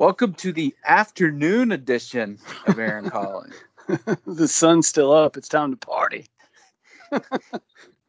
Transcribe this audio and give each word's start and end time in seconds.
Welcome 0.00 0.32
to 0.36 0.50
the 0.50 0.74
afternoon 0.86 1.72
edition 1.72 2.38
of 2.66 2.78
Aaron 2.78 3.10
Calling. 3.10 3.52
the 4.26 4.48
sun's 4.48 4.88
still 4.88 5.12
up. 5.12 5.36
It's 5.36 5.46
time 5.46 5.72
to 5.72 5.76
party. 5.76 6.24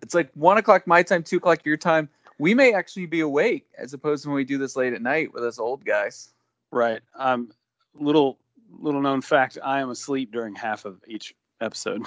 it's 0.02 0.14
like 0.14 0.32
one 0.34 0.58
o'clock 0.58 0.88
my 0.88 1.04
time, 1.04 1.22
two 1.22 1.36
o'clock 1.36 1.66
your 1.66 1.76
time. 1.76 2.08
We 2.40 2.54
may 2.54 2.74
actually 2.74 3.08
be 3.08 3.20
awake 3.20 3.66
as 3.78 3.94
opposed 3.94 4.24
to 4.24 4.30
when 4.30 4.38
we 4.38 4.46
do 4.46 4.58
this 4.58 4.78
late 4.78 4.94
at 4.94 5.02
night 5.02 5.34
with 5.34 5.44
us 5.44 5.60
old 5.60 5.84
guys. 5.84 6.30
Right. 6.72 7.02
Um, 7.14 7.52
little 7.94 8.38
little 8.80 9.02
known 9.02 9.22
fact: 9.22 9.58
I 9.62 9.82
am 9.82 9.90
asleep 9.90 10.32
during 10.32 10.56
half 10.56 10.86
of 10.86 11.02
each 11.10 11.36
episode. 11.60 12.06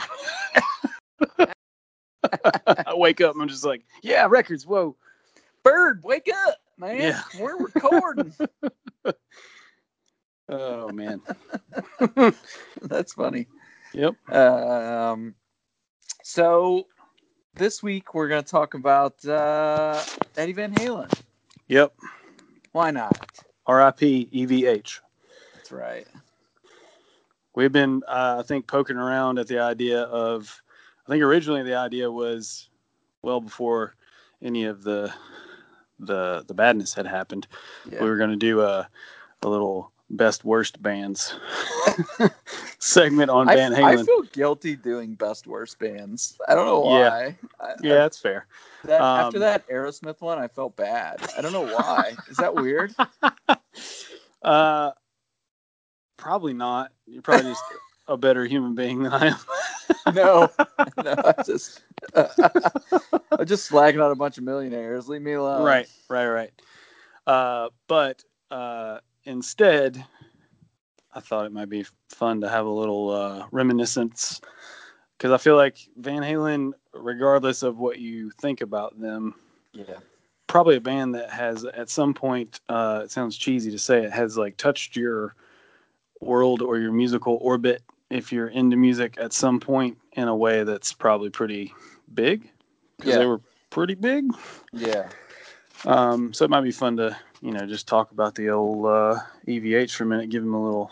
I 1.38 2.94
wake 2.94 3.20
up 3.20 3.34
and 3.34 3.42
I'm 3.42 3.48
just 3.48 3.66
like, 3.66 3.84
yeah, 4.02 4.26
records. 4.30 4.66
Whoa, 4.66 4.96
bird, 5.62 6.00
wake 6.02 6.30
up, 6.46 6.56
man. 6.78 7.02
Yeah. 7.02 7.20
We're 7.38 7.58
recording. 7.58 8.32
Oh 10.48 10.90
man, 10.90 11.20
that's 12.82 13.12
funny. 13.14 13.46
Yep. 13.92 14.30
Um, 14.30 15.34
so 16.22 16.86
this 17.54 17.82
week 17.82 18.14
we're 18.14 18.28
going 18.28 18.42
to 18.42 18.50
talk 18.50 18.74
about 18.74 19.24
uh, 19.24 20.02
Eddie 20.36 20.52
Van 20.52 20.74
Halen. 20.74 21.12
Yep. 21.68 21.94
Why 22.72 22.90
not? 22.90 23.30
R.I.P. 23.66 24.28
EVH. 24.32 25.00
That's 25.54 25.72
right. 25.72 26.06
We've 27.54 27.72
been, 27.72 28.02
uh, 28.08 28.36
I 28.40 28.42
think, 28.42 28.66
poking 28.66 28.96
around 28.96 29.38
at 29.38 29.46
the 29.46 29.60
idea 29.60 30.02
of. 30.02 30.60
I 31.06 31.10
think 31.10 31.22
originally 31.22 31.62
the 31.62 31.76
idea 31.76 32.10
was, 32.10 32.68
well 33.22 33.40
before 33.40 33.94
any 34.42 34.64
of 34.64 34.82
the 34.82 35.12
the 36.00 36.44
the 36.46 36.54
badness 36.54 36.94
had 36.94 37.06
happened, 37.06 37.46
yeah. 37.90 38.02
we 38.02 38.08
were 38.08 38.16
going 38.16 38.30
to 38.30 38.36
do 38.36 38.60
a 38.60 38.88
a 39.42 39.48
little 39.48 39.92
best 40.16 40.44
worst 40.44 40.82
bands 40.82 41.34
segment 42.78 43.30
on 43.30 43.46
Van 43.46 43.72
Halen. 43.72 43.98
I 43.98 44.02
feel 44.04 44.22
guilty 44.22 44.76
doing 44.76 45.14
best 45.14 45.46
worst 45.46 45.78
bands. 45.78 46.38
I 46.48 46.54
don't 46.54 46.66
know 46.66 46.80
why. 46.80 46.98
Yeah, 46.98 47.32
I, 47.60 47.74
yeah 47.82 47.94
that's 47.94 48.18
fair. 48.18 48.46
That, 48.84 49.00
um, 49.00 49.26
after 49.26 49.38
that 49.40 49.68
Aerosmith 49.68 50.20
one, 50.20 50.38
I 50.38 50.48
felt 50.48 50.76
bad. 50.76 51.18
I 51.36 51.40
don't 51.40 51.52
know 51.52 51.66
why. 51.66 52.14
Is 52.28 52.36
that 52.38 52.54
weird? 52.54 52.94
Uh, 54.44 54.92
probably 56.18 56.52
not. 56.52 56.92
You're 57.06 57.22
probably 57.22 57.50
just 57.50 57.64
a 58.06 58.16
better 58.16 58.44
human 58.44 58.74
being 58.74 59.02
than 59.02 59.12
I 59.12 59.28
am. 59.28 59.36
no, 60.14 60.50
no, 61.02 61.14
I 61.24 61.42
just 61.42 61.82
I'm 62.14 63.46
just 63.46 63.70
slagging 63.70 64.02
out 64.02 64.12
a 64.12 64.14
bunch 64.14 64.36
of 64.36 64.44
millionaires. 64.44 65.08
Leave 65.08 65.22
me 65.22 65.32
alone. 65.32 65.62
Right, 65.62 65.88
right, 66.10 66.28
right. 66.28 66.52
Uh, 67.26 67.70
but 67.88 68.22
uh, 68.50 68.98
instead, 69.24 70.04
I 71.12 71.20
thought 71.20 71.46
it 71.46 71.52
might 71.52 71.68
be 71.68 71.84
fun 72.08 72.40
to 72.40 72.48
have 72.48 72.66
a 72.66 72.70
little 72.70 73.10
uh, 73.10 73.46
reminiscence 73.50 74.40
because 75.16 75.32
I 75.32 75.38
feel 75.38 75.56
like 75.56 75.78
Van 75.96 76.22
Halen, 76.22 76.72
regardless 76.92 77.62
of 77.62 77.78
what 77.78 77.98
you 77.98 78.30
think 78.30 78.60
about 78.60 78.98
them, 79.00 79.34
yeah, 79.72 79.98
probably 80.46 80.76
a 80.76 80.80
band 80.80 81.14
that 81.14 81.30
has 81.30 81.64
at 81.64 81.88
some 81.88 82.14
point. 82.14 82.60
Uh, 82.68 83.02
it 83.04 83.10
sounds 83.10 83.36
cheesy 83.36 83.70
to 83.70 83.78
say 83.78 84.04
it 84.04 84.12
has 84.12 84.36
like 84.36 84.56
touched 84.56 84.96
your 84.96 85.34
world 86.20 86.62
or 86.62 86.78
your 86.78 86.92
musical 86.92 87.38
orbit 87.40 87.82
if 88.10 88.32
you're 88.32 88.48
into 88.48 88.76
music 88.76 89.16
at 89.18 89.32
some 89.32 89.60
point 89.60 89.98
in 90.12 90.28
a 90.28 90.36
way 90.36 90.64
that's 90.64 90.92
probably 90.92 91.30
pretty 91.30 91.72
big 92.14 92.48
because 92.96 93.12
yeah. 93.12 93.18
they 93.18 93.26
were 93.26 93.40
pretty 93.70 93.94
big. 93.94 94.26
Yeah. 94.72 95.08
Um, 95.84 96.32
so 96.32 96.44
it 96.44 96.50
might 96.50 96.62
be 96.62 96.72
fun 96.72 96.96
to 96.96 97.16
you 97.44 97.52
know, 97.52 97.66
just 97.66 97.86
talk 97.86 98.10
about 98.10 98.34
the 98.34 98.48
old 98.48 98.86
uh, 98.86 99.20
EVH 99.46 99.94
for 99.94 100.04
a 100.04 100.06
minute, 100.06 100.30
give 100.30 100.42
him 100.42 100.54
a 100.54 100.64
little 100.64 100.90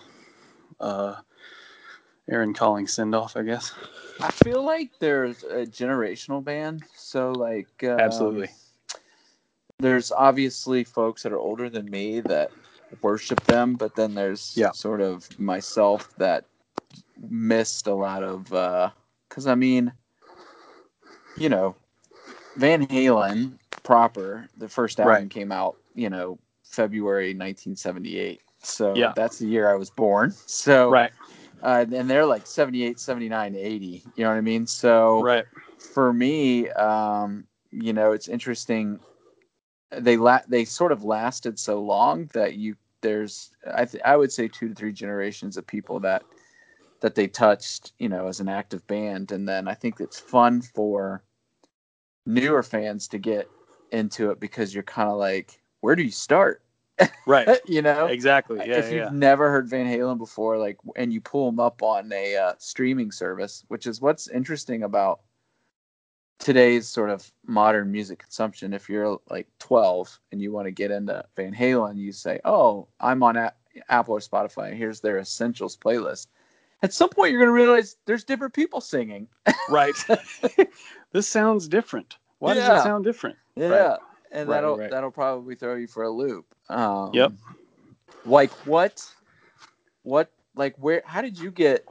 uh, 0.81 1.15
Aaron 2.29 2.53
Calling 2.53 2.87
send 2.87 3.15
off, 3.15 3.39
I 3.39 3.43
guess. 3.43 3.73
I 4.21 4.31
feel 4.31 4.63
like 4.63 4.91
there's 4.99 5.45
a 5.45 5.65
generational 5.65 6.45
band. 6.45 6.83
So, 6.95 7.33
like, 7.33 7.83
um, 7.85 7.99
absolutely. 7.99 8.51
There's 9.79 10.13
obviously 10.13 10.85
folks 10.85 11.23
that 11.23 11.33
are 11.33 11.39
older 11.39 11.71
than 11.71 11.91
me 11.91 12.21
that 12.21 12.53
worship 13.01 13.43
them, 13.45 13.77
but 13.77 13.97
then 13.97 14.15
there's 14.15 14.53
yeah. 14.55 14.73
sort 14.73 15.01
of 15.01 15.27
myself 15.41 16.15
that 16.19 16.45
missed 17.31 17.87
a 17.87 17.95
lot 17.95 18.23
of, 18.23 18.45
because 18.45 19.47
uh, 19.47 19.53
I 19.53 19.55
mean, 19.55 19.91
you 21.39 21.49
know, 21.49 21.77
Van 22.57 22.87
Halen 22.89 23.59
proper, 23.83 24.49
the 24.57 24.69
first 24.69 25.01
album 25.01 25.15
right. 25.15 25.31
came 25.31 25.53
out 25.53 25.77
you 25.95 26.11
know, 26.11 26.39
February 26.65 27.29
1978. 27.29 28.41
So 28.63 28.95
yeah. 28.95 29.13
that's 29.15 29.39
the 29.39 29.47
year 29.47 29.71
I 29.71 29.75
was 29.75 29.91
born. 29.91 30.35
So 30.47 30.91
right. 30.91 31.11
Uh, 31.63 31.87
and 31.93 32.11
they're 32.11 32.27
like 32.27 32.45
78, 32.45 32.99
79, 32.99 33.55
80. 33.55 33.87
You 34.17 34.25
know 34.25 34.31
what 34.31 34.37
I 34.37 34.41
mean? 34.41 34.67
So 34.67 35.23
right. 35.23 35.45
for 35.79 36.13
me, 36.13 36.69
um, 36.71 37.45
you 37.71 37.93
know, 37.93 38.11
it's 38.11 38.27
interesting. 38.27 38.99
They 39.93 40.17
la- 40.17 40.41
they 40.49 40.65
sort 40.65 40.91
of 40.91 41.05
lasted 41.05 41.59
so 41.59 41.81
long 41.81 42.29
that 42.33 42.55
you 42.55 42.75
there's 43.01 43.51
I 43.75 43.85
th- 43.85 44.03
I 44.05 44.17
would 44.17 44.33
say 44.33 44.49
two 44.49 44.69
to 44.69 44.75
three 44.75 44.93
generations 44.93 45.57
of 45.57 45.67
people 45.67 46.01
that 46.01 46.25
that 47.01 47.15
they 47.15 47.29
touched, 47.29 47.93
you 47.99 48.09
know, 48.09 48.27
as 48.27 48.41
an 48.41 48.49
active 48.49 48.85
band, 48.87 49.31
and 49.31 49.49
then 49.49 49.69
I 49.69 49.75
think 49.75 50.01
it's 50.01 50.19
fun 50.19 50.63
for 50.63 51.23
newer 52.27 52.63
fans 52.63 53.07
to 53.09 53.19
get 53.19 53.49
into 53.93 54.31
it 54.31 54.41
because 54.41 54.75
you're 54.75 54.83
kind 54.83 55.09
of 55.09 55.17
like 55.17 55.61
where 55.81 55.95
do 55.97 56.03
you 56.03 56.11
start? 56.11 56.63
Right. 57.27 57.49
you 57.67 57.83
know? 57.83 58.07
Exactly. 58.07 58.59
Yeah. 58.59 58.79
If 58.79 58.93
you've 58.93 59.13
never 59.13 59.51
heard 59.51 59.69
Van 59.69 59.87
Halen 59.87 60.19
before, 60.19 60.59
like, 60.59 60.79
and 60.97 61.13
you 61.13 61.21
pull 61.21 61.51
them 61.51 61.61
up 61.61 61.83
on 61.83 62.13
a 62.13 62.37
uh, 62.37 62.53
streaming 62.59 63.11
service, 63.11 63.65
which 63.69 63.87
is 63.87 64.01
what's 64.01 64.29
interesting 64.29 64.85
about 64.85 65.21
today's 66.39 66.89
sort 66.89 67.11
of 67.11 67.31
modern 67.47 67.91
music 67.91 68.19
consumption. 68.21 68.73
If 68.73 68.89
you're 68.89 69.19
like 69.31 69.49
12 69.59 70.21
and 70.31 70.41
you 70.41 70.53
want 70.53 70.67
to 70.67 70.73
get 70.73 70.91
into 70.91 71.25
Van 71.37 71.55
Halen, 71.55 71.97
you 71.97 72.13
say, 72.13 72.41
"Oh, 72.45 72.89
I'm 73.01 73.23
on 73.23 73.37
a- 73.37 73.55
Apple 73.89 74.15
or 74.15 74.21
Spotify. 74.21 74.75
Here's 74.75 75.01
their 75.01 75.19
essentials 75.19 75.77
playlist." 75.77 76.29
At 76.83 76.93
some 76.93 77.11
point, 77.11 77.31
you're 77.31 77.41
going 77.41 77.55
to 77.55 77.63
realize 77.65 77.97
there's 78.07 78.25
different 78.25 78.55
people 78.55 78.81
singing. 78.81 79.29
right. 79.69 79.95
this 81.13 81.29
sounds 81.29 81.69
different. 81.69 82.17
Why 82.43 82.55
yeah. 82.55 82.69
does 82.69 82.81
it 82.81 82.83
sound 82.83 83.05
different? 83.05 83.37
Yeah. 83.55 83.69
Right 83.69 83.99
and 84.33 84.49
right, 84.49 84.57
that'll 84.57 84.77
right. 84.77 84.91
that'll 84.91 85.13
probably 85.13 85.55
throw 85.55 85.77
you 85.77 85.87
for 85.87 86.03
a 86.03 86.11
loop. 86.11 86.47
Um, 86.69 87.11
yep. 87.15 87.33
Like 88.25 88.51
what? 88.67 89.07
What? 90.03 90.29
Like 90.57 90.75
where? 90.79 91.03
How 91.07 91.23
did 91.23 91.39
you 91.39 91.53
get 91.53 91.87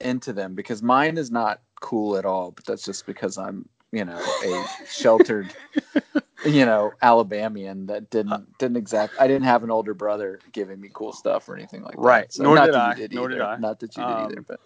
into 0.00 0.34
them? 0.34 0.54
Because 0.54 0.82
mine 0.82 1.16
is 1.16 1.30
not 1.30 1.62
cool 1.80 2.18
at 2.18 2.26
all. 2.26 2.50
But 2.50 2.66
that's 2.66 2.84
just 2.84 3.06
because 3.06 3.38
I'm, 3.38 3.66
you 3.90 4.04
know, 4.04 4.20
a 4.44 4.64
sheltered, 4.86 5.54
you 6.44 6.66
know, 6.66 6.92
Alabamian 7.00 7.86
that 7.86 8.10
didn't 8.10 8.32
uh, 8.32 8.42
didn't 8.58 8.76
exact. 8.76 9.14
I 9.18 9.26
didn't 9.26 9.44
have 9.44 9.64
an 9.64 9.70
older 9.70 9.94
brother 9.94 10.40
giving 10.52 10.80
me 10.80 10.90
cool 10.92 11.14
stuff 11.14 11.48
or 11.48 11.56
anything 11.56 11.82
like 11.82 11.94
that. 11.94 12.02
Right. 12.02 12.32
So 12.32 12.42
Nor 12.42 12.56
not 12.56 12.66
did 12.66 12.74
that 12.74 12.80
I. 12.80 12.90
You 12.90 12.96
did 12.96 13.14
Nor 13.14 13.24
either. 13.30 13.34
did 13.38 13.42
I. 13.42 13.56
Not 13.56 13.80
that 13.80 13.96
you 13.96 14.02
did 14.02 14.12
um, 14.12 14.26
either, 14.26 14.42
but. 14.42 14.60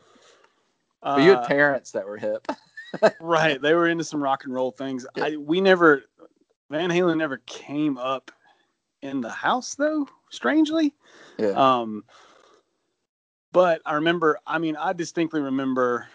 But 1.04 1.22
you 1.22 1.32
had 1.32 1.46
parents 1.46 1.90
that 1.92 2.06
were 2.06 2.16
hip. 2.16 2.46
Right. 3.20 3.60
They 3.60 3.74
were 3.74 3.88
into 3.88 4.04
some 4.04 4.22
rock 4.22 4.44
and 4.44 4.54
roll 4.54 4.70
things. 4.70 5.06
Yeah. 5.16 5.24
I, 5.24 5.36
we 5.36 5.60
never 5.60 6.04
Van 6.70 6.90
Halen 6.90 7.18
never 7.18 7.38
came 7.46 7.98
up 7.98 8.30
in 9.02 9.20
the 9.20 9.30
house 9.30 9.74
though, 9.74 10.08
strangely. 10.30 10.94
Yeah. 11.38 11.50
Um 11.50 12.04
but 13.52 13.82
I 13.84 13.94
remember 13.94 14.38
I 14.46 14.58
mean 14.58 14.76
I 14.76 14.92
distinctly 14.92 15.40
remember 15.40 16.06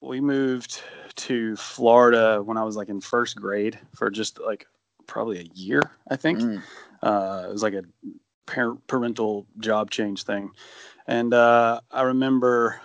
we 0.00 0.20
moved 0.20 0.82
to 1.16 1.56
Florida 1.56 2.42
when 2.42 2.56
I 2.56 2.64
was 2.64 2.76
like 2.76 2.88
in 2.88 3.00
first 3.00 3.36
grade 3.36 3.78
for 3.94 4.10
just 4.10 4.38
like 4.38 4.66
probably 5.06 5.40
a 5.40 5.48
year, 5.54 5.82
I 6.08 6.16
think. 6.16 6.40
Mm. 6.40 6.62
Uh, 7.02 7.44
it 7.48 7.52
was 7.52 7.62
like 7.62 7.74
a 7.74 7.84
parent 8.46 8.86
parental 8.86 9.46
job 9.58 9.90
change 9.90 10.24
thing. 10.24 10.50
And 11.06 11.32
uh, 11.34 11.80
I 11.90 12.02
remember, 12.02 12.80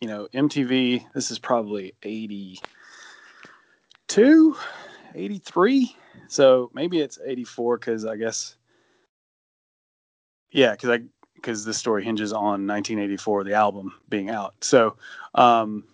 you 0.00 0.08
know, 0.08 0.28
MTV, 0.34 1.04
this 1.12 1.30
is 1.30 1.38
probably 1.38 1.94
80, 2.02 2.60
82, 4.10 4.56
83. 5.14 5.96
So 6.28 6.70
maybe 6.74 7.00
it's 7.00 7.18
84 7.24 7.78
because 7.78 8.04
I 8.04 8.16
guess, 8.16 8.56
yeah, 10.50 10.72
because 10.72 10.90
I 10.90 11.00
because 11.34 11.64
this 11.64 11.78
story 11.78 12.04
hinges 12.04 12.32
on 12.32 12.66
1984, 12.66 13.44
the 13.44 13.54
album 13.54 13.94
being 14.08 14.28
out. 14.28 14.54
So 14.60 14.96
um, 15.36 15.84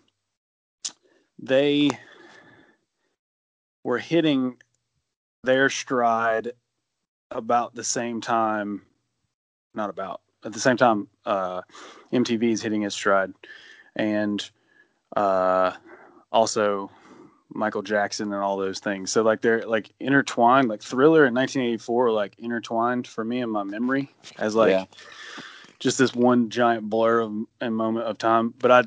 they 1.39 1.91
were 3.83 3.99
hitting 3.99 4.57
their 5.43 5.69
stride 5.69 6.53
about 7.31 7.75
the 7.75 7.85
same 7.85 8.23
time, 8.23 8.83
not 9.75 9.91
about 9.91 10.23
at 10.45 10.53
the 10.53 10.61
same 10.61 10.77
time 10.77 11.09
uh, 11.25 11.63
MTV 12.13 12.53
is 12.53 12.63
hitting 12.63 12.83
its 12.83 12.95
stride, 12.95 13.33
and 13.97 14.49
uh, 15.17 15.73
also 16.33 16.91
Michael 17.55 17.83
Jackson 17.83 18.33
and 18.33 18.43
all 18.43 18.57
those 18.57 18.81
things. 18.81 19.11
So 19.13 19.23
like 19.23 19.41
they're 19.41 19.67
like 19.67 19.93
intertwined, 20.01 20.69
like 20.69 20.83
Thriller 20.83 21.27
in 21.27 21.35
1984, 21.35 22.11
like 22.11 22.35
intertwined 22.39 23.07
for 23.07 23.25
me 23.25 23.41
in 23.41 23.51
my 23.51 23.63
memory 23.63 24.13
as 24.39 24.55
like 24.55 24.71
yeah. 24.71 24.85
just 25.79 25.99
this 25.99 26.15
one 26.15 26.51
giant 26.51 26.91
blur 26.91 27.21
of 27.21 27.33
a 27.61 27.71
moment 27.71 28.07
of 28.07 28.19
time. 28.19 28.53
But 28.59 28.71
I 28.71 28.85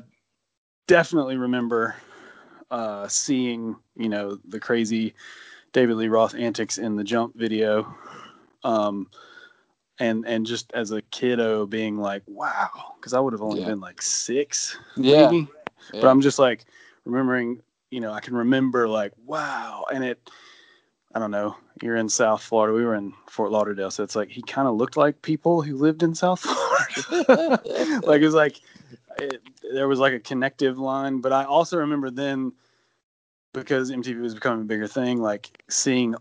definitely 0.86 1.36
remember 1.36 1.96
uh, 2.70 3.08
seeing 3.08 3.76
you 3.96 4.08
know 4.08 4.38
the 4.44 4.60
crazy 4.60 5.14
David 5.72 5.96
Lee 5.96 6.08
Roth 6.08 6.34
antics 6.34 6.78
in 6.78 6.96
the 6.96 7.04
Jump 7.04 7.36
video. 7.36 7.94
Um, 8.64 9.08
and 9.98 10.26
and 10.26 10.46
just 10.46 10.72
as 10.74 10.90
a 10.90 11.02
kiddo 11.02 11.66
being 11.66 11.98
like 11.98 12.22
wow 12.26 12.94
because 12.96 13.12
i 13.12 13.20
would 13.20 13.32
have 13.32 13.42
only 13.42 13.60
yeah. 13.60 13.66
been 13.66 13.80
like 13.80 14.00
six 14.00 14.78
yeah. 14.96 15.30
maybe 15.30 15.48
yeah. 15.92 16.00
but 16.00 16.08
i'm 16.08 16.20
just 16.20 16.38
like 16.38 16.64
remembering 17.04 17.60
you 17.90 18.00
know, 18.00 18.12
I 18.12 18.20
can 18.20 18.34
remember 18.34 18.88
like, 18.88 19.12
wow. 19.24 19.84
And 19.92 20.04
it, 20.04 20.30
I 21.14 21.18
don't 21.18 21.30
know, 21.30 21.56
you're 21.82 21.96
in 21.96 22.08
South 22.08 22.42
Florida. 22.42 22.74
We 22.74 22.84
were 22.84 22.94
in 22.94 23.12
Fort 23.28 23.50
Lauderdale. 23.50 23.90
So 23.90 24.02
it's 24.02 24.16
like, 24.16 24.28
he 24.28 24.42
kind 24.42 24.68
of 24.68 24.76
looked 24.76 24.96
like 24.96 25.22
people 25.22 25.62
who 25.62 25.76
lived 25.76 26.02
in 26.02 26.14
South 26.14 26.40
Florida. 27.04 27.60
like, 28.04 28.20
it 28.20 28.24
was 28.24 28.34
like, 28.34 28.60
it, 29.18 29.40
there 29.72 29.88
was 29.88 29.98
like 29.98 30.12
a 30.12 30.20
connective 30.20 30.78
line. 30.78 31.20
But 31.20 31.32
I 31.32 31.44
also 31.44 31.78
remember 31.78 32.10
then, 32.10 32.52
because 33.54 33.90
MTV 33.90 34.20
was 34.20 34.34
becoming 34.34 34.62
a 34.62 34.66
bigger 34.66 34.86
thing, 34.86 35.20
like 35.20 35.62
seeing, 35.68 36.14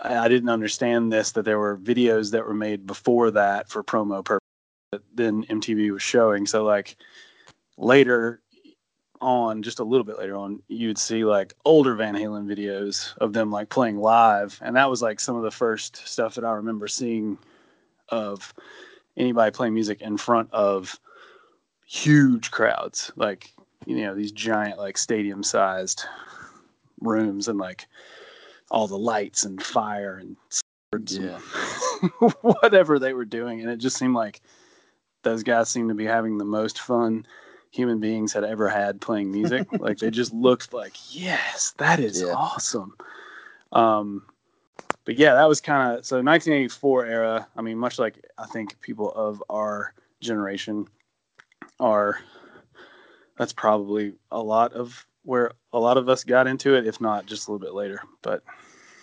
I 0.00 0.28
didn't 0.28 0.48
understand 0.48 1.12
this, 1.12 1.32
that 1.32 1.44
there 1.44 1.58
were 1.58 1.76
videos 1.76 2.30
that 2.32 2.46
were 2.46 2.54
made 2.54 2.86
before 2.86 3.30
that 3.32 3.68
for 3.68 3.82
promo 3.82 4.24
purposes 4.24 4.44
that 4.92 5.02
then 5.14 5.44
MTV 5.44 5.92
was 5.92 6.02
showing. 6.02 6.46
So, 6.46 6.64
like, 6.64 6.96
later 7.76 8.40
on 9.20 9.62
just 9.62 9.80
a 9.80 9.84
little 9.84 10.04
bit 10.04 10.18
later 10.18 10.36
on 10.36 10.62
you'd 10.68 10.98
see 10.98 11.24
like 11.24 11.52
older 11.64 11.94
van 11.94 12.14
halen 12.14 12.46
videos 12.46 13.16
of 13.18 13.32
them 13.32 13.50
like 13.50 13.68
playing 13.68 13.96
live 13.96 14.58
and 14.62 14.76
that 14.76 14.88
was 14.88 15.02
like 15.02 15.18
some 15.18 15.36
of 15.36 15.42
the 15.42 15.50
first 15.50 15.96
stuff 16.06 16.36
that 16.36 16.44
i 16.44 16.52
remember 16.52 16.86
seeing 16.86 17.36
of 18.10 18.54
anybody 19.16 19.50
playing 19.50 19.74
music 19.74 20.00
in 20.02 20.16
front 20.16 20.48
of 20.52 20.98
huge 21.84 22.50
crowds 22.50 23.10
like 23.16 23.52
you 23.86 23.96
know 23.96 24.14
these 24.14 24.32
giant 24.32 24.78
like 24.78 24.96
stadium 24.96 25.42
sized 25.42 26.04
rooms 27.00 27.48
and 27.48 27.58
like 27.58 27.86
all 28.70 28.86
the 28.86 28.98
lights 28.98 29.44
and 29.44 29.62
fire 29.62 30.18
and 30.18 30.36
yeah. 31.10 31.38
whatever 32.40 32.98
they 32.98 33.12
were 33.12 33.24
doing 33.24 33.60
and 33.60 33.70
it 33.70 33.76
just 33.76 33.96
seemed 33.96 34.14
like 34.14 34.40
those 35.22 35.42
guys 35.42 35.68
seemed 35.68 35.88
to 35.88 35.94
be 35.94 36.04
having 36.04 36.38
the 36.38 36.44
most 36.44 36.80
fun 36.80 37.26
human 37.70 38.00
beings 38.00 38.32
had 38.32 38.44
ever 38.44 38.68
had 38.68 39.00
playing 39.00 39.30
music. 39.30 39.68
like 39.80 39.98
they 39.98 40.10
just 40.10 40.32
looked 40.32 40.72
like, 40.72 40.94
yes, 41.14 41.74
that 41.78 42.00
is 42.00 42.22
yeah. 42.22 42.32
awesome. 42.32 42.94
Um, 43.72 44.22
but 45.04 45.18
yeah, 45.18 45.34
that 45.34 45.48
was 45.48 45.60
kind 45.60 45.98
of 45.98 46.06
so 46.06 46.16
1984 46.16 47.06
era. 47.06 47.48
I 47.56 47.62
mean, 47.62 47.78
much 47.78 47.98
like 47.98 48.24
I 48.36 48.46
think 48.46 48.80
people 48.80 49.12
of 49.12 49.42
our 49.50 49.94
generation 50.20 50.86
are. 51.80 52.18
That's 53.38 53.52
probably 53.52 54.14
a 54.32 54.42
lot 54.42 54.72
of 54.72 55.06
where 55.28 55.52
a 55.74 55.78
lot 55.78 55.98
of 55.98 56.08
us 56.08 56.24
got 56.24 56.46
into 56.46 56.74
it, 56.74 56.86
if 56.86 57.02
not 57.02 57.26
just 57.26 57.46
a 57.46 57.52
little 57.52 57.62
bit 57.64 57.74
later. 57.74 58.00
But 58.22 58.42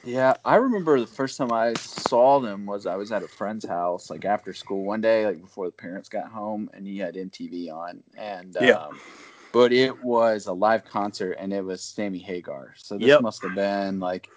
yeah, 0.03 0.33
I 0.43 0.55
remember 0.55 0.99
the 0.99 1.05
first 1.05 1.37
time 1.37 1.51
I 1.51 1.75
saw 1.75 2.39
them 2.39 2.65
was 2.65 2.87
I 2.87 2.95
was 2.95 3.11
at 3.11 3.21
a 3.21 3.27
friend's 3.27 3.63
house, 3.63 4.09
like 4.09 4.25
after 4.25 4.51
school 4.51 4.85
one 4.85 5.01
day, 5.01 5.27
like 5.27 5.39
before 5.39 5.67
the 5.67 5.71
parents 5.71 6.09
got 6.09 6.31
home, 6.31 6.67
and 6.73 6.87
he 6.87 6.97
had 6.97 7.13
MTV 7.13 7.71
on, 7.71 8.01
and 8.17 8.57
yeah. 8.59 8.71
Um, 8.71 8.99
but 9.53 9.71
it 9.71 10.03
was 10.03 10.47
a 10.47 10.53
live 10.53 10.83
concert, 10.83 11.37
and 11.39 11.53
it 11.53 11.63
was 11.63 11.83
Sammy 11.83 12.17
Hagar. 12.17 12.73
So 12.75 12.97
this 12.97 13.07
yep. 13.07 13.21
must 13.21 13.43
have 13.43 13.53
been 13.53 13.99
like 13.99 14.27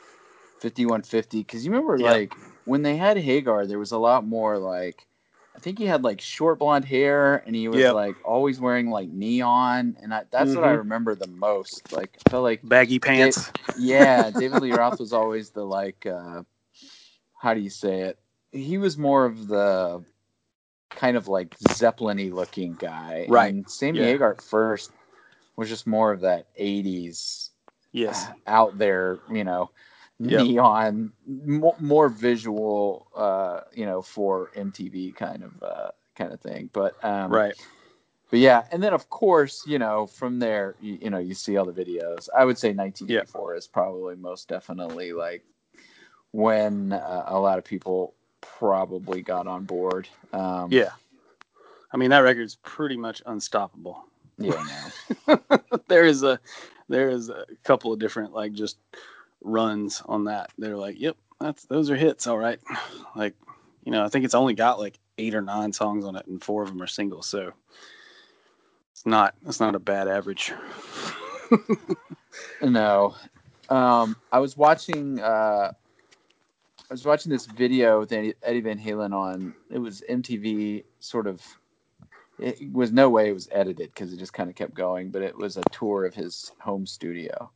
5150, 0.61 1.39
because 1.39 1.65
you 1.65 1.73
remember 1.73 1.97
yep. 1.97 2.13
like 2.13 2.35
when 2.67 2.83
they 2.83 2.99
had 2.99 3.17
Hagar, 3.17 3.67
there 3.67 3.79
was 3.79 3.93
a 3.93 3.99
lot 3.99 4.27
more 4.27 4.59
like 4.59 5.07
I 5.59 5.61
think 5.61 5.81
he 5.81 5.87
had 5.87 6.05
like 6.05 6.21
short 6.21 6.61
blonde 6.61 6.85
hair 6.85 7.43
and 7.45 7.57
he 7.57 7.67
was 7.67 7.81
yep. 7.81 7.95
like 7.95 8.15
always 8.25 8.61
wearing 8.61 8.91
like 8.91 9.09
neon 9.09 9.97
and 10.01 10.15
I, 10.15 10.23
that's 10.31 10.51
mm-hmm. 10.51 10.61
what 10.61 10.65
I 10.65 10.71
mm-hmm. 10.71 10.79
remember 10.79 11.17
the 11.17 11.27
most. 11.27 11.93
Like 11.93 12.17
I 12.25 12.31
felt 12.31 12.45
like 12.45 12.61
baggy 12.63 13.01
pants. 13.01 13.51
yeah, 13.77 14.31
David 14.31 14.63
Lee 14.63 14.71
Roth 14.71 15.01
was 15.01 15.13
always 15.13 15.51
the 15.51 15.65
like 15.65 16.07
uh 16.07 16.45
how 17.41 17.55
do 17.55 17.61
you 17.61 17.71
say 17.71 18.03
it? 18.03 18.21
He 18.53 18.79
was 18.79 18.97
more 18.97 19.25
of 19.25 19.49
the 19.49 20.05
kind 20.91 21.17
of 21.17 21.27
like 21.27 21.57
Zeppelin-y 21.73 22.31
looking 22.33 22.75
guy. 22.75 23.27
Right. 23.29 23.53
And 23.53 23.69
Sammy 23.69 23.99
yeah. 23.99 24.05
Hagar 24.05 24.37
first 24.37 24.93
was 25.57 25.69
just 25.69 25.89
more 25.89 26.13
of 26.13 26.21
that 26.21 26.47
80s 26.57 27.51
yes 27.91 28.29
out 28.47 28.79
there, 28.79 29.19
you 29.29 29.43
know 29.43 29.71
yep. 30.19 30.43
neon, 30.43 31.13
more, 31.27 31.77
more 31.79 32.09
visual, 32.09 33.09
uh, 33.15 33.61
you 33.73 33.87
know, 33.87 34.03
for 34.03 34.51
MTV 34.57 35.15
kind 35.15 35.43
of 35.43 35.63
uh, 35.63 35.91
kind 36.17 36.33
of 36.33 36.41
thing. 36.41 36.71
But 36.73 37.03
um, 37.05 37.33
right. 37.33 37.55
But 38.31 38.41
yeah, 38.41 38.65
and 38.71 38.83
then 38.83 38.93
of 38.93 39.09
course, 39.09 39.65
you 39.67 39.79
know, 39.79 40.07
from 40.07 40.39
there, 40.39 40.75
you, 40.81 40.99
you 41.01 41.11
know, 41.11 41.19
you 41.19 41.35
see 41.35 41.57
all 41.57 41.65
the 41.65 41.73
videos. 41.73 42.29
I 42.37 42.45
would 42.45 42.59
say 42.59 42.73
1984 42.73 43.53
yep. 43.53 43.59
is 43.59 43.67
probably 43.67 44.17
most 44.17 44.49
definitely 44.49 45.13
like 45.13 45.45
when 46.33 46.93
uh, 46.93 47.25
a 47.27 47.39
lot 47.39 47.59
of 47.59 47.65
people 47.65 48.15
probably 48.41 49.23
got 49.23 49.47
on 49.47 49.65
board. 49.65 50.09
Um, 50.33 50.71
yeah. 50.71 50.91
I 51.91 51.97
mean, 51.97 52.11
that 52.11 52.19
record's 52.19 52.57
pretty 52.57 52.97
much 52.97 53.23
unstoppable. 53.25 54.05
Yeah, 54.37 54.63
there 55.89 56.05
is 56.05 56.23
a 56.23 56.39
there 56.89 57.09
is 57.09 57.29
a 57.29 57.45
couple 57.65 57.93
of 57.93 57.99
different 57.99 58.33
like 58.35 58.53
just 58.53 58.79
runs 59.43 60.03
on 60.05 60.25
that. 60.25 60.51
They're 60.59 60.77
like, 60.77 61.01
yep, 61.01 61.17
that's 61.41 61.65
those 61.65 61.91
are 61.91 61.97
hits, 61.97 62.27
all 62.27 62.39
right. 62.39 62.61
Like, 63.17 63.35
you 63.85 63.91
know, 63.91 64.05
I 64.05 64.09
think 64.11 64.25
it's 64.25 64.35
only 64.35 64.55
got 64.55 64.79
like 64.79 64.97
eight 65.17 65.35
or 65.35 65.41
nine 65.41 65.73
songs 65.73 66.05
on 66.05 66.15
it, 66.15 66.27
and 66.27 66.43
four 66.43 66.63
of 66.63 66.69
them 66.69 66.81
are 66.81 66.87
singles, 66.87 67.27
so 67.27 67.53
it's 68.93 69.07
not 69.07 69.35
it's 69.47 69.59
not 69.59 69.75
a 69.75 69.81
bad 69.81 70.07
average. 70.07 70.53
no, 72.63 73.17
um, 73.71 74.15
I 74.31 74.39
was 74.39 74.57
watching 74.57 75.19
uh, 75.19 75.73
I 75.73 76.95
was 76.95 77.05
watching 77.05 77.33
this 77.33 77.47
video 77.47 78.01
with 78.01 78.13
Eddie 78.13 78.61
Van 78.61 78.79
Halen 78.79 79.13
on 79.13 79.55
it 79.71 79.79
was 79.79 80.03
MTV 80.09 80.85
sort 81.01 81.27
of 81.27 81.43
it 82.39 82.73
was 82.73 82.93
no 82.93 83.11
way 83.11 83.29
it 83.31 83.35
was 83.35 83.49
edited 83.51 83.93
because 83.93 84.13
it 84.13 84.19
just 84.19 84.33
kind 84.33 84.49
of 84.49 84.55
kept 84.55 84.75
going, 84.75 85.11
but 85.11 85.23
it 85.23 85.37
was 85.37 85.57
a 85.57 85.63
tour 85.73 86.05
of 86.05 86.15
his 86.15 86.53
home 86.61 86.87
studio. 86.87 87.51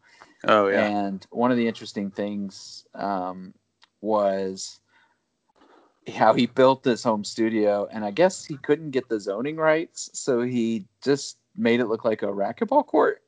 Oh 0.46 0.68
yeah. 0.68 0.86
And 0.86 1.26
one 1.30 1.50
of 1.50 1.56
the 1.56 1.68
interesting 1.68 2.10
things 2.10 2.84
um, 2.94 3.54
was 4.00 4.80
how 6.14 6.34
he 6.34 6.46
built 6.46 6.82
this 6.82 7.02
home 7.02 7.24
studio, 7.24 7.88
and 7.92 8.04
I 8.04 8.10
guess 8.10 8.44
he 8.44 8.56
couldn't 8.56 8.90
get 8.90 9.08
the 9.08 9.20
zoning 9.20 9.56
rights, 9.56 10.10
so 10.12 10.42
he 10.42 10.86
just 11.02 11.38
made 11.56 11.80
it 11.80 11.86
look 11.86 12.04
like 12.04 12.22
a 12.22 12.26
racquetball 12.26 12.86
court. 12.86 13.22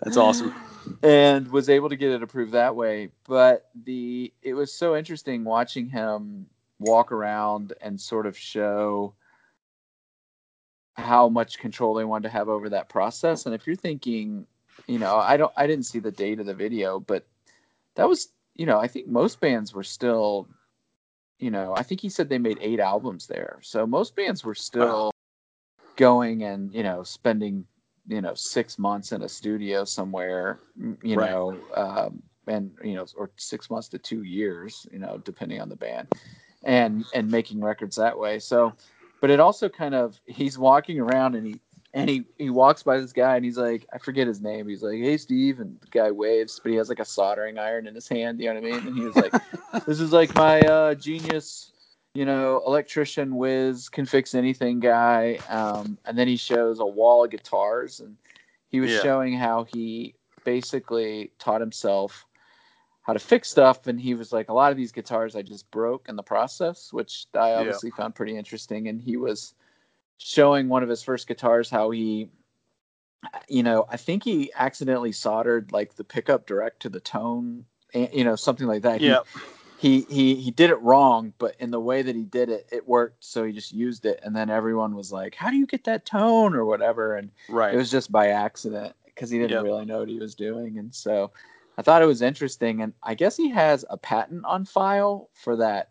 That's 0.00 0.16
awesome. 0.16 0.54
And 1.02 1.48
was 1.50 1.68
able 1.70 1.88
to 1.88 1.96
get 1.96 2.10
it 2.10 2.22
approved 2.22 2.52
that 2.52 2.76
way. 2.76 3.08
But 3.26 3.70
the 3.84 4.32
it 4.42 4.54
was 4.54 4.72
so 4.72 4.96
interesting 4.96 5.44
watching 5.44 5.88
him 5.88 6.46
walk 6.78 7.10
around 7.12 7.72
and 7.80 7.98
sort 7.98 8.26
of 8.26 8.36
show 8.36 9.14
how 10.94 11.28
much 11.28 11.58
control 11.58 11.94
they 11.94 12.04
wanted 12.04 12.24
to 12.24 12.32
have 12.32 12.48
over 12.48 12.68
that 12.70 12.88
process. 12.88 13.46
And 13.46 13.54
if 13.54 13.66
you're 13.66 13.76
thinking, 13.76 14.46
you 14.86 14.98
know, 14.98 15.16
I 15.16 15.36
don't, 15.36 15.52
I 15.56 15.66
didn't 15.66 15.86
see 15.86 15.98
the 15.98 16.10
date 16.10 16.40
of 16.40 16.46
the 16.46 16.54
video, 16.54 17.00
but 17.00 17.26
that 17.96 18.08
was, 18.08 18.28
you 18.54 18.66
know, 18.66 18.78
I 18.78 18.86
think 18.86 19.08
most 19.08 19.40
bands 19.40 19.74
were 19.74 19.82
still, 19.82 20.48
you 21.38 21.50
know, 21.50 21.74
I 21.76 21.82
think 21.82 22.00
he 22.00 22.08
said 22.08 22.28
they 22.28 22.38
made 22.38 22.58
eight 22.60 22.80
albums 22.80 23.26
there. 23.26 23.58
So 23.62 23.86
most 23.86 24.14
bands 24.14 24.44
were 24.44 24.54
still 24.54 25.10
going 25.96 26.44
and, 26.44 26.72
you 26.72 26.82
know, 26.82 27.02
spending, 27.02 27.64
you 28.06 28.20
know, 28.20 28.34
six 28.34 28.78
months 28.78 29.12
in 29.12 29.22
a 29.22 29.28
studio 29.28 29.84
somewhere, 29.84 30.60
you 31.02 31.16
right. 31.16 31.30
know, 31.30 31.58
um, 31.74 32.22
and, 32.46 32.70
you 32.84 32.94
know, 32.94 33.06
or 33.16 33.30
six 33.36 33.68
months 33.70 33.88
to 33.88 33.98
two 33.98 34.22
years, 34.22 34.86
you 34.92 34.98
know, 34.98 35.20
depending 35.24 35.60
on 35.60 35.68
the 35.68 35.76
band 35.76 36.08
and, 36.62 37.04
and 37.14 37.28
making 37.28 37.60
records 37.60 37.96
that 37.96 38.16
way. 38.16 38.38
So, 38.38 38.74
but 39.24 39.30
it 39.30 39.40
also 39.40 39.70
kind 39.70 39.94
of 39.94 40.20
he's 40.26 40.58
walking 40.58 41.00
around 41.00 41.34
and 41.34 41.46
he 41.46 41.58
and 41.94 42.10
he 42.10 42.26
he 42.36 42.50
walks 42.50 42.82
by 42.82 43.00
this 43.00 43.14
guy 43.14 43.36
and 43.36 43.42
he's 43.42 43.56
like 43.56 43.86
I 43.90 43.96
forget 43.96 44.26
his 44.26 44.42
name. 44.42 44.68
He's 44.68 44.82
like, 44.82 44.98
"Hey, 44.98 45.16
Steve," 45.16 45.60
and 45.60 45.80
the 45.80 45.86
guy 45.86 46.10
waves, 46.10 46.60
but 46.62 46.70
he 46.70 46.76
has 46.76 46.90
like 46.90 47.00
a 47.00 47.06
soldering 47.06 47.58
iron 47.58 47.86
in 47.86 47.94
his 47.94 48.06
hand. 48.06 48.38
You 48.38 48.52
know 48.52 48.60
what 48.60 48.68
I 48.68 48.70
mean? 48.76 48.86
And 48.86 48.94
he 48.98 49.06
was 49.06 49.16
like, 49.16 49.32
"This 49.86 49.98
is 49.98 50.12
like 50.12 50.34
my 50.34 50.66
uh, 50.66 50.94
genius." 50.96 51.72
You 52.12 52.26
know, 52.26 52.62
electrician 52.66 53.36
whiz 53.36 53.88
can 53.88 54.04
fix 54.04 54.34
anything 54.34 54.78
guy. 54.78 55.38
Um, 55.48 55.96
and 56.04 56.18
then 56.18 56.28
he 56.28 56.36
shows 56.36 56.78
a 56.78 56.84
wall 56.84 57.24
of 57.24 57.30
guitars, 57.30 58.00
and 58.00 58.18
he 58.68 58.78
was 58.78 58.90
yeah. 58.90 59.00
showing 59.00 59.38
how 59.38 59.64
he 59.64 60.16
basically 60.44 61.30
taught 61.38 61.62
himself 61.62 62.26
how 63.04 63.12
to 63.12 63.18
fix 63.18 63.48
stuff 63.48 63.86
and 63.86 64.00
he 64.00 64.14
was 64.14 64.32
like 64.32 64.48
a 64.48 64.52
lot 64.52 64.70
of 64.70 64.76
these 64.76 64.92
guitars 64.92 65.36
i 65.36 65.42
just 65.42 65.70
broke 65.70 66.08
in 66.08 66.16
the 66.16 66.22
process 66.22 66.92
which 66.92 67.26
i 67.34 67.52
obviously 67.52 67.90
yeah. 67.90 67.96
found 67.96 68.14
pretty 68.14 68.36
interesting 68.36 68.88
and 68.88 69.00
he 69.00 69.16
was 69.16 69.54
showing 70.18 70.68
one 70.68 70.82
of 70.82 70.88
his 70.88 71.02
first 71.02 71.26
guitars 71.26 71.70
how 71.70 71.90
he 71.90 72.28
you 73.48 73.62
know, 73.62 73.86
I 73.88 73.96
think 73.96 74.24
he 74.24 74.50
accidentally 74.54 75.12
soldered 75.12 75.72
like 75.72 75.94
the 75.94 76.04
pickup 76.04 76.46
direct 76.46 76.80
to 76.80 76.88
the 76.88 77.00
tone, 77.00 77.64
you 77.92 78.24
know, 78.24 78.36
something 78.36 78.66
like 78.66 78.82
that. 78.82 79.00
Yeah. 79.00 79.20
He, 79.78 80.00
he 80.06 80.06
he 80.08 80.34
he 80.36 80.50
did 80.50 80.70
it 80.70 80.80
wrong, 80.80 81.34
but 81.38 81.56
in 81.58 81.70
the 81.70 81.80
way 81.80 82.02
that 82.02 82.14
he 82.14 82.22
did 82.22 82.48
it, 82.48 82.68
it 82.72 82.88
worked. 82.88 83.24
So 83.24 83.44
he 83.44 83.52
just 83.52 83.72
used 83.72 84.06
it, 84.06 84.20
and 84.22 84.34
then 84.34 84.48
everyone 84.48 84.94
was 84.94 85.12
like, 85.12 85.34
"How 85.34 85.50
do 85.50 85.56
you 85.56 85.66
get 85.66 85.84
that 85.84 86.06
tone?" 86.06 86.54
or 86.54 86.64
whatever, 86.64 87.16
and 87.16 87.30
right. 87.48 87.74
it 87.74 87.76
was 87.76 87.90
just 87.90 88.10
by 88.10 88.28
accident 88.28 88.94
because 89.04 89.30
he 89.30 89.38
didn't 89.38 89.50
Yep. 89.50 89.64
really 89.64 89.84
know 89.84 89.98
what 89.98 90.08
he 90.08 90.18
was 90.18 90.34
doing, 90.34 90.78
and 90.78 90.94
so 90.94 91.32
I 91.76 91.82
thought 91.82 92.02
it 92.02 92.06
was 92.06 92.22
interesting, 92.22 92.82
and 92.82 92.92
I 93.02 93.14
guess 93.14 93.36
he 93.36 93.50
has 93.50 93.84
a 93.90 93.96
patent 93.96 94.44
on 94.44 94.64
file 94.64 95.30
for 95.34 95.56
that, 95.56 95.90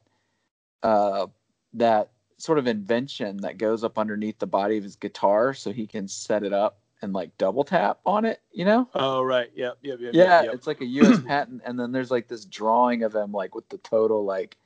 uh, 0.82 1.28
that 1.74 2.12
sort 2.38 2.58
of 2.60 2.68
invention 2.68 3.38
that 3.38 3.58
goes 3.58 3.84
up 3.84 3.98
underneath 3.98 4.40
the 4.40 4.48
body 4.48 4.78
of 4.78 4.84
his 4.84 4.96
guitar, 4.96 5.54
so 5.54 5.72
he 5.72 5.88
can 5.88 6.08
set 6.08 6.44
it 6.44 6.54
up 6.54 6.80
and 7.02 7.14
like 7.14 7.38
double 7.38 7.64
tap 7.64 8.00
on 8.06 8.24
it, 8.26 8.42
you 8.52 8.66
know? 8.66 8.88
Oh 8.96 9.22
right. 9.22 9.52
Yep. 9.56 9.78
Yep. 9.82 10.00
Yep. 10.00 10.14
Yeah, 10.14 10.24
Yep, 10.24 10.46
yep. 10.46 10.54
it's 10.54 10.68
like 10.68 10.82
a 10.82 10.86
U.S. 10.86 11.20
patent, 11.28 11.62
and 11.66 11.80
then 11.80 11.92
there's 11.92 12.12
like 12.12 12.28
this 12.28 12.46
drawing 12.46 13.04
of 13.04 13.14
him 13.14 13.32
like 13.32 13.54
with 13.54 13.68
the 13.70 13.78
total 13.80 14.24
like 14.24 14.58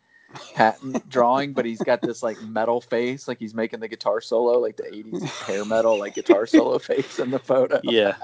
patent 0.53 1.07
drawing, 1.09 1.53
but 1.53 1.65
he's 1.65 1.81
got 1.81 2.01
this 2.01 2.21
like 2.23 2.41
metal 2.41 2.81
face, 2.81 3.27
like 3.27 3.39
he's 3.39 3.53
making 3.53 3.79
the 3.79 3.87
guitar 3.87 4.21
solo, 4.21 4.59
like 4.59 4.77
the 4.77 4.83
'80s 4.83 5.23
hair 5.45 5.65
metal 5.65 5.97
like 5.97 6.15
guitar 6.15 6.45
solo 6.47 6.79
face 6.79 7.19
in 7.19 7.31
the 7.31 7.39
photo. 7.39 7.79
yeah. 7.83 8.15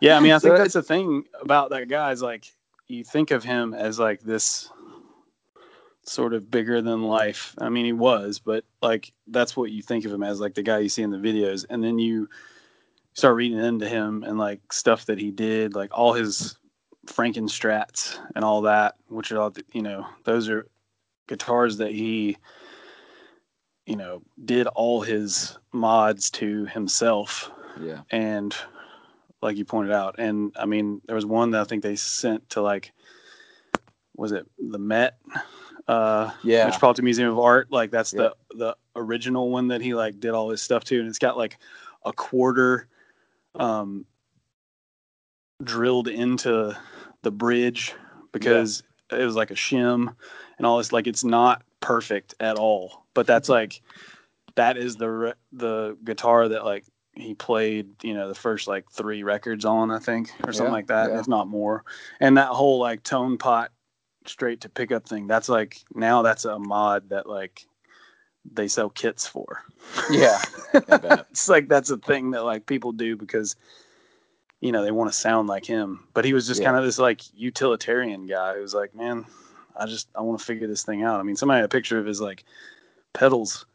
Yeah. 0.00 0.16
I 0.16 0.20
mean, 0.20 0.32
I 0.32 0.38
So 0.38 0.48
think 0.48 0.58
that's 0.58 0.74
the 0.74 0.82
thing 0.82 1.24
about 1.40 1.70
that 1.70 1.88
guy 1.88 2.12
is 2.12 2.22
like 2.22 2.46
you 2.88 3.04
think 3.04 3.30
of 3.30 3.44
him 3.44 3.74
as 3.74 3.98
like 3.98 4.20
this 4.20 4.70
sort 6.02 6.34
of 6.34 6.50
bigger 6.50 6.80
than 6.82 7.02
life. 7.02 7.54
I 7.58 7.68
mean, 7.68 7.84
he 7.84 7.92
was, 7.92 8.38
but 8.38 8.64
like 8.82 9.12
that's 9.26 9.56
what 9.56 9.70
you 9.70 9.82
think 9.82 10.04
of 10.04 10.12
him 10.12 10.22
as, 10.22 10.40
like 10.40 10.54
the 10.54 10.62
guy 10.62 10.78
you 10.78 10.88
see 10.88 11.02
in 11.02 11.10
the 11.10 11.18
videos, 11.18 11.66
and 11.68 11.82
then 11.82 11.98
you 11.98 12.28
start 13.14 13.34
reading 13.36 13.58
into 13.58 13.88
him 13.88 14.22
and 14.24 14.38
like 14.38 14.72
stuff 14.72 15.06
that 15.06 15.18
he 15.18 15.30
did, 15.30 15.74
like 15.74 15.90
all 15.96 16.12
his 16.12 16.58
Frankenstrats 17.06 18.18
and 18.34 18.44
all 18.44 18.62
that, 18.62 18.96
which 19.08 19.32
are 19.32 19.40
all 19.40 19.50
the- 19.50 19.64
you 19.72 19.82
know, 19.82 20.06
those 20.24 20.48
are 20.48 20.66
guitars 21.26 21.78
that 21.78 21.92
he 21.92 22.36
you 23.86 23.96
know 23.96 24.22
did 24.44 24.66
all 24.68 25.00
his 25.00 25.58
mods 25.72 26.30
to 26.30 26.66
himself. 26.66 27.50
Yeah, 27.80 28.00
and 28.10 28.54
like 29.42 29.56
you 29.58 29.64
pointed 29.66 29.92
out 29.92 30.16
and 30.18 30.56
i 30.58 30.64
mean 30.64 31.00
there 31.04 31.14
was 31.14 31.26
one 31.26 31.50
that 31.50 31.60
i 31.60 31.64
think 31.64 31.82
they 31.82 31.94
sent 31.94 32.48
to 32.50 32.62
like 32.62 32.90
was 34.16 34.32
it 34.32 34.46
the 34.58 34.78
met 34.78 35.18
uh 35.88 36.30
yeah, 36.42 36.64
metropolitan 36.64 37.04
museum 37.04 37.30
of 37.30 37.38
art? 37.38 37.70
Like 37.70 37.90
that's 37.90 38.12
Yeah. 38.12 38.30
the 38.50 38.56
the 38.56 38.76
original 38.96 39.50
one 39.50 39.68
that 39.68 39.80
he 39.80 39.94
like 39.94 40.18
did 40.18 40.30
all 40.32 40.50
his 40.50 40.62
stuff 40.62 40.84
to 40.84 40.98
and 40.98 41.08
it's 41.08 41.18
got 41.18 41.36
like 41.36 41.58
a 42.04 42.12
quarter 42.12 42.88
um 43.54 44.04
drilled 45.62 46.08
into 46.08 46.76
the 47.22 47.30
bridge 47.30 47.94
because 48.32 48.82
it 49.12 49.24
was 49.24 49.36
like 49.36 49.50
a 49.50 49.54
shim 49.54 50.14
and 50.58 50.66
all 50.66 50.78
this 50.78 50.92
like 50.92 51.06
it's 51.06 51.24
not 51.24 51.62
perfect 51.80 52.34
at 52.40 52.56
all 52.56 53.04
but 53.14 53.26
that's 53.26 53.48
like 53.48 53.80
that 54.56 54.76
is 54.76 54.96
the 54.96 55.34
the 55.52 55.96
guitar 56.04 56.48
that 56.48 56.64
like 56.64 56.84
he 57.12 57.34
played 57.34 57.88
you 58.04 58.12
know 58.14 58.28
the 58.28 58.34
first 58.34 58.66
like 58.68 58.90
three 58.90 59.22
records 59.22 59.64
on 59.64 59.90
i 59.90 59.98
think 59.98 60.30
or 60.46 60.52
something 60.52 60.72
Yeah, 60.72 60.76
like 60.76 60.86
that 60.88 61.10
yeah. 61.10 61.20
if 61.20 61.28
not 61.28 61.48
more 61.48 61.84
and 62.20 62.36
that 62.36 62.48
whole 62.48 62.78
like 62.78 63.02
tone 63.02 63.38
pot 63.38 63.70
straight 64.26 64.60
to 64.62 64.68
pickup 64.68 65.08
thing 65.08 65.26
that's 65.26 65.48
like 65.48 65.78
now 65.94 66.22
that's 66.22 66.44
a 66.44 66.58
mod 66.58 67.08
that 67.10 67.28
like 67.28 67.66
they 68.52 68.68
sell 68.68 68.88
kits 68.90 69.26
for 69.26 69.62
yeah. 70.10 70.38
It's 70.74 71.48
like 71.48 71.68
that's 71.68 71.90
a 71.90 71.96
thing 71.98 72.30
that 72.32 72.44
like 72.44 72.66
people 72.66 72.92
do 72.92 73.16
because 73.16 73.56
you 74.60 74.72
know 74.72 74.82
they 74.84 74.90
want 74.90 75.10
to 75.10 75.16
sound 75.18 75.48
like 75.48 75.64
him 75.66 76.04
but 76.14 76.24
he 76.24 76.32
was 76.32 76.46
just 76.46 76.60
Yeah. 76.60 76.66
kind 76.68 76.78
of 76.78 76.84
this 76.84 76.98
like 76.98 77.22
utilitarian 77.34 78.26
guy 78.26 78.54
who's 78.54 78.74
like 78.74 78.94
man 78.94 79.24
i 79.78 79.86
just 79.86 80.08
i 80.14 80.20
want 80.20 80.38
to 80.38 80.44
figure 80.44 80.66
this 80.66 80.82
thing 80.82 81.02
out 81.02 81.20
i 81.20 81.22
mean 81.22 81.36
somebody 81.36 81.56
had 81.58 81.64
a 81.64 81.68
picture 81.68 81.98
of 81.98 82.06
his 82.06 82.20
like 82.20 82.44
pedals 83.12 83.66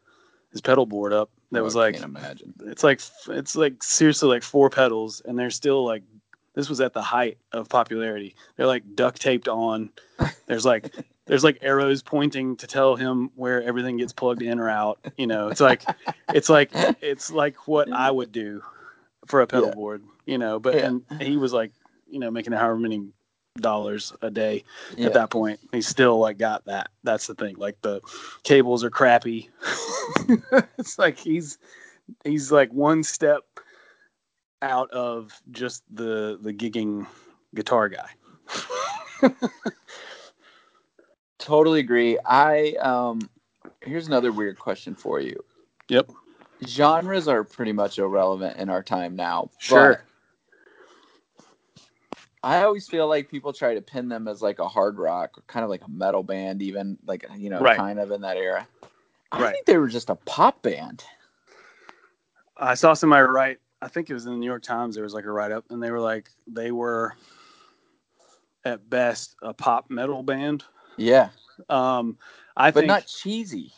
his 0.52 0.60
pedal 0.60 0.86
board 0.86 1.12
up 1.12 1.30
that 1.50 1.60
Oh, 1.60 1.64
was 1.64 1.76
I 1.76 1.80
like 1.80 1.94
can't 1.94 2.04
imagine. 2.06 2.54
it's 2.66 2.84
like 2.84 3.00
it's 3.28 3.56
like 3.56 3.82
seriously 3.82 4.28
like 4.28 4.42
four 4.42 4.70
pedals 4.70 5.20
and 5.24 5.38
they're 5.38 5.50
still 5.50 5.84
like 5.84 6.02
this 6.54 6.68
was 6.68 6.80
at 6.80 6.92
the 6.92 7.02
height 7.02 7.38
of 7.52 7.68
popularity 7.68 8.34
they're 8.56 8.66
like 8.66 8.82
duct 8.94 9.20
taped 9.20 9.48
on 9.48 9.90
there's 10.46 10.64
like 10.66 10.94
there's 11.26 11.44
like 11.44 11.58
arrows 11.62 12.02
pointing 12.02 12.56
to 12.56 12.66
tell 12.66 12.96
him 12.96 13.30
where 13.36 13.62
everything 13.62 13.96
gets 13.96 14.12
plugged 14.12 14.42
in 14.42 14.58
or 14.58 14.68
out 14.68 14.98
you 15.16 15.26
know 15.26 15.48
it's 15.48 15.60
like 15.60 15.84
it's 16.32 16.48
like 16.48 16.70
it's 17.00 17.30
like 17.30 17.66
what 17.68 17.90
i 17.92 18.10
would 18.10 18.32
do 18.32 18.62
for 19.26 19.40
a 19.40 19.46
pedal 19.46 19.68
Yeah. 19.68 19.74
board 19.74 20.02
you 20.26 20.38
know 20.38 20.58
but 20.58 20.74
Yeah. 20.74 20.86
and 20.86 21.02
he 21.20 21.36
was 21.36 21.52
like 21.52 21.72
you 22.08 22.18
know 22.18 22.30
making 22.30 22.52
however 22.52 22.76
many 22.76 23.08
dollars 23.58 24.12
a 24.22 24.30
day 24.30 24.64
Yeah. 24.96 25.06
at 25.08 25.12
that 25.14 25.30
point 25.30 25.60
he 25.72 25.82
still 25.82 26.18
like 26.18 26.38
got 26.38 26.64
that 26.64 26.90
that's 27.04 27.26
the 27.26 27.34
thing 27.34 27.56
like 27.56 27.80
the 27.82 28.00
cables 28.44 28.82
are 28.82 28.90
crappy 28.90 29.50
it's 30.78 30.98
like 30.98 31.18
he's 31.18 31.58
he's 32.24 32.50
like 32.50 32.72
one 32.72 33.02
step 33.02 33.42
out 34.62 34.90
of 34.90 35.38
just 35.50 35.82
the 35.94 36.38
the 36.40 36.52
gigging 36.52 37.06
guitar 37.54 37.88
guy 37.88 38.08
Totally 41.38 41.80
agree. 41.80 42.18
I 42.24 42.74
um 42.80 43.28
here's 43.80 44.06
another 44.06 44.30
weird 44.32 44.58
question 44.58 44.94
for 44.94 45.20
you. 45.20 45.42
yep 45.88 46.08
Genres 46.66 47.26
are 47.26 47.42
pretty 47.42 47.72
much 47.72 47.98
irrelevant 47.98 48.56
in 48.58 48.68
our 48.68 48.82
time 48.82 49.16
now. 49.16 49.50
Sure. 49.58 50.04
I 52.42 52.62
always 52.64 52.88
feel 52.88 53.06
like 53.08 53.30
people 53.30 53.52
try 53.52 53.74
to 53.74 53.80
pin 53.80 54.08
them 54.08 54.26
as 54.26 54.42
like 54.42 54.58
a 54.58 54.68
hard 54.68 54.98
rock 54.98 55.38
or 55.38 55.42
kind 55.46 55.64
of 55.64 55.70
like 55.70 55.84
a 55.84 55.90
metal 55.90 56.22
band, 56.22 56.60
even 56.62 56.98
like 57.06 57.24
you 57.36 57.50
know, 57.50 57.60
Right. 57.62 57.76
kind 57.76 58.00
of 58.00 58.10
in 58.10 58.20
that 58.22 58.36
era. 58.36 58.66
I 59.30 59.40
Right. 59.40 59.52
think 59.52 59.66
they 59.66 59.78
were 59.78 59.88
just 59.88 60.10
a 60.10 60.16
pop 60.16 60.62
band. 60.62 61.04
i 62.56 62.74
saw 62.74 62.92
somebody 62.92 63.22
write 63.22 63.58
i 63.80 63.88
think 63.88 64.10
it 64.10 64.14
was 64.14 64.26
in 64.26 64.32
the 64.32 64.38
new 64.38 64.46
york 64.46 64.62
times 64.62 64.94
there 64.94 65.04
was 65.04 65.14
like 65.14 65.24
a 65.24 65.30
write-up 65.32 65.64
and 65.70 65.82
they 65.82 65.90
were 65.90 66.00
like 66.00 66.28
they 66.46 66.70
were 66.70 67.14
at 68.64 68.88
best 68.90 69.36
a 69.42 69.52
pop 69.54 69.90
metal 69.90 70.22
band 70.22 70.64
Yeah, 70.96 71.30
um 71.70 72.18
i 72.56 72.70
but 72.70 72.80
think 72.80 72.88
not 72.88 73.06
cheesy. 73.06 73.72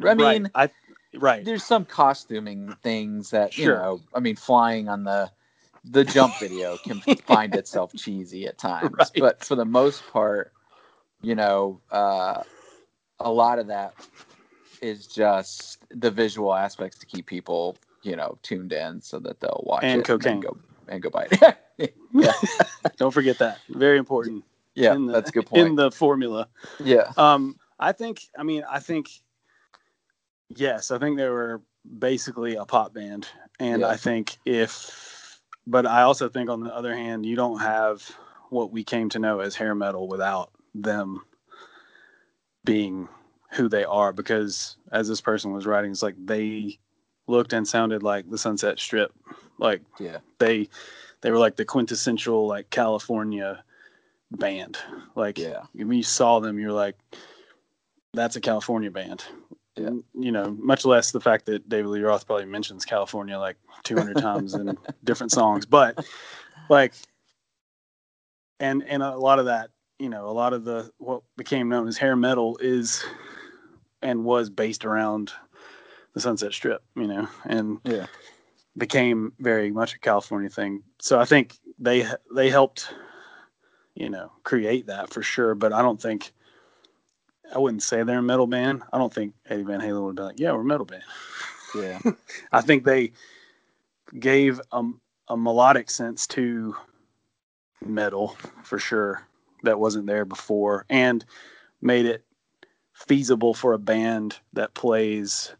I 0.00 0.14
right, 0.14 0.16
mean, 0.16 0.50
i 0.54 0.70
right 1.14 1.44
there's 1.44 1.64
some 1.64 1.84
costuming 1.84 2.74
things 2.82 3.30
that 3.30 3.58
you 3.58 3.66
know. 3.66 4.00
I 4.14 4.20
mean, 4.20 4.36
flying 4.36 4.88
on 4.88 5.04
the 5.04 5.30
the 5.84 6.04
jump 6.04 6.38
video 6.38 6.78
can 6.78 7.00
find 7.26 7.54
itself 7.54 7.94
cheesy 7.94 8.46
at 8.46 8.58
times, 8.58 9.12
Right. 9.14 9.18
but 9.18 9.44
for 9.44 9.54
the 9.56 9.64
most 9.64 10.06
part, 10.12 10.52
you 11.22 11.34
know, 11.34 11.80
uh, 11.90 12.42
a 13.20 13.30
lot 13.32 13.58
of 13.58 13.68
that 13.68 13.94
is 14.80 15.06
just 15.06 15.78
the 15.90 16.10
visual 16.10 16.54
aspects 16.54 16.98
to 16.98 17.06
keep 17.06 17.26
people, 17.26 17.76
you 18.02 18.16
know, 18.16 18.38
tuned 18.42 18.72
in 18.72 19.00
so 19.00 19.18
that 19.20 19.40
they'll 19.40 19.62
watch 19.66 19.84
And 19.84 20.00
it 20.00 20.04
cocaine. 20.04 20.34
and 20.34 20.42
go 20.42 20.58
and 20.88 21.02
go 21.02 21.10
buy 21.10 21.28
it. 21.30 21.94
yeah, 22.12 22.32
don't 22.96 23.12
forget 23.12 23.38
that 23.38 23.60
very 23.68 23.98
important 23.98 24.44
yeah, 24.74 24.94
the, 24.94 25.12
that's 25.12 25.30
a 25.30 25.32
good 25.32 25.46
point. 25.46 25.68
in 25.68 25.74
the 25.76 25.90
formula 25.90 26.48
yeah, 26.78 27.12
Um, 27.16 27.56
I 27.78 27.92
think. 27.92 28.22
I 28.36 28.42
mean, 28.42 28.64
I 28.68 28.78
think. 28.80 29.08
Yes, 30.54 30.90
I 30.90 30.98
think 30.98 31.16
they 31.16 31.28
were 31.28 31.62
basically 31.98 32.56
a 32.56 32.64
pop 32.64 32.94
band, 32.94 33.28
and 33.58 33.82
Yeah. 33.82 33.88
I 33.88 33.96
think 33.96 34.38
if, 34.44 35.21
but 35.66 35.86
I 35.86 36.02
also 36.02 36.28
think 36.28 36.50
on 36.50 36.60
the 36.60 36.74
other 36.74 36.94
hand, 36.94 37.24
you 37.26 37.36
don't 37.36 37.60
have 37.60 38.02
what 38.50 38.72
we 38.72 38.84
came 38.84 39.08
to 39.10 39.18
know 39.18 39.40
as 39.40 39.54
hair 39.54 39.74
metal 39.74 40.08
without 40.08 40.50
them 40.74 41.22
being 42.64 43.08
who 43.52 43.68
they 43.68 43.84
are. 43.84 44.12
Because 44.12 44.76
as 44.90 45.08
this 45.08 45.20
person 45.20 45.52
was 45.52 45.66
writing, 45.66 45.90
it's 45.90 46.02
like 46.02 46.16
they 46.24 46.78
looked 47.26 47.52
and 47.52 47.66
sounded 47.66 48.02
like 48.02 48.28
the 48.28 48.38
Sunset 48.38 48.78
Strip, 48.78 49.12
like 49.58 49.82
yeah, 49.98 50.18
they 50.38 50.68
they 51.20 51.30
were 51.30 51.38
like 51.38 51.56
the 51.56 51.64
quintessential 51.64 52.46
like 52.46 52.68
California 52.70 53.62
band. 54.32 54.78
Like 55.14 55.38
Yeah. 55.38 55.62
when 55.72 55.92
you 55.92 56.02
saw 56.02 56.40
them, 56.40 56.58
you're 56.58 56.72
like, 56.72 56.96
that's 58.12 58.36
a 58.36 58.40
California 58.40 58.90
band. 58.90 59.24
Yeah. 59.76 59.86
And, 59.86 60.04
You 60.14 60.32
know, 60.32 60.56
much 60.58 60.84
less 60.84 61.12
the 61.12 61.20
fact 61.20 61.46
that 61.46 61.68
David 61.68 61.88
Lee 61.88 62.00
Roth 62.02 62.26
probably 62.26 62.44
mentions 62.44 62.84
California 62.84 63.38
like 63.38 63.56
200 63.84 64.18
times 64.18 64.54
in 64.54 64.76
different 65.04 65.32
songs, 65.32 65.66
but 65.66 66.04
like, 66.68 66.92
and 68.60 68.84
and 68.86 69.02
a 69.02 69.16
lot 69.16 69.38
of 69.38 69.46
that, 69.46 69.70
you 69.98 70.08
know, 70.08 70.28
a 70.28 70.32
lot 70.32 70.52
of 70.52 70.64
the 70.64 70.90
what 70.98 71.22
became 71.36 71.68
known 71.68 71.88
as 71.88 71.96
hair 71.96 72.16
metal 72.16 72.58
is 72.60 73.02
and 74.02 74.24
was 74.24 74.50
based 74.50 74.84
around 74.84 75.32
the 76.14 76.20
Sunset 76.20 76.52
Strip, 76.52 76.82
you 76.94 77.06
know, 77.06 77.28
and 77.46 77.78
yeah, 77.84 78.06
became 78.76 79.32
very 79.38 79.70
much 79.70 79.94
a 79.94 79.98
California 79.98 80.50
thing. 80.50 80.82
So 81.00 81.18
I 81.18 81.24
think 81.24 81.56
they 81.78 82.06
they 82.34 82.50
helped, 82.50 82.92
you 83.94 84.10
know, 84.10 84.32
create 84.44 84.86
that 84.86 85.10
for 85.10 85.22
sure. 85.22 85.54
But 85.54 85.72
I 85.72 85.82
don't 85.82 86.00
think 86.00 86.32
I 87.54 87.58
wouldn't 87.58 87.82
say 87.82 88.02
they're 88.02 88.18
a 88.18 88.22
metal 88.22 88.46
band. 88.46 88.82
I 88.92 88.98
don't 88.98 89.12
think 89.12 89.34
Eddie 89.46 89.62
Van 89.62 89.80
Halen 89.80 90.04
would 90.06 90.16
be 90.16 90.22
like, 90.22 90.38
yeah, 90.38 90.52
we're 90.52 90.62
a 90.62 90.64
metal 90.64 90.86
band. 90.86 91.02
yeah, 91.74 91.98
I 92.52 92.60
think 92.60 92.84
they 92.84 93.12
gave 94.18 94.60
a, 94.72 94.82
a 95.28 95.36
melodic 95.36 95.90
sense 95.90 96.26
to 96.28 96.76
metal 97.84 98.36
for 98.62 98.78
sure 98.78 99.26
that 99.62 99.78
wasn't 99.78 100.06
there 100.06 100.24
before 100.24 100.84
and 100.88 101.24
made 101.80 102.06
it 102.06 102.24
feasible 102.92 103.54
for 103.54 103.72
a 103.72 103.78
band 103.78 104.38
that 104.52 104.74
plays 104.74 105.54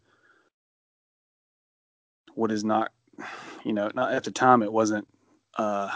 what 2.34 2.52
is 2.52 2.64
not 2.64 2.92
you 3.64 3.72
know 3.72 3.90
not 3.94 4.12
at 4.12 4.24
the 4.24 4.30
time 4.30 4.62
it 4.62 4.72
wasn't 4.72 5.06
uh 5.56 5.90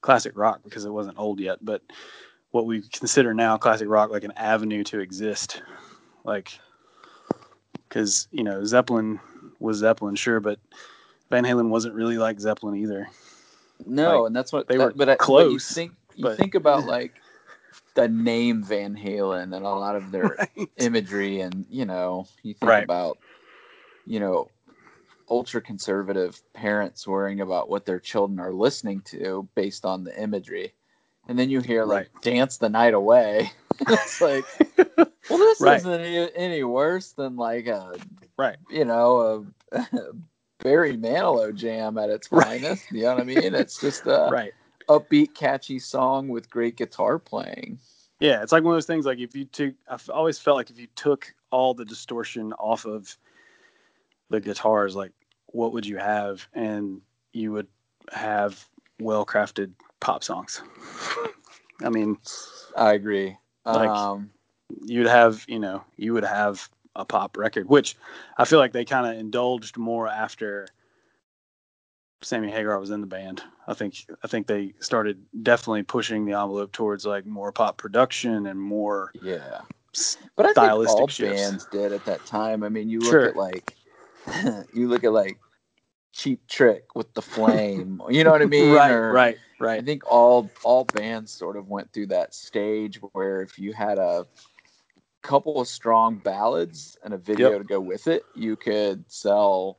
classic 0.00 0.36
rock 0.36 0.60
because 0.64 0.84
it 0.84 0.92
wasn't 0.92 1.18
old 1.18 1.40
yet 1.40 1.58
but 1.62 1.82
what 2.50 2.66
we 2.66 2.82
consider 2.82 3.32
now 3.34 3.56
classic 3.56 3.88
rock 3.88 4.10
like 4.10 4.24
an 4.24 4.32
avenue 4.36 4.82
to 4.84 5.00
exist. 5.00 5.62
Like 6.24 6.58
because 7.88 8.28
you 8.30 8.44
know 8.44 8.64
zeppelin 8.64 9.18
was 9.58 9.78
zeppelin 9.78 10.14
sure 10.14 10.38
but 10.40 10.58
van 11.28 11.44
halen 11.44 11.68
wasn't 11.68 11.94
really 11.94 12.18
like 12.18 12.40
zeppelin 12.40 12.76
either. 12.76 13.08
No 13.86 14.20
Like, 14.22 14.26
and 14.28 14.36
that's 14.36 14.52
what 14.52 14.68
they 14.68 14.76
that- 14.76 14.84
were 14.84 14.92
but 14.94 15.08
I, 15.08 15.12
but 15.16 15.20
you 15.20 15.26
close, 15.58 15.70
think 15.72 15.92
you 16.14 16.24
but- 16.24 16.36
think 16.36 16.54
about 16.54 16.84
like 16.96 17.14
the 17.94 18.08
name 18.08 18.62
van 18.62 18.96
halen 18.96 19.42
and 19.44 19.54
a 19.54 19.58
lot 19.70 19.96
of 19.96 20.10
their 20.10 20.36
right. 20.56 20.68
imagery 20.76 21.40
and 21.40 21.66
you 21.70 21.84
know 21.84 22.26
you 22.42 22.54
think 22.54 22.68
Right. 22.68 22.84
about 22.84 23.18
you 24.06 24.20
know 24.20 24.48
ultra 25.28 25.60
conservative 25.60 26.40
parents 26.52 27.06
worrying 27.06 27.40
about 27.40 27.68
what 27.70 27.86
their 27.86 28.00
children 28.00 28.40
are 28.40 28.52
listening 28.52 29.00
to 29.02 29.48
based 29.54 29.84
on 29.84 30.02
the 30.04 30.20
imagery 30.20 30.74
and 31.30 31.38
then 31.38 31.48
you 31.48 31.60
hear 31.60 31.84
like 31.84 32.10
dance 32.20 32.58
the 32.58 32.68
night 32.68 32.92
away 32.92 33.50
it's 33.80 34.20
like 34.20 34.44
well 34.98 35.38
this 35.38 35.60
Right. 35.60 35.78
isn't 35.78 36.00
any, 36.00 36.34
any 36.34 36.64
worse 36.64 37.12
than 37.12 37.36
like 37.36 37.66
a 37.68 37.94
right 38.36 38.56
you 38.68 38.84
know 38.84 39.46
a 39.72 39.78
Barry 40.62 40.96
Manilow 40.96 41.54
jam 41.54 41.96
at 41.96 42.10
its 42.10 42.30
Right. 42.30 42.60
finest 42.60 42.90
you 42.90 43.02
know 43.02 43.14
what 43.14 43.20
I 43.20 43.24
mean 43.24 43.54
it's 43.54 43.80
just 43.80 44.06
a 44.06 44.28
right 44.32 44.52
upbeat 44.88 45.34
catchy 45.34 45.78
song 45.78 46.28
with 46.28 46.50
great 46.50 46.76
guitar 46.76 47.18
playing 47.18 47.78
Yeah, 48.18 48.42
it's 48.42 48.50
like 48.52 48.64
one 48.64 48.72
of 48.72 48.76
those 48.76 48.86
things. 48.86 49.06
Like 49.06 49.20
if 49.20 49.34
you 49.36 49.44
took, 49.46 49.74
I've 49.88 50.10
always 50.10 50.38
felt 50.38 50.56
like 50.56 50.68
if 50.68 50.78
you 50.78 50.88
took 50.96 51.32
all 51.50 51.72
the 51.74 51.84
distortion 51.86 52.52
off 52.54 52.84
of 52.84 53.16
the 54.28 54.40
guitars, 54.40 54.96
like 54.96 55.12
what 55.46 55.72
would 55.72 55.86
you 55.86 55.96
have? 55.96 56.46
And 56.52 57.00
you 57.32 57.52
would 57.52 57.68
have 58.12 58.62
well-crafted 58.98 59.72
pop 60.00 60.24
songs. 60.24 60.62
I 61.82 61.88
mean, 61.88 62.18
I 62.76 62.92
agree 62.94 63.36
Like- 63.64 63.88
um 63.88 64.30
you'd 64.84 65.06
have, 65.08 65.44
you 65.48 65.58
know, 65.58 65.82
you 65.96 66.12
would 66.12 66.24
have 66.24 66.68
a 66.94 67.04
pop 67.04 67.36
record, 67.36 67.68
which 67.68 67.96
I 68.38 68.44
feel 68.44 68.58
like 68.60 68.72
they 68.72 68.84
kind 68.84 69.04
of 69.06 69.18
indulged 69.18 69.76
more 69.76 70.06
after 70.06 70.68
Sammy 72.22 72.50
Hagar 72.50 72.78
was 72.78 72.90
in 72.90 73.00
the 73.00 73.06
band. 73.06 73.42
I 73.66 73.74
think 73.74 74.06
I 74.22 74.28
think 74.28 74.46
they 74.46 74.74
started 74.80 75.22
definitely 75.42 75.82
pushing 75.84 76.24
the 76.26 76.32
envelope 76.38 76.70
towards 76.72 77.06
like 77.06 77.24
more 77.26 77.50
pop 77.50 77.78
production 77.78 78.46
and 78.46 78.60
more 78.60 79.10
yeah 79.22 79.62
But 80.36 80.46
I 80.46 80.48
think 80.48 80.56
stylistic 80.56 81.00
all 81.00 81.08
shifts. 81.08 81.40
bands 81.50 81.66
did 81.72 81.92
at 81.92 82.04
that 82.04 82.24
time. 82.26 82.62
I 82.62 82.68
mean, 82.68 82.88
you 82.90 83.00
look 83.00 83.10
Sure. 83.10 83.28
at 83.28 83.36
like 83.36 83.74
you 84.74 84.88
look 84.88 85.02
at 85.04 85.12
like 85.12 85.38
Cheap 86.12 86.46
Trick 86.48 86.94
with 86.94 87.12
the 87.14 87.22
Flame. 87.34 88.00
you 88.08 88.24
know 88.24 88.30
what 88.30 88.42
I 88.42 88.46
mean? 88.46 88.72
right, 88.72 88.90
Or 88.92 89.12
right, 89.58 89.80
I 89.80 89.80
think 89.80 90.02
all 90.10 90.50
all 90.64 90.84
bands 90.84 91.32
sort 91.32 91.56
of 91.56 91.68
went 91.68 91.92
through 91.92 92.08
that 92.08 92.34
stage 92.34 92.96
where 93.12 93.42
if 93.42 93.58
you 93.58 93.72
had 93.72 93.98
a 93.98 94.26
couple 95.22 95.60
of 95.60 95.68
strong 95.68 96.16
ballads 96.16 96.96
and 97.04 97.12
a 97.14 97.18
video 97.18 97.50
Yep. 97.50 97.58
to 97.58 97.64
go 97.64 97.80
with 97.80 98.06
it, 98.08 98.24
you 98.34 98.56
could 98.56 99.04
sell 99.10 99.78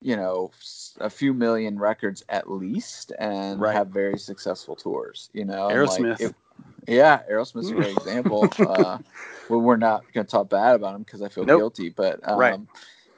you 0.00 0.14
know 0.16 0.52
a 1.00 1.10
few 1.10 1.34
million 1.34 1.76
records 1.76 2.22
at 2.28 2.48
least 2.48 3.12
and 3.18 3.60
Right. 3.60 3.74
have 3.74 3.88
very 3.88 4.16
successful 4.16 4.76
tours 4.76 5.28
you 5.32 5.44
know 5.44 5.66
like, 5.66 5.74
Aerosmith. 5.74 6.20
it- 6.20 6.34
yeah 6.86 7.22
aerosmith's 7.28 7.70
a 7.70 7.74
great 7.74 7.96
example 7.98 8.48
uh 8.60 8.98
well, 9.50 9.60
we're 9.60 9.76
not 9.76 10.04
going 10.12 10.26
to 10.26 10.30
talk 10.30 10.50
bad 10.50 10.74
about 10.76 10.94
him 10.94 11.02
because 11.02 11.22
I 11.22 11.28
feel 11.28 11.44
Nope. 11.46 11.58
guilty, 11.58 11.88
but 11.88 12.20
um, 12.28 12.38
Right. 12.38 12.60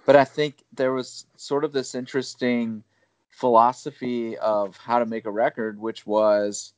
But 0.07 0.17
I 0.17 0.25
think 0.25 0.65
there 0.73 0.93
was 0.93 1.27
sort 1.37 1.65
of 1.65 1.73
this 1.73 1.95
interesting 1.95 2.83
philosophy 3.29 4.37
of 4.39 4.77
how 4.77 4.99
to 4.99 5.07
make 5.07 5.25
a 5.27 5.31
record, 5.31 5.79
which 5.79 6.07
was 6.07 6.73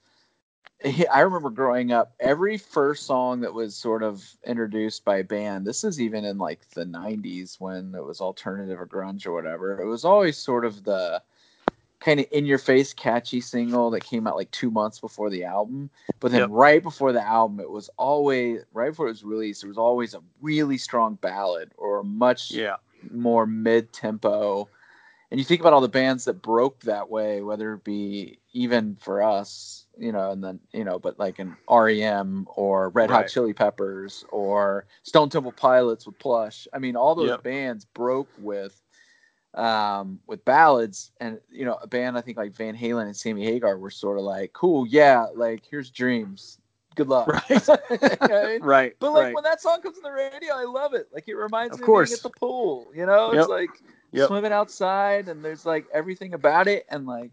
I 1.12 1.20
remember 1.20 1.50
growing 1.50 1.92
up, 1.92 2.12
every 2.18 2.58
first 2.58 3.06
song 3.06 3.40
that 3.40 3.54
was 3.54 3.76
sort 3.76 4.02
of 4.02 4.24
introduced 4.44 5.04
by 5.04 5.18
a 5.18 5.24
band, 5.24 5.66
this 5.66 5.84
is 5.84 6.00
even 6.00 6.24
in 6.24 6.38
like 6.38 6.68
the 6.70 6.84
90s 6.84 7.60
when 7.60 7.94
it 7.94 8.04
was 8.04 8.20
alternative 8.20 8.80
or 8.80 8.86
grunge 8.86 9.26
or 9.26 9.32
whatever, 9.32 9.80
it 9.80 9.86
was 9.86 10.04
always 10.04 10.36
sort 10.36 10.64
of 10.64 10.84
the 10.84 11.22
kind 12.00 12.18
of 12.18 12.26
in 12.32 12.44
your 12.46 12.58
face 12.58 12.92
catchy 12.92 13.40
single 13.40 13.90
that 13.90 14.02
came 14.02 14.26
out 14.26 14.34
like 14.34 14.50
two 14.50 14.70
months 14.72 14.98
before 14.98 15.30
the 15.30 15.44
album. 15.44 15.88
But 16.18 16.32
then 16.32 16.40
Yep. 16.40 16.50
right 16.50 16.82
before 16.82 17.12
the 17.12 17.22
album, 17.22 17.60
it 17.60 17.70
was 17.70 17.88
always 17.96 18.62
right 18.72 18.90
before 18.90 19.06
it 19.06 19.10
was 19.10 19.24
released, 19.24 19.62
there 19.62 19.68
was 19.68 19.78
always 19.78 20.14
a 20.14 20.22
really 20.40 20.78
strong 20.78 21.14
ballad 21.16 21.72
or 21.76 22.00
a 22.00 22.04
much 22.04 22.50
Yeah, 22.50 22.76
more 23.10 23.46
mid 23.46 23.92
tempo. 23.92 24.68
And 25.30 25.38
you 25.38 25.44
think 25.44 25.60
about 25.60 25.72
all 25.72 25.80
the 25.80 25.88
bands 25.88 26.26
that 26.26 26.42
broke 26.42 26.80
that 26.80 27.08
way, 27.08 27.40
whether 27.40 27.72
it 27.72 27.84
be 27.84 28.38
even 28.52 28.96
for 28.96 29.22
us, 29.22 29.86
you 29.98 30.12
know, 30.12 30.30
and 30.30 30.44
then, 30.44 30.60
you 30.74 30.84
know, 30.84 30.98
but 30.98 31.18
like 31.18 31.38
an 31.38 31.56
REM 31.70 32.46
or 32.54 32.90
Red 32.90 33.08
Hot 33.10 33.28
Chili 33.28 33.54
Peppers 33.54 34.24
or 34.28 34.86
Stone 35.04 35.30
Temple 35.30 35.52
Pilots 35.52 36.06
with 36.06 36.18
Plush. 36.18 36.68
I 36.72 36.78
mean, 36.78 36.96
all 36.96 37.14
those 37.14 37.30
Yep. 37.30 37.42
bands 37.42 37.84
broke 37.86 38.28
with 38.36 38.78
um 39.54 40.18
with 40.26 40.42
ballads 40.46 41.10
and 41.20 41.38
you 41.50 41.66
know 41.66 41.74
a 41.82 41.86
band 41.86 42.16
i 42.16 42.22
think 42.22 42.38
like 42.38 42.56
van 42.56 42.74
halen 42.74 43.02
and 43.04 43.14
sammy 43.14 43.44
hagar 43.44 43.76
were 43.76 43.90
sort 43.90 44.16
of 44.16 44.24
like 44.24 44.50
cool 44.54 44.86
yeah 44.86 45.26
like 45.34 45.62
here's 45.70 45.90
dreams 45.90 46.58
good 46.94 47.08
luck 47.08 47.26
Right. 47.28 47.68
I 47.68 48.46
mean? 48.46 48.62
right. 48.62 48.94
But 48.98 49.12
like 49.12 49.22
right. 49.24 49.34
when 49.34 49.44
that 49.44 49.60
song 49.60 49.80
comes 49.82 49.96
on 49.98 50.02
the 50.02 50.12
radio, 50.12 50.54
I 50.54 50.64
love 50.64 50.94
it. 50.94 51.08
Like 51.12 51.28
it 51.28 51.34
reminds 51.34 51.74
Of 51.74 51.80
me 51.80 51.86
course. 51.86 52.12
of 52.12 52.22
being 52.22 52.26
at 52.26 52.32
the 52.34 52.38
pool. 52.40 52.90
You 52.94 53.06
know, 53.06 53.32
Yep. 53.32 53.40
it's 53.40 53.48
like 53.50 53.70
Yep. 54.12 54.28
swimming 54.28 54.52
outside, 54.52 55.28
and 55.28 55.44
there's 55.44 55.64
like 55.64 55.86
everything 55.92 56.34
about 56.34 56.68
it, 56.68 56.84
and 56.90 57.06
like 57.06 57.30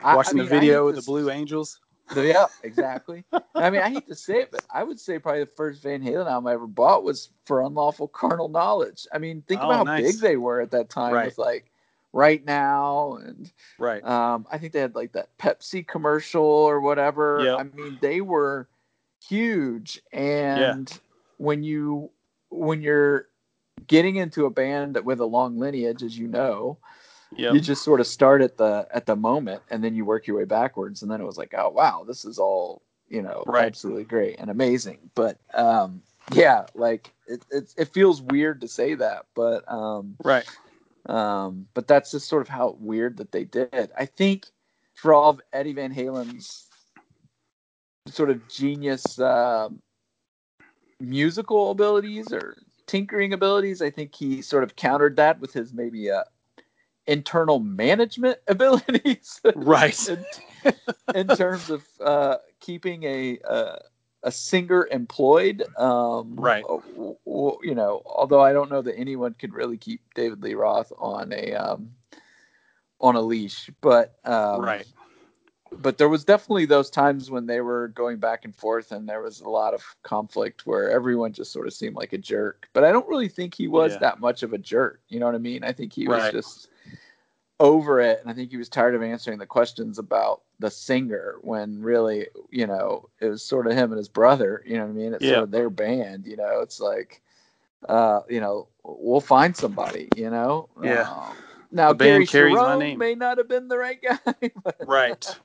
I- 0.00 0.12
I 0.12 0.16
Watching 0.16 0.36
mean, 0.38 0.44
the 0.46 0.50
video 0.50 0.84
with 0.86 0.96
the 0.96 1.02
Blue 1.02 1.30
Angels. 1.30 1.80
s- 2.10 2.16
Yeah, 2.16 2.46
exactly. 2.62 3.24
I 3.54 3.70
mean, 3.70 3.80
I 3.80 3.88
hate 3.90 4.06
to 4.08 4.14
say 4.14 4.40
it, 4.40 4.50
but 4.50 4.64
I 4.70 4.82
would 4.82 5.00
say 5.00 5.18
probably 5.18 5.40
the 5.40 5.46
first 5.46 5.82
Van 5.82 6.02
Halen 6.02 6.26
album 6.30 6.46
I 6.48 6.52
ever 6.52 6.66
bought 6.66 7.02
was 7.04 7.30
for 7.46 7.62
Unlawful 7.62 8.08
Carnal 8.08 8.48
Knowledge. 8.48 9.06
I 9.12 9.18
mean, 9.18 9.42
think 9.48 9.60
Oh, 9.62 9.66
about 9.66 9.76
how 9.78 9.82
nice. 9.84 10.02
big 10.12 10.20
they 10.20 10.36
were 10.36 10.60
at 10.60 10.70
that 10.72 10.88
time 10.90 11.14
Right. 11.14 11.26
with 11.26 11.38
like 11.38 11.70
right 12.12 12.44
now 12.44 13.14
and 13.22 13.50
Right. 13.78 14.04
um, 14.04 14.46
I 14.50 14.58
think 14.58 14.72
they 14.72 14.80
had 14.80 14.94
like 14.94 15.12
that 15.12 15.36
Pepsi 15.38 15.86
commercial 15.86 16.44
or 16.44 16.80
whatever. 16.80 17.40
Yep. 17.42 17.58
I 17.58 17.62
mean, 17.76 17.98
they 18.00 18.20
were 18.20 18.68
huge. 19.28 20.00
And 20.12 20.90
when 21.38 21.62
you 21.62 22.10
when 22.50 22.82
you're 22.82 23.26
getting 23.86 24.16
into 24.16 24.46
a 24.46 24.50
band 24.50 24.96
with 25.04 25.20
a 25.20 25.26
long 25.26 25.58
lineage, 25.58 26.02
as 26.02 26.16
you 26.18 26.28
know, 26.28 26.78
Yep. 27.36 27.54
you 27.54 27.60
just 27.60 27.82
sort 27.84 28.00
of 28.00 28.06
start 28.06 28.40
at 28.40 28.56
the 28.56 28.86
at 28.92 29.06
the 29.06 29.16
moment 29.16 29.62
and 29.70 29.82
then 29.84 29.94
you 29.94 30.04
work 30.04 30.26
your 30.26 30.36
way 30.36 30.44
backwards. 30.44 31.02
And 31.02 31.10
then 31.10 31.20
it 31.20 31.24
was 31.24 31.36
like, 31.38 31.54
oh 31.56 31.68
wow, 31.70 32.04
this 32.06 32.24
is 32.24 32.38
all 32.38 32.82
you 33.08 33.22
know, 33.22 33.44
Right. 33.46 33.66
absolutely 33.66 34.04
great 34.04 34.36
and 34.38 34.50
amazing. 34.50 34.98
But 35.14 35.38
um, 35.54 36.02
yeah, 36.32 36.66
like 36.74 37.12
it, 37.26 37.44
it 37.50 37.74
it 37.76 37.88
feels 37.92 38.20
weird 38.22 38.60
to 38.62 38.68
say 38.68 38.94
that, 38.94 39.26
but 39.34 39.70
um, 39.70 40.16
right. 40.24 40.44
um, 41.06 41.66
but 41.74 41.86
that's 41.86 42.10
just 42.10 42.28
sort 42.28 42.42
of 42.42 42.48
how 42.48 42.76
weird 42.80 43.18
that 43.18 43.32
they 43.32 43.44
did. 43.44 43.90
I 43.96 44.06
think 44.06 44.46
for 44.94 45.14
all 45.14 45.30
of 45.30 45.40
Eddie 45.52 45.74
Van 45.74 45.92
Halen's 45.92 46.66
sort 48.06 48.30
of 48.30 48.46
genius 48.48 49.18
um, 49.18 49.80
musical 51.00 51.70
abilities 51.70 52.32
or 52.32 52.56
tinkering 52.86 53.32
abilities, 53.32 53.82
I 53.82 53.90
think 53.90 54.14
he 54.14 54.42
sort 54.42 54.64
of 54.64 54.76
countered 54.76 55.16
that 55.16 55.40
with 55.40 55.52
his 55.52 55.72
maybe 55.72 56.10
uh, 56.10 56.24
internal 57.06 57.58
management 57.60 58.38
abilities. 58.48 59.40
Right. 59.54 60.08
in, 60.08 60.26
in 61.14 61.28
terms 61.28 61.70
of 61.70 61.84
uh, 62.00 62.36
keeping 62.60 63.04
a, 63.04 63.38
a 63.48 63.78
a 64.22 64.32
singer 64.32 64.88
employed. 64.90 65.62
Um, 65.78 66.34
Right. 66.36 66.62
w- 66.62 67.16
w- 67.24 67.58
You 67.62 67.74
know, 67.74 68.02
although 68.04 68.40
I 68.40 68.52
don't 68.52 68.70
know 68.70 68.82
that 68.82 68.98
anyone 68.98 69.34
could 69.34 69.54
really 69.54 69.78
keep 69.78 70.00
David 70.14 70.42
Lee 70.42 70.54
Roth 70.54 70.92
on 70.98 71.32
a 71.32 71.52
um, 71.54 71.92
on 73.00 73.14
a 73.14 73.20
leash, 73.20 73.70
but 73.80 74.18
um, 74.24 74.62
right. 74.62 74.86
But 75.72 75.98
there 75.98 76.08
was 76.08 76.24
definitely 76.24 76.66
those 76.66 76.90
times 76.90 77.30
when 77.30 77.46
they 77.46 77.60
were 77.60 77.88
going 77.88 78.18
back 78.18 78.44
and 78.44 78.54
forth, 78.54 78.92
and 78.92 79.08
there 79.08 79.20
was 79.22 79.40
a 79.40 79.48
lot 79.48 79.74
of 79.74 79.82
conflict 80.02 80.66
where 80.66 80.90
everyone 80.90 81.32
just 81.32 81.52
sort 81.52 81.66
of 81.66 81.72
seemed 81.74 81.96
like 81.96 82.12
a 82.12 82.18
jerk. 82.18 82.68
But 82.72 82.84
I 82.84 82.92
don't 82.92 83.08
really 83.08 83.28
think 83.28 83.54
he 83.54 83.68
was 83.68 83.92
Yeah. 83.92 83.98
that 83.98 84.20
much 84.20 84.42
of 84.42 84.52
a 84.52 84.58
jerk. 84.58 85.00
You 85.08 85.20
know 85.20 85.26
what 85.26 85.34
I 85.34 85.38
mean? 85.38 85.64
I 85.64 85.72
think 85.72 85.92
he 85.92 86.08
was 86.08 86.30
just 86.30 86.68
over 87.58 88.00
it 88.00 88.20
and 88.20 88.30
i 88.30 88.34
think 88.34 88.50
he 88.50 88.58
was 88.58 88.68
tired 88.68 88.94
of 88.94 89.02
answering 89.02 89.38
the 89.38 89.46
questions 89.46 89.98
about 89.98 90.42
the 90.58 90.70
singer 90.70 91.36
when 91.40 91.80
really 91.80 92.26
you 92.50 92.66
know 92.66 93.08
it 93.18 93.28
was 93.28 93.42
sort 93.42 93.66
of 93.66 93.72
him 93.72 93.92
and 93.92 93.96
his 93.98 94.10
brother 94.10 94.62
you 94.66 94.76
know 94.76 94.84
what 94.84 94.90
i 94.90 94.92
mean 94.92 95.14
it's 95.14 95.24
Yeah. 95.24 95.32
sort 95.32 95.44
of 95.44 95.50
their 95.50 95.70
band 95.70 96.26
you 96.26 96.36
know 96.36 96.60
it's 96.60 96.80
like 96.80 97.22
uh 97.88 98.20
you 98.28 98.40
know 98.40 98.68
we'll 98.84 99.22
find 99.22 99.56
somebody 99.56 100.10
you 100.16 100.28
know 100.28 100.68
Yeah. 100.82 101.08
Um, 101.08 101.34
now 101.70 101.88
the 101.88 101.94
band 101.96 102.26
Gary 102.26 102.26
carries 102.26 102.54
my 102.56 102.78
name. 102.78 102.98
may 102.98 103.14
not 103.14 103.38
have 103.38 103.48
been 103.48 103.68
the 103.68 103.78
right 103.78 103.98
guy. 104.00 104.18
but- 104.64 104.76
Right. 104.86 105.40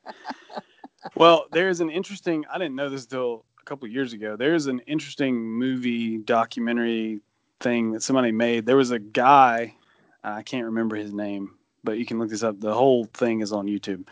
well, 1.16 1.46
there's 1.52 1.82
an 1.82 1.90
interesting. 1.90 2.46
I 2.52 2.58
didn't 2.58 2.76
know 2.76 2.90
this 2.90 3.06
till 3.06 3.46
a 3.60 3.64
couple 3.66 3.88
years 3.88 4.14
ago. 4.14 4.36
There's 4.36 4.68
an 4.68 4.80
interesting 4.88 5.36
movie 5.36 6.18
documentary 6.18 7.22
thing 7.60 7.92
that 7.92 8.04
somebody 8.04 8.32
made. 8.32 8.66
There 8.66 8.78
was 8.78 8.92
a 8.92 9.00
guy. 9.00 9.76
I 10.24 10.44
can't 10.44 10.66
remember 10.66 10.96
his 10.96 11.14
name, 11.14 11.56
but 11.84 11.98
you 11.98 12.06
can 12.06 12.20
look 12.20 12.30
this 12.30 12.44
up. 12.44 12.60
The 12.60 12.74
whole 12.74 13.06
thing 13.06 13.42
is 13.42 13.52
on 13.52 13.66
YouTube. 13.68 14.08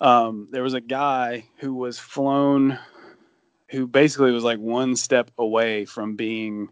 Um, 0.00 0.48
there 0.50 0.62
was 0.62 0.74
a 0.74 0.80
guy 0.80 1.46
who 1.58 1.74
was 1.74 1.98
flown, 1.98 2.78
who 3.70 3.86
basically 3.86 4.32
was 4.32 4.42
like 4.44 4.58
one 4.58 4.96
step 4.96 5.30
away 5.38 5.84
from 5.84 6.16
being 6.16 6.68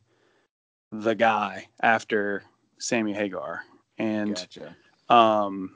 the 0.91 1.15
guy 1.15 1.69
after 1.81 2.43
Sammy 2.79 3.13
Hagar, 3.13 3.63
and 4.03 4.35
Gotcha. 4.35 4.77
um 5.09 5.73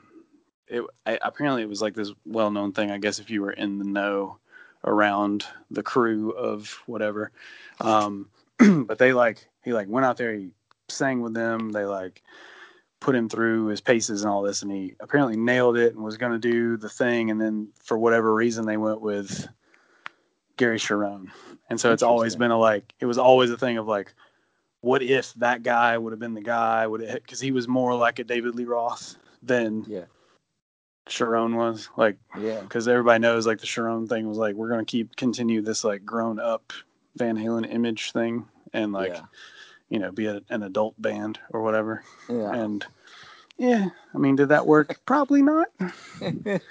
it 0.67 0.83
I, 1.05 1.19
apparently 1.21 1.61
it 1.61 1.69
was 1.69 1.81
like 1.81 1.93
this 1.93 2.11
well-known 2.25 2.73
thing 2.73 2.91
i 2.91 2.97
guess 2.97 3.19
if 3.19 3.29
you 3.29 3.41
were 3.41 3.51
in 3.51 3.79
the 3.79 3.85
know 3.85 4.37
around 4.83 5.45
the 5.71 5.83
crew 5.83 6.31
of 6.31 6.79
whatever. 6.85 7.31
Um 7.79 8.29
but 8.85 8.97
they 8.97 9.13
like 9.13 9.47
he 9.63 9.73
like 9.73 9.87
went 9.87 10.05
out 10.05 10.17
there 10.17 10.33
he 10.33 10.51
sang 10.87 11.21
with 11.21 11.33
them 11.33 11.71
they 11.71 11.83
like 11.83 12.23
put 12.99 13.13
him 13.13 13.29
through 13.29 13.67
his 13.67 13.81
paces 13.81 14.23
and 14.23 14.31
all 14.31 14.41
this 14.41 14.61
and 14.63 14.71
he 14.71 14.95
apparently 14.99 15.37
nailed 15.37 15.77
it 15.77 15.93
and 15.93 16.03
was 16.03 16.17
going 16.17 16.31
to 16.31 16.39
do 16.39 16.77
the 16.77 16.89
thing 16.89 17.29
and 17.29 17.39
then 17.39 17.67
for 17.83 17.97
whatever 17.97 18.33
reason 18.33 18.65
they 18.65 18.77
went 18.77 19.01
with 19.01 19.47
gary 20.55 20.79
cherone. 20.79 21.27
And 21.69 21.79
so 21.79 21.91
it's 21.93 22.03
always 22.03 22.35
been 22.35 22.51
a 22.51 22.57
like 22.57 22.93
it 22.99 23.05
was 23.05 23.17
always 23.17 23.51
a 23.51 23.57
thing 23.57 23.77
of 23.77 23.87
like 23.87 24.13
what 24.81 25.01
if 25.01 25.33
that 25.35 25.63
guy 25.63 25.97
would 25.97 26.13
have 26.13 26.19
been 26.19 26.33
the 26.33 26.41
guy 26.41 26.85
would 26.85 27.01
it 27.01 27.23
because 27.23 27.39
he 27.39 27.51
was 27.51 27.67
more 27.67 27.95
like 27.95 28.19
a 28.19 28.23
david 28.23 28.55
lee 28.55 28.65
roth 28.65 29.15
than 29.43 29.83
Yeah. 29.87 30.05
Cherone 31.09 31.55
was 31.55 31.89
like 31.95 32.17
Yeah. 32.39 32.61
because 32.61 32.87
everybody 32.87 33.19
knows 33.19 33.47
like 33.47 33.59
the 33.59 33.65
Cherone 33.67 34.09
thing 34.09 34.27
was 34.27 34.37
like 34.37 34.55
we're 34.55 34.69
gonna 34.69 34.85
keep 34.85 35.15
continue 35.15 35.61
this 35.61 35.83
like 35.83 36.05
grown 36.05 36.39
up 36.39 36.73
Van 37.15 37.37
Halen 37.37 37.71
image 37.73 38.11
thing 38.11 38.45
and 38.73 38.91
like 38.91 39.13
yeah. 39.13 39.21
you 39.89 39.99
know 39.99 40.11
be 40.11 40.25
a, 40.25 40.41
an 40.49 40.63
adult 40.63 41.01
band 41.01 41.39
or 41.51 41.61
whatever 41.61 42.03
Yeah. 42.29 42.53
and 42.53 42.85
yeah 43.57 43.87
I 44.13 44.17
mean 44.17 44.35
did 44.35 44.49
that 44.49 44.67
work 44.67 44.99
probably 45.05 45.41
not 45.41 45.69
it 46.21 46.61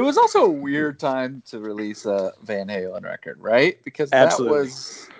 was 0.00 0.18
also 0.18 0.44
a 0.44 0.50
weird 0.50 0.98
time 0.98 1.42
to 1.46 1.58
release 1.58 2.04
a 2.06 2.32
Van 2.42 2.68
Halen 2.68 3.04
record, 3.04 3.38
right? 3.40 3.78
Because 3.84 4.10
that 4.10 4.26
Absolutely. 4.26 4.58
was, 4.58 5.08
yeah, 5.08 5.14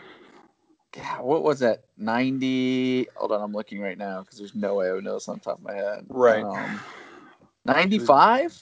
what 1.21 1.43
was 1.43 1.61
that? 1.61 1.85
Ninety. 1.97 3.09
Hold 3.17 3.33
on, 3.33 3.43
I'm 3.43 3.53
looking 3.53 3.81
right 3.81 3.99
now 3.99 4.21
because 4.21 4.39
there's 4.39 4.55
no 4.55 4.77
way 4.77 4.89
I 4.89 4.93
would 4.93 5.05
know 5.05 5.15
this 5.15 5.29
on 5.29 5.41
top 5.41 5.59
of 5.59 5.65
my 5.65 5.75
head. 5.75 6.07
Right. 6.09 6.45
Um, 6.45 6.81
Ninety-five. 7.65 8.61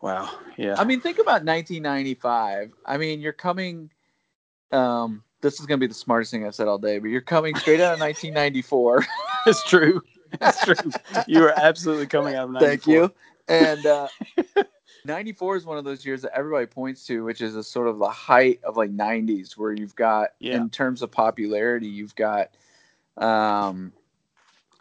wow 0.00 0.30
yeah 0.56 0.76
I 0.78 0.84
mean, 0.84 1.00
think 1.00 1.18
about 1.18 1.44
1995. 1.44 2.72
I 2.84 2.96
mean, 2.96 3.20
you're 3.20 3.32
coming. 3.32 3.90
Um, 4.72 5.22
this 5.40 5.60
is 5.60 5.66
gonna 5.66 5.78
be 5.78 5.86
the 5.86 5.94
smartest 5.94 6.30
thing 6.30 6.46
I've 6.46 6.54
said 6.54 6.68
all 6.68 6.78
day, 6.78 6.98
but 6.98 7.08
you're 7.08 7.20
coming 7.20 7.54
straight 7.56 7.80
out 7.80 7.94
of 7.94 8.00
1994. 8.00 9.06
it's 9.46 9.62
true 9.64 10.02
it's 10.40 10.64
true 10.64 10.90
you 11.26 11.42
are 11.42 11.58
absolutely 11.58 12.06
coming 12.06 12.34
out 12.34 12.44
of 12.44 12.50
94. 12.50 12.68
Thank 12.68 12.86
you. 12.86 13.12
And 13.48 13.86
uh, 13.86 14.08
94 15.06 15.56
is 15.56 15.66
one 15.66 15.78
of 15.78 15.84
those 15.84 16.04
years 16.04 16.22
that 16.22 16.36
everybody 16.36 16.66
points 16.66 17.06
to, 17.06 17.24
which 17.24 17.40
is 17.40 17.56
a 17.56 17.62
sort 17.62 17.88
of 17.88 17.98
the 17.98 18.08
height 18.08 18.60
of 18.64 18.76
like 18.76 18.90
90s, 18.90 19.56
where 19.56 19.72
you've 19.72 19.96
got, 19.96 20.30
Yeah. 20.40 20.56
in 20.56 20.70
terms 20.70 21.02
of 21.02 21.10
popularity, 21.10 21.88
you've 21.88 22.14
got, 22.16 22.50
um, 23.16 23.92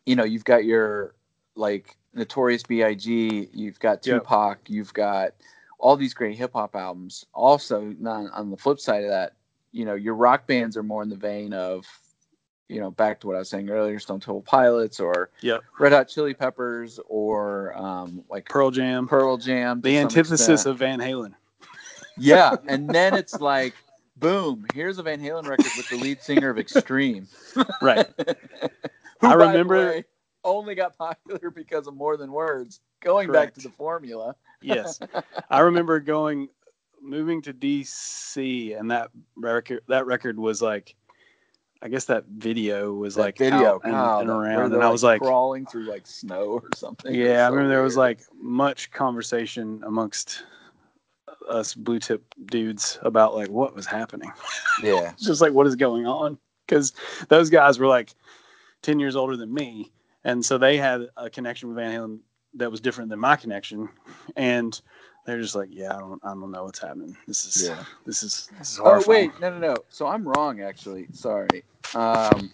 you 0.06 0.16
know, 0.16 0.24
you've 0.24 0.46
got 0.46 0.66
your 0.66 1.16
like 1.56 1.96
Notorious 2.14 2.64
B.I.G., 2.64 3.50
you've 3.54 3.80
got 3.80 4.06
Yep. 4.06 4.22
Tupac, 4.24 4.70
you've 4.70 4.94
got 4.94 5.34
all 5.80 5.96
these 5.98 6.14
great 6.14 6.38
hip 6.38 6.54
hop 6.54 6.76
albums. 6.76 7.26
Also, 7.34 7.82
on, 7.82 8.30
on 8.30 8.50
the 8.50 8.58
flip 8.58 8.80
side 8.80 9.04
of 9.04 9.10
that, 9.10 9.34
you 9.72 9.86
know, 9.86 9.96
your 9.96 10.16
rock 10.16 10.48
bands 10.48 10.78
are 10.78 10.84
more 10.84 11.04
in 11.04 11.10
the 11.10 11.16
vein 11.16 11.54
of, 11.54 11.86
you 12.68 12.80
know, 12.80 12.92
back 12.92 13.20
to 13.22 13.28
what 13.28 13.36
I 13.36 13.40
was 13.40 13.50
saying 13.50 13.70
earlier, 13.70 14.00
Stone 14.00 14.22
Temple 14.22 14.42
Pilots 14.42 15.00
or 15.00 15.30
Yep. 15.42 15.62
Red 15.80 15.92
Hot 15.94 16.08
Chili 16.08 16.34
Peppers 16.34 17.00
or 17.08 17.78
um, 17.78 18.24
like 18.30 18.48
Pearl 18.50 18.72
Jam 18.72 19.08
Pearl 19.08 19.38
Jam. 19.38 19.82
the 19.82 19.98
antithesis 19.98 20.48
extent. 20.50 20.66
of 20.72 20.78
Van 20.80 21.00
Halen 21.00 21.34
yeah, 22.18 22.56
and 22.68 22.90
then 22.96 23.14
it's 23.14 23.40
like, 23.42 23.74
boom, 24.18 24.66
here's 24.74 24.98
a 25.00 25.04
Van 25.04 25.20
Halen 25.20 25.46
record 25.48 25.72
with 25.78 25.90
the 25.90 25.98
lead 25.98 26.22
singer 26.22 26.50
of 26.50 26.58
Extreme. 26.58 27.28
right 27.82 28.08
Who, 29.22 29.28
I 29.28 29.34
remember- 29.34 29.76
way, 29.88 30.04
only 30.44 30.76
got 30.76 30.98
popular 30.98 31.50
because 31.50 31.88
of 31.88 31.96
More 31.96 32.18
Than 32.18 32.32
Words. 32.32 32.80
Going 33.02 33.32
back 33.32 33.54
to 33.56 33.62
the 33.62 33.70
formula. 33.70 34.36
yes 34.62 35.00
I 35.50 35.60
remember 35.60 36.00
going 36.00 36.50
moving 37.02 37.42
to 37.44 37.54
DC 37.54 38.80
and 38.80 38.90
that 38.90 39.10
record 39.36 39.82
that 39.88 40.06
record 40.08 40.40
was 40.40 40.62
like 40.62 40.96
I 41.82 41.90
guess 41.90 42.06
that 42.06 42.26
video 42.26 42.94
was 42.94 43.16
That 43.16 43.22
like 43.22 43.38
video 43.38 43.76
out 43.76 43.82
and, 43.84 43.94
God, 43.94 44.22
and 44.22 44.30
around 44.30 44.74
and 44.74 44.84
I 44.84 44.90
was 44.90 45.04
like 45.04 45.22
crawling 45.22 45.66
through 45.66 45.84
like 45.84 46.08
snow 46.08 46.62
or 46.64 46.74
something. 46.74 47.14
Yeah 47.14 47.46
I 47.46 47.50
so 47.50 47.52
remember 47.52 47.70
there 47.70 47.84
was 47.84 47.98
like 47.98 48.22
much 48.40 48.92
conversation 48.92 49.84
amongst 49.86 50.44
us 51.50 51.76
Bluetip 51.76 52.22
dudes 52.46 52.98
about 53.04 53.36
like 53.36 53.50
what 53.50 53.76
was 53.76 53.86
happening. 53.86 54.32
Yeah, 54.82 55.14
just 55.20 55.42
like 55.42 55.54
what 55.54 55.68
is 55.68 55.76
going 55.76 56.08
on? 56.08 56.40
Because 56.66 56.94
those 57.30 57.50
guys 57.50 57.78
were 57.78 57.88
like 57.88 58.16
10 58.82 59.00
years 59.00 59.16
older 59.16 59.38
than 59.38 59.54
me 59.54 59.92
and 60.26 60.44
so 60.44 60.58
they 60.58 60.78
had 60.78 61.08
a 61.16 61.30
connection 61.30 61.70
with 61.70 61.78
van 61.78 61.92
halen 61.92 62.20
that 62.56 62.72
was 62.72 62.82
different 62.82 63.10
than 63.10 63.20
my 63.20 63.36
connection 63.36 63.88
and 64.36 64.82
they're 65.26 65.42
just 65.42 65.56
like 65.56 65.70
yeah 65.72 65.96
i 65.96 66.00
don't 66.00 66.22
i 66.24 66.30
don't 66.30 66.52
know 66.52 66.64
what's 66.64 66.80
happening 66.80 67.16
this 67.28 67.46
is 67.46 67.68
yeah. 67.68 67.84
this 68.06 68.24
is 68.24 68.50
this 68.60 68.74
is 68.74 68.80
Oh 68.84 69.04
wait, 69.08 69.32
no, 69.42 69.50
no, 69.50 69.60
no. 69.60 69.76
So 69.90 70.08
I'm 70.08 70.28
wrong 70.28 70.62
actually. 70.62 71.08
Sorry. 71.14 71.64
Um, 71.94 72.52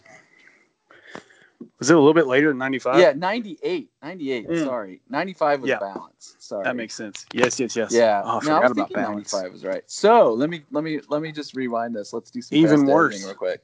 was 1.80 1.90
it 1.90 1.96
a 1.96 2.00
little 2.00 2.14
bit 2.14 2.28
later 2.28 2.50
than 2.50 2.58
95 2.58 3.00
yeah, 3.00 3.14
98, 3.16 3.90
98. 4.02 4.48
Mm. 4.50 4.64
Sorry, 4.64 5.02
95 5.10 5.62
was 5.62 5.70
Yeah. 5.70 5.80
balance. 5.80 6.36
Sorry. 6.40 6.64
that 6.64 6.76
makes 6.76 6.96
sense 6.96 7.26
yes 7.34 7.60
yes 7.60 7.76
yes 7.76 7.92
Yeah, 7.92 8.22
oh, 8.24 8.30
i 8.30 8.34
no, 8.34 8.40
forgot 8.40 8.56
I 8.56 8.60
was 8.62 8.72
about 8.72 8.94
balance 8.94 9.34
95 9.34 9.52
was 9.52 9.64
right. 9.66 9.84
So 9.88 10.34
let 10.34 10.50
me 10.50 10.64
let 10.72 10.84
me 10.84 11.02
let 11.10 11.22
me 11.22 11.32
just 11.32 11.56
rewind 11.56 11.96
this. 11.96 12.14
Let's 12.14 12.32
do 12.32 12.42
some 12.42 12.58
Even 12.58 12.86
worse. 12.86 13.24
real 13.24 13.34
quick. 13.34 13.62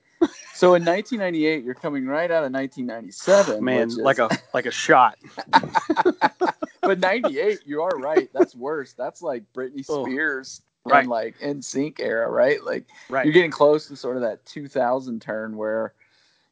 So 0.56 0.74
in 0.74 0.84
1998, 0.84 1.64
you're 1.64 1.76
coming 1.76 2.08
right 2.08 2.32
out 2.32 2.44
of 2.44 2.52
1997, 2.52 3.64
man 3.64 3.90
like 3.98 4.18
a 4.18 4.30
like 4.54 4.66
a 4.66 4.72
shot 4.72 5.18
but 6.88 7.00
98, 7.00 7.60
you 7.66 7.82
are 7.82 7.98
right. 7.98 8.30
That's 8.34 8.56
worse. 8.56 8.94
That's 8.94 9.22
like 9.22 9.44
Britney 9.54 9.86
Oh, 9.90 10.06
Spears 10.06 10.62
right. 10.86 11.02
and 11.02 11.10
like 11.10 11.38
NSYNC 11.40 12.00
era, 12.00 12.30
right? 12.30 12.64
Like 12.64 12.86
right 13.10 13.26
you're 13.26 13.34
getting 13.34 13.52
close 13.52 13.88
to 13.88 13.96
sort 13.96 14.16
of 14.16 14.22
that 14.24 14.46
2000 14.46 15.22
turn 15.22 15.56
where 15.58 15.94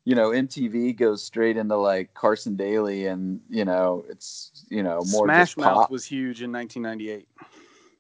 you 0.04 0.14
know 0.14 0.30
MTV 0.30 0.96
goes 0.96 1.24
straight 1.24 1.58
into 1.58 1.76
like 1.78 2.14
Carson 2.14 2.56
Daly 2.56 3.08
and 3.08 3.40
you 3.50 3.66
know 3.66 4.06
it's 4.10 4.66
you 4.70 4.84
know 4.84 5.04
more 5.12 5.26
smash 5.26 5.58
mouth 5.58 5.74
pop. 5.76 5.90
was 5.92 6.06
huge 6.06 6.42
in 6.44 6.52
1998 6.52 7.28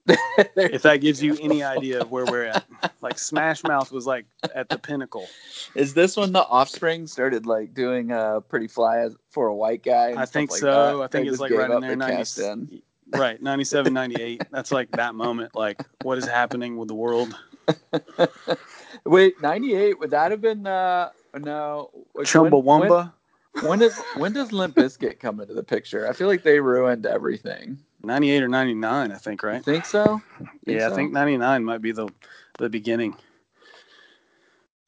if 0.08 0.84
that 0.84 0.98
gives 1.02 1.22
you 1.24 1.36
any 1.41 1.63
idea 1.63 2.02
of 2.02 2.12
where 2.12 2.26
we're 2.26 2.46
at 2.46 2.63
like 3.02 3.18
smash 3.18 3.63
mouth 3.63 3.91
was 3.91 4.06
like 4.06 4.26
at 4.54 4.70
the 4.70 4.78
pinnacle 4.78 5.28
Is 5.74 5.94
this 5.94 6.15
when 6.15 6.32
the 6.32 6.46
Offspring 6.46 7.08
started 7.08 7.46
like 7.46 7.74
doing 7.74 8.12
uh 8.12 8.41
pretty 8.41 8.68
fly 8.68 9.00
as- 9.00 9.15
for 9.32 9.48
a 9.48 9.56
white 9.56 9.84
guy? 9.84 10.10
and 10.10 10.20
I 10.20 10.26
stuff 10.26 10.34
think 10.34 10.52
like 10.52 10.60
so. 10.60 10.98
that? 10.98 11.04
I 11.04 11.08
think 11.08 11.26
They 11.26 11.32
it's 11.32 11.39
like 11.39 11.52
right 11.52 11.72
in 11.72 11.82
there, 11.82 11.89
the 11.91 11.96
90, 11.98 12.44
in. 12.44 12.82
right, 13.20 13.41
97, 13.41 13.94
98. 13.94 14.44
That's 14.52 14.72
like 14.72 14.91
that 14.91 15.15
moment. 15.15 15.56
Like, 15.56 15.82
what 16.04 16.18
is 16.18 16.26
happening 16.26 16.78
with 16.78 16.88
the 16.88 16.96
world? 16.96 17.36
Wait, 19.06 19.41
ninety 19.41 19.76
eight? 19.76 20.00
Would 20.00 20.12
that 20.12 20.32
have 20.32 20.41
been 20.41 20.65
uh 20.68 21.10
no? 21.36 21.89
which- 22.13 22.32
Chumbawamba, 22.32 23.12
When, 23.56 23.65
when 23.70 23.80
does 23.80 23.98
when 24.18 24.34
does 24.34 24.52
Limp 24.52 24.76
Bizkit 24.76 25.20
come 25.20 25.39
into 25.39 25.54
the 25.54 25.63
picture? 25.63 26.08
I 26.08 26.13
feel 26.13 26.28
like 26.28 26.44
they 26.44 26.60
ruined 26.60 27.06
everything. 27.06 27.80
98 28.06 28.44
or 28.44 28.48
99, 28.48 29.12
I 29.12 29.15
think, 29.15 29.41
You 29.41 29.50
right? 29.50 29.63
think 29.63 29.86
so? 29.86 30.22
Think 30.38 30.80
yeah, 30.80 30.88
so? 30.88 30.94
I 30.94 30.96
think 30.96 31.12
99 31.12 31.63
might 31.63 31.82
be 31.82 31.91
the 31.91 32.10
the 32.58 32.70
beginning. 32.70 33.15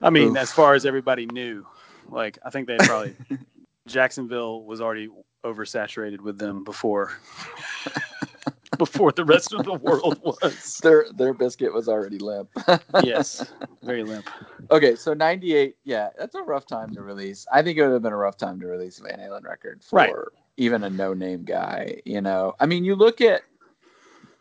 I 0.02 0.10
mean, 0.10 0.30
Oof. 0.30 0.38
as 0.38 0.52
far 0.52 0.76
as 0.76 0.86
everybody 0.86 1.26
knew, 1.26 1.66
like, 2.10 2.38
I 2.46 2.50
think 2.50 2.68
they 2.68 2.78
probably, 2.78 3.16
Jacksonville 3.88 4.64
was 4.64 4.80
already 4.80 5.10
oversaturated 5.44 6.22
with 6.22 6.38
them 6.38 6.64
before. 6.64 7.14
before 8.78 9.12
the 9.12 9.26
rest 9.26 9.54
of 9.54 9.64
the 9.64 9.74
world 9.74 10.20
was. 10.24 10.80
their 10.84 11.08
their 11.16 11.34
biscuit 11.34 11.74
was 11.74 11.88
already 11.88 12.20
limp. 12.20 12.50
Yes, 13.04 13.52
very 13.84 14.04
limp. 14.04 14.30
Okay, 14.72 14.96
so 14.96 15.14
ninety 15.14 15.56
eight, 15.56 15.76
yeah, 15.84 16.10
that's 16.18 16.36
a 16.36 16.42
rough 16.42 16.66
time 16.66 16.94
to 16.94 17.02
release. 17.02 17.46
I 17.52 17.62
think 17.62 17.78
it 17.78 17.84
would 17.84 17.94
have 17.94 18.02
been 18.02 18.14
a 18.14 18.18
rough 18.18 18.38
time 18.38 18.60
to 18.60 18.68
release 18.68 19.00
a 19.00 19.04
Van 19.04 19.20
Halen 19.20 19.44
record 19.44 19.84
for 19.84 19.96
Right. 19.98 20.14
Even 20.58 20.84
a 20.84 20.89
no 20.89 21.13
name 21.13 21.43
guy. 21.43 22.02
You 22.06 22.22
know, 22.22 22.54
I 22.60 22.65
mean, 22.65 22.84
you 22.84 22.96
look 22.96 23.22
at 23.22 23.41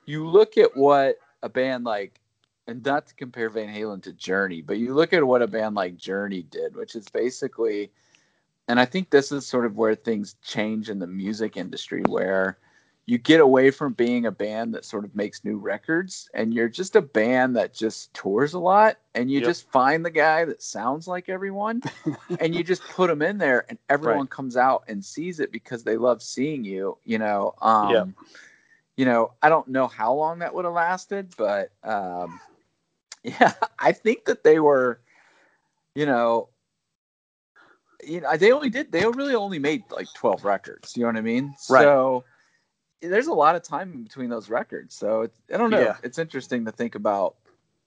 you 0.07 0.27
look 0.27 0.59
at 0.59 0.77
what 0.77 1.19
a 1.43 1.49
band 1.49 1.85
like, 1.85 2.21
and 2.67 2.85
not 2.85 3.07
to 3.09 3.15
compare 3.15 3.51
Van 3.51 3.69
Halen 3.69 4.03
to 4.05 4.13
Journey, 4.13 4.63
but 4.63 4.79
you 4.79 4.95
look 4.95 5.13
at 5.13 5.27
what 5.27 5.43
a 5.43 5.47
band 5.47 5.75
like 5.75 5.97
Journey 5.97 6.43
did, 6.43 6.75
which 6.77 6.95
is 6.97 7.09
basically 7.09 7.91
and 8.69 8.81
I 8.81 8.85
think 8.85 9.11
this 9.11 9.31
is 9.31 9.47
sort 9.47 9.67
of 9.67 9.77
where 9.77 9.95
things 9.95 10.37
change 10.43 10.91
in 10.91 10.99
the 10.99 11.07
music 11.07 11.57
industry, 11.57 12.05
where 12.05 12.59
you 13.07 13.19
get 13.19 13.41
away 13.41 13.71
from 13.71 13.93
being 13.93 14.27
a 14.27 14.33
band 14.33 14.75
that 14.75 14.85
sort 14.85 15.05
of 15.05 15.15
makes 15.15 15.45
new 15.45 15.57
records 15.57 16.29
and 16.35 16.53
you're 16.53 16.69
just 16.69 16.97
a 16.97 17.01
band 17.01 17.55
that 17.57 17.73
just 17.73 18.13
tours 18.13 18.53
a 18.53 18.59
lot 18.59 18.99
and 19.15 19.31
you 19.31 19.39
yep. 19.39 19.49
just 19.49 19.71
find 19.71 20.05
the 20.05 20.11
guy 20.11 20.45
that 20.45 20.61
sounds 20.61 21.07
like 21.07 21.29
everyone 21.29 21.81
and 22.41 22.55
you 22.55 22.65
just 22.65 22.83
put 22.91 23.09
him 23.09 23.23
in 23.23 23.39
there 23.39 23.65
and 23.69 23.79
everyone 23.89 24.23
right. 24.23 24.31
comes 24.31 24.57
out 24.57 24.85
and 24.89 25.05
sees 25.05 25.39
it 25.41 25.53
because 25.53 25.85
they 25.85 25.97
love 25.97 26.21
seeing 26.21 26.65
you 26.65 26.99
you 27.05 27.19
know 27.19 27.55
um 27.63 27.91
yep. 27.91 28.09
you 28.97 29.05
know 29.05 29.33
i 29.41 29.49
don't 29.49 29.69
know 29.69 29.87
how 29.87 30.13
long 30.13 30.41
that 30.41 30.53
would 30.53 30.65
have 30.65 30.75
lasted 30.75 31.33
but 31.39 31.71
um 31.85 32.41
yeah 33.23 33.53
i 33.79 33.93
think 33.93 34.25
that 34.25 34.43
they 34.43 34.59
were 34.59 35.01
you 35.95 36.07
know 36.07 36.49
you 38.05 38.21
know 38.21 38.37
they 38.37 38.53
only 38.53 38.69
did 38.69 38.91
they 38.91 39.07
really 39.07 39.35
only 39.35 39.59
made 39.61 39.83
like 39.91 40.09
12 40.15 40.45
records 40.45 40.97
you 40.97 41.03
know 41.03 41.09
what 41.09 41.17
i 41.17 41.21
mean 41.21 41.55
right. 41.71 41.83
so 41.83 42.25
there's 43.01 43.27
a 43.27 43.33
lot 43.33 43.57
of 43.57 43.63
time 43.63 43.93
in 43.93 44.03
between 44.03 44.31
those 44.31 44.49
records. 44.49 44.95
So 44.95 45.29
I 45.53 45.57
don't 45.57 45.71
know. 45.71 45.81
Yeah. 45.81 45.97
It's 46.03 46.19
interesting 46.19 46.65
to 46.65 46.73
think 46.73 46.95
about 46.95 47.37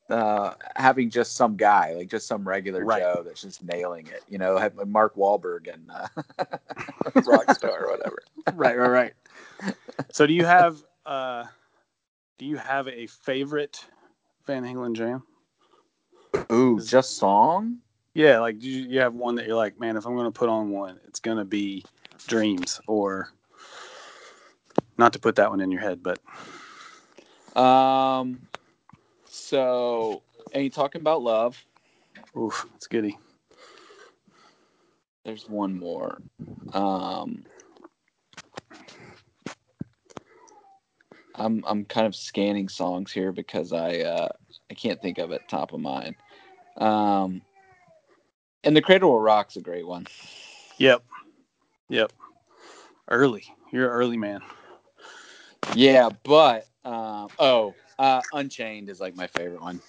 uh, 0.09 0.53
having 0.75 1.09
just 1.09 1.35
some 1.35 1.55
guy, 1.55 1.93
like 1.93 2.09
just 2.09 2.27
some 2.27 2.47
regular 2.47 2.83
right. 2.83 3.01
Joe 3.01 3.23
that's 3.23 3.41
just 3.41 3.63
nailing 3.63 4.07
it. 4.07 4.23
You 4.27 4.37
know, 4.37 4.57
have 4.57 4.75
Mark 4.87 5.15
Wahlberg 5.15 5.71
and 5.71 5.89
uh, 5.91 6.07
Rockstar 7.15 7.81
or 7.81 7.91
whatever. 7.91 8.19
right, 8.53 8.77
right, 8.77 9.13
right. 9.61 9.75
So 10.11 10.25
do 10.25 10.33
you 10.33 10.45
have 10.45 10.81
uh, 11.05 11.45
do 12.37 12.45
you 12.45 12.57
have 12.57 12.87
a 12.87 13.07
favorite 13.07 13.85
Van 14.45 14.63
Halen 14.63 14.95
jam? 14.95 15.23
Ooh, 16.51 16.77
Is, 16.77 16.89
just 16.89 17.17
song? 17.17 17.77
Yeah, 18.13 18.39
like 18.39 18.59
do 18.59 18.69
you, 18.69 18.87
you 18.87 18.99
have 18.99 19.13
one 19.13 19.35
that 19.35 19.47
you're 19.47 19.55
like, 19.55 19.79
man, 19.79 19.97
if 19.97 20.05
I'm 20.05 20.15
gonna 20.15 20.31
put 20.31 20.49
on 20.49 20.69
one, 20.71 20.99
it's 21.07 21.19
gonna 21.19 21.45
be 21.45 21.85
Dreams 22.27 22.81
or 22.87 23.31
not 24.99 25.13
to 25.13 25.19
put 25.19 25.37
that 25.37 25.49
one 25.49 25.61
in 25.61 25.71
your 25.71 25.81
head, 25.81 26.01
but 26.03 26.19
um, 27.59 28.39
so 29.25 30.21
and 30.53 30.63
you 30.63 30.69
talking 30.69 31.01
about 31.01 31.23
love? 31.23 31.57
Oof, 32.37 32.67
it's 32.75 32.85
goody. 32.85 33.17
There's 35.25 35.47
one 35.49 35.77
more. 35.79 36.21
Um, 36.73 37.45
I'm 41.35 41.63
I'm 41.65 41.85
kind 41.85 42.05
of 42.05 42.15
scanning 42.15 42.67
songs 42.67 43.11
here 43.11 43.31
because 43.31 43.73
I 43.73 43.99
uh, 43.99 44.29
I 44.69 44.73
can't 44.73 45.01
think 45.01 45.17
of 45.17 45.31
it 45.31 45.41
top 45.47 45.73
of 45.73 45.79
mind. 45.79 46.15
Um, 46.77 47.41
and 48.63 48.75
the 48.75 48.81
Cradle 48.81 49.15
of 49.15 49.21
Rock's 49.21 49.55
a 49.55 49.61
great 49.61 49.87
one. 49.87 50.07
Yep, 50.77 51.03
yep. 51.89 52.11
Early, 53.07 53.43
you're 53.71 53.85
an 53.85 53.91
early 53.91 54.17
man. 54.17 54.41
Yeah, 55.75 56.09
but 56.23 56.67
uh, 56.83 57.27
oh, 57.37 57.75
uh, 57.97 58.21
Unchained 58.33 58.89
is 58.89 58.99
like 58.99 59.15
my 59.15 59.27
favorite 59.27 59.61
one. 59.61 59.81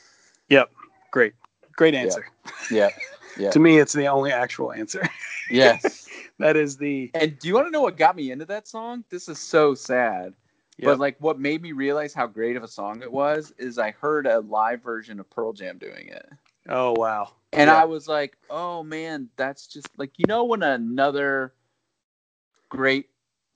Yep, 0.48 0.70
great, 1.10 1.34
great 1.72 1.94
answer. 1.94 2.26
Yeah, 2.70 2.90
yeah. 3.38 3.50
to 3.50 3.58
me, 3.58 3.78
it's 3.78 3.92
the 3.92 4.06
only 4.06 4.32
actual 4.32 4.72
answer. 4.72 5.08
yes, 5.50 6.08
that 6.38 6.56
is 6.56 6.76
the. 6.76 7.10
And 7.14 7.38
do 7.38 7.48
you 7.48 7.54
want 7.54 7.66
to 7.66 7.70
know 7.70 7.82
what 7.82 7.96
got 7.96 8.16
me 8.16 8.30
into 8.30 8.44
that 8.46 8.68
song? 8.68 9.04
This 9.10 9.28
is 9.28 9.38
so 9.38 9.74
sad. 9.74 10.34
Yep. 10.78 10.86
But 10.86 10.98
like, 10.98 11.16
what 11.18 11.38
made 11.38 11.62
me 11.62 11.72
realize 11.72 12.14
how 12.14 12.26
great 12.26 12.56
of 12.56 12.62
a 12.62 12.68
song 12.68 13.02
it 13.02 13.12
was 13.12 13.52
is 13.58 13.78
I 13.78 13.90
heard 13.90 14.26
a 14.26 14.40
live 14.40 14.82
version 14.82 15.20
of 15.20 15.28
Pearl 15.30 15.52
Jam 15.52 15.78
doing 15.78 16.08
it. 16.08 16.26
Oh 16.68 16.92
wow! 16.92 17.32
And 17.52 17.68
yeah. 17.68 17.80
I 17.80 17.84
was 17.84 18.08
like, 18.08 18.36
oh 18.48 18.82
man, 18.82 19.28
that's 19.36 19.66
just 19.66 19.88
like 19.98 20.12
you 20.16 20.24
know 20.26 20.44
when 20.44 20.62
another 20.62 21.52
great 22.68 23.09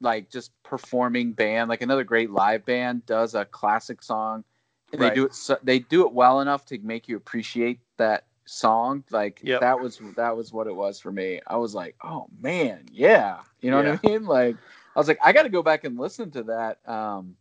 like 0.04 0.30
just 0.30 0.52
performing 0.62 1.32
band, 1.32 1.68
like 1.68 1.82
another 1.82 2.04
great 2.04 2.30
live 2.30 2.64
band 2.64 3.04
does 3.06 3.34
a 3.34 3.44
classic 3.44 4.02
song, 4.02 4.44
and 4.92 5.00
right. 5.00 5.08
they 5.08 5.14
do 5.14 5.24
it 5.24 5.34
so, 5.34 5.58
they 5.64 5.80
do 5.80 6.06
it 6.06 6.12
well 6.12 6.40
enough 6.40 6.64
to 6.66 6.78
make 6.78 7.08
you 7.08 7.16
appreciate 7.16 7.80
that 7.96 8.26
song. 8.44 9.02
Like 9.10 9.40
yep. 9.42 9.60
that 9.60 9.80
was 9.80 10.00
that 10.16 10.36
was 10.36 10.52
what 10.52 10.68
it 10.68 10.76
was 10.76 11.00
for 11.00 11.10
me. 11.10 11.40
I 11.46 11.56
was 11.56 11.74
like, 11.74 11.96
oh 12.04 12.26
man, 12.40 12.84
yeah, 12.92 13.40
you 13.60 13.70
know 13.70 13.80
yeah. 13.80 13.92
what 13.92 14.00
I 14.04 14.08
mean? 14.08 14.26
Like 14.26 14.56
I 14.94 14.98
was 14.98 15.08
like, 15.08 15.18
I 15.24 15.32
got 15.32 15.42
to 15.42 15.48
go 15.48 15.62
back 15.62 15.84
and 15.84 15.98
listen 15.98 16.30
to 16.32 16.44
that 16.44 16.78
um, 16.88 17.34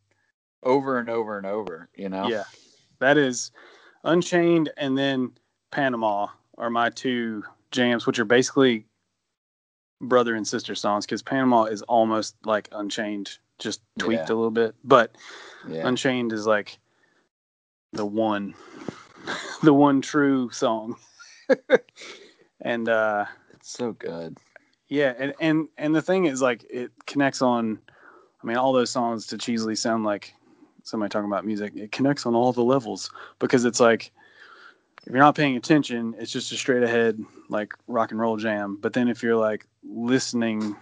over 0.63 0.97
and 0.97 1.09
over 1.09 1.37
and 1.37 1.45
over. 1.45 1.89
You 1.95 2.09
know? 2.09 2.27
Yeah, 2.27 2.43
that 2.99 3.17
is 3.17 3.51
Unchained, 4.03 4.71
and 4.77 4.97
then 4.97 5.31
Panama 5.71 6.27
are 6.57 6.69
my 6.69 6.89
two 6.89 7.43
jams, 7.71 8.07
which 8.07 8.19
are 8.19 8.25
basically 8.25 8.85
brother 10.03 10.35
and 10.35 10.47
sister 10.47 10.75
songs 10.75 11.05
because 11.05 11.21
Panama 11.21 11.65
is 11.65 11.81
almost 11.83 12.35
like 12.45 12.69
Unchained, 12.71 13.37
just 13.59 13.81
tweaked 13.97 14.29
yeah. 14.29 14.33
a 14.33 14.35
little 14.35 14.51
bit. 14.51 14.75
But 14.83 15.15
yeah. 15.67 15.87
Unchained 15.87 16.33
is 16.33 16.45
like 16.45 16.77
the 17.91 18.05
one, 18.05 18.53
the 19.63 19.73
one 19.73 20.01
true 20.01 20.49
song. 20.51 20.95
and 22.61 22.89
uh 22.89 23.25
it's 23.53 23.71
so 23.71 23.93
good. 23.93 24.37
Yeah, 24.87 25.13
and 25.17 25.33
and 25.39 25.67
and 25.77 25.95
the 25.95 26.01
thing 26.01 26.25
is 26.25 26.41
like 26.41 26.65
it 26.69 26.91
connects 27.05 27.41
on. 27.41 27.79
I 28.41 28.45
mean, 28.45 28.57
all 28.57 28.73
those 28.73 28.89
songs 28.89 29.27
to 29.27 29.37
cheesily 29.37 29.77
sound 29.77 30.03
like 30.03 30.33
somebody 30.83 31.09
talking 31.09 31.29
about 31.29 31.45
music. 31.45 31.73
It 31.75 31.91
connects 31.91 32.25
on 32.25 32.35
all 32.35 32.51
the 32.51 32.63
levels 32.63 33.09
because 33.39 33.63
it's 33.63 33.79
like 33.79 34.11
if 35.05 35.11
you're 35.11 35.19
not 35.19 35.35
paying 35.35 35.57
attention, 35.57 36.15
it's 36.17 36.31
just 36.31 36.51
a 36.51 36.55
straight 36.55 36.83
ahead 36.83 37.23
like 37.49 37.73
rock 37.87 38.11
and 38.11 38.19
roll 38.19 38.37
jam. 38.37 38.77
But 38.81 38.93
then 38.93 39.09
if 39.09 39.21
you're 39.21 39.35
like 39.35 39.65
listening, 39.83 40.75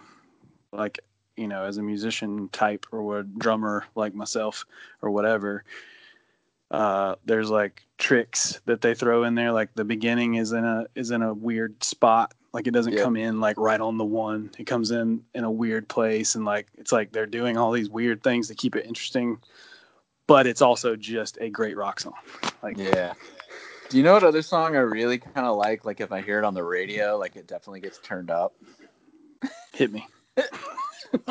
like 0.72 1.00
you 1.36 1.48
know, 1.48 1.64
as 1.64 1.78
a 1.78 1.84
musician 1.84 2.50
type 2.50 2.86
or 2.92 3.20
a 3.20 3.24
drummer 3.24 3.86
like 3.96 4.14
myself 4.14 4.66
or 5.02 5.10
whatever, 5.10 5.64
uh, 6.70 7.16
there's 7.26 7.50
like 7.50 7.84
tricks 7.98 8.62
that 8.66 8.82
they 8.82 8.94
throw 8.94 9.24
in 9.24 9.34
there. 9.34 9.52
Like 9.52 9.74
the 9.74 9.86
beginning 9.86 10.36
is 10.36 10.52
in 10.52 10.66
a 10.66 10.86
is 10.94 11.10
in 11.10 11.24
a 11.24 11.34
weird 11.34 11.84
spot. 11.84 12.34
Like 12.54 12.68
it 12.68 12.72
doesn't 12.72 12.98
come 12.98 13.16
in 13.16 13.40
like 13.40 13.58
right 13.58 13.82
on 13.82 13.98
the 13.98 14.06
one. 14.06 14.52
It 14.60 14.66
comes 14.66 14.92
in 14.92 15.24
in 15.34 15.46
a 15.46 15.52
weird 15.52 15.88
place, 15.88 16.36
and 16.36 16.46
like 16.46 16.68
it's 16.78 16.92
like 16.92 17.12
they're 17.12 17.26
doing 17.26 17.58
all 17.58 17.72
these 17.72 17.90
weird 17.90 18.22
things 18.24 18.50
to 18.50 18.56
keep 18.56 18.76
it 18.76 18.86
interesting. 18.86 19.40
But 20.28 20.46
it's 20.46 20.62
also 20.62 20.96
just 20.96 21.40
a 21.42 21.50
great 21.50 21.76
rock 21.76 22.00
song. 22.00 22.14
Like 22.62 22.78
yeah, 22.78 23.14
do 23.92 23.98
you 23.98 24.04
know 24.04 24.14
what 24.14 24.24
other 24.24 24.42
song 24.42 24.78
I 24.78 24.80
really 24.80 25.18
kind 25.18 25.46
of 25.46 25.58
like? 25.58 25.84
Like 25.84 26.00
if 26.00 26.14
I 26.14 26.22
hear 26.22 26.40
it 26.40 26.46
on 26.46 26.54
the 26.54 26.64
radio, 26.64 27.18
like 27.18 27.36
it 27.36 27.46
definitely 27.46 27.82
gets 27.82 27.98
turned 27.98 28.32
up. 28.32 28.56
Hit 29.74 29.92
me. 29.92 30.08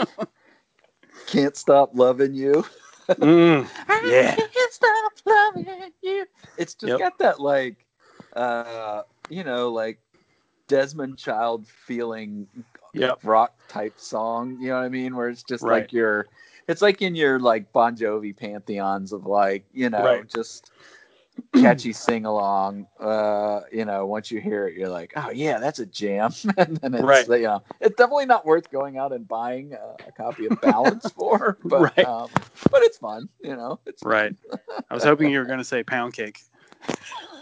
Can't 1.26 1.56
stop 1.56 1.92
loving 1.94 2.34
you. 2.34 2.66
Mm, 3.08 3.66
yeah. 4.04 4.34
Can't 4.36 4.72
stop 4.72 5.12
loving 5.24 5.90
you. 6.02 6.26
It's 6.58 6.74
just 6.74 6.90
yep. 6.90 6.98
got 6.98 7.18
that 7.20 7.40
like, 7.40 7.86
uh, 8.34 9.04
you 9.30 9.42
know, 9.42 9.70
like 9.70 9.98
Desmond 10.68 11.16
Child 11.16 11.66
feeling 11.66 12.46
yep. 12.92 13.20
rock 13.22 13.54
type 13.68 13.98
song. 13.98 14.58
You 14.60 14.68
know 14.68 14.74
what 14.74 14.84
I 14.84 14.90
mean? 14.90 15.16
Where 15.16 15.30
it's 15.30 15.42
just 15.42 15.64
right. 15.64 15.80
like 15.80 15.94
your, 15.94 16.26
it's 16.68 16.82
like 16.82 17.00
in 17.00 17.14
your 17.14 17.40
like 17.40 17.72
Bon 17.72 17.96
Jovi 17.96 18.36
pantheons 18.36 19.14
of 19.14 19.24
like, 19.24 19.64
you 19.72 19.88
know, 19.88 20.04
right. 20.04 20.28
just 20.28 20.70
catchy 21.54 21.92
sing 21.92 22.24
along. 22.24 22.86
Uh, 22.98 23.62
you 23.72 23.84
know, 23.84 24.06
once 24.06 24.30
you 24.30 24.40
hear 24.40 24.66
it, 24.68 24.74
you're 24.76 24.88
like, 24.88 25.12
oh 25.16 25.30
yeah, 25.30 25.58
that's 25.58 25.78
a 25.78 25.86
jam. 25.86 26.32
and 26.56 26.76
then 26.78 26.94
it's, 26.94 27.02
right. 27.02 27.28
you 27.28 27.46
know, 27.46 27.62
it's 27.80 27.96
definitely 27.96 28.26
not 28.26 28.46
worth 28.46 28.70
going 28.70 28.98
out 28.98 29.12
and 29.12 29.26
buying 29.26 29.72
a, 29.72 30.08
a 30.08 30.12
copy 30.12 30.46
of 30.46 30.60
Balance 30.60 31.10
for, 31.16 31.58
but 31.64 31.96
right. 31.96 32.06
um, 32.06 32.28
but 32.70 32.82
it's 32.82 32.98
fun. 32.98 33.28
You 33.42 33.56
know, 33.56 33.80
it's 33.86 34.02
right. 34.02 34.34
I 34.90 34.94
was 34.94 35.04
hoping 35.04 35.30
you 35.30 35.38
were 35.38 35.46
going 35.46 35.58
to 35.58 35.64
say 35.64 35.82
Pound 35.82 36.14
Cake. 36.14 36.40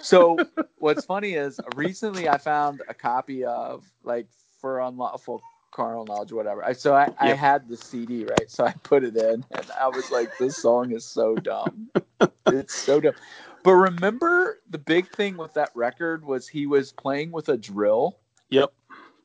so 0.00 0.36
what's 0.78 1.04
funny 1.04 1.34
is 1.34 1.60
recently 1.76 2.28
I 2.28 2.38
found 2.38 2.82
a 2.88 2.94
copy 2.94 3.44
of 3.44 3.84
like 4.04 4.26
for 4.60 4.80
unlawful 4.80 5.42
carnal 5.70 6.04
knowledge, 6.04 6.32
whatever. 6.32 6.64
I, 6.64 6.72
so 6.72 6.94
I, 6.94 7.04
yep. 7.04 7.16
I 7.20 7.28
had 7.34 7.68
the 7.68 7.76
CD, 7.76 8.24
right? 8.24 8.50
So 8.50 8.64
I 8.64 8.72
put 8.82 9.04
it 9.04 9.16
in, 9.16 9.44
and 9.52 9.66
I 9.78 9.86
was 9.86 10.10
like, 10.10 10.36
"This 10.38 10.56
song 10.56 10.90
is 10.90 11.04
so 11.04 11.36
dumb. 11.36 11.88
it's 12.46 12.74
so 12.74 13.00
dumb." 13.00 13.14
But 13.62 13.72
remember 13.72 14.60
the 14.70 14.78
big 14.78 15.08
thing 15.10 15.36
with 15.36 15.54
that 15.54 15.70
record 15.74 16.24
was 16.24 16.48
he 16.48 16.66
was 16.66 16.92
playing 16.92 17.32
with 17.32 17.48
a 17.48 17.56
drill. 17.56 18.18
Yep. 18.50 18.72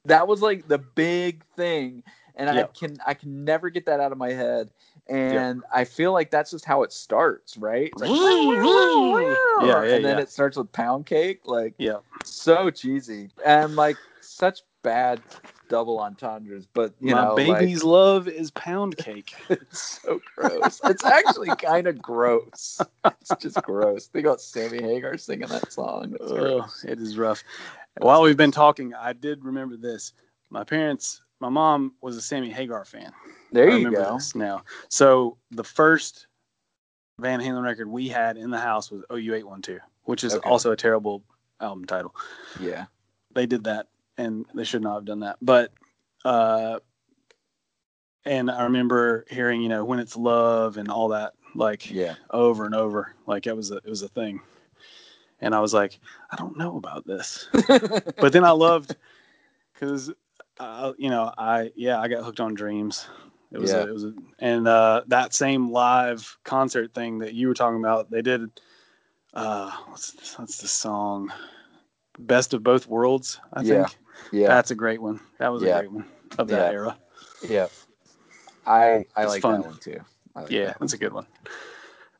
That 0.06 0.28
was 0.28 0.42
like 0.42 0.68
the 0.68 0.80
big 0.80 1.44
thing. 1.56 2.04
And 2.36 2.54
yep. 2.56 2.72
I 2.76 2.78
can 2.78 2.98
I 3.06 3.14
can 3.14 3.46
never 3.46 3.70
get 3.70 3.86
that 3.86 4.00
out 4.00 4.12
of 4.12 4.18
my 4.18 4.32
head. 4.32 4.70
And 5.08 5.58
yep. 5.58 5.70
I 5.74 5.84
feel 5.84 6.14
like 6.14 6.32
that's 6.32 6.52
just 6.52 6.66
how 6.66 6.84
it 6.84 6.94
starts, 6.94 7.58
right? 7.58 7.92
Like, 8.00 8.10
yeah, 8.10 9.66
yeah, 9.66 9.96
and 9.96 10.06
then 10.06 10.18
yeah. 10.18 10.24
it 10.24 10.30
starts 10.30 10.58
with 10.58 10.72
pound 10.72 11.06
cake, 11.06 11.42
like 11.46 11.74
yeah, 11.78 11.98
so 12.24 12.70
cheesy 12.70 13.30
and 13.46 13.76
like 13.76 13.98
such 14.22 14.62
bad 14.82 15.22
double 15.74 15.98
entendres, 16.00 16.68
but 16.72 16.94
you 17.00 17.16
My 17.16 17.24
know, 17.24 17.36
baby's 17.36 17.84
like, 17.84 17.92
love 17.92 18.28
is 18.28 18.52
pound 18.52 18.96
cake. 18.96 19.34
it's 19.50 20.00
so 20.04 20.22
gross. 20.36 20.80
it's 20.84 21.04
actually 21.04 21.50
kind 21.56 21.88
of 21.88 22.00
gross. 22.00 22.80
It's 23.06 23.32
just 23.40 23.60
gross. 23.64 24.06
Think 24.06 24.28
about 24.28 24.40
Sammy 24.40 24.84
Hagar 24.84 25.18
singing 25.18 25.48
that 25.48 25.72
song. 25.74 26.16
Oh, 26.22 26.72
it 26.86 27.00
is 27.00 27.18
rough. 27.18 27.44
While 27.98 28.22
we've 28.22 28.38
been 28.38 28.52
talking, 28.52 28.94
I 28.94 29.14
did 29.14 29.44
remember 29.44 29.76
this. 29.76 30.14
my 30.52 30.64
parents, 30.64 31.24
my 31.40 31.50
mom 31.50 31.94
was 32.02 32.18
a 32.18 32.22
Sammy 32.22 32.52
Hagar 32.52 32.86
fan. 32.86 33.12
There 33.52 33.76
you 33.76 33.90
go. 33.90 34.20
now. 34.36 34.62
So 34.90 35.38
the 35.50 35.64
first 35.64 36.28
Van 37.18 37.40
Halen 37.40 37.64
record 37.64 37.88
we 37.88 38.08
had 38.08 38.38
in 38.38 38.52
the 38.52 38.60
house 38.60 38.92
was 38.92 39.02
OU812, 39.10 39.80
which 40.04 40.24
is 40.24 40.36
Okay. 40.36 40.48
also 40.48 40.72
a 40.72 40.76
terrible 40.78 41.24
album 41.60 41.86
title. 41.86 42.14
Yeah. 42.60 42.86
They 43.34 43.48
did 43.48 43.64
that 43.64 43.88
and 44.18 44.46
they 44.54 44.64
should 44.64 44.82
not 44.82 44.96
have 44.96 45.06
done 45.06 45.20
that. 45.22 45.38
But 45.42 45.72
uh 46.26 46.80
and 48.26 48.50
I 48.50 48.64
remember 48.64 49.26
hearing, 49.30 49.62
you 49.62 49.70
know, 49.70 49.84
when 49.84 50.00
it's 50.00 50.16
love 50.16 50.78
and 50.78 50.90
all 50.90 51.10
that 51.10 51.34
like 51.56 51.94
Yeah. 51.94 52.16
over 52.32 52.66
and 52.66 52.76
over. 52.76 53.14
Like 53.26 53.48
it 53.48 53.56
was 53.56 53.72
a 53.72 53.78
it 53.78 53.90
was 53.90 54.02
a 54.02 54.08
thing. 54.10 54.42
And 55.42 55.54
I 55.54 55.60
was 55.60 55.74
like, 55.74 56.00
I 56.32 56.36
don't 56.38 56.58
know 56.58 56.78
about 56.78 57.06
this. 57.06 57.48
but 58.20 58.32
then 58.34 58.44
I 58.44 58.52
loved 58.52 58.96
because 59.74 60.12
uh, 60.60 60.94
you 60.98 61.10
know 61.10 61.32
I 61.38 61.72
yeah 61.76 62.00
I 62.00 62.08
got 62.08 62.24
hooked 62.24 62.40
on 62.40 62.54
Dreams. 62.54 63.08
It 63.52 63.60
was 63.60 63.74
Yeah. 63.74 63.84
a, 63.84 63.88
it 63.88 63.94
was 63.94 64.04
a, 64.06 64.14
and 64.40 64.68
uh, 64.68 65.04
that 65.08 65.34
same 65.34 65.72
live 65.72 66.38
concert 66.44 66.94
thing 66.94 67.20
that 67.20 67.34
you 67.34 67.48
were 67.48 67.54
talking 67.54 67.80
about. 67.80 68.10
They 68.10 68.22
did 68.22 68.50
uh, 69.34 69.72
what's 69.88 70.38
what's 70.38 70.58
the 70.60 70.68
song? 70.68 71.32
Best 72.20 72.54
of 72.54 72.64
both 72.64 72.88
worlds. 72.88 73.40
I 73.54 73.62
Yeah. 73.62 73.88
think 73.88 73.98
yeah. 74.32 74.48
that's 74.48 74.72
a 74.72 74.76
great 74.76 75.02
one. 75.02 75.20
That 75.40 75.50
was 75.52 75.64
Yeah. 75.64 75.78
a 75.78 75.80
great 75.82 75.92
one 75.92 76.06
of 76.38 76.48
that 76.50 76.72
Yeah. 76.72 76.78
era. 76.80 76.98
yeah. 77.48 77.68
I 78.66 79.06
I 79.16 79.24
It's 79.24 79.30
like 79.30 79.42
fun. 79.42 79.62
that 79.62 79.68
one 79.68 79.78
too. 79.80 80.00
Like 80.36 80.50
Yeah, 80.50 80.66
that 80.66 80.80
one. 80.80 80.86
that's 80.86 80.94
a 80.94 80.98
good 80.98 81.14
one. 81.14 81.28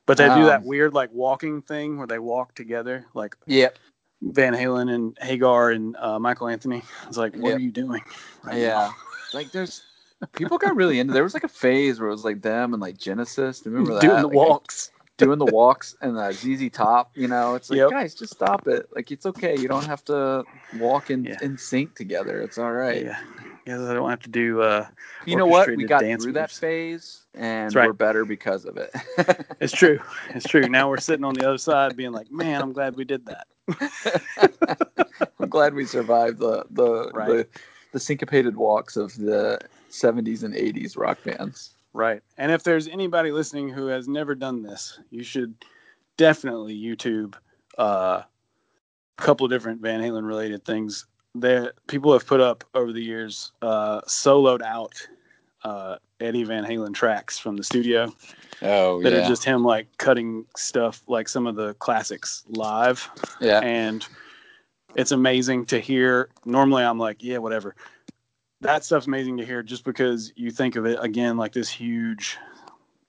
But 0.06 0.18
they 0.18 0.28
do 0.28 0.46
that 0.46 0.62
Um, 0.62 0.66
weird 0.66 0.94
like 0.94 1.12
walking 1.14 1.62
thing 1.62 1.98
where 1.98 2.08
they 2.08 2.20
walk 2.20 2.56
together, 2.56 3.06
like 3.14 3.36
Yep. 3.48 3.78
Van 4.22 4.54
Halen 4.54 4.94
and 4.94 5.18
Hagar 5.22 5.72
and 5.72 5.96
uh, 5.98 6.20
Michael 6.20 6.48
Anthony. 6.48 6.82
It's 7.08 7.18
like, 7.18 7.34
what 7.36 7.50
Yep. 7.50 7.58
are 7.58 7.62
you 7.62 7.72
doing? 7.72 8.02
right 8.44 8.58
yeah. 8.60 8.92
Like 9.34 9.52
there's 9.52 9.82
people 10.34 10.58
got 10.58 10.76
really 10.76 11.00
into 11.00 11.14
there 11.14 11.24
was 11.24 11.34
like 11.34 11.44
a 11.44 11.50
phase 11.50 12.00
where 12.00 12.10
it 12.10 12.14
was 12.14 12.24
like 12.26 12.42
them 12.42 12.74
and 12.74 12.82
like 12.82 12.98
Genesis. 12.98 13.62
Do 13.62 13.70
you 13.70 13.76
remember 13.76 13.94
that? 13.96 14.02
doing 14.02 14.22
the 14.22 14.28
Like, 14.28 14.36
walks. 14.36 14.92
Doing 15.18 15.40
the 15.40 15.46
walks 15.46 15.96
and 16.02 16.16
the 16.18 16.32
ZZ 16.32 16.70
Top. 16.72 17.12
You 17.16 17.28
know, 17.28 17.56
it's 17.56 17.70
like 17.70 17.78
Yep. 17.78 17.90
guys, 17.92 18.16
just 18.16 18.34
stop 18.34 18.68
it. 18.68 18.88
Like 18.96 19.12
it's 19.12 19.26
okay. 19.26 19.58
You 19.60 19.68
don't 19.68 19.86
have 19.86 20.04
to 20.06 20.46
walk 20.78 21.10
in 21.10 21.26
Yeah. 21.26 21.38
in 21.42 21.58
sync 21.58 21.96
together. 21.96 22.42
It's 22.42 22.58
all 22.58 22.72
right. 22.72 23.04
Yeah, 23.04 23.20
guess 23.66 23.80
I 23.80 23.94
don't 23.94 24.10
have 24.10 24.22
to 24.22 24.30
do. 24.30 24.62
Uh, 24.62 24.88
You 25.26 25.36
know 25.36 25.46
what? 25.48 25.70
We 25.70 25.86
got 25.86 26.02
through 26.22 26.34
that 26.34 26.52
phase, 26.52 27.22
and 27.34 27.74
right. 27.76 27.88
we're 27.88 27.94
better 27.94 28.26
because 28.26 28.66
of 28.66 28.78
it. 28.78 28.92
it's 29.60 29.74
true. 29.74 30.00
It's 30.30 30.48
true. 30.48 30.68
Now 30.68 30.90
we're 30.90 30.98
sitting 30.98 31.26
on 31.26 31.34
the 31.36 31.48
other 31.48 31.58
side, 31.58 31.96
being 31.96 32.12
like, 32.12 32.32
"Man, 32.32 32.62
I'm 32.62 32.74
glad 32.74 32.96
we 32.96 33.06
did 33.06 33.26
that." 33.28 33.48
I'm 35.40 35.50
glad 35.50 35.74
we 35.74 35.86
survived 35.86 36.40
the 36.40 36.66
the, 36.72 37.12
Right. 37.14 37.28
the 37.28 37.48
the 37.92 38.00
syncopated 38.00 38.56
walks 38.58 38.98
of 38.98 39.16
the 39.16 39.60
70s 39.92 40.44
and 40.44 40.56
80s 40.56 40.98
rock 40.98 41.24
bands. 41.24 41.73
Right. 41.94 42.22
And 42.38 42.52
if 42.52 42.64
there's 42.64 42.88
anybody 42.88 43.32
listening 43.32 43.70
who 43.70 43.88
has 43.88 44.08
never 44.08 44.36
done 44.36 44.64
this, 44.64 45.00
you 45.12 45.24
should 45.24 45.54
definitely 46.18 46.76
YouTube 46.76 47.36
uh, 47.78 48.22
a 49.18 49.22
couple 49.22 49.46
of 49.46 49.52
different 49.52 49.82
Van 49.82 50.02
Halen 50.02 50.26
related 50.26 50.66
things. 50.66 51.06
that 51.36 51.74
people 51.88 52.14
have 52.14 52.26
put 52.26 52.40
up 52.40 52.64
over 52.74 52.92
the 52.92 53.02
years 53.02 53.52
uh, 53.62 54.02
soloed 54.02 54.62
out 54.62 54.94
uh, 55.64 55.98
Eddie 56.20 56.44
Van 56.44 56.66
Halen 56.66 56.94
tracks 56.94 57.40
from 57.40 57.56
the 57.56 57.64
studio 57.64 58.14
Oh 58.62 59.02
that 59.02 59.14
are 59.14 59.28
just 59.28 59.44
him 59.44 59.64
like 59.64 59.88
cutting 59.98 60.46
stuff 60.56 61.02
like 61.08 61.28
some 61.28 61.48
of 61.48 61.56
the 61.56 61.74
classics 61.76 62.44
live. 62.50 63.10
yeah 63.40 63.60
and 63.62 64.06
it's 64.96 65.12
amazing 65.12 65.66
to 65.68 65.80
hear. 65.80 66.30
Normally, 66.46 66.84
I'm 66.84 67.00
like, 67.00 67.24
yeah, 67.24 67.38
whatever. 67.38 67.76
That 68.64 68.84
stuff's 68.86 69.08
amazing 69.08 69.38
to 69.38 69.46
hear 69.46 69.62
just 69.62 69.84
because 69.84 70.32
you 70.36 70.50
think 70.50 70.76
of 70.78 70.86
it 70.86 70.98
again 71.02 71.36
like 71.38 71.52
this 71.52 71.70
huge, 71.70 72.38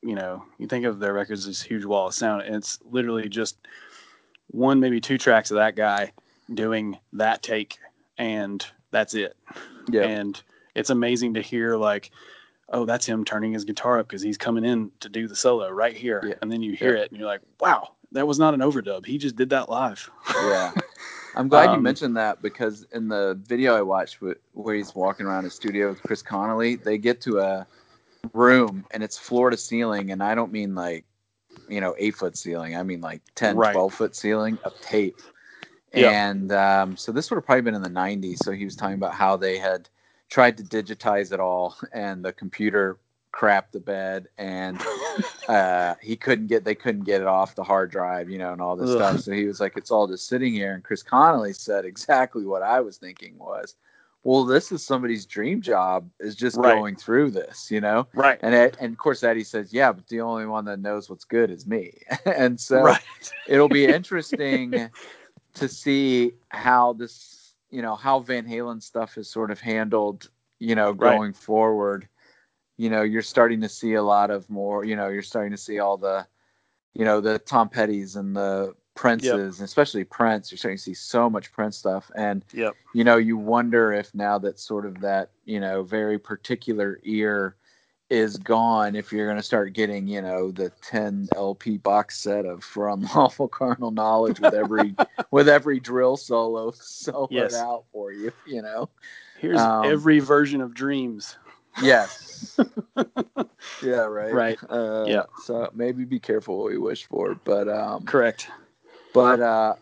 you 0.03 0.15
know, 0.17 0.45
you 0.59 0.67
think 0.67 0.85
of 0.85 0.99
their 0.99 1.13
records 1.13 1.41
as 1.43 1.47
this 1.47 1.63
huge 1.63 1.85
wall 1.85 2.09
of 2.09 2.15
sound, 2.15 2.43
and 2.43 2.57
it's 2.57 2.79
literally 2.91 3.29
just 3.29 3.57
one, 4.51 4.81
maybe 4.81 5.01
two 5.01 5.17
tracks 5.17 5.51
of 5.53 5.57
that 5.57 5.77
guy 5.77 6.13
doing 6.53 6.99
that 7.13 7.43
take, 7.43 7.79
and 8.19 8.67
that's 8.91 9.15
it. 9.15 9.37
yeah 9.89 10.03
And 10.03 10.41
it's 10.75 10.91
amazing 10.91 11.35
to 11.35 11.41
hear 11.41 11.77
like, 11.77 12.11
oh, 12.71 12.85
that's 12.85 13.07
him 13.07 13.25
turning 13.25 13.53
his 13.53 13.65
guitar 13.65 14.01
up 14.01 14.09
because 14.09 14.23
he's 14.23 14.37
coming 14.39 14.65
in 14.65 14.91
to 15.01 15.09
do 15.09 15.29
the 15.29 15.37
solo 15.37 15.71
right 15.71 15.97
here, 15.97 16.21
Yeah. 16.27 16.35
and 16.43 16.51
then 16.51 16.63
you 16.63 16.73
hear 16.73 16.97
it 16.97 17.11
and 17.11 17.19
you're 17.19 17.29
like, 17.29 17.43
wow, 17.61 17.91
that 18.13 18.27
was 18.27 18.39
not 18.41 18.55
an 18.55 18.61
overdub. 18.61 19.07
He 19.07 19.19
just 19.19 19.37
did 19.37 19.51
that 19.51 19.69
live. 19.71 20.11
yeah. 20.35 20.73
I'm 21.37 21.49
glad 21.49 21.71
you 21.71 21.77
Um, 21.77 21.83
mentioned 21.83 22.17
that 22.17 22.43
because 22.43 22.87
in 22.93 23.09
the 23.09 23.39
video 23.47 23.75
I 23.75 23.83
watched 23.83 24.19
where 24.53 24.75
he's 24.75 24.95
walking 24.95 25.27
around 25.27 25.45
his 25.45 25.55
studio 25.55 25.89
with 25.89 26.03
Chris 26.03 26.23
Connolly, 26.23 26.77
they 26.77 26.99
get 26.99 27.21
to 27.23 27.41
a 27.41 27.67
room 28.33 28.85
and 28.93 29.03
it's 29.03 29.19
floor 29.19 29.51
to 29.51 29.57
ceiling. 29.57 30.11
And 30.11 30.23
I 30.23 30.35
don't 30.35 30.53
mean 30.53 30.75
like, 30.75 31.05
you 31.69 31.81
know, 31.81 31.95
eight 31.99 32.15
foot 32.15 32.37
ceiling. 32.37 32.77
I 32.77 32.83
mean 32.83 33.01
like 33.01 33.23
10, 33.35 33.57
Right. 33.57 33.73
12 33.73 33.95
foot 33.95 34.17
ceiling 34.17 34.59
of 34.65 34.79
tape. 34.81 35.21
Yeah. 35.93 36.11
And 36.11 36.53
um, 36.53 36.97
so 36.97 37.13
this 37.13 37.31
would 37.31 37.37
have 37.37 37.45
probably 37.47 37.63
been 37.63 37.75
in 37.75 37.83
the 37.83 37.89
90s. 37.89 38.39
So 38.39 38.53
he 38.53 38.65
was 38.65 38.77
talking 38.77 38.95
about 38.97 39.15
how 39.15 39.37
they 39.37 39.59
had 39.59 39.89
tried 40.29 40.57
to 40.59 40.65
digitize 40.65 41.33
it 41.33 41.41
all 41.41 41.77
and 41.93 42.25
the 42.25 42.33
computer 42.33 42.99
crapped 43.35 43.73
the 43.73 43.81
bed 43.81 44.29
and 44.39 44.81
uh, 45.49 45.95
he 46.01 46.17
couldn't 46.17 46.47
get 46.47 46.65
they 46.65 46.75
couldn't 46.75 47.05
get 47.05 47.21
it 47.21 47.27
off 47.27 47.55
the 47.57 47.65
hard 47.65 47.91
drive, 47.91 48.31
you 48.31 48.39
know, 48.39 48.53
and 48.53 48.61
all 48.63 48.77
this 48.77 48.91
Ugh. 48.91 48.97
stuff. 48.97 49.21
So 49.21 49.33
he 49.33 49.45
was 49.47 49.61
like, 49.61 49.77
it's 49.77 49.91
all 49.91 50.07
just 50.07 50.29
sitting 50.29 50.53
here. 50.53 50.73
And 50.75 50.85
Chris 50.85 51.03
Connolly 51.03 51.53
said 51.53 51.85
exactly 51.85 52.45
what 52.45 52.63
I 52.63 52.81
was 52.81 52.97
thinking 52.97 53.37
was, 53.39 53.75
well, 54.23 54.45
this 54.45 54.73
is 54.73 54.83
somebody's 54.83 55.27
dream 55.27 55.61
job 55.61 56.09
is 56.21 56.35
just 56.35 56.57
Right. 56.57 56.75
going 56.75 56.97
through 56.97 57.33
this, 57.33 57.71
you 57.71 57.81
know. 57.81 58.07
Right. 58.15 58.39
And 58.41 58.55
Ed, 58.55 58.77
and 58.81 58.93
of 58.93 58.99
course 58.99 59.23
Eddie 59.23 59.45
says, 59.45 59.73
yeah, 59.73 59.93
but 59.93 60.07
the 60.09 60.21
only 60.21 60.47
one 60.47 60.65
that 60.67 60.81
knows 60.81 61.11
what's 61.11 61.25
good 61.25 61.51
is 61.51 61.67
me. 61.67 61.93
and 62.25 62.59
so 62.59 62.81
right. 62.81 63.03
it'll 63.49 63.69
be 63.69 63.85
interesting 63.87 64.89
to 65.55 65.69
see 65.69 66.33
how 66.49 66.95
this, 66.95 67.55
you 67.71 67.83
know, 67.83 67.97
how 67.97 68.21
Van 68.21 68.47
Halen 68.47 68.83
stuff 68.83 69.19
is 69.19 69.29
sort 69.29 69.51
of 69.51 69.61
handled, 69.61 70.31
you 70.59 70.75
know, 70.75 70.93
Right. 70.93 71.17
going 71.17 71.33
forward. 71.35 72.09
You 72.77 72.91
know, 72.91 73.03
you're 73.03 73.23
starting 73.23 73.61
to 73.61 73.69
see 73.69 73.95
a 73.95 74.03
lot 74.03 74.31
of 74.31 74.49
more, 74.51 74.85
you 74.85 74.97
know, 74.97 75.09
you're 75.09 75.23
starting 75.23 75.53
to 75.53 75.57
see 75.57 75.79
all 75.79 75.97
the, 75.97 76.27
you 76.95 77.05
know, 77.05 77.21
the 77.21 77.39
Tom 77.39 77.69
Petty's 77.69 78.17
and 78.17 78.35
the 78.37 78.75
Princes, 78.95 79.61
and 79.61 79.65
especially 79.67 80.05
Prince. 80.05 80.51
You're 80.51 80.59
starting 80.59 80.79
to 80.79 80.83
see 80.83 80.95
so 80.95 81.29
much 81.31 81.53
Prince 81.53 81.77
stuff. 81.77 82.11
And, 82.17 82.45
Yep. 82.53 82.75
you 82.95 83.05
know, 83.05 83.17
you 83.17 83.37
wonder 83.37 83.93
if 83.93 84.15
now 84.15 84.39
that 84.39 84.59
sort 84.59 84.87
of 84.87 85.01
that, 85.01 85.31
you 85.45 85.61
know, 85.61 85.83
very 85.83 86.19
particular 86.19 87.01
ear 87.05 87.57
is 88.11 88.37
gone 88.37 88.95
if 88.95 89.13
you're 89.13 89.27
going 89.27 89.39
to 89.39 89.43
start 89.43 89.73
getting 89.73 90.07
you 90.07 90.21
know 90.21 90.51
the 90.51 90.71
10 90.83 91.27
lp 91.35 91.79
box 91.79 92.19
set 92.19 92.45
of 92.45 92.63
from 92.63 93.01
lawful 93.17 93.49
carnal 93.49 93.91
knowledge 93.91 94.39
with 94.39 94.53
every 94.53 94.95
with 95.31 95.49
every 95.49 95.81
drill 95.81 96.15
solo 96.17 96.71
soloed 96.73 97.31
Yes. 97.31 97.55
out 97.55 97.85
for 97.93 98.13
you 98.13 98.31
you 98.47 98.61
know 98.61 98.91
Here's 99.39 99.59
Um, 99.59 99.87
every 99.87 100.21
version 100.21 100.61
of 100.61 100.75
Dreams. 100.75 101.39
Yes 101.81 102.59
yeah 103.81 104.03
right 104.03 104.33
Right. 104.33 104.59
uh, 104.69 105.09
Yeah. 105.09 105.25
so 105.35 105.69
maybe 105.75 106.05
be 106.05 106.19
careful 106.21 106.59
what 106.59 106.71
we 106.71 106.79
wish 106.79 107.07
for 107.07 107.35
but 107.45 107.69
um 107.69 108.07
Correct. 108.07 108.49
but 109.13 109.41
uh 109.41 109.75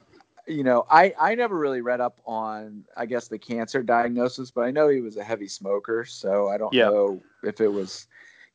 you 0.47 0.63
know 0.65 0.85
i 0.91 1.13
i 1.21 1.35
never 1.35 1.57
really 1.57 1.81
read 1.81 2.01
up 2.01 2.21
on 2.27 2.85
i 2.97 3.07
guess 3.07 3.29
the 3.29 3.39
cancer 3.39 3.83
diagnosis 3.83 4.51
but 4.51 4.63
i 4.63 4.71
know 4.71 4.89
he 4.89 5.01
was 5.01 5.17
a 5.17 5.25
heavy 5.25 5.49
smoker 5.49 6.05
so 6.05 6.49
i 6.49 6.57
don't 6.59 6.77
Yeah. 6.77 6.85
know 6.85 7.23
if 7.43 7.61
it 7.61 7.69
was 7.69 8.07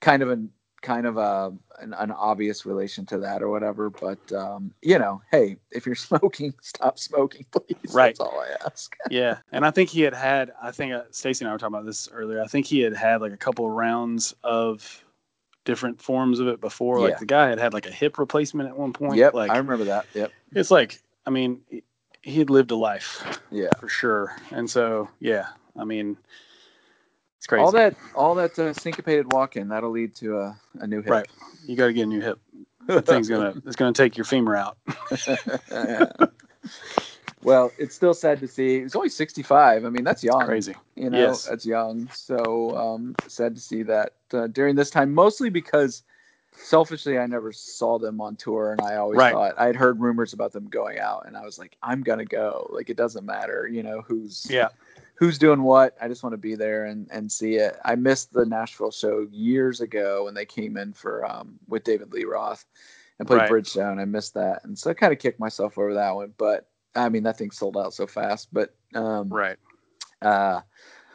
kind 0.02 0.21
of 0.21 0.30
an 0.30 0.50
kind 0.81 1.05
of 1.07 1.17
a 1.17 1.53
an, 1.79 1.93
an 1.93 2.11
obvious 2.11 2.65
relation 2.65 3.05
to 3.07 3.17
that 3.17 3.41
or 3.41 3.49
whatever 3.49 3.89
but 3.89 4.19
um 4.31 4.71
you 4.81 4.97
know 4.99 5.21
hey 5.31 5.57
if 5.71 5.85
you're 5.85 5.95
smoking 6.09 6.53
stop 6.61 6.99
smoking 6.99 7.45
please 7.51 7.93
Right. 7.93 8.09
that's 8.15 8.19
all 8.19 8.39
i 8.39 8.55
ask 8.65 8.95
Yeah. 9.09 9.37
And 9.51 9.65
I 9.65 9.71
think 9.71 9.89
he 9.89 10.01
had 10.01 10.13
had, 10.13 10.51
I 10.61 10.71
think 10.71 10.93
uh, 10.93 11.03
Stacy 11.11 11.43
and 11.45 11.49
I 11.49 11.53
were 11.53 11.57
talking 11.59 11.75
about 11.75 11.85
this 11.85 12.09
earlier. 12.11 12.41
I 12.41 12.47
think 12.47 12.65
he 12.65 12.79
had 12.81 12.93
had 12.95 13.21
like 13.21 13.31
a 13.31 13.37
couple 13.37 13.65
of 13.65 13.71
rounds 13.71 14.36
of 14.43 15.03
different 15.65 16.01
forms 16.01 16.39
of 16.39 16.47
it 16.47 16.59
before. 16.61 16.99
Like 16.99 17.11
Yeah. 17.13 17.19
the 17.19 17.25
guy 17.25 17.49
had 17.49 17.59
had 17.59 17.73
like 17.73 17.86
a 17.86 17.91
hip 17.91 18.17
replacement 18.19 18.69
at 18.69 18.78
one 18.78 18.91
point. 18.93 19.17
yep 19.17 19.34
Like 19.34 19.49
i 19.51 19.57
remember 19.57 19.86
that 19.86 20.05
yep 20.13 20.32
it's 20.53 20.71
like, 20.71 20.99
I 21.25 21.30
mean, 21.30 21.61
he- 21.69 21.84
he 22.21 22.39
had 22.39 22.49
lived 22.49 22.71
a 22.71 22.75
life 22.75 23.39
yeah 23.51 23.69
for 23.80 23.88
sure. 23.88 24.36
And 24.51 24.69
so, 24.69 25.09
yeah, 25.19 25.47
I 25.78 25.86
mean, 25.86 26.17
it's 27.48 27.50
crazy. 27.50 27.64
all 27.64 27.72
that 27.72 27.95
all 28.16 28.36
that 28.36 28.60
uh, 28.60 28.74
syncopated 28.74 29.32
walking 29.32 29.70
that'll 29.70 29.91
lead 29.91 30.16
to 30.16 30.39
a, 30.39 30.60
a 30.80 30.88
new 30.88 31.02
hip 31.02 31.10
Right. 31.12 31.28
You 31.66 31.76
got 31.76 31.88
to 31.88 31.93
get 31.93 32.04
a 32.04 32.08
new 32.08 32.22
hip. 32.22 32.39
That 32.88 33.06
thing's 33.06 33.30
gonna 33.30 33.54
it's 33.66 33.76
gonna 33.76 33.93
take 33.93 34.18
your 34.18 34.26
femur 34.26 34.56
out. 34.56 34.78
well, 37.43 37.72
it's 37.78 37.95
still 37.95 38.14
sad 38.14 38.39
to 38.39 38.48
see. 38.48 38.82
He's 38.82 38.95
only 38.95 39.10
65. 39.10 39.86
I 39.86 39.89
mean, 39.89 40.04
that's 40.04 40.24
young. 40.24 40.45
Crazy. 40.45 40.76
You 40.95 41.10
know, 41.10 41.18
Yes. 41.18 41.45
that's 41.45 41.66
young. 41.66 42.10
So 42.14 42.76
um, 42.78 43.16
sad 43.28 43.56
to 43.56 43.62
see 43.62 43.84
that 43.84 44.14
uh, 44.34 44.48
during 44.48 44.76
this 44.76 44.89
time, 44.89 45.14
mostly 45.14 45.50
because 45.50 46.04
selfishly, 46.56 47.20
I 47.20 47.26
never 47.28 47.52
saw 47.52 48.00
them 48.00 48.20
on 48.20 48.36
tour, 48.36 48.72
and 48.72 48.82
I 48.82 48.95
always 48.95 49.18
Right. 49.18 49.32
thought 49.34 49.60
I'd 49.60 49.76
heard 49.76 50.00
rumors 50.00 50.34
about 50.34 50.52
them 50.54 50.68
going 50.68 51.00
out, 51.00 51.26
and 51.28 51.38
I 51.38 51.43
was 51.45 51.60
like, 51.60 51.78
I'm 51.84 52.02
gonna 52.02 52.26
go. 52.26 52.68
Like, 52.72 52.89
it 52.89 52.98
doesn't 52.98 53.26
matter, 53.26 53.68
you 53.68 53.84
know, 53.84 54.02
who's 54.02 54.48
Yeah. 54.50 54.70
Who's 55.18 55.38
doing 55.38 55.63
what. 55.63 55.97
I 55.99 56.07
just 56.07 56.24
want 56.24 56.34
to 56.34 56.38
be 56.38 56.55
there 56.55 56.86
and, 56.86 57.07
and 57.11 57.32
see 57.32 57.55
it. 57.55 57.78
I 57.84 57.95
missed 57.95 58.34
the 58.34 58.45
Nashville 58.45 58.91
show 58.91 59.28
years 59.32 59.82
ago 59.82 60.26
when 60.26 60.34
they 60.34 60.45
came 60.45 60.78
in 60.78 60.93
for 60.93 61.26
um, 61.26 61.59
with 61.68 61.84
David 61.84 62.13
Lee 62.13 62.24
Roth 62.24 62.65
and 63.20 63.28
played 63.28 63.38
right. 63.38 63.51
Bridgestone. 63.51 63.99
I 63.99 64.05
missed 64.05 64.36
that, 64.36 64.63
and 64.63 64.78
so 64.78 64.91
I 64.91 64.93
kind 64.93 65.11
of 65.11 65.20
kicked 65.20 65.39
myself 65.39 65.78
over 65.78 65.93
that 65.95 66.15
one. 66.15 66.34
But 66.38 66.70
I 66.95 67.09
mean, 67.09 67.24
that 67.24 67.38
thing 67.38 67.51
sold 67.51 67.78
out 67.78 67.93
so 67.93 68.07
fast. 68.07 68.49
But 68.53 68.76
um, 68.93 69.30
right. 69.30 69.57
Uh, 70.22 70.61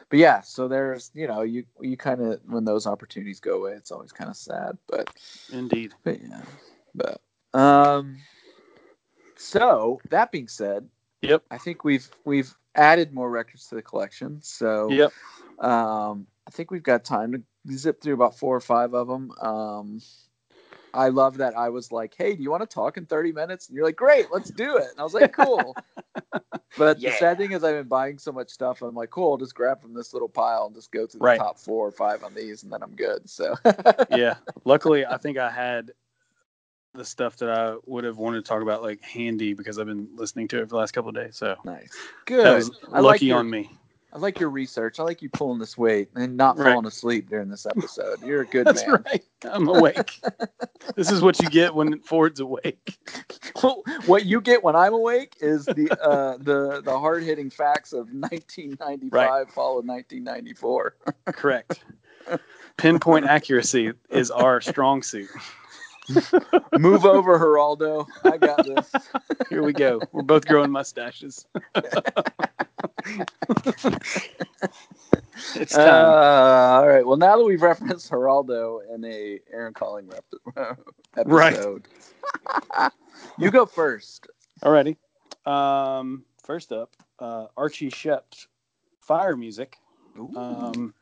but 0.09 0.19
yeah, 0.19 0.41
so 0.41 0.67
there's 0.67 1.09
you 1.13 1.27
know 1.27 1.41
you 1.41 1.63
you 1.79 1.97
kind 1.97 2.21
of 2.21 2.41
when 2.45 2.65
those 2.65 2.85
opportunities 2.85 3.39
go 3.39 3.57
away, 3.57 3.71
it's 3.71 3.91
always 3.91 4.11
kind 4.11 4.29
of 4.29 4.35
sad. 4.35 4.77
But 4.87 5.09
indeed. 5.51 5.93
But 6.03 6.21
yeah. 6.21 6.41
But 6.93 7.21
um. 7.57 8.17
So 9.35 9.99
that 10.09 10.31
being 10.31 10.47
said, 10.47 10.87
yep. 11.21 11.43
I 11.51 11.57
think 11.57 11.83
we've 11.83 12.09
we've 12.23 12.55
added 12.75 13.13
more 13.13 13.29
records 13.29 13.67
to 13.67 13.75
the 13.75 13.81
collection. 13.81 14.39
So 14.41 14.89
yep. 14.89 15.13
Um, 15.59 16.27
I 16.47 16.51
think 16.51 16.71
we've 16.71 16.83
got 16.83 17.05
time 17.05 17.31
to 17.31 17.77
zip 17.77 18.01
through 18.01 18.15
about 18.15 18.37
four 18.37 18.55
or 18.55 18.61
five 18.61 18.93
of 18.93 19.07
them. 19.07 19.31
Um, 19.41 20.01
I 20.93 21.09
love 21.09 21.37
that 21.37 21.57
I 21.57 21.69
was 21.69 21.91
like, 21.91 22.13
"Hey, 22.15 22.35
do 22.35 22.43
you 22.43 22.51
want 22.51 22.61
to 22.61 22.67
talk 22.67 22.97
in 22.97 23.05
30 23.05 23.31
minutes?" 23.31 23.67
And 23.67 23.75
you're 23.75 23.85
like, 23.85 23.95
"Great, 23.95 24.27
let's 24.31 24.51
do 24.51 24.77
it." 24.77 24.87
And 24.91 24.99
I 24.99 25.03
was 25.03 25.13
like, 25.13 25.31
"Cool." 25.31 25.75
but 26.77 26.99
yeah. 26.99 27.09
the 27.09 27.15
sad 27.17 27.37
thing 27.37 27.51
is, 27.51 27.63
I've 27.63 27.75
been 27.75 27.87
buying 27.87 28.19
so 28.19 28.31
much 28.31 28.49
stuff. 28.49 28.81
I'm 28.81 28.93
like, 28.93 29.09
"Cool, 29.09 29.31
I'll 29.31 29.37
just 29.37 29.55
grab 29.55 29.81
from 29.81 29.93
this 29.93 30.13
little 30.13 30.29
pile 30.29 30.67
and 30.67 30.75
just 30.75 30.91
go 30.91 31.07
through 31.07 31.19
the 31.19 31.25
right. 31.25 31.39
top 31.39 31.57
four 31.57 31.87
or 31.87 31.91
five 31.91 32.23
on 32.23 32.35
these, 32.35 32.61
and 32.63 32.71
then 32.71 32.83
I'm 32.83 32.95
good." 32.95 33.27
So 33.27 33.55
yeah, 34.11 34.35
luckily, 34.65 35.05
I 35.05 35.17
think 35.17 35.37
I 35.37 35.49
had 35.49 35.91
the 36.93 37.05
stuff 37.05 37.37
that 37.37 37.49
I 37.49 37.75
would 37.85 38.03
have 38.03 38.17
wanted 38.17 38.43
to 38.43 38.47
talk 38.47 38.61
about 38.61 38.83
like 38.83 39.01
handy 39.01 39.53
because 39.53 39.79
I've 39.79 39.87
been 39.87 40.09
listening 40.15 40.47
to 40.49 40.59
it 40.59 40.61
for 40.61 40.67
the 40.67 40.77
last 40.77 40.91
couple 40.91 41.09
of 41.09 41.15
days. 41.15 41.37
So 41.37 41.55
nice, 41.63 41.91
good. 42.25 42.63
Lucky 42.89 43.01
like 43.01 43.21
your, 43.21 43.39
on 43.39 43.49
me. 43.49 43.69
I 44.13 44.19
like 44.19 44.39
your 44.39 44.49
research. 44.49 44.99
I 44.99 45.03
like 45.03 45.23
you 45.23 45.29
pulling 45.29 45.57
this 45.57 45.75
weight 45.75 46.09
and 46.13 46.37
not 46.37 46.55
right. 46.57 46.71
falling 46.71 46.85
asleep 46.85 47.31
during 47.31 47.49
this 47.49 47.65
episode. 47.65 48.21
You're 48.21 48.41
a 48.41 48.45
good 48.45 48.67
That's 48.67 48.85
man. 48.85 49.03
right. 49.11 49.23
I'm 49.43 49.67
awake. 49.67 50.21
this 50.95 51.09
is 51.09 51.21
what 51.21 51.41
you 51.41 51.49
get 51.49 51.73
when 51.73 51.99
Ford's 52.01 52.39
awake. 52.39 52.99
what 54.05 54.25
you 54.25 54.39
get 54.39 54.63
when 54.63 54.75
I'm 54.75 54.93
awake 54.93 55.37
is 55.41 55.65
the 55.65 55.89
uh, 55.99 56.37
the 56.39 56.81
the 56.81 56.97
hard 56.97 57.23
hitting 57.23 57.49
facts 57.49 57.91
of 57.91 58.07
1995 58.13 59.11
right. 59.11 59.51
followed 59.51 59.87
1994. 59.87 60.95
Correct. 61.33 61.83
Pinpoint 62.77 63.25
accuracy 63.25 63.93
is 64.09 64.29
our 64.29 64.61
strong 64.61 65.01
suit. 65.01 65.29
Move 66.77 67.05
over, 67.05 67.39
Geraldo. 67.39 68.05
I 68.23 68.37
got 68.37 68.65
this. 68.65 68.91
Here 69.49 69.63
we 69.63 69.73
go. 69.73 70.01
We're 70.11 70.23
both 70.23 70.45
growing 70.45 70.71
mustaches. 70.71 71.45
it's 75.55 75.73
time. 75.73 76.05
Uh, 76.05 76.79
all 76.79 76.87
right. 76.87 77.05
Well, 77.05 77.17
now 77.17 77.37
that 77.37 77.43
we've 77.43 77.61
referenced 77.61 78.11
Geraldo 78.11 78.79
in 78.93 79.05
a 79.05 79.39
Aaron 79.51 79.73
Calling 79.73 80.09
rep- 80.09 80.77
episode, 81.17 81.87
right. 82.77 82.91
you 83.37 83.49
go 83.49 83.65
first. 83.65 84.27
Alrighty. 84.61 84.97
Um, 85.45 86.25
first 86.43 86.71
up, 86.71 86.95
uh, 87.19 87.47
Archie 87.55 87.89
Shepp's 87.89 88.47
Fire 88.99 89.37
Music. 89.37 89.77
Um, 90.35 90.93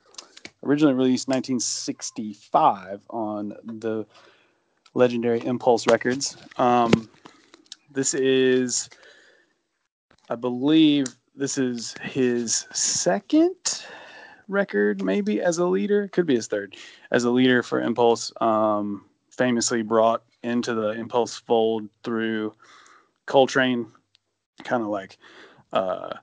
originally 0.63 0.93
released 0.93 1.27
1965 1.27 3.01
on 3.09 3.55
the 3.63 4.05
legendary 4.93 5.45
Impulse 5.45 5.87
Records. 5.87 6.37
Um, 6.57 7.09
this 7.91 8.13
is, 8.13 8.89
I 10.29 10.35
believe, 10.35 11.07
this 11.35 11.57
is 11.57 11.95
his 12.01 12.67
second 12.71 13.85
record, 14.47 15.03
maybe 15.03 15.41
as 15.41 15.57
a 15.57 15.65
leader. 15.65 16.07
Could 16.09 16.25
be 16.25 16.35
his 16.35 16.47
third 16.47 16.75
as 17.11 17.23
a 17.23 17.31
leader 17.31 17.63
for 17.63 17.81
Impulse. 17.81 18.31
Um, 18.41 19.05
famously 19.29 19.81
brought 19.81 20.23
into 20.43 20.73
the 20.73 20.89
Impulse 20.89 21.37
fold 21.37 21.87
through 22.03 22.53
Coltrane, 23.25 23.87
kind 24.63 24.83
of 24.83 24.89
like 24.89 25.17
uh, 25.71 26.13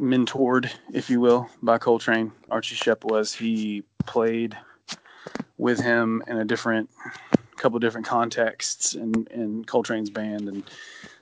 mentored, 0.00 0.70
if 0.92 1.10
you 1.10 1.20
will, 1.20 1.48
by 1.62 1.78
Coltrane. 1.78 2.32
Archie 2.50 2.76
Shepp 2.76 3.04
was. 3.04 3.32
He 3.32 3.82
played 4.06 4.56
with 5.58 5.80
him 5.80 6.22
in 6.26 6.38
a 6.38 6.44
different 6.44 6.90
couple 7.56 7.78
different 7.78 8.06
contexts 8.06 8.94
in, 8.94 9.26
in 9.30 9.64
Coltrane's 9.64 10.10
band 10.10 10.48
and 10.48 10.62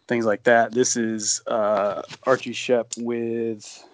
things 0.09 0.26
like 0.26 0.42
that. 0.44 0.72
This 0.72 0.96
is 0.96 1.40
uh, 1.46 2.02
Archie 2.24 2.52
Shepp 2.52 3.00
with 3.02 3.84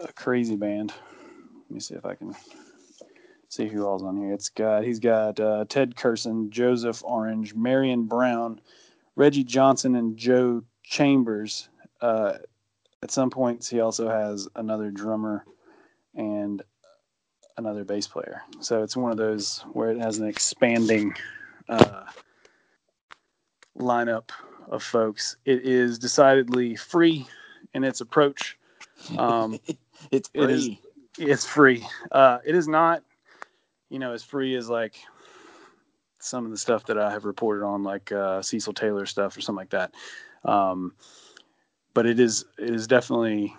a 0.00 0.12
crazy 0.12 0.56
band. 0.56 0.92
Let 1.68 1.70
me 1.70 1.80
see 1.80 1.94
if 1.94 2.04
I 2.04 2.14
can 2.14 2.34
see 3.48 3.68
who 3.68 3.84
all's 3.84 4.02
on 4.02 4.16
here. 4.16 4.32
It's 4.32 4.48
got 4.48 4.84
he's 4.84 4.98
got 4.98 5.40
uh, 5.40 5.64
Ted 5.68 5.94
Curson, 5.94 6.50
Joseph 6.50 7.02
Orange, 7.04 7.54
Marion 7.54 8.04
Brown, 8.04 8.60
Reggie 9.16 9.44
Johnson, 9.44 9.96
and 9.96 10.16
Joe 10.16 10.62
Chambers. 10.82 11.68
Uh, 12.00 12.34
at 13.02 13.10
some 13.10 13.30
points, 13.30 13.68
he 13.68 13.80
also 13.80 14.08
has 14.08 14.48
another 14.54 14.90
drummer 14.90 15.44
and 16.14 16.62
another 17.56 17.84
bass 17.84 18.06
player. 18.06 18.42
So 18.60 18.82
it's 18.82 18.96
one 18.96 19.10
of 19.10 19.18
those 19.18 19.64
where 19.72 19.90
it 19.90 19.98
has 19.98 20.18
an 20.18 20.26
expanding 20.26 21.14
uh, 21.68 22.04
lineup 23.78 24.30
of 24.68 24.82
folks. 24.82 25.36
It 25.44 25.64
is 25.64 25.98
decidedly 25.98 26.76
free 26.76 27.26
in 27.74 27.84
its 27.84 28.00
approach. 28.00 28.58
Um, 29.18 29.58
it's 30.10 30.28
free. 30.28 30.44
It 30.44 30.50
is, 30.50 30.70
it's 31.18 31.44
free. 31.44 31.86
Uh, 32.10 32.38
it 32.44 32.54
is 32.54 32.68
not, 32.68 33.02
you 33.90 33.98
know, 33.98 34.12
as 34.12 34.22
free 34.22 34.54
as 34.56 34.68
like 34.68 34.96
some 36.18 36.44
of 36.44 36.50
the 36.50 36.56
stuff 36.56 36.86
that 36.86 36.98
I 36.98 37.10
have 37.10 37.24
reported 37.24 37.64
on, 37.64 37.82
like 37.82 38.12
uh, 38.12 38.42
Cecil 38.42 38.72
Taylor 38.72 39.06
stuff 39.06 39.36
or 39.36 39.40
something 39.40 39.58
like 39.58 39.70
that. 39.70 39.94
Um, 40.44 40.94
but 41.94 42.06
it 42.06 42.18
is 42.18 42.44
it 42.58 42.70
is 42.70 42.86
definitely 42.86 43.54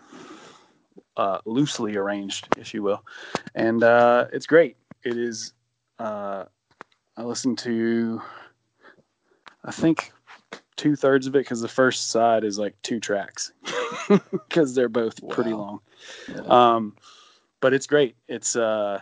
uh, 1.17 1.39
loosely 1.45 1.95
arranged, 1.95 2.47
if 2.57 2.73
you 2.73 2.83
will, 2.83 3.03
and 3.55 3.83
uh, 3.83 4.27
it's 4.33 4.45
great. 4.45 4.77
It 5.03 5.17
is. 5.17 5.53
Uh, 5.99 6.45
I 7.15 7.23
listened 7.23 7.59
to, 7.59 8.21
I 9.63 9.71
think, 9.71 10.11
two 10.75 10.95
thirds 10.95 11.27
of 11.27 11.35
it 11.35 11.39
because 11.39 11.61
the 11.61 11.67
first 11.67 12.09
side 12.09 12.43
is 12.43 12.57
like 12.57 12.75
two 12.81 12.99
tracks 12.99 13.51
because 14.31 14.73
they're 14.73 14.89
both 14.89 15.21
wow. 15.21 15.35
pretty 15.35 15.53
long. 15.53 15.79
Yeah. 16.27 16.41
Um, 16.41 16.95
but 17.61 17.73
it's 17.73 17.87
great. 17.87 18.15
It's 18.27 18.55
uh, 18.55 18.99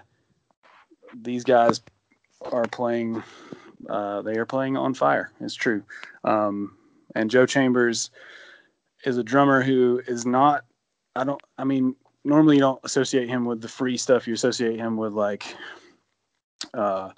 these 1.14 1.44
guys 1.44 1.82
are 2.52 2.66
playing. 2.68 3.24
Uh, 3.90 4.22
they 4.22 4.38
are 4.38 4.46
playing 4.46 4.78
on 4.78 4.94
fire. 4.94 5.32
It's 5.40 5.56
true. 5.56 5.84
Um, 6.24 6.78
and 7.16 7.32
Joe 7.32 7.46
Chambers 7.46 8.12
is 9.06 9.18
a 9.18 9.24
drummer 9.24 9.62
who 9.62 10.02
is 10.08 10.26
not 10.26 10.66
I 11.16 11.24
don't. 11.24 11.42
I 11.58 11.64
mean, 11.64 11.96
normally 12.24 12.56
you 12.56 12.62
don't 12.62 12.80
associate 12.84 13.30
him 13.30 13.46
with 13.46 13.62
the 13.62 13.68
free 13.68 13.98
stuff. 13.98 14.28
You 14.28 14.34
associate 14.34 14.78
him 14.78 14.98
with 14.98 15.14
like 15.14 15.56
uh, 16.74 17.12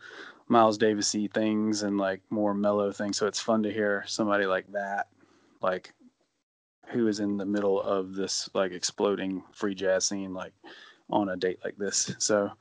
Miles 0.48 0.78
Davisy 0.78 1.28
things 1.28 1.84
and 1.84 1.98
like 1.98 2.22
more 2.30 2.54
mellow 2.54 2.92
things. 2.92 3.18
So 3.18 3.28
it's 3.28 3.40
fun 3.40 3.64
to 3.64 3.74
hear 3.74 4.04
somebody 4.08 4.46
like 4.46 4.72
that, 4.72 5.08
like 5.62 5.94
who 6.88 7.08
is 7.08 7.20
in 7.20 7.38
the 7.38 7.46
middle 7.46 7.82
of 7.82 8.16
this 8.16 8.50
like 8.54 8.72
exploding 8.72 9.44
free 9.52 9.76
jazz 9.76 10.06
scene, 10.06 10.34
like 10.34 10.54
on 11.10 11.30
a 11.30 11.36
date 11.36 11.60
like 11.64 11.78
this. 11.78 12.16
So 12.20 12.52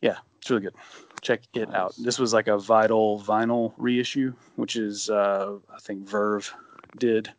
yeah, 0.00 0.18
it's 0.38 0.50
really 0.50 0.62
good. 0.62 0.74
Check 1.22 1.42
it 1.54 1.70
nice. 1.70 1.76
out. 1.76 1.94
This 1.98 2.18
was 2.18 2.34
like 2.34 2.48
a 2.48 2.58
vital 2.58 3.20
vinyl 3.20 3.72
reissue, 3.78 4.34
which 4.56 4.76
is 4.76 5.08
uh, 5.08 5.56
I 5.74 5.78
think 5.80 6.06
Verve 6.06 6.52
did. 6.98 7.32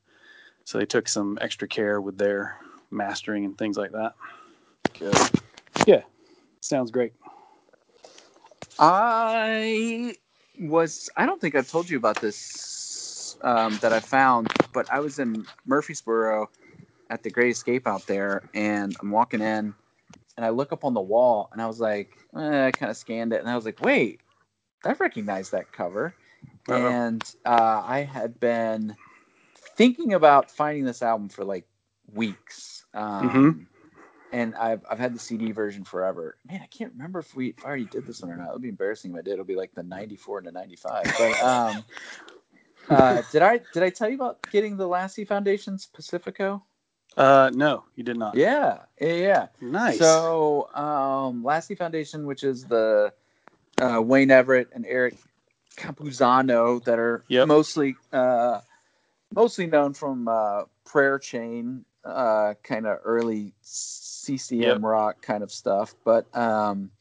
So 0.63 0.79
they 0.79 0.85
took 0.87 1.07
some 1.07 1.37
extra 1.41 1.67
care 1.67 2.01
with 2.01 2.17
their 2.17 2.57
mastering 2.95 3.45
and 3.45 3.57
things 3.57 3.77
like 3.77 3.91
that. 3.91 4.13
Good. 4.97 5.17
Yeah, 5.85 6.01
sounds 6.61 6.91
great. 6.91 7.13
I 8.79 10.15
was, 10.59 11.09
I 11.15 11.25
don't 11.25 11.39
think 11.39 11.55
I've 11.55 11.69
told 11.69 11.89
you 11.89 11.97
about 11.97 12.19
this 12.21 13.37
um, 13.41 13.77
that 13.81 13.93
I 13.93 13.99
found, 13.99 14.51
but 14.73 14.91
I 14.91 14.99
was 14.99 15.19
in 15.19 15.45
Murfreesboro 15.65 16.49
at 17.09 17.23
the 17.23 17.29
Great 17.29 17.51
Escape 17.51 17.87
out 17.87 18.07
there, 18.07 18.49
and 18.53 18.95
I'm 18.99 19.11
walking 19.11 19.41
in, 19.41 19.73
and 20.37 20.45
I 20.45 20.49
look 20.49 20.71
up 20.71 20.83
on 20.83 20.93
the 20.93 21.01
wall, 21.01 21.49
and 21.51 21.61
I 21.61 21.67
was 21.67 21.79
like, 21.79 22.17
eh, 22.35 22.67
I 22.67 22.71
kind 22.71 22.89
of 22.89 22.97
scanned 22.97 23.33
it, 23.33 23.39
and 23.39 23.49
I 23.49 23.55
was 23.55 23.65
like, 23.65 23.81
wait, 23.81 24.21
I 24.83 24.93
recognize 24.93 25.51
that 25.51 25.71
cover. 25.71 26.13
Uh-oh. 26.67 26.87
And 26.87 27.23
uh, 27.45 27.83
I 27.85 28.01
had 28.01 28.39
been 28.39 28.95
thinking 29.75 30.13
about 30.13 30.51
finding 30.51 30.85
this 30.85 31.01
album 31.01 31.29
for 31.29 31.43
like 31.43 31.67
weeks. 32.13 32.74
Um, 32.95 33.29
mm-hmm. 33.29 33.63
And 34.31 34.55
I've, 34.55 34.83
I've 34.89 34.99
had 34.99 35.13
the 35.13 35.19
CD 35.19 35.51
version 35.51 35.83
forever. 35.83 36.37
Man, 36.49 36.61
I 36.61 36.67
can't 36.67 36.91
remember 36.93 37.19
if 37.19 37.35
we 37.35 37.49
if 37.49 37.63
I 37.63 37.67
already 37.67 37.85
did 37.85 38.05
this 38.05 38.21
one 38.21 38.31
or 38.31 38.37
not. 38.37 38.49
It 38.49 38.53
would 38.53 38.61
be 38.61 38.69
embarrassing 38.69 39.11
if 39.11 39.17
I 39.17 39.21
did. 39.21 39.33
It'll 39.33 39.45
be 39.45 39.55
like 39.55 39.73
the 39.75 39.83
94 39.83 40.39
and 40.39 40.47
the 40.47 40.51
95. 40.51 41.03
But 41.17 41.43
um, 41.43 41.83
uh, 42.89 43.21
did 43.31 43.41
I 43.43 43.61
did 43.73 43.83
I 43.83 43.89
tell 43.89 44.09
you 44.09 44.15
about 44.15 44.39
getting 44.51 44.77
the 44.77 44.87
Lassie 44.87 45.25
Foundation's 45.25 45.85
Pacifico? 45.85 46.63
Uh, 47.15 47.49
no, 47.53 47.83
you 47.95 48.03
did 48.03 48.17
not. 48.17 48.35
Yeah, 48.35 48.79
yeah, 48.99 49.13
yeah. 49.13 49.47
Nice. 49.61 49.99
So, 49.99 50.69
um, 50.75 51.43
Lassie 51.43 51.75
Foundation, 51.75 52.25
which 52.25 52.43
is 52.43 52.65
the 52.65 53.13
uh, 53.77 54.01
Wayne 54.01 54.31
Everett 54.31 54.69
and 54.73 54.85
Eric 54.85 55.15
Campuzano 55.77 56.83
that 56.83 56.99
are 56.99 57.23
Yep. 57.29 57.47
mostly 57.47 57.95
uh, 58.11 58.59
mostly 59.33 59.67
known 59.67 59.93
from 59.93 60.27
uh, 60.27 60.63
Prayer 60.85 61.17
Chain, 61.19 61.85
uh, 62.05 62.53
kind 62.63 62.85
of 62.85 62.99
early 63.03 63.53
CCM 63.61 64.61
Yep. 64.61 64.83
rock 64.83 65.21
kind 65.21 65.43
of 65.43 65.51
stuff. 65.51 65.95
But 66.03 66.25
um, 66.35 66.91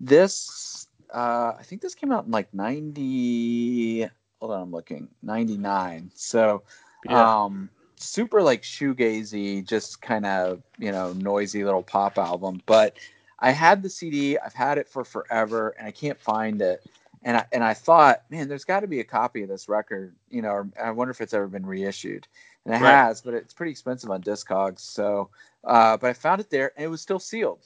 this, 0.00 0.86
uh, 1.12 1.52
I 1.58 1.62
think 1.62 1.80
this 1.82 1.94
came 1.94 2.12
out 2.12 2.26
in 2.26 2.30
like 2.30 2.52
ninety. 2.52 4.08
Hold 4.40 4.52
on, 4.52 4.62
I'm 4.62 4.70
looking. 4.72 5.08
Ninety 5.22 5.56
nine. 5.56 6.10
So, 6.14 6.62
yeah. 7.08 7.44
um, 7.44 7.70
super 7.96 8.42
like 8.42 8.62
shoegazy, 8.62 9.66
just 9.66 10.02
kind 10.02 10.26
of 10.26 10.62
you 10.78 10.92
know 10.92 11.12
noisy 11.14 11.64
little 11.64 11.82
pop 11.82 12.18
album. 12.18 12.60
But 12.66 12.96
I 13.38 13.50
had 13.50 13.82
the 13.82 13.90
CD. 13.90 14.38
I've 14.38 14.54
had 14.54 14.78
it 14.78 14.88
for 14.88 15.04
forever, 15.04 15.74
and 15.78 15.86
I 15.86 15.90
can't 15.90 16.20
find 16.20 16.60
it. 16.60 16.84
And 17.22 17.38
I 17.38 17.46
and 17.52 17.64
I 17.64 17.74
thought, 17.74 18.22
man, 18.30 18.48
there's 18.48 18.64
got 18.64 18.80
to 18.80 18.86
be 18.86 19.00
a 19.00 19.04
copy 19.04 19.42
of 19.42 19.48
this 19.48 19.68
record. 19.68 20.14
You 20.30 20.42
know, 20.42 20.68
I 20.82 20.90
wonder 20.90 21.10
if 21.10 21.20
it's 21.20 21.32
ever 21.34 21.46
been 21.46 21.64
reissued. 21.64 22.26
And 22.64 22.74
it 22.74 22.78
Right. 22.78 22.82
has, 22.82 23.20
but 23.22 23.34
it's 23.34 23.52
pretty 23.54 23.72
expensive 23.72 24.10
on 24.10 24.22
Discogs. 24.22 24.80
So, 24.80 25.30
uh, 25.64 25.96
but 25.96 26.10
I 26.10 26.12
found 26.14 26.40
it 26.40 26.50
there, 26.50 26.72
and 26.76 26.84
it 26.84 26.88
was 26.88 27.00
still 27.00 27.18
sealed. 27.18 27.60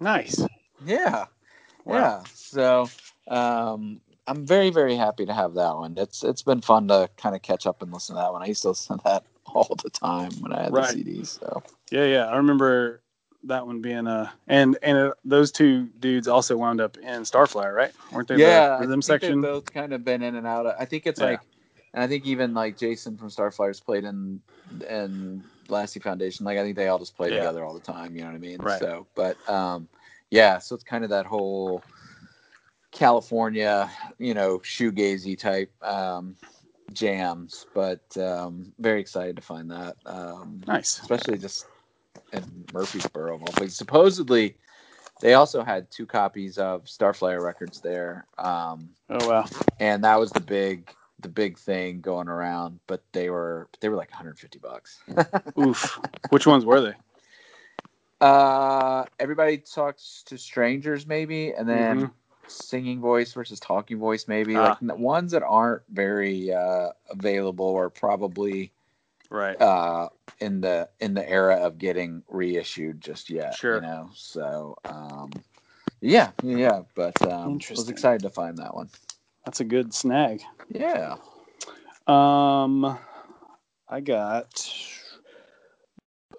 nice. 0.00 0.48
Yeah, 0.84 1.26
Wow. 1.84 1.96
yeah. 1.96 2.22
So 2.34 2.90
um, 3.28 4.00
I'm 4.26 4.46
very 4.46 4.70
very 4.70 4.96
happy 4.96 5.26
to 5.26 5.32
have 5.34 5.54
that 5.54 5.74
one. 5.76 5.94
It's 5.96 6.22
it's 6.24 6.42
been 6.42 6.60
fun 6.60 6.88
to 6.88 7.08
kind 7.16 7.34
of 7.34 7.42
catch 7.42 7.66
up 7.66 7.82
and 7.82 7.92
listen 7.92 8.16
to 8.16 8.22
that 8.22 8.32
one. 8.32 8.42
I 8.42 8.46
used 8.46 8.62
to 8.62 8.68
listen 8.70 8.98
to 8.98 9.04
that 9.04 9.24
all 9.46 9.76
the 9.82 9.90
time 9.90 10.30
when 10.40 10.52
I 10.52 10.62
had 10.64 10.72
Right. 10.72 10.94
the 10.94 11.04
CDs. 11.04 11.38
So 11.40 11.62
Yeah, 11.90 12.04
yeah. 12.04 12.26
I 12.26 12.36
remember 12.36 13.02
that 13.44 13.66
one 13.66 13.80
being 13.80 14.06
uh 14.06 14.30
and 14.46 14.78
and 14.82 14.96
uh, 14.96 15.12
those 15.24 15.50
two 15.52 15.86
dudes 15.98 16.28
also 16.28 16.56
wound 16.56 16.80
up 16.80 16.96
in 16.98 17.22
Starflyer, 17.22 17.74
right? 17.74 17.92
Weren't 18.12 18.28
they 18.28 18.36
yeah, 18.38 18.76
the 18.76 18.82
rhythm 18.82 19.02
section? 19.02 19.40
they've 19.40 19.50
both 19.52 19.72
kind 19.72 19.92
of 19.92 20.04
been 20.04 20.22
in 20.22 20.36
and 20.36 20.46
out. 20.46 20.66
I 20.78 20.84
think 20.84 21.06
it's 21.06 21.20
Yeah. 21.20 21.26
like, 21.26 21.40
and 21.94 22.02
I 22.02 22.06
think 22.06 22.24
even 22.24 22.54
like 22.54 22.76
Jason 22.76 23.16
from 23.16 23.28
Starflyers 23.28 23.84
played 23.84 24.04
in 24.04 24.40
and 24.88 25.42
Lassie 25.68 26.00
Foundation. 26.00 26.44
Like 26.46 26.58
I 26.58 26.62
think 26.62 26.76
they 26.76 26.88
all 26.88 26.98
just 26.98 27.16
play 27.16 27.30
Yeah. 27.30 27.36
together 27.36 27.64
all 27.64 27.74
the 27.74 27.80
time. 27.80 28.14
You 28.14 28.22
know 28.22 28.28
what 28.28 28.36
I 28.36 28.38
mean? 28.38 28.60
Right. 28.60 28.78
So, 28.78 29.06
but 29.14 29.46
um, 29.48 29.88
yeah. 30.30 30.58
So 30.58 30.74
it's 30.74 30.84
kind 30.84 31.04
of 31.04 31.10
that 31.10 31.26
whole 31.26 31.84
California, 32.90 33.90
you 34.18 34.34
know, 34.34 34.58
shoegazy 34.58 35.38
type 35.38 35.72
um, 35.82 36.36
jams. 36.92 37.66
But 37.74 38.16
um, 38.16 38.72
very 38.78 39.00
excited 39.00 39.36
to 39.36 39.42
find 39.42 39.70
that. 39.70 39.96
Um, 40.06 40.62
Nice. 40.66 41.00
especially 41.00 41.38
just 41.38 41.66
in 42.32 42.64
Murfreesboro. 42.72 43.38
all 43.40 43.68
supposedly, 43.68 44.56
they 45.20 45.34
also 45.34 45.62
had 45.62 45.90
two 45.90 46.06
copies 46.06 46.58
of 46.58 46.84
Starflyer 46.84 47.42
records 47.42 47.80
there, 47.80 48.26
um, 48.38 48.90
Oh 49.10 49.28
wow. 49.28 49.44
and 49.80 50.04
that 50.04 50.18
was 50.18 50.30
the 50.32 50.40
big 50.40 50.94
the 51.22 51.28
big 51.28 51.58
thing 51.58 52.00
going 52.00 52.28
around. 52.28 52.80
But 52.86 53.02
they 53.12 53.30
were 53.30 53.68
they 53.80 53.88
were 53.88 53.96
like 53.96 54.10
150 54.10 54.58
bucks. 54.58 55.00
Oof. 55.58 55.98
Which 56.30 56.46
ones 56.46 56.64
were 56.64 56.80
they? 56.80 56.94
uh, 58.20 59.04
everybody 59.18 59.58
talks 59.58 60.22
to 60.26 60.38
strangers, 60.38 61.06
maybe, 61.06 61.52
and 61.52 61.68
then. 61.68 61.98
Mhm. 62.02 62.10
Singing 62.48 63.00
voice 63.00 63.32
versus 63.32 63.60
talking 63.60 63.98
voice, 63.98 64.26
maybe 64.28 64.56
Ah. 64.56 64.76
like 64.82 64.98
ones 64.98 65.30
that 65.32 65.42
aren't 65.44 65.82
very 65.88 66.52
uh, 66.52 66.90
available 67.08 67.64
or 67.64 67.88
probably 67.88 68.72
Right. 69.30 69.58
uh 69.62 70.08
in 70.40 70.60
the 70.60 70.88
in 71.00 71.14
the 71.14 71.26
era 71.26 71.54
of 71.58 71.78
getting 71.78 72.22
reissued 72.28 73.00
just 73.00 73.30
yet 73.30 73.54
Sure. 73.54 73.76
you 73.76 73.80
know 73.82 74.10
so 74.14 74.76
um 74.84 75.30
yeah 76.00 76.32
yeah 76.42 76.82
but 76.94 77.22
um 77.22 77.58
I 77.70 77.74
was 77.74 77.88
excited 77.88 78.22
to 78.22 78.30
find 78.30 78.58
that 78.58 78.74
one 78.74 78.90
That's 79.44 79.60
a 79.60 79.64
good 79.64 79.92
snag. 79.92 80.42
yeah 80.68 81.16
Um, 82.06 82.98
I 83.88 84.00
got 84.00 84.68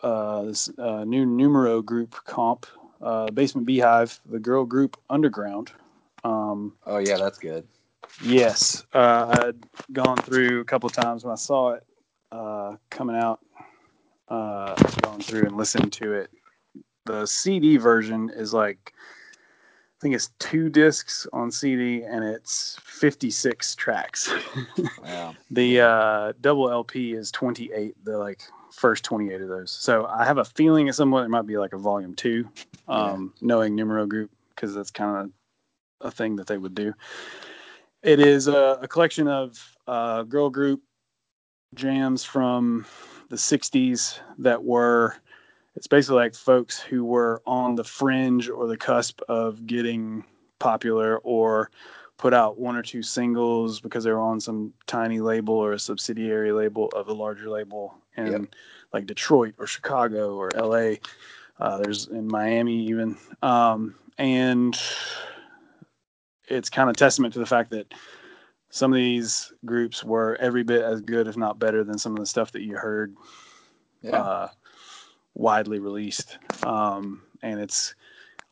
uh, 0.02 0.44
this 0.44 0.70
uh, 0.78 1.04
new 1.04 1.26
numero 1.26 1.82
group 1.82 2.16
comp, 2.26 2.66
uh, 3.02 3.30
Basement 3.32 3.68
Beehive, 3.68 4.20
the 4.26 4.40
girl 4.40 4.66
group 4.66 4.98
Underground. 5.10 5.72
Um, 6.24 6.74
oh 6.86 6.98
yeah 6.98 7.18
that's 7.18 7.38
good 7.38 7.68
yes, 8.22 8.86
uh, 8.94 9.44
I'd 9.44 9.66
gone 9.92 10.18
through 10.18 10.62
a 10.62 10.66
couple 10.66 10.90
times 10.90 11.24
when 11.24 11.32
I 11.32 11.36
saw 11.36 11.72
it 11.72 11.86
uh, 12.32 12.76
coming 12.90 13.16
out. 13.16 13.40
Uh, 14.30 14.74
gone 15.02 15.20
through 15.20 15.44
and 15.44 15.58
listened 15.58 15.94
to 15.94 16.14
it. 16.14 16.32
The 17.06 17.26
CD 17.26 17.78
version 17.78 18.32
is 18.34 18.54
like, 18.54 18.94
I 19.16 20.00
think 20.02 20.16
it's 20.16 20.30
two 20.40 20.70
discs 20.70 21.28
on 21.34 21.52
CD 21.52 22.04
and 22.04 22.24
it's 22.24 22.80
56 23.04 23.76
tracks. 23.76 24.32
wow 25.04 25.36
The 25.52 25.82
uh, 25.82 26.34
double 26.40 26.72
LP 26.72 27.12
is 27.12 27.34
28, 27.34 27.98
the 28.06 28.18
like 28.18 28.44
first 28.72 29.04
28 29.04 29.42
of 29.42 29.50
those. 29.50 29.72
So 29.72 30.06
I 30.06 30.24
have 30.24 30.38
a 30.38 30.46
feeling 30.46 30.88
at 30.88 30.96
some 30.96 31.12
point 31.12 31.26
it 31.26 31.30
might 31.30 31.46
be 31.46 31.58
like 31.58 31.74
a 31.74 31.78
volume 31.78 32.16
two, 32.16 32.48
um, 32.88 33.34
knowing 33.42 33.76
Numero 33.76 34.06
Group, 34.06 34.32
because 34.56 34.74
that's 34.74 34.90
kind 34.90 35.18
of 35.18 36.08
a 36.08 36.12
thing 36.12 36.38
that 36.38 36.48
they 36.48 36.58
would 36.58 36.76
do. 36.76 36.94
It 38.04 38.22
is 38.22 38.48
a, 38.48 38.80
a 38.82 38.88
collection 38.88 39.28
of 39.28 39.60
uh, 39.86 40.24
girl 40.24 40.50
group 40.50 40.82
jams 41.76 42.24
from 42.24 42.86
the 43.28 43.36
60s 43.36 44.18
that 44.38 44.64
were, 44.64 45.18
it's 45.76 45.88
basically 45.88 46.20
like 46.20 46.36
folks 46.36 46.80
who 46.80 47.04
were 47.04 47.42
on 47.46 47.76
the 47.76 47.84
fringe 47.84 48.48
or 48.50 48.66
the 48.66 48.78
cusp 48.78 49.20
of 49.28 49.68
getting 49.68 50.24
popular 50.60 51.18
or 51.18 51.70
put 52.18 52.34
out 52.34 52.60
one 52.60 52.76
or 52.76 52.82
two 52.82 53.02
singles 53.04 53.82
because 53.82 54.04
they 54.04 54.12
were 54.12 54.20
on 54.20 54.40
some 54.40 54.74
tiny 54.88 55.20
label 55.20 55.56
or 55.56 55.74
a 55.74 55.80
subsidiary 55.80 56.52
label 56.52 56.88
of 56.96 57.08
a 57.08 57.14
larger 57.14 57.50
label 57.50 57.96
in 58.18 58.32
Yep. 58.32 58.56
like 58.94 59.06
Detroit 59.06 59.56
or 59.58 59.68
Chicago 59.68 60.36
or 60.36 60.50
LA. 60.56 60.96
Uh, 61.60 61.78
there's 61.78 62.08
in 62.08 62.28
Miami 62.28 62.76
even. 62.88 63.18
Um, 63.42 63.96
and 64.18 64.80
it's 66.48 66.70
kind 66.70 66.90
of 66.90 66.96
testament 66.96 67.34
to 67.34 67.40
the 67.40 67.46
fact 67.46 67.72
that 67.72 67.94
some 68.70 68.92
of 68.92 68.98
these 68.98 69.54
groups 69.66 70.04
were 70.04 70.36
every 70.40 70.64
bit 70.64 70.82
as 70.82 71.02
good, 71.02 71.28
if 71.28 71.38
not 71.38 71.60
better, 71.60 71.84
than 71.84 71.98
some 71.98 72.14
of 72.14 72.20
the 72.20 72.26
stuff 72.26 72.52
that 72.52 72.62
you 72.64 72.76
heard 72.76 73.16
yeah 74.02 74.18
uh, 74.18 74.48
widely 75.36 75.80
released. 75.80 76.38
Um, 76.64 77.22
and 77.42 77.60
it's 77.60 77.96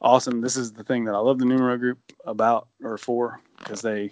awesome. 0.02 0.42
This 0.42 0.58
is 0.58 0.72
the 0.74 0.84
thing 0.84 1.06
that 1.06 1.16
I 1.16 1.20
love 1.20 1.40
the 1.40 1.46
Numero 1.46 1.78
Group 1.78 2.00
about 2.26 2.68
or 2.84 2.98
for 2.98 3.40
because 3.60 3.82
they 3.82 4.12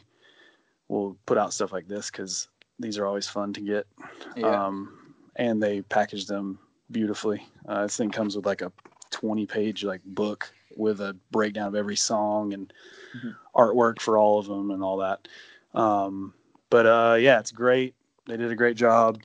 will 0.88 1.18
put 1.26 1.38
out 1.38 1.54
stuff 1.54 1.72
like 1.72 1.88
this 1.88 2.10
because 2.10 2.48
these 2.80 2.98
are 2.98 3.06
always 3.06 3.28
fun 3.28 3.54
to 3.54 3.62
get. 3.62 3.88
yeah 4.36 4.66
Um, 4.66 5.14
and 5.36 5.62
they 5.62 5.82
package 5.82 6.26
them 6.26 6.60
beautifully. 6.92 7.46
Uh, 7.68 7.84
this 7.84 7.98
thing 7.98 8.10
comes 8.12 8.36
with 8.36 8.46
like 8.46 8.62
a 8.62 8.72
20 9.12 9.46
page 9.46 9.84
like 9.84 10.02
book 10.04 10.52
with 10.76 11.02
a 11.02 11.16
breakdown 11.32 11.68
of 11.68 11.76
every 11.76 11.96
song 11.96 12.54
and 12.54 12.72
Mhm. 13.16 13.36
artwork 13.56 14.00
for 14.00 14.18
all 14.18 14.40
of 14.40 14.46
them 14.48 14.72
and 14.72 14.84
all 14.84 14.98
that. 14.98 15.28
Um, 15.74 16.34
but 16.70 16.86
uh, 16.86 17.16
yeah, 17.20 17.40
it's 17.40 17.52
great. 17.52 17.96
They 18.28 18.38
did 18.38 18.52
a 18.52 18.56
great 18.56 18.78
job 18.78 19.22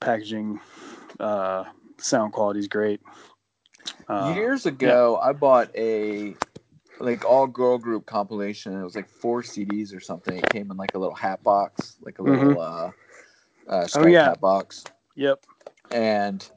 packaging. 0.00 0.60
Uh, 1.18 1.64
sound 1.98 2.32
quality 2.32 2.60
is 2.60 2.68
great. 2.68 3.00
Uh, 4.10 4.34
years 4.34 4.66
ago 4.66 5.18
i 5.22 5.32
bought 5.32 5.70
a 5.76 6.34
like 6.98 7.24
all 7.24 7.46
girl 7.46 7.78
group 7.78 8.06
compilation 8.06 8.78
it 8.78 8.82
was 8.82 8.96
like 8.96 9.08
four 9.08 9.40
cds 9.40 9.94
or 9.94 10.00
something 10.00 10.36
it 10.36 10.48
came 10.50 10.70
in 10.70 10.76
like 10.76 10.94
a 10.94 10.98
little 10.98 11.14
hat 11.14 11.42
box 11.44 11.96
like 12.02 12.18
a 12.18 12.22
little 12.22 12.58
uh 12.60 12.90
uh 13.68 13.84
Mm-hmm. 13.84 14.02
Oh, 14.02 14.06
yeah. 14.06 14.24
hat 14.24 14.40
box 14.40 14.84
Yep. 15.14 15.44
and 15.92 16.50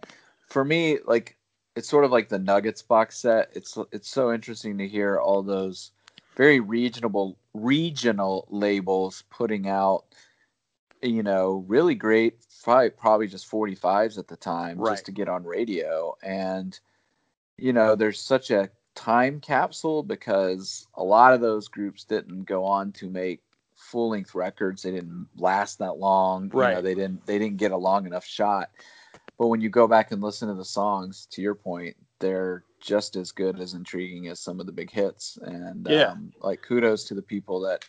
for 0.47 0.65
me 0.65 0.97
like 1.05 1.37
it's 1.75 1.87
sort 1.89 2.05
of 2.05 2.11
like 2.11 2.29
the 2.29 2.39
nuggets 2.39 2.81
box 2.81 3.17
set 3.19 3.49
it's 3.53 3.77
it's 3.91 4.09
so 4.09 4.33
interesting 4.33 4.79
to 4.79 4.87
hear 4.87 5.19
all 5.19 5.43
those 5.43 5.91
very 6.35 6.59
regional 6.59 7.37
regional 7.53 8.47
labels 8.49 9.23
putting 9.29 9.67
out 9.67 10.05
you 11.03 11.21
know 11.21 11.63
really 11.67 11.93
great 11.95 12.37
probably, 12.63 12.89
probably 12.89 13.27
just 13.27 13.49
45s 13.51 14.17
at 14.17 14.27
the 14.27 14.37
time 14.37 14.79
Right. 14.79 14.93
just 14.93 15.05
to 15.05 15.11
get 15.11 15.29
on 15.29 15.43
radio 15.43 16.15
and 16.23 16.79
you 17.63 17.71
know 17.71 17.95
there's 17.95 18.19
such 18.19 18.51
a 18.51 18.69
time 18.93 19.39
capsule 19.39 20.03
because 20.03 20.85
a 20.95 21.03
lot 21.03 21.33
of 21.33 21.39
those 21.39 21.69
groups 21.69 22.03
didn't 22.03 22.43
go 22.43 22.65
on 22.65 22.91
to 22.91 23.09
make 23.09 23.41
full 23.75 24.09
length 24.09 24.35
records 24.35 24.83
they 24.83 24.91
didn't 24.91 25.27
last 25.37 25.79
that 25.79 25.97
long 25.97 26.43
you 26.43 26.49
know 26.49 26.57
Right. 26.59 26.83
they 26.83 26.93
didn't 26.93 27.25
they 27.25 27.39
didn't 27.39 27.57
get 27.57 27.71
a 27.71 27.77
long 27.77 28.05
enough 28.05 28.25
shot 28.25 28.69
but 29.37 29.47
when 29.47 29.61
you 29.61 29.69
go 29.69 29.87
back 29.87 30.11
and 30.11 30.21
listen 30.21 30.49
to 30.49 30.55
the 30.55 30.65
songs 30.65 31.25
to 31.31 31.41
your 31.41 31.55
point 31.55 31.95
they're 32.19 32.65
just 32.81 33.15
as 33.15 33.31
good 33.31 33.59
as 33.59 33.73
intriguing 33.73 34.27
as 34.27 34.41
some 34.41 34.59
of 34.59 34.65
the 34.65 34.71
big 34.73 34.91
hits 34.91 35.37
and 35.43 35.87
Yeah. 35.87 36.11
um, 36.11 36.33
like 36.41 36.61
kudos 36.61 37.05
to 37.05 37.13
the 37.15 37.21
people 37.21 37.61
that 37.61 37.85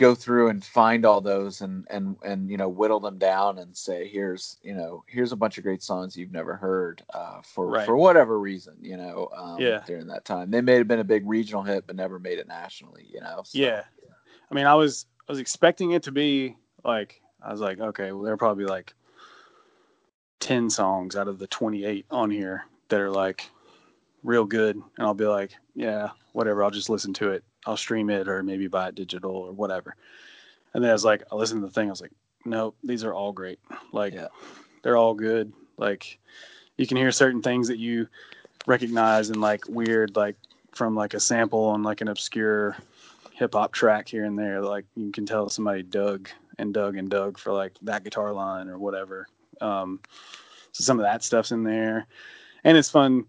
go 0.00 0.14
through 0.14 0.48
and 0.48 0.64
find 0.64 1.04
all 1.04 1.20
those 1.20 1.60
and 1.60 1.86
and 1.90 2.16
and 2.24 2.50
you 2.50 2.56
know 2.56 2.68
whittle 2.68 2.98
them 3.00 3.18
down 3.18 3.58
and 3.58 3.76
say 3.76 4.08
here's 4.08 4.56
you 4.62 4.74
know 4.74 5.04
here's 5.06 5.32
a 5.32 5.36
bunch 5.36 5.58
of 5.58 5.64
great 5.64 5.82
songs 5.82 6.16
you've 6.16 6.32
never 6.32 6.56
heard 6.56 7.02
uh, 7.14 7.40
for 7.42 7.66
Right. 7.68 7.84
for 7.86 7.96
whatever 7.96 8.40
reason 8.40 8.76
you 8.80 8.96
know 8.96 9.28
um, 9.36 9.60
Yeah. 9.60 9.82
during 9.86 10.06
that 10.08 10.24
time 10.24 10.50
they 10.50 10.62
may 10.62 10.76
have 10.76 10.88
been 10.88 11.00
a 11.00 11.04
big 11.04 11.28
regional 11.28 11.62
hit 11.62 11.86
but 11.86 11.94
never 11.96 12.18
made 12.18 12.38
it 12.38 12.48
nationally 12.48 13.06
you 13.12 13.20
know 13.20 13.42
so, 13.44 13.58
Yeah. 13.58 13.82
I 14.50 14.54
mean, 14.54 14.66
I 14.66 14.74
was 14.74 15.06
I 15.28 15.32
was 15.32 15.38
expecting 15.38 15.92
it 15.92 16.02
to 16.04 16.12
be 16.12 16.56
like 16.84 17.20
I 17.42 17.52
was 17.52 17.60
like, 17.60 17.78
okay, 17.78 18.10
well, 18.12 18.22
there 18.22 18.34
are 18.34 18.38
probably 18.38 18.64
like 18.64 18.94
ten 20.40 20.70
songs 20.70 21.14
out 21.14 21.28
of 21.28 21.38
the 21.38 21.46
twenty 21.46 21.84
eight 21.84 22.06
on 22.10 22.30
here 22.30 22.64
that 22.88 23.00
are 23.00 23.10
like 23.10 23.48
real 24.24 24.44
good, 24.44 24.74
and 24.76 25.06
I'll 25.06 25.14
be 25.14 25.26
like, 25.26 25.52
yeah, 25.74 26.08
whatever. 26.32 26.64
I'll 26.64 26.70
just 26.70 26.90
listen 26.90 27.12
to 27.14 27.30
it. 27.30 27.44
I'll 27.70 27.76
stream 27.76 28.10
it 28.10 28.28
or 28.28 28.42
maybe 28.42 28.66
buy 28.66 28.88
it 28.88 28.96
digital 28.96 29.30
or 29.30 29.52
whatever. 29.52 29.94
And 30.74 30.82
then 30.82 30.90
I 30.90 30.92
was 30.92 31.04
like, 31.04 31.22
I 31.30 31.36
listened 31.36 31.62
to 31.62 31.66
the 31.68 31.72
thing. 31.72 31.88
I 31.88 31.90
was 31.90 32.00
like, 32.00 32.12
nope, 32.44 32.76
these 32.82 33.04
are 33.04 33.14
all 33.14 33.32
great. 33.32 33.60
Like, 33.92 34.12
Yeah. 34.12 34.26
they're 34.82 34.96
all 34.96 35.14
good. 35.14 35.52
Like, 35.76 36.18
you 36.76 36.86
can 36.86 36.96
hear 36.96 37.12
certain 37.12 37.42
things 37.42 37.68
that 37.68 37.78
you 37.78 38.08
recognize 38.66 39.30
and 39.30 39.40
like 39.40 39.62
weird, 39.68 40.16
like 40.16 40.36
from 40.72 40.94
like 40.96 41.14
a 41.14 41.20
sample 41.20 41.64
on 41.66 41.82
like 41.82 42.00
an 42.00 42.08
obscure 42.08 42.76
hip 43.32 43.54
hop 43.54 43.72
track 43.72 44.08
here 44.08 44.24
and 44.24 44.38
there. 44.38 44.60
Like 44.60 44.84
you 44.96 45.12
can 45.12 45.26
tell 45.26 45.48
somebody 45.48 45.82
dug 45.82 46.28
and 46.58 46.74
dug 46.74 46.96
and 46.96 47.08
dug 47.08 47.38
for 47.38 47.52
like 47.52 47.72
that 47.82 48.04
guitar 48.04 48.32
line 48.32 48.68
or 48.68 48.78
whatever. 48.78 49.26
Um, 49.60 50.00
so 50.72 50.82
some 50.82 50.98
of 50.98 51.04
that 51.04 51.22
stuff's 51.24 51.52
in 51.52 51.64
there, 51.64 52.06
and 52.64 52.76
it's 52.76 52.90
fun 52.90 53.26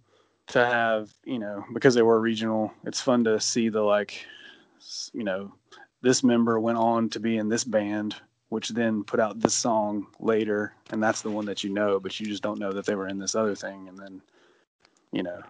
to 0.52 0.66
have 0.66 1.14
you 1.26 1.40
know 1.40 1.66
because 1.74 1.96
they 1.96 2.02
were 2.02 2.20
regional. 2.20 2.72
It's 2.86 3.02
fun 3.02 3.24
to 3.26 3.40
see 3.40 3.70
the 3.70 3.82
like, 3.82 4.26
you 5.14 5.24
know, 5.24 5.54
this 6.02 6.24
member 6.24 6.60
went 6.60 6.78
on 6.78 7.10
to 7.10 7.20
be 7.20 7.38
in 7.38 7.50
this 7.50 7.64
band. 7.64 8.16
Which 8.50 8.68
then 8.68 9.06
put 9.06 9.22
out 9.22 9.40
this 9.40 9.54
song 9.54 10.08
later, 10.20 10.74
and 10.90 11.02
that's 11.02 11.22
the 11.22 11.32
one 11.32 11.46
that 11.46 11.64
you 11.64 11.70
know, 11.70 12.02
but 12.02 12.20
you 12.20 12.26
just 12.26 12.44
don't 12.44 12.60
know 12.60 12.74
that 12.74 12.86
they 12.86 12.96
were 12.96 13.08
in 13.08 13.18
this 13.18 13.34
other 13.34 13.56
thing. 13.56 13.88
And 13.88 13.98
then, 13.98 14.22
you 15.14 15.24
know, 15.24 15.42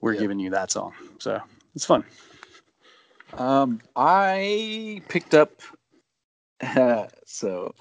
we're 0.00 0.14
Yeah. 0.14 0.20
giving 0.20 0.38
you 0.38 0.48
that 0.50 0.70
song, 0.70 0.94
so 1.18 1.38
it's 1.74 1.84
fun. 1.84 2.04
Um, 3.34 3.82
I 3.94 5.02
picked 5.08 5.34
up. 5.34 5.60
so, 7.26 7.74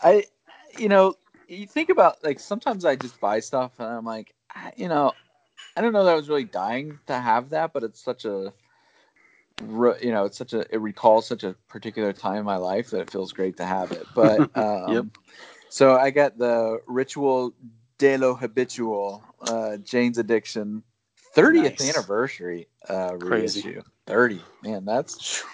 I, 0.00 0.24
you 0.78 0.88
know, 0.88 1.14
you 1.48 1.66
think 1.66 1.88
about 1.90 2.22
like 2.22 2.38
sometimes 2.38 2.84
I 2.84 2.94
just 2.96 3.20
buy 3.20 3.40
stuff 3.40 3.72
and 3.80 3.88
I'm 3.88 4.04
like, 4.04 4.32
you 4.76 4.88
know, 4.88 5.12
I 5.76 5.80
don't 5.80 5.92
know 5.92 6.04
that 6.04 6.12
I 6.12 6.16
was 6.16 6.28
really 6.28 6.44
dying 6.44 6.98
to 7.06 7.14
have 7.18 7.50
that, 7.50 7.72
but 7.72 7.82
it's 7.82 8.02
such 8.02 8.24
a, 8.24 8.52
you 9.60 10.10
know, 10.12 10.24
it's 10.24 10.36
such 10.38 10.52
a 10.52 10.60
it 10.74 10.80
recalls 10.80 11.26
such 11.26 11.44
a 11.44 11.54
particular 11.68 12.12
time 12.12 12.38
in 12.38 12.44
my 12.44 12.56
life 12.56 12.90
that 12.90 13.00
it 13.00 13.10
feels 13.10 13.32
great 13.32 13.56
to 13.58 13.64
have 13.64 13.92
it. 13.92 14.06
But 14.14 14.46
um, 14.56 14.92
Yep. 14.92 15.06
so 15.68 15.96
I 15.96 16.10
got 16.10 16.38
the 16.38 16.80
Ritual 16.86 17.54
de 17.98 18.16
lo 18.16 18.34
Habitual, 18.34 19.22
uh, 19.40 19.76
Jane's 19.78 20.18
Addiction, 20.18 20.82
30th 21.36 21.80
Nice. 21.80 21.80
anniversary 21.80 22.68
uh, 22.88 23.14
Crazy. 23.18 23.60
reissue. 23.60 23.82
30, 24.06 24.42
man, 24.62 24.84
that's 24.84 25.44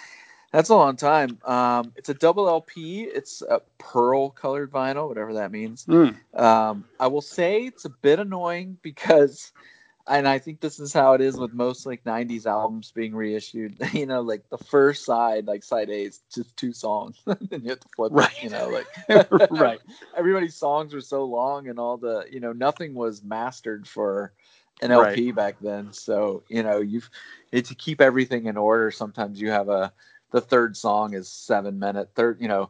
that's 0.51 0.69
a 0.69 0.75
long 0.75 0.95
time. 0.95 1.37
Um, 1.45 1.93
it's 1.95 2.09
a 2.09 2.13
double 2.13 2.47
LP. 2.49 3.03
It's 3.03 3.41
a 3.43 3.61
pearl 3.77 4.29
colored 4.31 4.71
vinyl, 4.71 5.07
whatever 5.07 5.33
that 5.35 5.51
means. 5.51 5.87
Mm, 5.87 6.15
Um, 6.33 6.85
I 6.99 7.07
will 7.07 7.21
say 7.21 7.63
it's 7.65 7.85
a 7.85 7.89
bit 7.89 8.19
annoying 8.19 8.77
because, 8.81 9.51
and 10.09 10.27
I 10.27 10.39
think 10.39 10.61
this 10.61 10.79
is 10.79 10.93
how 10.93 11.13
it 11.13 11.21
is 11.21 11.39
with 11.39 11.53
most 11.53 11.85
like 11.85 12.05
'90s 12.05 12.45
albums 12.47 12.91
being 12.91 13.15
reissued. 13.15 13.77
You 13.93 14.07
know, 14.07 14.21
like 14.21 14.43
the 14.49 14.57
first 14.57 15.05
side, 15.05 15.47
like 15.47 15.63
side 15.63 15.89
A, 15.89 16.03
is 16.03 16.21
just 16.33 16.57
two 16.57 16.73
songs, 16.73 17.21
and 17.27 17.63
you 17.63 17.69
have 17.69 17.79
to 17.81 17.89
flip 17.95 18.13
Right. 18.13 18.29
it. 18.29 18.31
You 18.41 18.49
know, 18.49 18.69
like 18.69 18.89
right. 19.49 19.79
everybody's 20.17 20.55
songs 20.55 20.93
were 20.93 21.01
so 21.01 21.25
long, 21.25 21.67
and 21.67 21.79
all 21.79 21.97
the 21.97 22.25
you 22.31 22.39
know 22.39 22.53
nothing 22.53 22.93
was 22.95 23.23
mastered 23.23 23.87
for 23.87 24.33
an 24.81 24.91
Right. 24.91 25.21
LP 25.21 25.31
back 25.31 25.57
then. 25.61 25.91
So 25.93 26.43
you 26.49 26.63
know 26.63 26.79
you've 26.79 27.09
it, 27.51 27.65
to 27.65 27.75
keep 27.75 28.01
everything 28.01 28.45
in 28.47 28.57
order. 28.57 28.91
Sometimes 28.91 29.41
you 29.41 29.51
have 29.51 29.69
a 29.69 29.93
the 30.31 30.41
third 30.41 30.77
song 30.77 31.13
is 31.13 31.29
seven 31.29 31.79
minute 31.79 32.09
third 32.15 32.39
you 32.41 32.47
know 32.47 32.69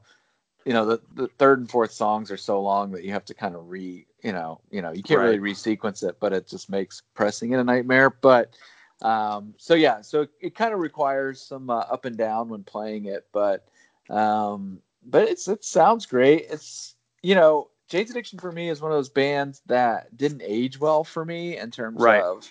you 0.66 0.74
know 0.74 0.86
the, 0.86 1.02
the 1.16 1.28
third 1.40 1.60
and 1.60 1.70
fourth 1.70 1.92
songs 1.92 2.32
are 2.32 2.38
so 2.38 2.62
long 2.62 2.92
that 2.92 3.04
you 3.04 3.12
have 3.14 3.26
to 3.26 3.36
kind 3.36 3.56
of 3.56 3.70
re 3.70 4.06
you 4.24 4.32
know 4.32 4.60
you 4.70 4.82
know 4.82 4.92
you 4.92 5.04
can't 5.04 5.22
really 5.22 5.40
resequence 5.40 6.08
it 6.08 6.18
but 6.20 6.34
it 6.34 6.48
just 6.48 6.70
makes 6.70 7.02
pressing 7.14 7.52
it 7.52 7.60
a 7.60 7.64
nightmare. 7.64 8.10
But 8.10 8.54
um 9.02 9.54
so 9.58 9.76
yeah 9.76 10.02
so 10.02 10.28
it 10.42 10.56
kind 10.56 10.74
of 10.74 10.80
requires 10.80 11.42
some 11.42 11.70
uh, 11.70 11.80
up 11.80 12.06
and 12.06 12.18
down 12.18 12.50
when 12.50 12.64
playing 12.64 13.06
it 13.06 13.26
but 13.32 13.66
um 14.10 14.82
but 15.06 15.28
it's 15.28 15.48
it 15.48 15.64
sounds 15.64 16.06
great. 16.06 16.48
It's 16.50 16.96
you 17.22 17.36
know 17.36 17.70
jane's 17.88 18.12
addiction 18.12 18.40
for 18.40 18.52
me 18.52 18.70
is 18.70 18.82
one 18.82 18.92
of 18.92 18.98
those 18.98 19.10
bands 19.10 19.62
that 19.68 20.16
didn't 20.18 20.42
age 20.44 20.80
well 20.80 21.04
for 21.04 21.26
me 21.26 21.58
in 21.58 21.72
terms 21.72 22.00
Right. 22.02 22.22
of 22.22 22.50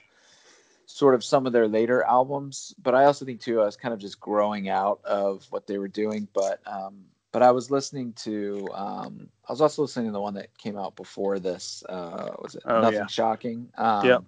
sort 0.86 1.14
of 1.14 1.22
some 1.22 1.46
of 1.46 1.52
their 1.52 1.68
later 1.68 2.02
albums 2.02 2.74
but 2.82 2.94
i 2.94 3.04
also 3.04 3.24
think 3.24 3.40
too 3.40 3.60
i 3.60 3.64
was 3.64 3.76
kind 3.76 3.92
of 3.92 4.00
just 4.00 4.18
growing 4.20 4.68
out 4.68 5.00
of 5.04 5.46
what 5.50 5.66
they 5.66 5.76
were 5.78 5.86
doing 5.88 6.26
but 6.32 6.60
um 6.66 7.04
but 7.32 7.42
i 7.42 7.50
was 7.50 7.70
listening 7.70 8.12
to 8.14 8.70
um 8.74 9.28
i 9.48 9.52
was 9.52 9.60
also 9.60 9.82
listening 9.82 10.06
to 10.06 10.12
the 10.12 10.20
one 10.20 10.34
that 10.34 10.56
came 10.58 10.76
out 10.76 10.96
before 10.96 11.38
this 11.38 11.82
uh 11.88 12.32
was 12.40 12.54
it 12.54 12.64
Oh, 12.64 12.80
nothing 12.80 12.90
yeah. 12.90 13.06
shocking 13.06 13.68
um 13.78 14.02
Yep. 14.02 14.24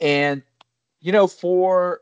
and 0.00 0.42
you 1.00 1.12
know 1.12 1.26
for 1.26 2.00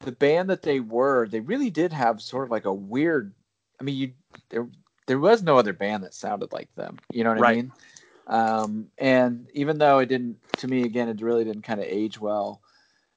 the 0.00 0.12
band 0.12 0.50
that 0.50 0.62
they 0.62 0.80
were 0.80 1.28
they 1.28 1.40
really 1.40 1.70
did 1.70 1.92
have 1.92 2.20
sort 2.20 2.44
of 2.44 2.50
like 2.50 2.64
a 2.64 2.72
weird 2.72 3.32
i 3.80 3.84
mean 3.84 3.96
you 3.96 4.12
there 4.50 4.68
there 5.06 5.18
was 5.18 5.42
no 5.42 5.58
other 5.58 5.72
band 5.72 6.02
that 6.04 6.14
sounded 6.14 6.52
like 6.52 6.72
them 6.74 6.98
you 7.10 7.24
know 7.24 7.30
what 7.30 7.38
i 7.38 7.42
mean 7.42 7.72
um 8.26 8.88
and 8.98 9.48
even 9.54 9.78
though 9.78 9.98
it 9.98 10.06
didn't 10.06 10.36
to 10.56 10.68
me 10.68 10.84
again 10.84 11.08
it 11.08 11.20
really 11.22 11.44
didn't 11.44 11.62
kind 11.62 11.80
of 11.80 11.86
age 11.88 12.20
well 12.20 12.60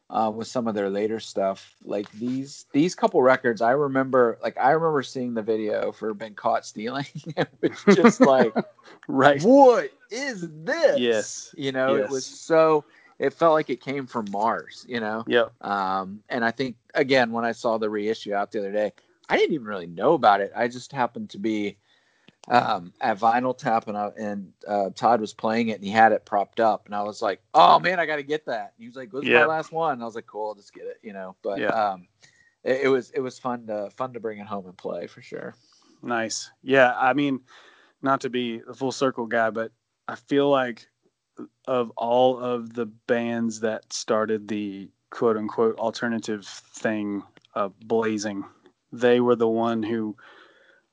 uh, 0.10 0.32
with 0.34 0.48
some 0.48 0.68
of 0.68 0.76
their 0.76 0.90
later 0.90 1.20
stuff 1.20 1.76
like 1.84 2.12
these 2.12 2.66
these 2.72 2.96
couple 2.96 3.22
records 3.22 3.62
i 3.62 3.72
remember 3.72 4.38
like 4.42 4.58
i 4.58 4.72
remember 4.72 5.02
seeing 5.02 5.34
the 5.34 5.42
video 5.42 5.92
for 5.92 6.14
been 6.14 6.34
caught 6.36 6.66
stealing 6.66 7.06
it 7.38 7.50
was 7.62 7.84
just 7.86 8.24
like 8.24 8.56
Right. 9.08 9.42
what 9.42 9.92
is 10.10 10.48
this 10.64 11.00
Yes. 11.00 11.54
you 11.58 11.72
know 11.72 11.96
it 11.96 12.08
was 12.08 12.26
so 12.26 12.86
it 13.20 13.34
felt 13.34 13.54
like 13.54 13.70
it 13.70 13.82
came 13.82 14.06
from 14.06 14.30
mars 14.32 14.86
you 14.88 15.00
know 15.00 15.28
Yep. 15.28 15.54
um, 15.62 16.22
and 16.30 16.44
I 16.44 16.52
think 16.52 16.76
again 16.94 17.32
when 17.32 17.46
I 17.46 17.52
saw 17.52 17.78
the 17.78 17.90
reissue 17.90 18.34
out 18.34 18.52
the 18.52 18.60
other 18.60 18.72
day, 18.72 18.94
I 19.30 19.38
didn't 19.38 19.54
even 19.56 19.68
really 19.68 19.88
know 19.88 20.14
about 20.14 20.42
it. 20.42 20.52
I 20.56 20.68
just 20.68 20.92
happened 20.92 21.30
to 21.32 21.40
be 21.40 21.78
um, 22.48 22.94
at 23.02 23.20
Vinyl 23.20 23.58
Tap 23.58 23.88
and 23.88 23.98
I, 23.98 24.12
and 24.18 24.54
uh, 24.68 24.90
Todd 24.96 25.20
was 25.22 25.34
playing 25.34 25.70
it 25.70 25.76
and 25.76 25.84
he 25.84 25.92
had 25.92 26.12
it 26.12 26.26
propped 26.26 26.60
up 26.60 26.86
and 26.86 26.96
I 26.96 27.04
was 27.04 27.22
like, 27.22 27.42
oh 27.54 27.80
man, 27.80 28.00
I 28.00 28.06
got 28.06 28.18
to 28.18 28.24
get 28.24 28.46
that. 28.46 28.74
And 28.76 28.84
he 28.84 28.88
was 28.88 28.96
like, 28.96 29.12
"This 29.12 29.24
is 29.24 29.28
Yeah. 29.30 29.42
my 29.42 29.46
last 29.48 29.72
one." 29.72 29.94
And 29.94 30.02
I 30.02 30.06
was 30.06 30.16
like, 30.16 30.28
"Cool, 30.28 30.50
I'll 30.50 30.56
just 30.56 30.74
get 30.74 30.86
it," 30.86 31.00
you 31.02 31.14
know. 31.14 31.36
But 31.44 31.60
Yeah. 31.60 31.68
um, 31.70 32.08
it, 32.64 32.82
it 32.84 32.88
was 32.88 33.12
it 33.12 33.20
was 33.20 33.38
fun 33.38 33.68
to 33.68 33.90
fun 33.98 34.14
to 34.14 34.20
bring 34.20 34.40
it 34.40 34.48
home 34.48 34.66
and 34.66 34.78
play 34.78 35.08
for 35.08 35.22
sure. 35.22 35.56
Nice. 36.02 36.50
Yeah. 36.64 36.94
I 36.98 37.14
mean, 37.14 37.42
not 38.02 38.22
to 38.22 38.30
be 38.30 38.60
the 38.60 38.74
full 38.74 38.92
circle 38.92 39.26
guy, 39.26 39.50
but 39.50 39.72
I 40.08 40.16
feel 40.16 40.50
like 40.50 40.88
of 41.68 41.92
all 41.98 42.40
of 42.40 42.74
the 42.74 42.86
bands 42.86 43.60
that 43.60 43.92
started 43.92 44.48
the 44.48 44.90
quote 45.10 45.38
unquote 45.38 45.78
alternative 45.78 46.46
thing 46.46 47.24
uh, 47.56 47.70
blazing, 47.86 48.44
they 48.92 49.20
were 49.20 49.36
the 49.36 49.48
one 49.48 49.84
who 49.84 50.16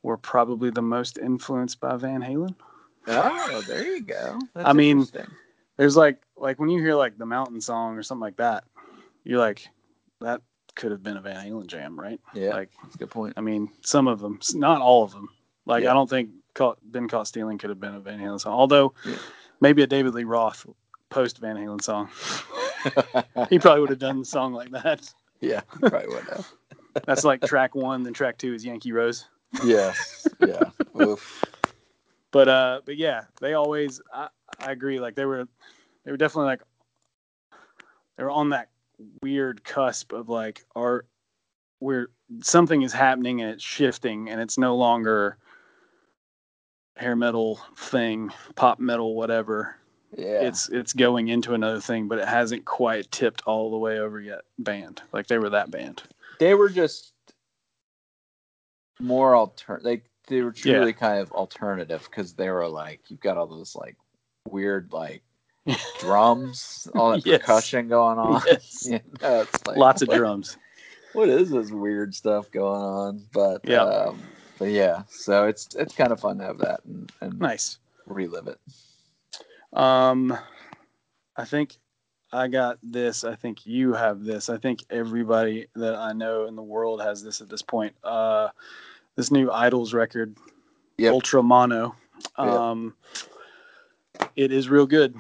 were 0.05 0.17
probably 0.19 0.71
the 0.71 0.83
most 0.83 1.19
influenced 1.19 1.81
by 1.81 1.97
Van 1.97 2.21
Halen. 2.21 2.55
Oh, 3.09 3.63
there 3.67 3.83
you 3.85 4.03
go. 4.03 4.39
That's 4.55 4.69
I 4.69 4.73
mean. 4.73 5.07
There's 5.77 5.97
like 5.97 6.23
like 6.37 6.61
when 6.61 6.69
you 6.69 6.81
hear 6.81 6.95
like 6.95 7.19
the 7.19 7.27
Mountain 7.27 7.61
Song 7.61 7.97
or 7.97 8.03
something 8.05 8.21
like 8.21 8.37
that, 8.37 8.63
you're 9.25 9.41
like, 9.41 9.67
that 10.21 10.41
could 10.77 10.93
have 10.93 11.03
been 11.03 11.17
a 11.17 11.21
Van 11.21 11.35
Halen 11.37 11.67
jam, 11.67 11.99
right? 11.99 12.21
yeah, 12.35 12.51
Like, 12.51 12.71
that's 12.83 12.95
a 12.95 12.99
good 12.99 13.11
point. 13.11 13.35
I 13.37 13.41
mean, 13.41 13.71
some 13.81 14.07
of 14.09 14.21
them, 14.21 14.39
not 14.55 14.81
all 14.81 15.03
of 15.05 15.13
them. 15.13 15.29
Like, 15.67 15.85
Yeah. 15.85 15.91
I 15.91 15.95
don't 15.95 16.11
think 16.11 16.31
caught, 16.55 16.79
been 16.93 17.09
caught 17.09 17.27
stealing 17.29 17.59
could 17.59 17.71
have 17.71 17.81
been 17.81 17.95
a 17.95 18.01
Van 18.01 18.21
Halen 18.21 18.41
song. 18.41 18.53
Although, 18.55 18.93
Yeah. 19.05 19.17
maybe 19.61 19.83
a 19.83 19.87
David 19.87 20.15
Lee 20.15 20.25
Roth 20.25 20.67
post 21.11 21.39
Van 21.39 21.57
Halen 21.57 21.81
song. 21.83 22.09
he 23.51 23.59
probably 23.59 23.81
would 23.81 23.91
have 23.91 23.99
done 24.01 24.21
the 24.21 24.25
song 24.25 24.53
like 24.53 24.71
that. 24.71 25.13
yeah, 25.41 25.61
probably 25.81 26.09
would 26.09 26.25
have. 26.25 26.47
That's 27.07 27.25
like 27.25 27.41
track 27.43 27.75
one, 27.75 28.03
then 28.03 28.13
track 28.13 28.39
two 28.39 28.53
is 28.55 28.65
Yankee 28.65 28.93
Rose. 28.93 29.27
Yes, 29.63 30.29
yeah. 30.41 30.71
Oof. 31.01 31.45
But 32.31 32.49
uh, 32.49 32.81
but 32.85 32.97
yeah, 32.97 33.25
they 33.41 33.55
always. 33.55 34.01
I, 34.13 34.29
I 34.59 34.73
agree. 34.73 34.99
Like 34.99 35.15
they 35.15 35.25
were, 35.25 35.47
they 36.05 36.11
were 36.11 36.17
definitely 36.17 36.47
like, 36.47 36.63
they 38.17 38.25
were 38.25 38.31
on 38.31 38.51
that 38.51 38.71
weird 39.23 39.63
cusp 39.65 40.13
of 40.13 40.29
like 40.29 40.65
art, 40.75 41.07
where 41.79 42.09
something 42.41 42.83
is 42.83 42.93
happening 42.93 43.41
and 43.41 43.51
it's 43.51 43.65
shifting 43.65 44.29
and 44.31 44.41
it's 44.41 44.59
no 44.59 44.77
longer 44.77 45.39
hair 46.97 47.17
metal 47.17 47.61
thing, 47.77 48.31
pop 48.55 48.79
metal, 48.79 49.15
whatever. 49.15 49.77
Yeah, 50.17 50.43
It's 50.43 50.69
it's 50.69 50.93
going 50.93 51.29
into 51.29 51.55
another 51.55 51.81
thing, 51.81 52.07
but 52.07 52.19
it 52.19 52.29
hasn't 52.29 52.65
quite 52.65 53.11
tipped 53.11 53.43
all 53.47 53.71
the 53.71 53.79
way 53.79 53.99
over 53.99 54.21
yet. 54.21 54.43
Band 54.59 55.03
like 55.13 55.27
they 55.27 55.39
were 55.39 55.51
that 55.51 55.71
band. 55.73 56.03
they 56.39 56.55
were 56.55 56.69
just 56.69 57.14
more 59.01 59.35
alter 59.35 59.81
like 59.83 60.05
they 60.27 60.41
were 60.41 60.53
truly 60.53 60.87
yeah. 60.87 60.93
kind 60.93 61.21
of 61.21 61.33
alternative 61.33 62.07
because 62.09 62.33
they 62.35 62.49
were 62.49 62.69
like 62.69 63.01
you've 63.09 63.21
got 63.21 63.37
all 63.37 63.47
those 63.47 63.75
like 63.75 63.97
weird 64.49 64.93
like 64.93 65.23
drums, 66.01 66.89
all 66.95 67.13
that 67.13 67.25
yes. 67.25 67.41
percussion 67.41 67.89
going 67.89 68.19
on. 68.19 68.43
Yes. 68.47 68.87
you 68.91 69.01
know, 69.23 69.47
like, 69.67 69.77
Lots 69.77 70.03
of 70.03 70.11
drums. 70.11 70.57
What 71.15 71.29
is 71.29 71.51
this 71.51 71.71
weird 71.71 72.15
stuff 72.15 72.51
going 72.51 72.83
on? 72.83 73.27
But 73.33 73.61
yeah, 73.65 73.83
um, 73.83 74.21
but 74.59 74.71
yeah. 74.71 75.05
So 75.09 75.47
it's 75.47 75.75
it's 75.77 75.95
kind 75.95 76.13
of 76.13 76.21
fun 76.21 76.39
to 76.39 76.45
have 76.45 76.59
that 76.59 76.81
and, 76.85 77.11
and 77.21 77.39
nice 77.39 77.79
relive 78.07 78.49
it. 78.49 78.59
Um, 79.79 80.37
I 81.37 81.45
think 81.45 81.77
I 82.35 82.49
got 82.49 82.79
this. 82.83 83.23
I 83.23 83.37
think 83.37 83.65
you 83.65 83.93
have 83.93 84.25
this. 84.25 84.49
I 84.49 84.59
think 84.59 84.85
everybody 84.91 85.69
that 85.77 85.95
I 85.95 86.13
know 86.13 86.47
in 86.47 86.57
the 86.57 86.63
world 86.63 87.01
has 87.01 87.23
this 87.23 87.41
at 87.41 87.49
this 87.49 87.63
point. 87.63 87.95
Uh, 88.03 88.49
this 89.15 89.31
new 89.31 89.49
IDLES 89.49 89.95
record, 89.95 90.37
yep. 90.99 91.13
Ultra 91.13 91.43
Mono. 91.45 91.95
Um, 92.37 92.95
yep. 94.19 94.33
it 94.35 94.53
is 94.53 94.69
real 94.69 94.87
good. 94.87 95.15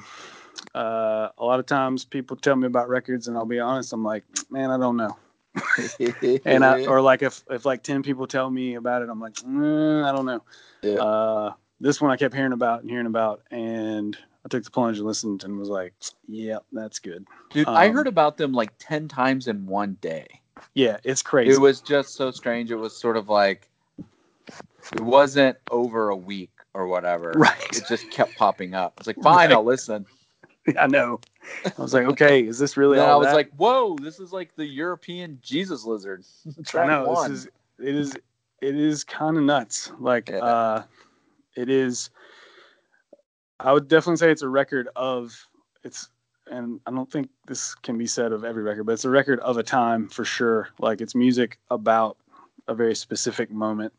Uh, 0.74 1.28
a 1.38 1.44
lot 1.44 1.60
of 1.60 1.66
times 1.66 2.04
people 2.04 2.36
tell 2.36 2.56
me 2.56 2.66
about 2.66 2.88
records, 2.88 3.28
and 3.28 3.36
I'll 3.36 3.46
be 3.46 3.60
honest, 3.60 3.92
I'm 3.92 4.02
like, 4.02 4.24
man, 4.50 4.70
I 4.70 4.76
don't 4.76 4.96
know. 4.96 5.16
and 6.44 6.64
I, 6.64 6.84
or 6.86 7.00
like 7.00 7.22
if 7.22 7.44
if 7.48 7.64
like 7.64 7.84
ten 7.84 8.02
people 8.02 8.26
tell 8.26 8.50
me 8.50 8.74
about 8.74 9.02
it, 9.02 9.08
I'm 9.08 9.20
like, 9.20 9.34
mm, 9.34 10.04
I 10.04 10.10
don't 10.10 10.26
know. 10.26 10.42
Yeah. 10.82 10.94
Uh, 10.94 11.52
this 11.78 12.00
one 12.00 12.10
I 12.10 12.16
kept 12.16 12.34
hearing 12.34 12.52
about 12.52 12.80
and 12.80 12.90
hearing 12.90 13.06
about, 13.06 13.42
and 13.52 14.16
I 14.44 14.48
took 14.48 14.64
the 14.64 14.70
plunge 14.70 14.98
and 14.98 15.06
listened 15.06 15.44
and 15.44 15.58
was 15.58 15.68
like, 15.68 15.94
yeah, 16.28 16.58
that's 16.72 16.98
good. 16.98 17.26
Dude, 17.50 17.66
um, 17.66 17.74
I 17.74 17.88
heard 17.88 18.06
about 18.06 18.36
them 18.36 18.52
like 18.52 18.72
10 18.78 19.08
times 19.08 19.48
in 19.48 19.64
one 19.66 19.96
day. 20.00 20.26
Yeah, 20.74 20.98
it's 21.02 21.22
crazy. 21.22 21.52
It 21.52 21.60
was 21.60 21.80
just 21.80 22.14
so 22.14 22.30
strange. 22.30 22.70
It 22.70 22.76
was 22.76 22.96
sort 22.96 23.16
of 23.16 23.28
like, 23.28 23.68
it 24.92 25.00
wasn't 25.00 25.56
over 25.70 26.10
a 26.10 26.16
week 26.16 26.50
or 26.74 26.86
whatever. 26.86 27.32
Right. 27.34 27.76
It 27.76 27.84
just 27.88 28.10
kept 28.10 28.36
popping 28.36 28.74
up. 28.74 28.94
It's 28.98 29.06
like, 29.06 29.16
fine, 29.22 29.48
right. 29.48 29.52
I'll 29.52 29.64
listen. 29.64 30.04
I 30.78 30.86
know. 30.86 31.20
I 31.66 31.82
was 31.82 31.94
like, 31.94 32.06
okay, 32.06 32.46
is 32.46 32.58
this 32.58 32.76
really? 32.76 32.98
I 32.98 33.14
was 33.16 33.26
that? 33.26 33.34
like, 33.34 33.50
whoa, 33.56 33.96
this 34.00 34.18
is 34.18 34.32
like 34.32 34.54
the 34.56 34.64
European 34.64 35.38
Jesus 35.42 35.84
lizard. 35.84 36.24
I 36.74 36.86
know 36.86 37.04
one. 37.04 37.30
this 37.30 37.40
is 37.40 37.48
it 37.78 37.94
is 37.94 38.14
it 38.62 38.74
is 38.74 39.04
kind 39.04 39.36
of 39.36 39.42
nuts. 39.42 39.92
Like, 39.98 40.30
yeah. 40.30 40.38
uh, 40.38 40.82
it 41.54 41.68
is 41.68 42.10
I 43.60 43.72
would 43.72 43.88
definitely 43.88 44.16
say 44.16 44.30
it's 44.30 44.42
a 44.42 44.48
record 44.48 44.88
of 44.96 45.46
it's 45.82 46.08
and 46.50 46.80
I 46.86 46.90
don't 46.90 47.10
think 47.10 47.30
this 47.46 47.74
can 47.74 47.96
be 47.96 48.06
said 48.06 48.32
of 48.32 48.44
every 48.44 48.62
record, 48.62 48.84
but 48.84 48.92
it's 48.92 49.04
a 49.04 49.10
record 49.10 49.40
of 49.40 49.56
a 49.56 49.62
time 49.62 50.08
for 50.08 50.24
sure. 50.24 50.68
Like 50.78 51.00
it's 51.00 51.14
music 51.14 51.58
about 51.70 52.18
a 52.68 52.74
very 52.74 52.94
specific 52.94 53.50
moment, 53.50 53.92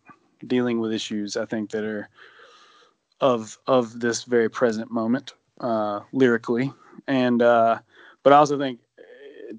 dealing 0.45 0.79
with 0.79 0.91
issues 0.93 1.37
I 1.37 1.45
think 1.45 1.71
that 1.71 1.83
are 1.83 2.09
of 3.21 3.57
of 3.67 3.99
this 3.99 4.23
very 4.23 4.49
present 4.49 4.91
moment 4.91 5.33
uh, 5.61 6.01
lyrically, 6.11 6.71
and 7.07 7.41
uh, 7.41 7.79
but 8.23 8.33
I 8.33 8.37
also 8.37 8.57
think 8.57 8.79
uh, 8.99 9.03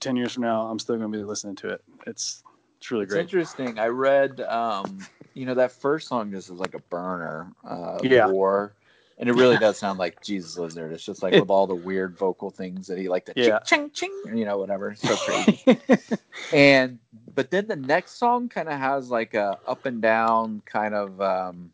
ten 0.01 0.17
years 0.17 0.35
from 0.35 0.43
now 0.43 0.63
I'm 0.63 0.79
still 0.79 0.97
going 0.97 1.11
to 1.11 1.19
be 1.19 1.25
listening 1.25 1.57
to 1.57 1.71
it. 1.71 1.83
It's 2.07 2.45
it's 2.79 2.91
really 2.91 3.05
it's 3.05 3.13
great. 3.13 3.23
Interesting. 3.23 3.79
I 3.79 3.87
read, 3.87 4.41
um, 4.43 4.99
you 5.35 5.47
know, 5.47 5.55
that 5.55 5.73
first 5.73 6.09
song 6.09 6.31
just 6.31 6.51
is 6.51 6.59
like 6.59 6.75
a 6.75 6.81
burner. 6.91 7.51
Uh, 7.65 7.99
yeah. 8.03 8.29
War 8.29 8.75
and 9.19 9.29
it 9.29 9.33
really 9.33 9.57
does 9.61 9.79
sound 9.79 9.99
like 9.99 10.23
Jesus 10.23 10.57
Lizard. 10.57 10.93
It's 10.93 11.05
just 11.05 11.23
like 11.23 11.35
with 11.35 11.51
all 11.51 11.67
the 11.67 11.75
weird 11.75 12.17
vocal 12.17 12.51
things 12.51 12.87
that 12.89 12.99
he 12.99 13.09
like 13.09 13.25
the 13.25 13.33
yeah. 13.37 13.59
ching 13.61 13.91
ching 13.91 14.13
ching, 14.25 14.37
you 14.37 14.45
know, 14.45 14.59
whatever. 14.59 14.95
So 14.95 15.17
crazy. 15.17 15.79
and 16.53 16.99
but 17.35 17.51
then 17.51 17.67
the 17.67 17.77
next 17.77 18.19
song 18.19 18.49
kind 18.49 18.69
of 18.69 18.79
has 18.79 19.11
like 19.11 19.35
a 19.35 19.59
up 19.67 19.87
and 19.87 20.01
down 20.01 20.63
kind 20.67 20.95
of 20.95 21.21
um 21.21 21.73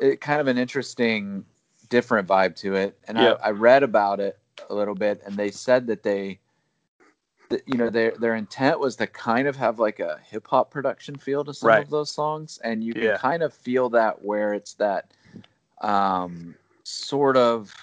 it 0.00 0.20
kind 0.20 0.40
of 0.40 0.48
an 0.48 0.58
interesting 0.58 1.44
different 1.88 2.28
vibe 2.28 2.56
to 2.56 2.74
it. 2.74 2.98
And 3.06 3.18
I, 3.18 3.32
I 3.32 3.50
read 3.50 3.82
about 3.82 4.20
it 4.20 4.38
a 4.68 4.74
little 4.74 4.94
bit 4.94 5.22
and 5.26 5.36
they 5.36 5.50
said 5.50 5.86
that 5.88 6.02
they 6.02 6.40
that 7.50 7.62
you 7.66 7.76
know 7.76 7.90
their 7.90 8.12
their 8.12 8.34
intent 8.34 8.80
was 8.80 8.96
to 8.96 9.06
kind 9.06 9.46
of 9.46 9.56
have 9.56 9.78
like 9.78 10.00
a 10.00 10.18
hip 10.24 10.46
hop 10.48 10.70
production 10.70 11.14
feel 11.16 11.44
to 11.44 11.52
some 11.52 11.68
right. 11.68 11.82
of 11.82 11.90
those 11.90 12.10
songs 12.10 12.58
and 12.64 12.82
you 12.82 12.94
can 12.94 13.02
yeah. 13.02 13.16
kind 13.18 13.42
of 13.42 13.52
feel 13.52 13.90
that 13.90 14.24
where 14.24 14.54
it's 14.54 14.74
that 14.74 15.10
um, 15.80 16.54
sort 16.82 17.36
of. 17.36 17.74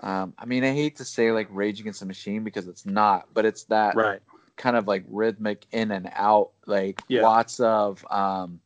Um, 0.00 0.32
I 0.38 0.44
mean, 0.44 0.62
I 0.62 0.72
hate 0.72 0.96
to 0.96 1.04
say 1.04 1.32
like 1.32 1.48
Rage 1.50 1.80
Against 1.80 2.00
the 2.00 2.06
Machine 2.06 2.44
because 2.44 2.68
it's 2.68 2.86
not, 2.86 3.26
but 3.34 3.44
it's 3.44 3.64
that 3.64 3.96
right. 3.96 4.20
kind 4.56 4.76
of 4.76 4.86
like 4.86 5.04
rhythmic 5.08 5.66
in 5.72 5.90
and 5.90 6.08
out, 6.14 6.50
like 6.66 7.02
yeah. 7.08 7.22
lots 7.22 7.58
of 7.58 8.06
um, 8.10 8.60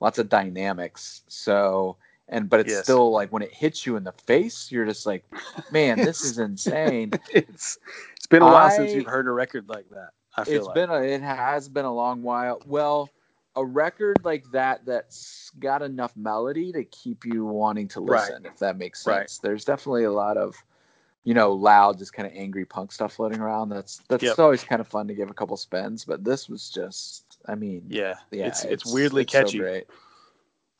lots 0.00 0.18
of 0.18 0.28
dynamics. 0.28 1.22
So 1.26 1.96
and 2.28 2.48
but 2.48 2.60
it's 2.60 2.70
yes. 2.70 2.84
still 2.84 3.10
like 3.10 3.32
when 3.32 3.42
it 3.42 3.52
hits 3.52 3.84
you 3.84 3.96
in 3.96 4.04
the 4.04 4.12
face, 4.12 4.70
you're 4.70 4.86
just 4.86 5.06
like, 5.06 5.24
man, 5.70 5.98
this 5.98 6.22
is 6.22 6.38
insane. 6.38 7.12
it's 7.32 7.78
it's 8.16 8.26
been 8.26 8.42
a 8.42 8.46
while 8.46 8.66
I, 8.66 8.76
since 8.76 8.92
you've 8.92 9.06
heard 9.06 9.26
a 9.26 9.32
record 9.32 9.68
like 9.68 9.88
that. 9.90 10.10
I 10.36 10.44
feel 10.44 10.56
it's 10.56 10.66
like. 10.66 10.74
been 10.74 10.90
a, 10.90 11.00
it 11.00 11.22
has 11.22 11.68
been 11.68 11.84
a 11.84 11.94
long 11.94 12.22
while. 12.22 12.60
Well, 12.66 13.10
a 13.56 13.64
record 13.64 14.18
like 14.24 14.50
that 14.50 14.84
that's 14.84 15.50
got 15.58 15.82
enough 15.82 16.16
melody 16.16 16.72
to 16.72 16.84
keep 16.84 17.24
you 17.24 17.44
wanting 17.44 17.88
to 17.88 18.00
listen 18.00 18.42
right. 18.42 18.52
if 18.52 18.58
that 18.58 18.76
makes 18.76 19.02
sense 19.02 19.16
right. 19.16 19.38
there's 19.42 19.64
definitely 19.64 20.04
a 20.04 20.12
lot 20.12 20.36
of 20.36 20.56
you 21.22 21.34
know 21.34 21.52
loud 21.52 21.98
just 21.98 22.12
kind 22.12 22.26
of 22.26 22.34
angry 22.36 22.64
punk 22.64 22.92
stuff 22.92 23.14
floating 23.14 23.40
around 23.40 23.68
that's 23.68 24.02
that's 24.08 24.22
yep. 24.22 24.38
always 24.38 24.64
kind 24.64 24.80
of 24.80 24.88
fun 24.88 25.06
to 25.06 25.14
give 25.14 25.30
a 25.30 25.34
couple 25.34 25.56
spins 25.56 26.04
but 26.04 26.24
this 26.24 26.48
was 26.48 26.68
just 26.70 27.38
i 27.46 27.54
mean 27.54 27.82
yeah 27.88 28.14
yeah 28.30 28.46
it's 28.46 28.64
it's, 28.64 28.84
it's 28.84 28.92
weirdly 28.92 29.22
it's 29.22 29.32
catchy 29.32 29.58
so 29.58 29.64
great 29.64 29.86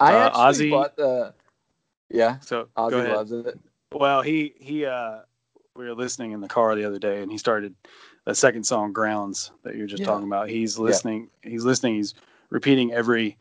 i 0.00 0.14
uh, 0.14 0.48
actually 0.48 0.66
Ozzy, 0.66 0.70
bought 0.70 0.96
the 0.96 1.34
yeah 2.10 2.38
so 2.40 2.68
ozzy 2.76 3.12
loves 3.12 3.32
it 3.32 3.58
well 3.92 4.22
he 4.22 4.54
he 4.58 4.84
uh 4.84 5.20
we 5.76 5.86
were 5.86 5.94
listening 5.94 6.32
in 6.32 6.40
the 6.40 6.48
car 6.48 6.74
the 6.74 6.84
other 6.84 6.98
day 6.98 7.22
and 7.22 7.32
he 7.32 7.38
started 7.38 7.74
the 8.24 8.34
second 8.34 8.64
song 8.64 8.92
grounds 8.92 9.50
that 9.62 9.76
you're 9.76 9.86
just 9.86 10.00
yeah. 10.00 10.06
talking 10.06 10.26
about 10.26 10.48
he's 10.48 10.78
listening 10.78 11.28
yeah. 11.42 11.50
he's 11.50 11.64
listening 11.64 11.94
he's 11.94 12.14
repeating 12.50 12.92
every 12.92 13.36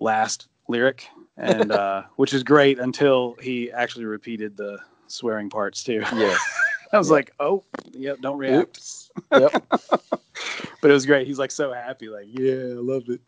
last 0.00 0.48
lyric, 0.68 1.06
and 1.36 1.72
uh, 1.72 2.02
which 2.16 2.32
is 2.32 2.42
great 2.42 2.78
until 2.78 3.36
he 3.40 3.70
actually 3.70 4.04
repeated 4.04 4.56
the 4.56 4.78
swearing 5.06 5.50
parts 5.50 5.82
too. 5.82 6.02
Yeah. 6.14 6.36
I 6.92 6.98
was 6.98 7.08
yep. 7.08 7.12
like, 7.12 7.30
oh, 7.38 7.62
yep, 7.92 8.20
don't 8.20 8.38
react. 8.38 8.78
Oops. 8.78 9.10
Yep. 9.32 9.64
but 9.70 10.90
it 10.90 10.92
was 10.92 11.06
great. 11.06 11.26
He's 11.26 11.38
like 11.38 11.52
so 11.52 11.72
happy, 11.72 12.08
like, 12.08 12.26
yeah, 12.28 12.54
I 12.54 12.80
love 12.80 13.08
it. 13.08 13.20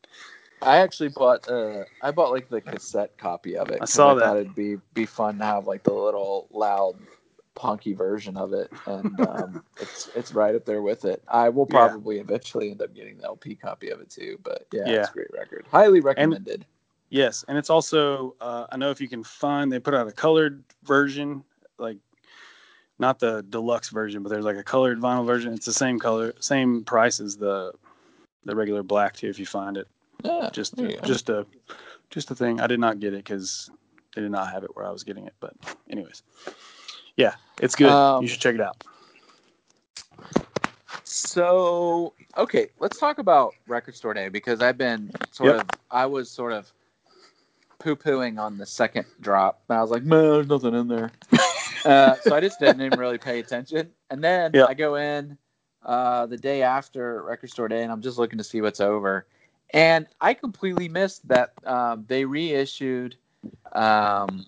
I 0.62 0.78
actually 0.78 1.10
bought 1.10 1.48
uh 1.48 1.84
I 2.00 2.12
bought 2.12 2.30
like 2.30 2.48
the 2.48 2.60
cassette 2.60 3.18
copy 3.18 3.56
of 3.56 3.70
it. 3.70 3.78
I 3.80 3.84
saw 3.84 4.12
I 4.12 4.14
that. 4.14 4.20
Thought 4.20 4.36
it'd 4.38 4.54
be 4.54 4.76
be 4.94 5.06
fun 5.06 5.38
to 5.38 5.44
have 5.44 5.66
like 5.66 5.82
the 5.82 5.92
little 5.92 6.48
loud 6.52 6.96
punky 7.54 7.92
version 7.92 8.36
of 8.36 8.52
it, 8.52 8.70
and 8.86 9.18
um, 9.20 9.64
it's 9.80 10.10
it's 10.14 10.32
right 10.32 10.54
up 10.54 10.64
there 10.64 10.82
with 10.82 11.04
it. 11.04 11.22
I 11.28 11.48
will 11.48 11.66
probably 11.66 12.16
yeah. 12.16 12.22
eventually 12.22 12.70
end 12.70 12.82
up 12.82 12.94
getting 12.94 13.18
the 13.18 13.24
LP 13.24 13.54
copy 13.54 13.90
of 13.90 14.00
it 14.00 14.10
too. 14.10 14.38
But 14.42 14.66
yeah, 14.72 14.82
yeah. 14.86 15.00
it's 15.00 15.10
a 15.10 15.12
great 15.12 15.30
record. 15.32 15.66
Highly 15.70 16.00
recommended. 16.00 16.54
And, 16.54 16.66
yes, 17.10 17.44
and 17.48 17.58
it's 17.58 17.70
also 17.70 18.34
uh, 18.40 18.66
I 18.70 18.76
know 18.76 18.90
if 18.90 19.00
you 19.00 19.08
can 19.08 19.22
find 19.22 19.72
they 19.72 19.78
put 19.78 19.94
out 19.94 20.08
a 20.08 20.12
colored 20.12 20.62
version, 20.84 21.44
like 21.78 21.98
not 22.98 23.18
the 23.18 23.44
deluxe 23.48 23.90
version, 23.90 24.22
but 24.22 24.30
there's 24.30 24.44
like 24.44 24.56
a 24.56 24.64
colored 24.64 25.00
vinyl 25.00 25.26
version. 25.26 25.52
It's 25.52 25.66
the 25.66 25.72
same 25.72 25.98
color, 25.98 26.34
same 26.40 26.84
price 26.84 27.20
as 27.20 27.36
the 27.36 27.72
the 28.44 28.56
regular 28.56 28.82
black 28.82 29.14
too. 29.14 29.28
If 29.28 29.38
you 29.38 29.46
find 29.46 29.76
it, 29.76 29.88
yeah, 30.24 30.50
just 30.52 30.74
just 31.04 31.28
a 31.28 31.46
just 32.10 32.30
a 32.30 32.34
thing. 32.34 32.60
I 32.60 32.66
did 32.66 32.80
not 32.80 33.00
get 33.00 33.12
it 33.14 33.24
because 33.24 33.70
they 34.14 34.22
did 34.22 34.30
not 34.30 34.50
have 34.52 34.64
it 34.64 34.74
where 34.74 34.86
I 34.86 34.90
was 34.90 35.04
getting 35.04 35.26
it. 35.26 35.34
But 35.40 35.54
anyways. 35.90 36.22
Yeah, 37.16 37.34
it's 37.60 37.74
good. 37.74 37.90
Um, 37.90 38.22
you 38.22 38.28
should 38.28 38.40
check 38.40 38.54
it 38.54 38.60
out. 38.60 38.84
So, 41.04 42.14
okay, 42.38 42.68
let's 42.78 42.98
talk 42.98 43.18
about 43.18 43.54
Record 43.66 43.94
Store 43.94 44.14
Day 44.14 44.28
because 44.28 44.62
I've 44.62 44.78
been 44.78 45.10
sort 45.30 45.56
yep. 45.56 45.60
of, 45.60 45.80
I 45.90 46.06
was 46.06 46.30
sort 46.30 46.52
of 46.52 46.72
poo 47.78 47.96
pooing 47.96 48.38
on 48.38 48.56
the 48.58 48.66
second 48.66 49.04
drop. 49.20 49.62
And 49.68 49.78
I 49.78 49.82
was 49.82 49.90
like, 49.90 50.04
man, 50.04 50.22
there's 50.22 50.48
nothing 50.48 50.74
in 50.74 50.88
there. 50.88 51.10
uh, 51.84 52.14
so 52.22 52.34
I 52.34 52.40
just 52.40 52.60
didn't 52.60 52.80
even 52.80 52.98
really 52.98 53.18
pay 53.18 53.40
attention. 53.40 53.90
And 54.10 54.22
then 54.22 54.52
yep. 54.54 54.68
I 54.68 54.74
go 54.74 54.94
in 54.94 55.36
uh, 55.84 56.26
the 56.26 56.36
day 56.36 56.62
after 56.62 57.22
Record 57.22 57.50
Store 57.50 57.68
Day 57.68 57.82
and 57.82 57.92
I'm 57.92 58.02
just 58.02 58.18
looking 58.18 58.38
to 58.38 58.44
see 58.44 58.60
what's 58.60 58.80
over. 58.80 59.26
And 59.70 60.06
I 60.20 60.34
completely 60.34 60.88
missed 60.88 61.26
that 61.28 61.52
um, 61.66 62.04
they 62.06 62.24
reissued 62.24 63.16
um, 63.72 64.46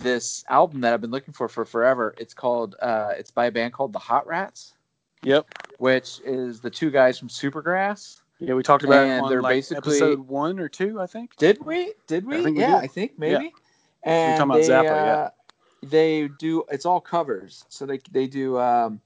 this 0.00 0.44
album 0.48 0.80
that 0.82 0.92
I've 0.92 1.00
been 1.00 1.10
looking 1.10 1.34
for 1.34 1.48
for 1.48 1.64
forever. 1.64 2.14
It's 2.18 2.34
called 2.34 2.76
uh, 2.80 3.12
it's 3.16 3.30
by 3.30 3.46
a 3.46 3.50
band 3.50 3.72
called 3.72 3.92
the 3.92 3.98
Hot 3.98 4.26
Rats. 4.26 4.74
Yep. 5.22 5.46
Which 5.78 6.20
is 6.24 6.60
the 6.60 6.70
two 6.70 6.90
guys 6.90 7.18
from 7.18 7.28
Supergrass. 7.28 8.20
Yeah, 8.38 8.54
we 8.54 8.62
talked 8.62 8.84
about 8.84 9.06
and 9.06 9.26
it 9.26 9.28
they're 9.28 9.42
like 9.42 9.56
basically 9.56 9.96
episode 9.96 10.20
one 10.20 10.58
or 10.58 10.68
two, 10.68 10.98
I 11.00 11.06
think. 11.06 11.36
Did 11.36 11.64
we? 11.64 11.92
Did 12.06 12.24
we? 12.24 12.38
I 12.38 12.42
think 12.42 12.56
we 12.56 12.62
yeah, 12.62 12.80
did. 12.80 12.84
I 12.84 12.86
think 12.86 13.18
maybe. 13.18 13.44
Yeah. 13.44 13.50
And 14.02 14.32
We're 14.32 14.38
talking 14.38 14.50
about 14.50 14.84
they, 14.84 14.88
Zappa, 14.88 14.90
uh, 14.90 15.04
yeah. 15.04 15.28
They 15.82 16.28
do. 16.38 16.64
It's 16.70 16.86
all 16.86 17.00
covers. 17.00 17.66
So 17.68 17.84
they 17.84 18.00
they 18.10 18.26
do. 18.26 18.58
Um, 18.58 19.00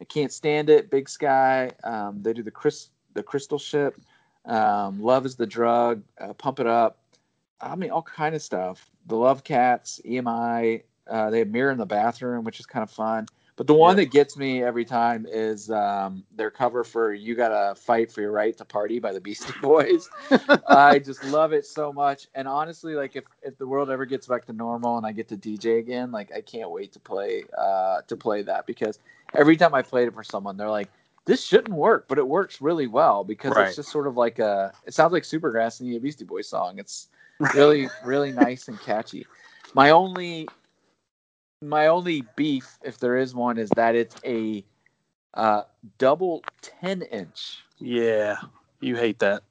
I 0.00 0.04
can't 0.04 0.30
stand 0.30 0.68
it. 0.68 0.90
Big 0.90 1.08
Sky. 1.08 1.70
Um, 1.84 2.22
they 2.22 2.34
do 2.34 2.42
the 2.42 2.50
Chris 2.50 2.90
the 3.14 3.22
Crystal 3.22 3.58
Ship. 3.58 3.98
um, 4.44 5.02
Love 5.02 5.24
is 5.24 5.36
the 5.36 5.46
Drug, 5.46 6.02
uh, 6.20 6.34
Pump 6.34 6.60
It 6.60 6.66
Up. 6.66 6.98
I 7.60 7.74
mean, 7.76 7.90
all 7.90 8.02
kind 8.02 8.34
of 8.34 8.42
stuff. 8.42 8.90
The 9.06 9.16
Love 9.16 9.44
Cats, 9.44 10.00
EMI. 10.04 10.82
Uh, 11.08 11.30
they 11.30 11.38
have 11.38 11.48
Mirror 11.48 11.72
in 11.72 11.78
the 11.78 11.86
Bathroom, 11.86 12.44
which 12.44 12.60
is 12.60 12.66
kind 12.66 12.82
of 12.82 12.90
fun. 12.90 13.26
But 13.56 13.66
the 13.66 13.74
one 13.74 13.96
that 13.96 14.10
gets 14.10 14.36
me 14.36 14.62
every 14.62 14.84
time 14.84 15.26
is 15.26 15.70
um, 15.70 16.24
their 16.34 16.50
cover 16.50 16.84
for 16.84 17.14
"You 17.14 17.34
Gotta 17.34 17.74
Fight 17.74 18.12
for 18.12 18.20
Your 18.20 18.30
Right 18.30 18.54
to 18.58 18.66
Party" 18.66 18.98
by 18.98 19.14
the 19.14 19.20
Beastie 19.20 19.54
Boys. 19.62 20.10
I 20.68 20.98
just 21.04 21.24
love 21.24 21.54
it 21.54 21.64
so 21.64 21.90
much, 21.90 22.28
and 22.34 22.46
honestly, 22.46 22.94
like 22.94 23.16
if 23.16 23.24
if 23.42 23.56
the 23.56 23.66
world 23.66 23.88
ever 23.88 24.04
gets 24.04 24.26
back 24.26 24.44
to 24.46 24.52
normal 24.52 24.98
and 24.98 25.06
I 25.06 25.12
get 25.12 25.28
to 25.28 25.38
DJ 25.38 25.78
again, 25.78 26.12
like 26.12 26.30
I 26.36 26.42
can't 26.42 26.70
wait 26.70 26.92
to 26.92 27.00
play 27.00 27.44
uh, 27.56 28.02
to 28.06 28.16
play 28.16 28.42
that 28.42 28.66
because 28.66 28.98
every 29.34 29.56
time 29.56 29.72
I 29.72 29.80
played 29.80 30.08
it 30.08 30.12
for 30.14 30.24
someone, 30.24 30.58
they're 30.58 30.68
like, 30.68 30.90
"This 31.24 31.42
shouldn't 31.42 31.74
work," 31.74 32.08
but 32.08 32.18
it 32.18 32.28
works 32.28 32.60
really 32.60 32.88
well 32.88 33.24
because 33.24 33.52
right. 33.56 33.68
it's 33.68 33.76
just 33.76 33.90
sort 33.90 34.06
of 34.06 34.18
like 34.18 34.38
a. 34.38 34.70
It 34.84 34.92
sounds 34.92 35.14
like 35.14 35.22
Supergrass 35.22 35.80
and 35.80 35.94
a 35.94 35.98
Beastie 35.98 36.26
Boys 36.26 36.46
song. 36.46 36.78
It's 36.78 37.08
really 37.54 37.88
really 38.04 38.32
nice 38.32 38.68
and 38.68 38.80
catchy. 38.80 39.26
My 39.74 39.90
only 39.90 40.48
my 41.62 41.86
only 41.86 42.24
beef, 42.36 42.78
if 42.82 42.98
there 42.98 43.16
is 43.16 43.34
one, 43.34 43.58
is 43.58 43.70
that 43.76 43.94
it's 43.94 44.16
a 44.24 44.64
uh, 45.34 45.62
double 45.98 46.42
ten 46.62 47.02
inch. 47.02 47.64
Yeah, 47.78 48.36
you 48.80 48.96
hate 48.96 49.18
that. 49.20 49.42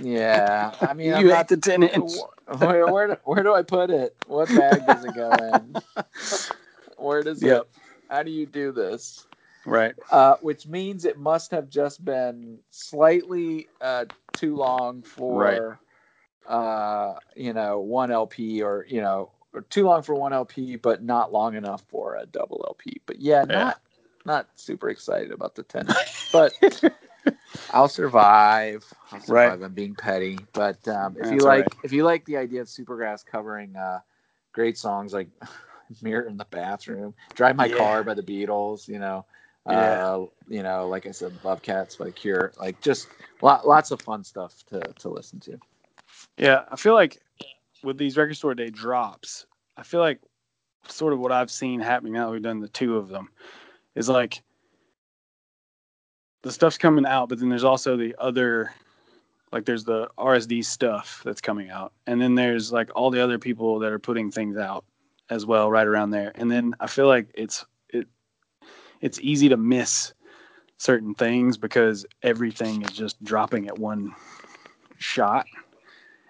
yeah, 0.00 0.74
I 0.80 0.94
mean, 0.94 1.06
you 1.08 1.14
I'm 1.14 1.22
hate 1.22 1.28
not, 1.28 1.48
the 1.48 1.56
ten 1.56 1.82
inch. 1.82 2.12
Where, 2.58 2.86
where, 2.92 3.06
do, 3.08 3.16
where 3.24 3.42
do 3.42 3.54
I 3.54 3.62
put 3.62 3.90
it? 3.90 4.14
What 4.26 4.48
bag 4.48 4.86
does 4.86 5.04
it 5.04 5.14
go 5.14 5.30
in? 5.32 5.76
where 6.96 7.22
does 7.22 7.42
yep. 7.42 7.62
it? 7.62 7.68
How 8.10 8.22
do 8.22 8.30
you 8.30 8.46
do 8.46 8.72
this? 8.72 9.26
Right. 9.64 9.94
Uh, 10.10 10.36
which 10.40 10.66
means 10.66 11.04
it 11.04 11.18
must 11.18 11.50
have 11.52 11.70
just 11.70 12.04
been 12.04 12.58
slightly 12.70 13.68
uh, 13.80 14.06
too 14.32 14.56
long 14.56 15.02
for, 15.02 15.40
right. 15.40 15.78
Uh, 16.46 17.14
you 17.36 17.52
know, 17.52 17.80
one 17.80 18.10
LP 18.10 18.62
or 18.62 18.86
you 18.88 19.00
know 19.00 19.30
or 19.52 19.62
too 19.62 19.84
long 19.84 20.02
for 20.02 20.14
one 20.14 20.32
LP, 20.32 20.76
but 20.76 21.02
not 21.02 21.32
long 21.32 21.54
enough 21.54 21.82
for 21.88 22.16
a 22.16 22.26
double 22.26 22.64
LP. 22.66 23.00
But 23.06 23.20
yeah, 23.20 23.44
yeah. 23.48 23.64
not 23.64 23.80
not 24.24 24.48
super 24.56 24.88
excited 24.88 25.32
about 25.32 25.54
the 25.54 25.62
ten, 25.62 25.86
but 26.32 26.52
I'll 27.70 27.88
survive. 27.88 28.84
I'll 29.10 29.20
survive. 29.20 29.60
Right. 29.60 29.64
I'm 29.64 29.74
being 29.74 29.94
petty, 29.94 30.38
but 30.52 30.86
um, 30.88 31.16
if 31.16 31.24
That's 31.24 31.32
you 31.32 31.38
like, 31.40 31.64
right. 31.64 31.74
if 31.84 31.92
you 31.92 32.04
like 32.04 32.24
the 32.24 32.36
idea 32.36 32.60
of 32.60 32.68
Supergrass 32.68 33.24
covering 33.24 33.76
uh, 33.76 34.00
great 34.52 34.78
songs 34.78 35.12
like 35.12 35.28
"Mirror 36.02 36.28
in 36.28 36.36
the 36.36 36.46
Bathroom," 36.46 37.14
"Drive 37.34 37.56
My 37.56 37.66
yeah. 37.66 37.76
Car" 37.76 38.04
by 38.04 38.14
the 38.14 38.22
Beatles, 38.22 38.88
you 38.88 38.98
know, 38.98 39.24
yeah. 39.68 40.06
Uh, 40.06 40.26
you 40.48 40.62
know, 40.62 40.88
like 40.88 41.06
I 41.06 41.12
said, 41.12 41.32
"Love 41.44 41.62
Cats" 41.62 41.96
by 41.96 42.10
Cure, 42.10 42.52
like 42.58 42.80
just 42.80 43.08
lot, 43.42 43.66
lots 43.66 43.90
of 43.90 44.00
fun 44.00 44.24
stuff 44.24 44.64
to 44.70 44.80
to 44.80 45.08
listen 45.08 45.38
to. 45.40 45.58
Yeah, 46.36 46.64
I 46.70 46.76
feel 46.76 46.94
like 46.94 47.20
with 47.82 47.98
these 47.98 48.16
record 48.16 48.36
store 48.36 48.54
day 48.54 48.70
drops, 48.70 49.46
I 49.76 49.82
feel 49.82 50.00
like 50.00 50.20
sort 50.88 51.12
of 51.12 51.18
what 51.18 51.32
I've 51.32 51.50
seen 51.50 51.80
happening 51.80 52.12
now 52.12 52.30
we've 52.32 52.42
done 52.42 52.60
the 52.60 52.68
two 52.68 52.96
of 52.96 53.08
them 53.08 53.28
is 53.94 54.08
like 54.08 54.42
the 56.42 56.50
stuff's 56.50 56.78
coming 56.78 57.06
out, 57.06 57.28
but 57.28 57.38
then 57.38 57.48
there's 57.48 57.64
also 57.64 57.96
the 57.96 58.14
other 58.18 58.72
like 59.52 59.64
there's 59.66 59.84
the 59.84 60.08
RSD 60.18 60.64
stuff 60.64 61.20
that's 61.24 61.40
coming 61.40 61.70
out. 61.70 61.92
And 62.06 62.20
then 62.20 62.34
there's 62.34 62.72
like 62.72 62.90
all 62.96 63.10
the 63.10 63.22
other 63.22 63.38
people 63.38 63.78
that 63.80 63.92
are 63.92 63.98
putting 63.98 64.30
things 64.30 64.56
out 64.56 64.84
as 65.30 65.44
well 65.46 65.70
right 65.70 65.86
around 65.86 66.10
there. 66.10 66.32
And 66.34 66.50
then 66.50 66.74
I 66.80 66.86
feel 66.86 67.06
like 67.06 67.28
it's 67.34 67.64
it 67.90 68.08
it's 69.00 69.20
easy 69.20 69.48
to 69.50 69.56
miss 69.56 70.14
certain 70.78 71.14
things 71.14 71.56
because 71.56 72.04
everything 72.22 72.82
is 72.82 72.90
just 72.90 73.22
dropping 73.22 73.68
at 73.68 73.78
one 73.78 74.14
shot 74.98 75.46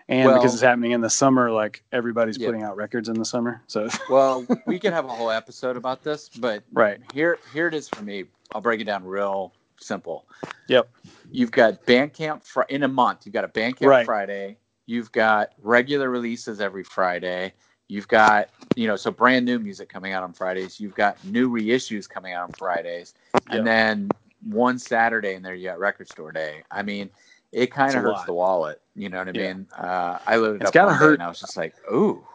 and 0.08 0.26
well, 0.26 0.36
because 0.36 0.52
it's 0.52 0.62
happening 0.62 0.92
in 0.92 1.00
the 1.00 1.10
summer 1.10 1.50
like 1.50 1.82
everybody's 1.92 2.38
yeah. 2.38 2.46
putting 2.46 2.62
out 2.62 2.76
records 2.76 3.08
in 3.08 3.14
the 3.14 3.24
summer 3.24 3.62
so 3.66 3.88
well 4.10 4.46
we 4.66 4.78
could 4.78 4.92
have 4.92 5.04
a 5.04 5.08
whole 5.08 5.30
episode 5.30 5.76
about 5.76 6.02
this 6.02 6.28
but 6.28 6.62
right 6.72 7.00
here 7.12 7.38
here 7.52 7.68
it 7.68 7.74
is 7.74 7.88
for 7.88 8.02
me 8.02 8.24
i'll 8.52 8.60
break 8.60 8.80
it 8.80 8.84
down 8.84 9.04
real 9.04 9.52
simple 9.78 10.26
yep 10.68 10.88
you've 11.30 11.50
got 11.50 11.84
bandcamp 11.86 12.44
fr- 12.44 12.62
in 12.68 12.82
a 12.82 12.88
month 12.88 13.24
you've 13.24 13.32
got 13.32 13.44
a 13.44 13.48
bandcamp 13.48 13.86
right. 13.86 14.06
friday 14.06 14.56
you've 14.86 15.10
got 15.12 15.50
regular 15.60 16.10
releases 16.10 16.60
every 16.60 16.84
friday 16.84 17.52
you've 17.88 18.08
got 18.08 18.48
you 18.76 18.86
know 18.86 18.96
so 18.96 19.10
brand 19.10 19.44
new 19.44 19.58
music 19.58 19.88
coming 19.88 20.12
out 20.12 20.22
on 20.22 20.32
fridays 20.32 20.78
you've 20.78 20.94
got 20.94 21.22
new 21.24 21.50
reissues 21.50 22.08
coming 22.08 22.32
out 22.32 22.44
on 22.44 22.52
fridays 22.52 23.14
yep. 23.34 23.42
and 23.48 23.66
then 23.66 24.08
one 24.44 24.78
saturday 24.78 25.34
and 25.34 25.44
there 25.44 25.54
you 25.54 25.68
got 25.68 25.78
record 25.78 26.08
store 26.08 26.32
day 26.32 26.62
i 26.70 26.82
mean 26.82 27.10
it 27.52 27.70
kind 27.70 27.94
of 27.94 28.02
hurts 28.02 28.18
lot. 28.18 28.26
the 28.26 28.32
wallet. 28.32 28.80
You 28.94 29.08
know 29.08 29.18
what 29.18 29.28
I 29.28 29.32
mean? 29.32 29.66
Uh, 29.76 30.18
I 30.26 30.36
loaded 30.36 30.62
it's 30.62 30.68
up 30.68 30.74
gotta 30.74 30.94
hurt. 30.94 31.14
and 31.14 31.22
I 31.22 31.28
was 31.28 31.40
just 31.40 31.56
like, 31.56 31.74
ooh. 31.92 32.26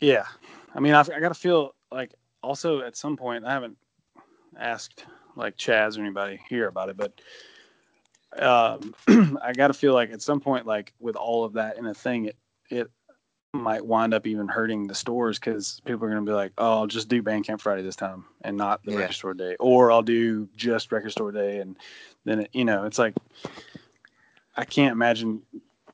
Yeah. 0.00 0.24
I 0.74 0.80
mean, 0.80 0.94
I've, 0.94 1.10
I 1.10 1.20
got 1.20 1.28
to 1.28 1.34
feel 1.34 1.74
like 1.90 2.14
also 2.42 2.80
at 2.80 2.96
some 2.96 3.16
point, 3.16 3.44
I 3.44 3.52
haven't 3.52 3.76
asked 4.58 5.04
like 5.36 5.56
Chaz 5.56 5.98
or 5.98 6.00
anybody 6.00 6.40
here 6.48 6.68
about 6.68 6.88
it, 6.88 6.96
but 6.96 7.20
um, 8.38 8.94
I 9.42 9.52
got 9.52 9.68
to 9.68 9.74
feel 9.74 9.94
like 9.94 10.10
at 10.10 10.22
some 10.22 10.40
point, 10.40 10.66
like 10.66 10.92
with 11.00 11.16
all 11.16 11.44
of 11.44 11.54
that 11.54 11.76
in 11.76 11.86
a 11.86 11.94
thing, 11.94 12.26
it, 12.26 12.36
it 12.70 12.90
might 13.52 13.84
wind 13.84 14.14
up 14.14 14.26
even 14.26 14.46
hurting 14.46 14.86
the 14.86 14.94
stores 14.94 15.38
because 15.38 15.80
people 15.84 16.04
are 16.06 16.10
going 16.10 16.24
to 16.24 16.30
be 16.30 16.34
like, 16.34 16.52
oh, 16.58 16.78
I'll 16.78 16.86
just 16.86 17.08
do 17.08 17.22
Bandcamp 17.22 17.60
Friday 17.60 17.82
this 17.82 17.96
time 17.96 18.24
and 18.42 18.56
not 18.56 18.84
the 18.84 18.92
yeah. 18.92 18.98
record 18.98 19.14
store 19.14 19.34
day, 19.34 19.56
or 19.58 19.90
I'll 19.90 20.02
do 20.02 20.48
just 20.56 20.92
record 20.92 21.10
store 21.10 21.32
day. 21.32 21.58
And 21.58 21.76
then, 22.24 22.40
it, 22.40 22.50
you 22.52 22.64
know, 22.64 22.84
it's 22.84 22.98
like, 22.98 23.14
I 24.56 24.64
can't 24.64 24.92
imagine 24.92 25.42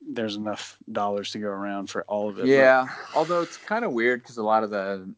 there's 0.08 0.36
enough 0.36 0.78
dollars 0.90 1.32
to 1.32 1.38
go 1.38 1.48
around 1.48 1.90
for 1.90 2.02
all 2.04 2.28
of 2.28 2.38
it. 2.38 2.46
Yeah, 2.46 2.86
but. 2.86 3.18
although 3.18 3.42
it's 3.42 3.56
kind 3.56 3.84
of 3.84 3.92
weird 3.92 4.22
because 4.22 4.36
a 4.36 4.42
lot 4.42 4.64
of 4.64 4.70
the, 4.70 5.08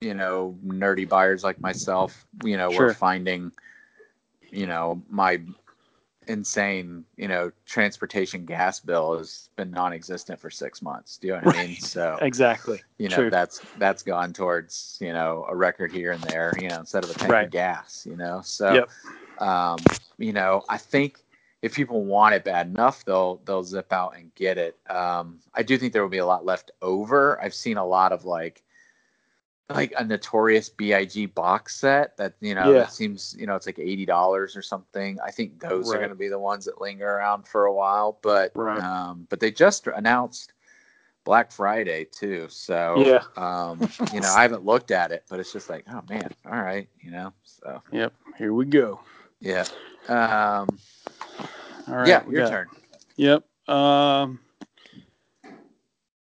you 0.00 0.14
know, 0.14 0.56
nerdy 0.66 1.08
buyers 1.08 1.44
like 1.44 1.60
myself, 1.60 2.26
you 2.44 2.56
know, 2.56 2.70
sure. 2.70 2.86
we're 2.86 2.94
finding, 2.94 3.52
you 4.50 4.66
know, 4.66 5.02
my 5.08 5.40
insane, 6.26 7.04
you 7.16 7.28
know, 7.28 7.52
transportation 7.66 8.44
gas 8.44 8.80
bill 8.80 9.18
has 9.18 9.48
been 9.56 9.70
non-existent 9.70 10.40
for 10.40 10.50
six 10.50 10.82
months. 10.82 11.18
Do 11.18 11.28
you 11.28 11.32
know 11.34 11.40
what 11.42 11.56
I 11.56 11.66
mean? 11.66 11.76
So 11.76 12.18
exactly, 12.20 12.82
you 12.98 13.08
know, 13.08 13.16
True. 13.16 13.30
that's 13.30 13.60
that's 13.78 14.02
gone 14.02 14.32
towards 14.32 14.98
you 15.00 15.12
know 15.12 15.46
a 15.48 15.54
record 15.54 15.92
here 15.92 16.12
and 16.12 16.22
there, 16.22 16.52
you 16.60 16.68
know, 16.68 16.78
instead 16.78 17.04
of 17.04 17.10
a 17.10 17.14
tank 17.14 17.32
right. 17.32 17.46
of 17.46 17.50
gas, 17.50 18.06
you 18.08 18.16
know. 18.16 18.40
So, 18.44 18.74
yep. 18.74 18.90
um, 19.40 19.78
you 20.18 20.32
know, 20.32 20.64
I 20.68 20.78
think 20.78 21.23
if 21.64 21.74
people 21.74 22.04
want 22.04 22.34
it 22.34 22.44
bad 22.44 22.66
enough, 22.66 23.06
they'll 23.06 23.40
they'll 23.46 23.64
zip 23.64 23.90
out 23.90 24.18
and 24.18 24.34
get 24.34 24.58
it. 24.58 24.78
Um, 24.86 25.40
I 25.54 25.62
do 25.62 25.78
think 25.78 25.94
there 25.94 26.02
will 26.02 26.10
be 26.10 26.18
a 26.18 26.26
lot 26.26 26.44
left 26.44 26.70
over. 26.82 27.42
I've 27.42 27.54
seen 27.54 27.78
a 27.78 27.86
lot 27.86 28.12
of 28.12 28.26
like 28.26 28.62
like 29.70 29.94
a 29.96 30.04
notorious 30.04 30.68
Big 30.68 31.34
box 31.34 31.76
set 31.76 32.18
that 32.18 32.34
you 32.42 32.54
know 32.54 32.70
yeah. 32.70 32.80
that 32.80 32.92
seems 32.92 33.34
you 33.38 33.46
know 33.46 33.56
it's 33.56 33.64
like 33.64 33.78
eighty 33.78 34.04
dollars 34.04 34.58
or 34.58 34.60
something. 34.60 35.18
I 35.24 35.30
think 35.30 35.58
those 35.58 35.88
right. 35.88 35.96
are 35.96 36.00
going 36.00 36.10
to 36.10 36.16
be 36.16 36.28
the 36.28 36.38
ones 36.38 36.66
that 36.66 36.82
linger 36.82 37.08
around 37.08 37.48
for 37.48 37.64
a 37.64 37.72
while. 37.72 38.18
But 38.20 38.52
right. 38.54 38.78
um, 38.78 39.26
but 39.30 39.40
they 39.40 39.50
just 39.50 39.86
announced 39.86 40.52
Black 41.24 41.50
Friday 41.50 42.04
too, 42.04 42.46
so 42.50 42.96
yeah. 42.98 43.22
um, 43.38 43.88
you 44.12 44.20
know 44.20 44.34
I 44.34 44.42
haven't 44.42 44.66
looked 44.66 44.90
at 44.90 45.12
it, 45.12 45.24
but 45.30 45.40
it's 45.40 45.54
just 45.54 45.70
like 45.70 45.86
oh 45.90 46.02
man, 46.10 46.30
all 46.44 46.60
right, 46.60 46.90
you 47.00 47.10
know. 47.10 47.32
So 47.42 47.80
yep, 47.90 48.12
here 48.36 48.52
we 48.52 48.66
go. 48.66 49.00
Yeah. 49.40 49.64
Um, 50.08 50.68
all 51.88 51.96
right. 51.96 52.08
Yeah, 52.08 52.22
your 52.28 52.42
got, 52.42 52.50
turn. 52.50 52.68
Yep. 53.16 53.44
Um, 53.68 54.40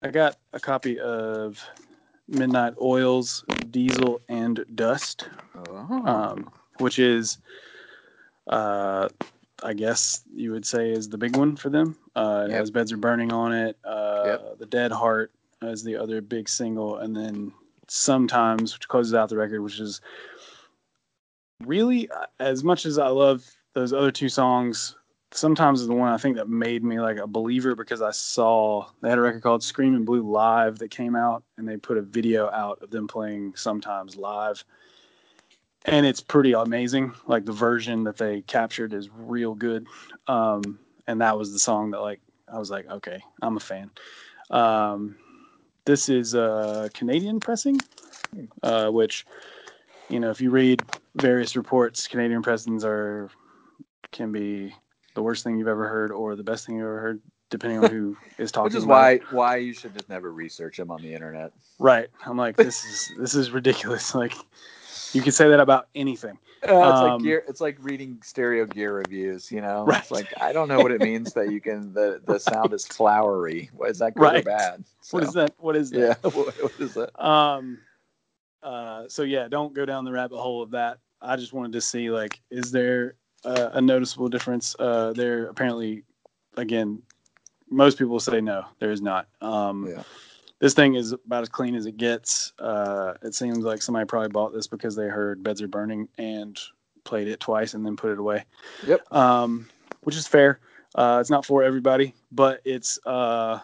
I 0.02 0.10
got 0.10 0.36
a 0.52 0.60
copy 0.60 0.98
of 0.98 1.62
Midnight 2.28 2.74
Oils, 2.80 3.44
Diesel 3.70 4.20
and 4.28 4.64
Dust, 4.74 5.28
oh. 5.68 6.06
um, 6.06 6.50
which 6.78 6.98
is, 6.98 7.38
uh, 8.48 9.08
I 9.62 9.72
guess 9.72 10.22
you 10.34 10.52
would 10.52 10.66
say, 10.66 10.90
is 10.90 11.08
the 11.08 11.18
big 11.18 11.36
one 11.36 11.56
for 11.56 11.70
them. 11.70 11.96
Uh, 12.16 12.46
it 12.46 12.50
yep. 12.50 12.60
has 12.60 12.70
Beds 12.70 12.92
Are 12.92 12.96
Burning 12.96 13.32
on 13.32 13.52
it. 13.52 13.76
Uh, 13.84 14.22
yep. 14.26 14.58
The 14.58 14.66
Dead 14.66 14.92
Heart 14.92 15.32
is 15.62 15.84
the 15.84 15.96
other 15.96 16.20
big 16.20 16.48
single, 16.48 16.98
and 16.98 17.16
then 17.16 17.52
Sometimes, 17.88 18.72
which 18.72 18.88
closes 18.88 19.12
out 19.12 19.28
the 19.28 19.36
record, 19.36 19.60
which 19.60 19.78
is 19.78 20.00
really 21.62 22.08
as 22.40 22.64
much 22.64 22.86
as 22.86 22.96
I 22.96 23.08
love 23.08 23.44
those 23.74 23.92
other 23.92 24.10
two 24.10 24.30
songs 24.30 24.96
sometimes 25.34 25.80
is 25.80 25.86
the 25.86 25.94
one 25.94 26.12
I 26.12 26.18
think 26.18 26.36
that 26.36 26.48
made 26.48 26.84
me 26.84 27.00
like 27.00 27.16
a 27.16 27.26
believer 27.26 27.74
because 27.74 28.02
I 28.02 28.10
saw 28.10 28.86
they 29.00 29.08
had 29.08 29.18
a 29.18 29.22
record 29.22 29.42
called 29.42 29.62
Scream 29.62 29.94
in 29.94 30.04
Blue 30.04 30.22
Live 30.22 30.78
that 30.78 30.90
came 30.90 31.16
out 31.16 31.42
and 31.56 31.68
they 31.68 31.76
put 31.76 31.98
a 31.98 32.02
video 32.02 32.50
out 32.50 32.82
of 32.82 32.90
them 32.90 33.08
playing 33.08 33.54
sometimes 33.56 34.16
live. 34.16 34.64
And 35.84 36.06
it's 36.06 36.20
pretty 36.20 36.52
amazing. 36.52 37.12
Like 37.26 37.44
the 37.44 37.52
version 37.52 38.04
that 38.04 38.16
they 38.16 38.42
captured 38.42 38.92
is 38.92 39.10
real 39.10 39.54
good. 39.54 39.86
Um, 40.28 40.78
and 41.06 41.20
that 41.20 41.36
was 41.36 41.52
the 41.52 41.58
song 41.58 41.90
that 41.90 42.00
like 42.00 42.20
I 42.52 42.58
was 42.58 42.70
like, 42.70 42.88
okay, 42.88 43.20
I'm 43.40 43.56
a 43.56 43.60
fan. 43.60 43.90
Um, 44.50 45.16
this 45.84 46.08
is 46.08 46.34
a 46.34 46.90
Canadian 46.94 47.40
pressing, 47.40 47.80
uh, 48.62 48.90
which 48.90 49.26
you 50.08 50.20
know 50.20 50.30
if 50.30 50.40
you 50.40 50.50
read 50.50 50.82
various 51.16 51.56
reports, 51.56 52.06
Canadian 52.06 52.42
pressings 52.42 52.84
are 52.84 53.30
can 54.12 54.30
be 54.30 54.74
the 55.14 55.22
worst 55.22 55.44
thing 55.44 55.58
you've 55.58 55.68
ever 55.68 55.88
heard 55.88 56.10
or 56.10 56.36
the 56.36 56.42
best 56.44 56.66
thing 56.66 56.76
you've 56.76 56.84
ever 56.84 57.00
heard, 57.00 57.20
depending 57.50 57.82
on 57.84 57.90
who 57.90 58.16
is 58.38 58.50
talking. 58.52 58.64
Which 58.64 58.74
is 58.76 58.86
why 58.86 59.12
it. 59.12 59.22
why 59.32 59.56
you 59.56 59.74
should 59.74 59.94
just 59.94 60.08
never 60.08 60.32
research 60.32 60.76
them 60.76 60.90
on 60.90 61.02
the 61.02 61.12
internet. 61.12 61.52
Right. 61.78 62.08
I'm 62.26 62.36
like, 62.36 62.56
this 62.56 62.84
is 62.84 63.12
this 63.18 63.34
is 63.34 63.50
ridiculous. 63.50 64.14
Like, 64.22 64.34
you 65.14 65.20
can 65.22 65.32
say 65.32 65.48
that 65.48 65.60
about 65.60 65.88
anything. 65.94 66.38
Uh, 66.62 66.66
it's 66.66 66.72
Um, 66.72 67.12
like 67.14 67.22
gear. 67.22 67.44
It's 67.48 67.60
like 67.60 67.76
reading 67.80 68.18
stereo 68.22 68.64
gear 68.66 68.94
reviews. 68.94 69.50
You 69.52 69.60
know, 69.60 69.84
Right. 69.84 70.00
it's 70.00 70.10
like 70.10 70.32
I 70.40 70.52
don't 70.52 70.68
know 70.68 70.78
what 70.80 70.92
it 70.92 71.00
means 71.02 71.32
that 71.34 71.50
you 71.50 71.60
can. 71.60 71.92
The 71.92 72.20
the 72.24 72.38
sound 72.38 72.72
is 72.72 72.86
flowery. 72.86 73.68
What 73.74 73.90
is 73.90 73.98
that 73.98 74.14
good 74.14 74.22
Right. 74.22 74.40
or 74.40 74.42
bad? 74.44 74.78
What 74.78 74.86
So, 75.02 75.18
is 75.18 75.32
that? 75.34 75.54
What 75.58 75.76
is 75.76 75.90
that? 75.90 75.98
Yeah. 76.22 76.30
what, 76.30 76.54
what 76.62 76.72
is 76.80 76.94
that? 76.94 77.22
Um. 77.22 77.78
Uh. 78.62 79.04
So 79.08 79.22
yeah, 79.24 79.48
don't 79.48 79.74
go 79.74 79.84
down 79.84 80.04
the 80.04 80.12
rabbit 80.12 80.38
hole 80.38 80.62
of 80.62 80.70
that. 80.70 80.98
I 81.20 81.36
just 81.36 81.52
wanted 81.52 81.72
to 81.72 81.80
see 81.80 82.10
like, 82.10 82.40
is 82.50 82.70
there 82.72 83.14
uh, 83.44 83.70
a 83.72 83.80
noticeable 83.80 84.28
difference? 84.28 84.76
Uh, 84.78 85.12
there 85.12 85.46
apparently, 85.46 86.04
again, 86.56 87.02
most 87.70 87.98
people 87.98 88.20
say 88.20 88.40
no. 88.40 88.64
There 88.78 88.90
is 88.90 89.02
not. 89.02 89.28
Um, 89.40 89.86
Yeah. 89.88 90.02
This 90.58 90.74
thing 90.74 90.94
is 90.94 91.10
about 91.10 91.42
as 91.42 91.48
clean 91.48 91.74
as 91.74 91.86
it 91.86 91.96
gets. 91.96 92.52
Uh, 92.60 93.14
it 93.22 93.34
seems 93.34 93.58
like 93.58 93.82
somebody 93.82 94.06
probably 94.06 94.28
bought 94.28 94.52
this 94.52 94.68
because 94.68 94.94
they 94.94 95.08
heard 95.08 95.42
"Beds 95.42 95.60
Are 95.60 95.66
Burning" 95.66 96.08
and 96.18 96.56
played 97.02 97.26
it 97.26 97.40
twice 97.40 97.74
and 97.74 97.84
then 97.84 97.96
put 97.96 98.12
it 98.12 98.18
away. 98.20 98.44
Yep. 98.86 99.12
Um, 99.12 99.68
which 100.02 100.14
is 100.14 100.28
fair. 100.28 100.60
Uh, 100.94 101.18
it's 101.20 101.30
not 101.30 101.44
for 101.44 101.64
everybody, 101.64 102.14
but 102.30 102.60
it's 102.64 102.96
uh, 103.06 103.58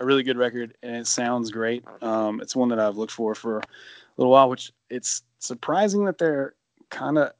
a 0.00 0.04
really 0.04 0.22
good 0.22 0.36
record 0.38 0.74
and 0.82 0.96
it 0.96 1.06
sounds 1.06 1.50
great. 1.50 1.84
Um, 2.02 2.40
it's 2.40 2.56
one 2.56 2.68
that 2.70 2.80
I've 2.80 2.96
looked 2.96 3.12
for 3.12 3.34
for 3.34 3.58
a 3.58 3.62
little 4.16 4.32
while, 4.32 4.48
which 4.48 4.72
it's 4.90 5.22
surprising 5.38 6.04
that 6.06 6.18
they're 6.18 6.54
kind 6.90 7.18
of 7.18 7.32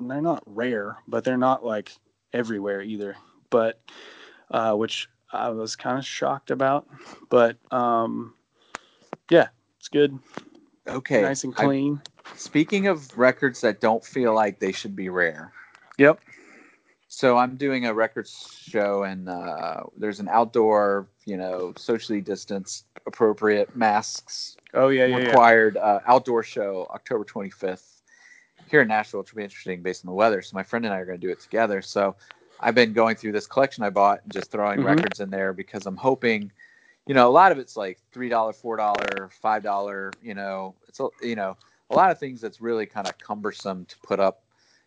they're 0.00 0.20
not 0.22 0.42
rare, 0.46 0.96
but 1.08 1.24
they're 1.24 1.36
not 1.36 1.64
like 1.64 1.92
everywhere 2.32 2.82
either. 2.82 3.16
But 3.50 3.80
uh, 4.50 4.74
which 4.74 5.08
I 5.32 5.50
was 5.50 5.76
kind 5.76 5.98
of 5.98 6.06
shocked 6.06 6.50
about. 6.50 6.86
But 7.30 7.56
um, 7.72 8.34
yeah, 9.30 9.48
it's 9.78 9.88
good, 9.88 10.18
Okay. 10.88 11.22
nice 11.22 11.44
and 11.44 11.54
I- 11.56 11.64
clean. 11.64 12.00
speaking 12.36 12.86
of 12.88 13.16
records 13.18 13.60
that 13.62 13.80
don't 13.80 14.04
feel 14.04 14.34
like 14.34 14.58
they 14.58 14.72
should 14.72 14.94
be 14.96 15.08
rare. 15.08 15.52
yep. 15.98 16.20
So 17.08 17.38
I'm 17.38 17.56
doing 17.56 17.86
a 17.86 17.94
record 17.94 18.26
show, 18.28 19.04
and 19.04 19.28
uh, 19.28 19.84
there's 19.96 20.18
an 20.18 20.26
outdoor, 20.28 21.06
you 21.26 21.36
know, 21.36 21.72
socially 21.76 22.20
distanced, 22.20 22.86
appropriate 23.06 23.76
masks 23.76 24.56
Oh 24.72 24.88
yeah, 24.88 25.04
yeah, 25.06 25.18
yeah. 25.18 25.26
required 25.26 25.76
uh, 25.76 26.00
outdoor 26.06 26.42
show 26.42 26.88
October 26.92 27.24
25th 27.24 27.93
here 28.70 28.82
in 28.82 28.88
Nashville, 28.88 29.20
which 29.20 29.32
will 29.32 29.38
be 29.38 29.44
interesting 29.44 29.82
based 29.82 30.04
on 30.04 30.08
the 30.08 30.14
weather. 30.14 30.42
So 30.42 30.54
my 30.56 30.62
friend 30.62 30.84
and 30.84 30.94
I 30.94 30.98
are 30.98 31.04
going 31.06 31.20
to 31.20 31.26
do 31.26 31.32
it 31.32 31.40
together. 31.40 31.82
So 31.82 32.16
I've 32.60 32.74
been 32.74 32.92
going 32.92 33.16
through 33.16 33.32
this 33.32 33.46
collection 33.46 33.84
I 33.84 33.90
bought 33.90 34.22
and 34.24 34.32
just 34.32 34.50
throwing 34.50 34.80
Mhm. 34.80 34.86
records 34.86 35.20
in 35.20 35.30
there 35.30 35.52
because 35.52 35.86
I'm 35.86 35.96
hoping, 35.96 36.50
you 37.06 37.14
know, 37.14 37.28
a 37.28 37.32
lot 37.32 37.52
of 37.52 37.58
it's 37.58 37.76
like 37.76 37.98
three 38.12 38.28
dollar, 38.28 38.52
four 38.52 38.76
dollar, 38.76 39.28
five 39.42 39.62
dollar. 39.62 40.12
You 40.22 40.34
know, 40.34 40.74
it's 40.88 41.00
a, 41.00 41.08
you 41.22 41.36
know 41.36 41.56
a 41.90 41.94
lot 41.94 42.10
of 42.10 42.18
things 42.18 42.40
that's 42.40 42.60
really 42.60 42.86
kind 42.86 43.06
of 43.06 43.18
cumbersome 43.18 43.84
to 43.86 43.98
put 44.02 44.20
up. 44.20 44.42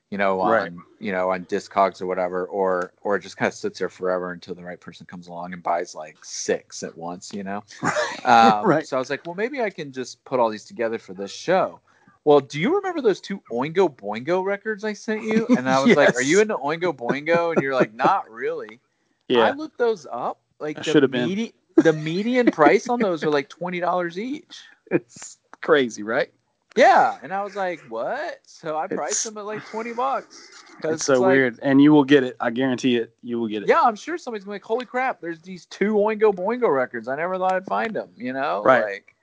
You 0.09 0.17
know, 0.17 0.39
on 0.39 0.49
Right. 0.49 0.71
you 0.99 1.11
know 1.11 1.32
on 1.32 1.45
Discogs 1.45 2.01
or 2.01 2.05
whatever, 2.07 2.45
or 2.45 2.93
or 3.01 3.19
just 3.19 3.38
kind 3.38 3.47
of 3.47 3.53
sits 3.53 3.80
there 3.80 3.89
forever 3.89 4.32
until 4.32 4.55
the 4.55 4.63
right 4.63 4.80
person 4.80 5.05
comes 5.05 5.28
along 5.28 5.53
and 5.53 5.61
buys 5.61 5.93
like 5.93 6.17
six 6.23 6.82
at 6.84 6.97
once. 6.97 7.34
You 7.34 7.43
know, 7.43 7.63
um, 8.23 8.63
Right. 8.65 8.88
So 8.88 8.95
I 8.95 8.99
was 8.99 9.09
like, 9.09 9.25
well, 9.25 9.36
maybe 9.36 9.61
I 9.61 9.69
can 9.69 9.91
just 9.91 10.23
put 10.23 10.39
all 10.39 10.49
these 10.49 10.65
together 10.65 10.97
for 10.97 11.13
this 11.13 11.32
show. 11.32 11.82
Well, 12.28 12.41
do 12.41 12.59
you 12.59 12.75
remember 12.75 12.99
those 12.99 13.21
two 13.21 13.41
Oingo 13.49 13.89
Boingo 13.89 14.43
records 14.43 14.84
I 14.84 14.91
sent 14.91 15.23
you? 15.23 15.47
And 15.57 15.69
I 15.69 15.80
was 15.84 15.95
like, 15.95 16.13
are 16.13 16.21
you 16.21 16.41
into 16.41 16.57
Oingo 16.57 16.93
Boingo? 16.93 17.53
And 17.53 17.61
you're 17.63 17.73
like, 17.73 17.93
not 17.93 18.30
really. 18.30 18.82
Yeah. 19.30 19.43
I 19.45 19.51
looked 19.51 19.78
those 19.78 20.05
up. 20.11 20.41
Like 20.59 20.75
the, 20.75 20.84
should've 20.84 21.09
been. 21.09 21.53
the 21.78 21.93
median 21.93 22.51
price 22.51 22.89
on 22.89 22.99
those 22.99 23.23
are 23.23 23.30
like 23.30 23.47
twenty 23.47 23.80
dollars 23.80 24.19
each. 24.19 24.59
It's 24.91 25.38
crazy, 25.61 26.03
right? 26.03 26.30
Yeah, 26.75 27.17
and 27.23 27.34
I 27.34 27.43
was 27.45 27.55
like, 27.55 27.80
what? 27.88 28.39
So 28.45 28.78
I 28.78 28.88
priced 28.88 29.11
It's- 29.11 29.23
them 29.23 29.38
at 29.38 29.45
like 29.45 29.63
twenty 29.67 29.93
bucks. 29.93 30.49
It's 30.84 31.05
so 31.05 31.21
like- 31.21 31.32
weird, 31.32 31.59
and 31.61 31.82
you 31.82 31.93
will 31.93 32.03
get 32.03 32.23
it. 32.25 32.36
I 32.41 32.49
guarantee 32.49 32.97
it. 32.97 33.15
You 33.23 33.39
will 33.39 33.47
get 33.47 33.63
it. 33.63 33.69
Yeah, 33.69 33.82
I'm 33.84 33.95
sure 33.95 34.17
somebody's 34.17 34.43
gonna 34.43 34.55
be 34.55 34.55
like, 34.55 34.65
holy 34.65 34.86
crap! 34.86 35.21
There's 35.21 35.39
these 35.41 35.65
two 35.67 35.93
Oingo 35.93 36.34
Boingo 36.36 36.73
records. 36.75 37.07
I 37.07 37.15
never 37.15 37.38
thought 37.38 37.53
I'd 37.53 37.65
find 37.65 37.95
them. 37.95 38.09
You 38.17 38.34
know, 38.34 38.63
Right. 38.63 38.84
Like, 38.84 39.15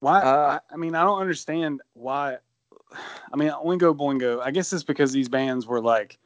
Why? 0.00 0.20
Uh, 0.20 0.58
I, 0.70 0.74
I 0.74 0.76
mean, 0.76 0.94
I 0.94 1.04
don't 1.04 1.20
understand 1.20 1.80
why. 1.94 2.36
I 3.32 3.36
mean, 3.36 3.50
Oingo 3.50 3.96
Boingo. 3.96 4.40
I 4.42 4.50
guess 4.50 4.72
it's 4.72 4.84
because 4.84 5.12
these 5.12 5.28
bands 5.28 5.66
were 5.66 5.80
like. 5.80 6.18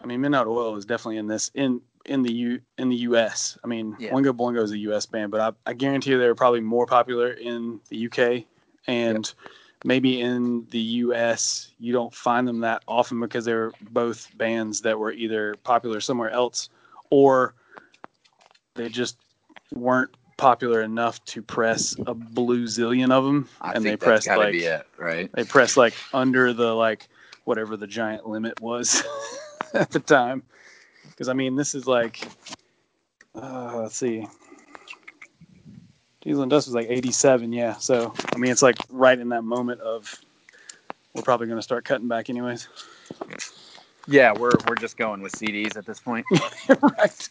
I 0.00 0.06
mean, 0.06 0.20
Midnight 0.20 0.46
Oil 0.46 0.76
is 0.76 0.84
definitely 0.84 1.16
in 1.16 1.26
this 1.26 1.50
in 1.54 1.80
in 2.04 2.22
the 2.22 2.32
U 2.32 2.60
in 2.78 2.88
the 2.88 2.96
U.S. 2.96 3.56
I 3.64 3.66
mean, 3.66 3.96
Yeah. 3.98 4.10
Oingo 4.10 4.32
Boingo 4.32 4.62
is 4.62 4.72
a 4.72 4.78
U.S. 4.78 5.06
band, 5.06 5.30
but 5.30 5.40
I, 5.40 5.70
I 5.70 5.72
guarantee 5.72 6.10
you 6.10 6.18
they're 6.18 6.34
probably 6.34 6.60
more 6.60 6.86
popular 6.86 7.30
in 7.30 7.80
the 7.88 7.96
U.K. 7.96 8.46
and 8.86 9.32
maybe 9.84 10.20
in 10.20 10.66
the 10.70 10.78
U.S. 10.78 11.72
you 11.78 11.92
don't 11.92 12.12
find 12.14 12.46
them 12.46 12.60
that 12.60 12.82
often 12.88 13.20
because 13.20 13.44
they're 13.44 13.72
both 13.90 14.28
bands 14.36 14.80
that 14.82 14.98
were 14.98 15.12
either 15.12 15.56
popular 15.64 16.00
somewhere 16.00 16.30
else 16.30 16.68
or 17.10 17.54
they 18.74 18.88
just 18.88 19.16
weren't 19.72 20.10
popular 20.36 20.82
enough 20.82 21.24
to 21.26 21.42
press 21.42 21.96
a 22.06 22.14
blue 22.14 22.64
zillion 22.64 23.10
of 23.10 23.24
them, 23.24 23.48
I 23.60 23.72
and 23.72 23.84
think 23.84 24.00
they 24.00 24.04
pressed 24.04 24.28
like 24.28 24.52
be 24.52 24.64
it, 24.64 24.86
right? 24.98 25.30
they 25.32 25.44
pressed 25.44 25.76
like 25.76 25.94
under 26.12 26.52
the 26.52 26.74
like 26.74 27.08
whatever 27.44 27.76
the 27.76 27.86
giant 27.86 28.26
limit 28.26 28.60
was 28.60 29.02
at 29.74 29.90
the 29.90 30.00
time. 30.00 30.42
Because 31.08 31.28
I 31.28 31.32
mean, 31.32 31.56
this 31.56 31.74
is 31.74 31.86
like, 31.86 32.26
uh, 33.34 33.78
let's 33.82 33.96
see, 33.96 34.26
Diesel 36.22 36.42
and 36.42 36.50
Dust 36.50 36.66
was 36.66 36.74
like 36.74 36.88
'87, 36.88 37.52
yeah. 37.52 37.74
So 37.74 38.12
I 38.34 38.38
mean, 38.38 38.50
it's 38.50 38.62
like 38.62 38.76
right 38.90 39.18
in 39.18 39.28
that 39.28 39.42
moment 39.42 39.80
of 39.80 40.14
we're 41.14 41.22
probably 41.22 41.46
going 41.46 41.58
to 41.58 41.62
start 41.62 41.84
cutting 41.84 42.08
back 42.08 42.30
anyways. 42.30 42.68
Yeah, 44.06 44.32
we're 44.32 44.52
we're 44.66 44.74
just 44.74 44.96
going 44.96 45.22
with 45.22 45.32
CDs 45.32 45.76
at 45.76 45.86
this 45.86 46.00
point, 46.00 46.26
right. 46.68 47.28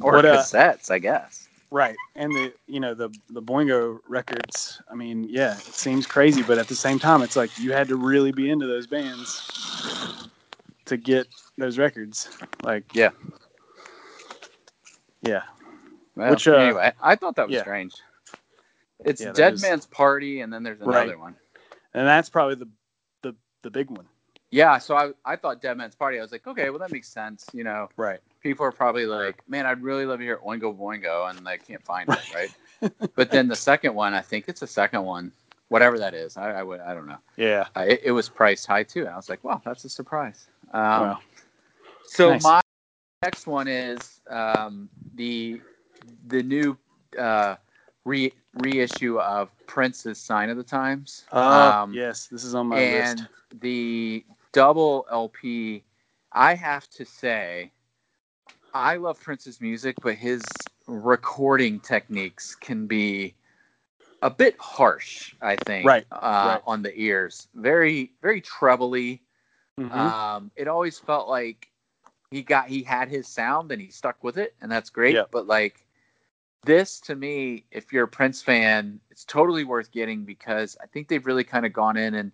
or 0.00 0.14
What, 0.14 0.24
uh, 0.24 0.38
cassettes, 0.38 0.90
I 0.90 0.98
guess. 0.98 1.47
Right, 1.70 1.96
and 2.16 2.32
the 2.32 2.52
you 2.66 2.80
know 2.80 2.94
the 2.94 3.10
the 3.30 3.42
Boingo 3.42 3.98
records. 4.08 4.80
I 4.90 4.94
mean, 4.94 5.24
yeah, 5.28 5.52
it 5.54 5.60
seems 5.74 6.06
crazy, 6.06 6.42
but 6.42 6.56
at 6.58 6.66
the 6.66 6.74
same 6.74 6.98
time, 6.98 7.20
it's 7.22 7.36
like 7.36 7.50
you 7.58 7.72
had 7.72 7.88
to 7.88 7.96
really 7.96 8.32
be 8.32 8.50
into 8.50 8.66
those 8.66 8.86
bands 8.86 9.42
to 10.86 10.96
get 10.96 11.28
those 11.58 11.76
records. 11.76 12.30
Like, 12.62 12.84
Yeah. 12.94 13.10
yeah, 15.22 15.42
Well, 16.16 16.30
Which, 16.30 16.48
uh, 16.48 16.52
anyway, 16.56 16.92
I 17.02 17.14
thought 17.16 17.36
that 17.36 17.46
was 17.48 17.54
yeah. 17.56 17.60
strange. 17.62 17.94
It's 19.04 19.20
Yeah, 19.20 19.32
Dead 19.32 19.54
is- 19.54 19.62
Man's 19.62 19.84
Party, 19.86 20.40
and 20.40 20.50
then 20.52 20.62
there's 20.62 20.80
Right. 20.80 21.02
another 21.06 21.18
one. 21.18 21.36
and 21.94 22.06
that's 22.06 22.28
probably 22.30 22.54
the 22.54 22.68
the 23.22 23.34
the 23.62 23.70
big 23.70 23.90
one. 23.90 24.06
Yeah, 24.50 24.78
so 24.78 24.96
I 24.96 25.12
I 25.24 25.36
thought 25.36 25.60
Dead 25.60 25.76
Man's 25.76 25.94
Party. 25.96 26.18
I 26.18 26.22
was 26.22 26.32
like, 26.32 26.46
okay, 26.46 26.70
well 26.70 26.78
that 26.78 26.90
makes 26.92 27.08
sense. 27.08 27.46
You 27.52 27.64
know, 27.64 27.88
Right. 27.98 28.20
People 28.42 28.64
are 28.64 28.72
probably 28.72 29.06
like, 29.06 29.42
man, 29.48 29.66
I'd 29.66 29.82
really 29.82 30.06
love 30.06 30.18
to 30.18 30.24
hear 30.24 30.38
Oingo 30.38 30.76
Boingo, 30.76 31.28
and 31.30 31.46
they 31.46 31.58
can't 31.58 31.84
find 31.84 32.08
it, 32.08 32.34
right? 32.34 32.92
but 33.16 33.30
then 33.30 33.48
the 33.48 33.56
second 33.56 33.94
one, 33.94 34.14
I 34.14 34.20
think 34.20 34.46
it's 34.48 34.60
the 34.60 34.66
second 34.66 35.04
one, 35.04 35.32
whatever 35.68 35.98
that 35.98 36.14
is. 36.14 36.36
I 36.36 36.52
I, 36.52 36.62
would, 36.62 36.80
I 36.80 36.94
don't 36.94 37.06
know. 37.06 37.18
Yeah. 37.36 37.66
Uh, 37.76 37.84
it, 37.88 38.00
it 38.04 38.12
was 38.12 38.28
priced 38.28 38.66
high 38.66 38.84
too, 38.84 39.00
and 39.00 39.10
I 39.10 39.16
was 39.16 39.28
like, 39.28 39.42
wow, 39.44 39.60
that's 39.64 39.84
a 39.84 39.88
surprise. 39.88 40.46
Um, 40.72 40.80
wow. 40.82 41.18
So 42.04 42.30
Nice. 42.32 42.42
my 42.42 42.60
next 43.22 43.46
one 43.46 43.68
is 43.68 44.20
um, 44.30 44.88
the 45.14 45.60
the 46.28 46.42
new 46.42 46.76
uh, 47.18 47.56
re 48.04 48.32
reissue 48.54 49.18
of 49.18 49.50
Prince's 49.66 50.18
Sign 50.18 50.48
of 50.50 50.56
the 50.56 50.62
Times. 50.62 51.24
Uh, 51.32 51.72
Um, 51.82 51.92
yes, 51.92 52.26
this 52.28 52.44
is 52.44 52.54
on 52.54 52.66
my 52.68 52.78
and 52.80 53.20
list. 53.20 53.30
the 53.60 54.24
double 54.52 55.06
LP. 55.10 55.84
I 56.32 56.54
have 56.54 56.88
to 56.90 57.04
say, 57.04 57.72
I 58.74 58.96
love 58.96 59.20
Prince's 59.20 59.60
music, 59.60 59.96
but 60.02 60.14
his 60.14 60.68
recording 60.86 61.80
techniques 61.80 62.54
can 62.54 62.86
be 62.86 63.34
a 64.22 64.30
bit 64.30 64.56
harsh. 64.58 65.34
I 65.40 65.56
think, 65.56 65.86
Right, 65.86 66.06
uh, 66.10 66.16
right. 66.54 66.62
on 66.66 66.82
the 66.82 66.92
ears, 67.00 67.48
very 67.54 68.12
very 68.22 68.40
trebly. 68.40 69.22
Mhm. 69.78 69.92
Um, 69.92 70.50
it 70.56 70.68
always 70.68 70.98
felt 70.98 71.28
like 71.28 71.70
he 72.30 72.42
got 72.42 72.68
he 72.68 72.82
had 72.82 73.08
his 73.08 73.26
sound 73.26 73.72
and 73.72 73.80
he 73.80 73.90
stuck 73.90 74.22
with 74.22 74.38
it, 74.38 74.54
and 74.60 74.70
that's 74.70 74.90
great. 74.90 75.14
Yep. 75.14 75.30
But 75.30 75.46
like 75.46 75.86
this, 76.64 77.00
to 77.00 77.14
me, 77.14 77.64
if 77.70 77.92
you're 77.92 78.04
a 78.04 78.08
Prince 78.08 78.42
fan, 78.42 79.00
it's 79.10 79.24
totally 79.24 79.64
worth 79.64 79.90
getting 79.90 80.24
because 80.24 80.76
I 80.82 80.86
think 80.86 81.08
they've 81.08 81.24
really 81.24 81.44
kind 81.44 81.64
of 81.64 81.72
gone 81.72 81.96
in 81.96 82.14
and 82.14 82.32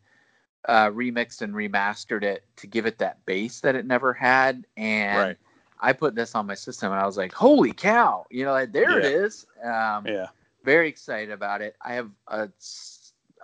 uh, 0.67 0.91
remixed 0.91 1.43
and 1.43 1.55
remastered 1.55 2.23
it 2.23 2.45
to 2.57 2.67
give 2.67 2.87
it 2.87 2.99
that 2.99 3.25
bass 3.27 3.61
that 3.61 3.75
it 3.77 3.87
never 3.87 4.13
had. 4.13 4.67
And 4.77 5.17
Right. 5.19 5.37
I 5.81 5.93
put 5.93 6.15
this 6.15 6.35
on 6.35 6.47
my 6.47 6.55
system, 6.55 6.93
and 6.93 7.01
I 7.01 7.07
was 7.07 7.17
like, 7.17 7.33
"Holy 7.33 7.73
cow!" 7.73 8.27
You 8.31 8.45
know, 8.45 8.53
like, 8.53 8.73
there 8.73 8.99
it 8.99 9.05
Yeah. 9.05 9.11
is. 9.11 9.47
Um, 9.63 10.07
yeah. 10.07 10.29
very 10.65 10.89
excited 10.89 11.31
about 11.31 11.61
it. 11.61 11.77
I 11.83 11.93
have 11.95 12.11
a, 12.29 12.49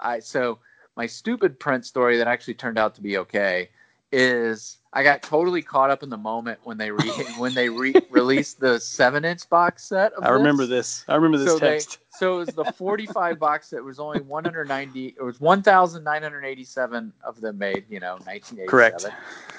I 0.00 0.20
so 0.20 0.58
my 0.96 1.06
stupid 1.06 1.58
Prince 1.58 1.86
story 1.88 2.16
that 2.18 2.26
actually 2.26 2.54
turned 2.54 2.78
out 2.78 2.94
to 2.94 3.02
be 3.02 3.18
okay 3.18 3.68
is 4.12 4.78
I 4.92 5.02
got 5.04 5.22
totally 5.22 5.62
caught 5.62 5.90
up 5.90 6.02
in 6.02 6.10
the 6.10 6.16
moment 6.16 6.58
when 6.64 6.76
they 6.78 6.90
re- 6.90 7.10
when 7.38 7.54
they 7.54 7.68
re- 7.68 7.94
released 8.10 8.58
the 8.58 8.80
seven 8.80 9.24
inch 9.24 9.48
box 9.48 9.84
set. 9.84 10.12
I 10.20 10.30
remember 10.30 10.66
this. 10.66 11.04
I 11.08 11.14
remember 11.14 11.38
this 11.38 11.48
so 11.48 11.58
text. 11.58 11.98
They, 11.98 12.04
so 12.10 12.34
it 12.36 12.38
was 12.38 12.54
the 12.54 12.64
45 12.64 13.38
box 13.38 13.68
set. 13.68 13.78
It 13.78 13.84
was 13.84 14.00
only 14.00 14.20
190. 14.20 15.14
It 15.16 15.22
was 15.22 15.40
1,987 15.40 17.12
of 17.22 17.40
them 17.40 17.58
made. 17.58 17.84
You 17.88 18.00
know, 18.00 18.14
1987. 18.24 18.66
Correct. 18.68 19.06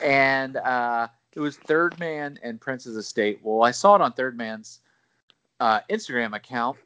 And 0.04 0.58
uh, 0.58 1.08
it 1.34 1.40
was 1.40 1.58
Third 1.58 2.00
Man 2.00 2.40
and 2.44 2.60
Prince's 2.60 2.96
Estate. 2.96 3.40
Well, 3.42 3.64
I 3.64 3.72
saw 3.72 3.96
it 3.96 4.02
on 4.02 4.14
Third 4.14 4.38
Man's 4.38 4.80
uh, 5.60 5.80
Instagram 5.90 6.36
account, 6.36 6.78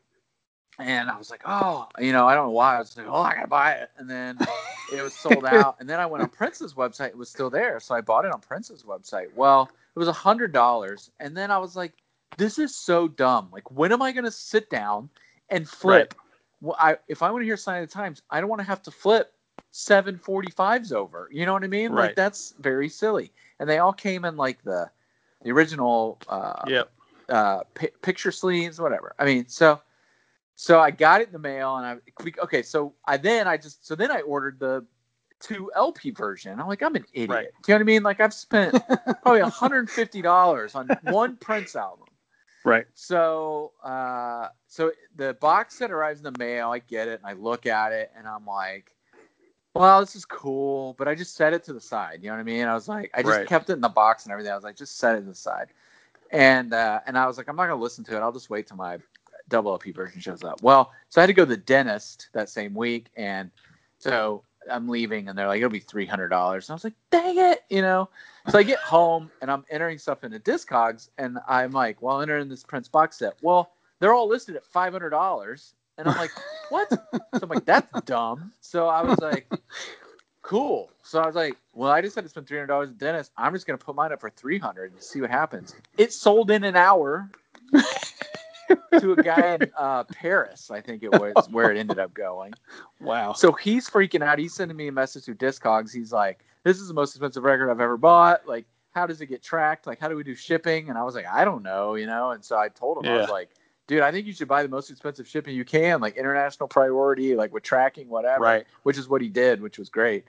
and 0.80 1.10
I 1.10 1.18
was 1.18 1.32
like, 1.32 1.42
oh, 1.46 1.88
you 2.00 2.12
know, 2.12 2.28
I 2.28 2.36
don't 2.36 2.48
know 2.48 2.52
why. 2.52 2.76
I 2.76 2.80
was 2.80 2.96
like, 2.96 3.08
oh, 3.08 3.22
I 3.22 3.34
gotta 3.34 3.48
buy 3.48 3.74
it, 3.74 3.90
and 3.98 4.10
then 4.10 4.38
it 4.94 5.02
was 5.02 5.14
sold 5.14 5.46
out. 5.50 5.78
And 5.80 5.90
then 5.90 6.00
I 6.00 6.06
went 6.06 6.24
on 6.24 6.30
Prince's 6.30 6.74
website; 6.74 7.10
it 7.10 7.18
was 7.18 7.30
still 7.30 7.50
there, 7.50 7.80
so 7.80 7.96
I 7.96 8.02
bought 8.02 8.26
it 8.26 8.32
on 8.32 8.40
Prince's 8.40 8.84
website. 8.84 9.34
Well, 9.36 9.70
it 9.96 10.00
was 10.00 10.08
a 10.08 10.14
hundred 10.14 10.52
dollars, 10.52 11.12
and 11.20 11.36
then 11.36 11.52
I 11.52 11.58
was 11.58 11.76
like, 11.76 11.94
this 12.38 12.60
is 12.60 12.76
so 12.76 13.08
dumb. 13.08 13.50
Like, 13.52 13.72
when 13.72 13.92
am 13.92 14.02
I 14.02 14.12
gonna 14.12 14.32
sit 14.32 14.70
down 14.70 15.10
and 15.50 15.68
flip? 15.68 16.14
Right. 16.14 16.22
Well, 16.62 16.78
I 16.80 16.98
if 17.08 17.22
I 17.22 17.32
want 17.32 17.42
to 17.42 17.46
hear 17.46 17.58
Sign 17.58 17.82
of 17.82 17.90
the 17.90 17.94
Times, 17.94 18.22
I 18.30 18.40
don't 18.40 18.50
want 18.50 18.60
to 18.60 18.68
have 18.68 18.82
to 18.84 18.92
flip 18.92 19.35
seven 19.76 20.18
forty 20.18 20.50
fives 20.52 20.94
over. 20.94 21.28
You 21.32 21.46
know 21.46 21.52
what 21.52 21.64
I 21.64 21.68
mean? 21.68 21.92
Right. 21.92 22.08
Like 22.08 22.16
that's 22.16 22.54
very 22.60 22.88
silly. 22.88 23.32
And 23.60 23.70
they 23.70 23.80
all 23.80 23.92
came 23.92 24.24
in 24.24 24.38
like 24.38 24.64
the 24.64 24.90
the 25.44 25.52
original. 25.52 26.18
Uh, 26.30 26.64
yep. 26.68 26.92
Uh, 27.28 27.62
p- 27.74 27.90
picture 28.04 28.32
sleeves, 28.32 28.80
whatever. 28.80 29.16
I 29.18 29.26
mean, 29.26 29.48
so 29.48 29.82
so 30.56 30.80
I 30.80 30.92
got 30.92 31.22
it 31.22 31.28
in 31.28 31.34
the 31.34 31.40
mail, 31.40 31.76
and 31.76 31.86
I 31.86 32.42
okay. 32.44 32.62
So 32.62 32.94
I 33.06 33.18
then 33.18 33.48
I 33.48 33.58
just 33.58 33.86
so 33.86 33.96
then 33.96 34.12
I 34.12 34.22
ordered 34.22 34.60
the 34.60 34.86
two 35.42 35.72
LP 35.76 36.12
version. 36.12 36.60
I'm 36.60 36.68
like, 36.68 36.82
I'm 36.82 36.96
an 36.96 37.06
idiot. 37.14 37.30
Right. 37.30 37.48
Do 37.64 37.72
you 37.72 37.74
know 37.74 37.80
what 37.80 37.82
I 37.82 37.86
mean? 37.86 38.04
Like 38.04 38.22
I've 38.22 38.34
spent 38.34 38.76
probably 39.24 39.42
150 39.42 40.22
dollars 40.22 40.76
on 40.76 40.88
one 41.04 41.36
Prince 41.38 41.76
album. 41.76 42.08
Right. 42.64 42.86
So 42.94 43.74
uh, 43.84 44.50
so 44.68 44.92
the 45.16 45.34
box 45.34 45.78
set 45.78 45.92
arrives 45.92 46.20
in 46.20 46.32
the 46.32 46.40
mail. 46.40 46.72
I 46.72 46.80
get 46.80 47.08
it, 47.08 47.20
and 47.20 47.28
I 47.28 47.34
look 47.34 47.66
at 47.66 47.92
it, 47.92 48.12
and 48.16 48.28
I'm 48.28 48.46
like, 48.46 48.95
well, 49.76 50.00
this 50.00 50.16
is 50.16 50.26
cool, 50.26 50.96
but 50.98 51.08
I 51.08 51.16
just 51.16 51.36
set 51.36 51.54
it 51.54 51.64
to 51.66 51.74
the 51.74 51.82
side. 51.82 52.20
You 52.22 52.30
know 52.30 52.36
what 52.36 52.40
I 52.42 52.44
mean? 52.44 52.66
I 52.66 52.74
was 52.74 52.88
like, 52.88 53.12
I 53.14 53.22
just 53.22 53.38
Right. 53.38 53.48
kept 53.48 53.70
it 53.70 53.74
in 53.74 53.82
the 53.82 53.90
box 53.90 54.24
and 54.24 54.32
everything. 54.32 54.52
I 54.52 54.56
was 54.56 54.64
like, 54.64 54.78
just 54.78 54.98
set 54.98 55.16
it 55.16 55.22
to 55.22 55.26
the 55.28 55.36
side. 55.36 55.68
And 56.32 56.74
uh, 56.74 57.02
and 57.06 57.18
I 57.18 57.28
was 57.28 57.38
like, 57.38 57.48
I'm 57.50 57.56
not 57.56 57.68
gonna 57.68 57.82
listen 57.82 58.04
to 58.06 58.16
it. 58.16 58.20
I'll 58.22 58.32
just 58.32 58.50
wait 58.50 58.68
till 58.68 58.78
my 58.78 58.98
double 59.50 59.72
LP 59.72 59.92
version 59.92 60.22
shows 60.22 60.44
up. 60.44 60.62
Well, 60.64 60.92
so 61.10 61.22
I 61.22 61.24
had 61.24 61.28
to 61.28 61.34
go 61.34 61.44
to 61.46 61.50
the 61.50 61.58
dentist 61.58 62.30
that 62.34 62.50
same 62.50 62.74
week, 62.74 63.08
and 63.16 63.52
so 64.00 64.44
I'm 64.72 64.88
leaving, 64.90 65.28
and 65.28 65.38
they're 65.38 65.48
like, 65.48 65.58
it'll 65.58 65.70
be 65.70 65.80
three 65.80 66.06
hundred 66.06 66.30
dollars. 66.30 66.68
And 66.68 66.74
I 66.74 66.76
was 66.76 66.84
like, 66.84 66.96
dang 67.12 67.38
it, 67.38 67.64
you 67.70 67.82
know. 67.82 68.10
So 68.50 68.58
I 68.58 68.64
get 68.64 68.80
home 68.80 69.30
and 69.42 69.52
I'm 69.52 69.66
entering 69.70 69.98
stuff 70.00 70.24
into 70.24 70.40
Discogs, 70.40 71.10
and 71.18 71.38
I'm 71.48 71.72
like, 71.72 72.02
well, 72.02 72.22
enter 72.22 72.38
in 72.40 72.50
this 72.50 72.64
Prince 72.64 72.88
box 72.88 73.18
set. 73.20 73.36
Well, 73.42 73.72
they're 74.00 74.14
all 74.14 74.28
listed 74.28 74.56
at 74.56 74.66
five 74.66 74.94
hundred 74.94 75.12
dollars, 75.12 75.76
and 75.98 76.08
I'm 76.08 76.18
like, 76.18 76.32
what? 76.70 76.90
so 76.90 77.40
I'm 77.42 77.50
like, 77.50 77.66
that's 77.66 78.02
dumb. 78.02 78.52
So 78.62 78.88
I 78.88 79.02
was 79.02 79.20
like, 79.20 79.50
cool. 80.42 80.90
So 81.04 81.20
I 81.20 81.26
was 81.26 81.36
like, 81.36 81.56
well, 81.74 81.92
I 81.92 82.02
just 82.02 82.16
had 82.16 82.24
to 82.24 82.30
spend 82.30 82.48
three 82.48 82.58
hundred 82.58 82.68
dollars 82.68 82.90
at 82.90 82.98
dentist. 82.98 83.32
I'm 83.38 83.54
just 83.54 83.68
gonna 83.68 83.78
put 83.78 83.96
mine 83.96 84.12
up 84.12 84.22
for 84.22 84.30
three 84.30 84.60
hundred 84.60 84.94
and 84.94 85.02
see 85.02 85.22
what 85.22 85.30
happens. 85.30 85.76
It 85.98 86.14
sold 86.14 86.52
in 86.52 86.64
an 86.64 86.76
hour 86.76 87.30
to 89.00 89.14
a 89.14 89.24
guy 89.24 89.56
in 89.56 89.72
uh, 89.78 90.04
Paris, 90.06 90.72
I 90.72 90.82
think 90.82 91.04
it 91.04 91.12
was 91.12 91.48
where 91.50 91.72
it 91.72 91.78
ended 91.78 92.00
up 92.00 92.14
going. 92.14 92.54
Wow. 93.00 93.34
So 93.34 93.52
he's 93.52 93.90
freaking 93.90 94.24
out. 94.24 94.40
He's 94.40 94.54
sending 94.54 94.78
me 94.78 94.88
a 94.88 94.92
message 94.92 95.26
through 95.26 95.36
Discogs. 95.36 95.94
He's 95.94 96.12
like, 96.12 96.46
"This 96.64 96.80
is 96.80 96.88
the 96.88 96.94
most 96.94 97.16
expensive 97.16 97.44
record 97.44 97.70
I've 97.70 97.82
ever 97.82 97.98
bought. 97.98 98.48
Like, 98.48 98.66
how 98.94 99.06
does 99.06 99.22
it 99.22 99.28
get 99.28 99.44
tracked? 99.44 99.88
Like, 99.88 100.00
how 100.00 100.08
do 100.08 100.16
we 100.16 100.24
do 100.24 100.36
shipping?" 100.36 100.90
And 100.90 100.98
I 100.98 101.04
was 101.04 101.16
like, 101.16 101.28
"I 101.28 101.46
don't 101.46 101.64
know," 101.64 101.96
you 101.96 102.08
know. 102.08 102.32
And 102.32 102.44
so 102.44 102.58
I 102.58 102.70
told 102.70 103.04
him, 103.04 103.12
I 103.12 103.18
was 103.18 103.30
like, 103.30 103.50
"Dude, 103.88 104.02
I 104.02 104.12
think 104.12 104.28
you 104.28 104.34
should 104.34 104.48
buy 104.48 104.64
the 104.64 104.70
most 104.70 104.90
expensive 104.90 105.28
shipping 105.28 105.56
you 105.56 105.66
can, 105.66 106.02
like 106.02 106.18
international 106.18 106.68
priority, 106.68 107.36
like 107.36 107.54
with 107.54 107.64
tracking, 107.64 108.10
whatever." 108.10 108.44
Right. 108.44 108.66
Which 108.84 108.98
is 108.98 109.08
what 109.08 109.22
he 109.22 109.30
did, 109.30 109.62
which 109.62 109.78
was 109.78 109.90
great. 109.90 110.26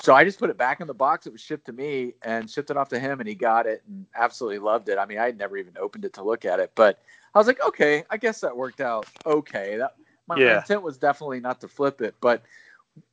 So 0.00 0.14
I 0.14 0.24
just 0.24 0.38
put 0.38 0.48
it 0.50 0.56
back 0.56 0.80
in 0.80 0.86
the 0.86 0.94
box. 0.94 1.26
It 1.26 1.32
was 1.32 1.40
shipped 1.40 1.66
to 1.66 1.72
me 1.72 2.14
and 2.22 2.48
shipped 2.48 2.70
it 2.70 2.76
off 2.76 2.88
to 2.90 3.00
him, 3.00 3.18
and 3.20 3.28
he 3.28 3.34
got 3.34 3.66
it 3.66 3.82
and 3.86 4.06
absolutely 4.14 4.60
loved 4.60 4.88
it. 4.88 4.98
I 4.98 5.06
mean, 5.06 5.18
I 5.18 5.24
had 5.24 5.38
never 5.38 5.56
even 5.56 5.76
opened 5.76 6.04
it 6.04 6.12
to 6.14 6.22
look 6.22 6.44
at 6.44 6.60
it, 6.60 6.70
but 6.74 7.00
I 7.34 7.38
was 7.38 7.46
like, 7.46 7.60
okay, 7.66 8.04
I 8.08 8.16
guess 8.16 8.40
that 8.42 8.56
worked 8.56 8.80
out 8.80 9.06
okay. 9.26 9.76
That 9.76 9.94
my, 10.28 10.38
Yeah. 10.38 10.58
intent 10.58 10.82
was 10.82 10.98
definitely 10.98 11.40
not 11.40 11.60
to 11.62 11.68
flip 11.68 12.00
it, 12.00 12.14
but 12.20 12.42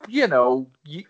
you 0.08 0.28
know, 0.28 0.68
you, 0.86 1.06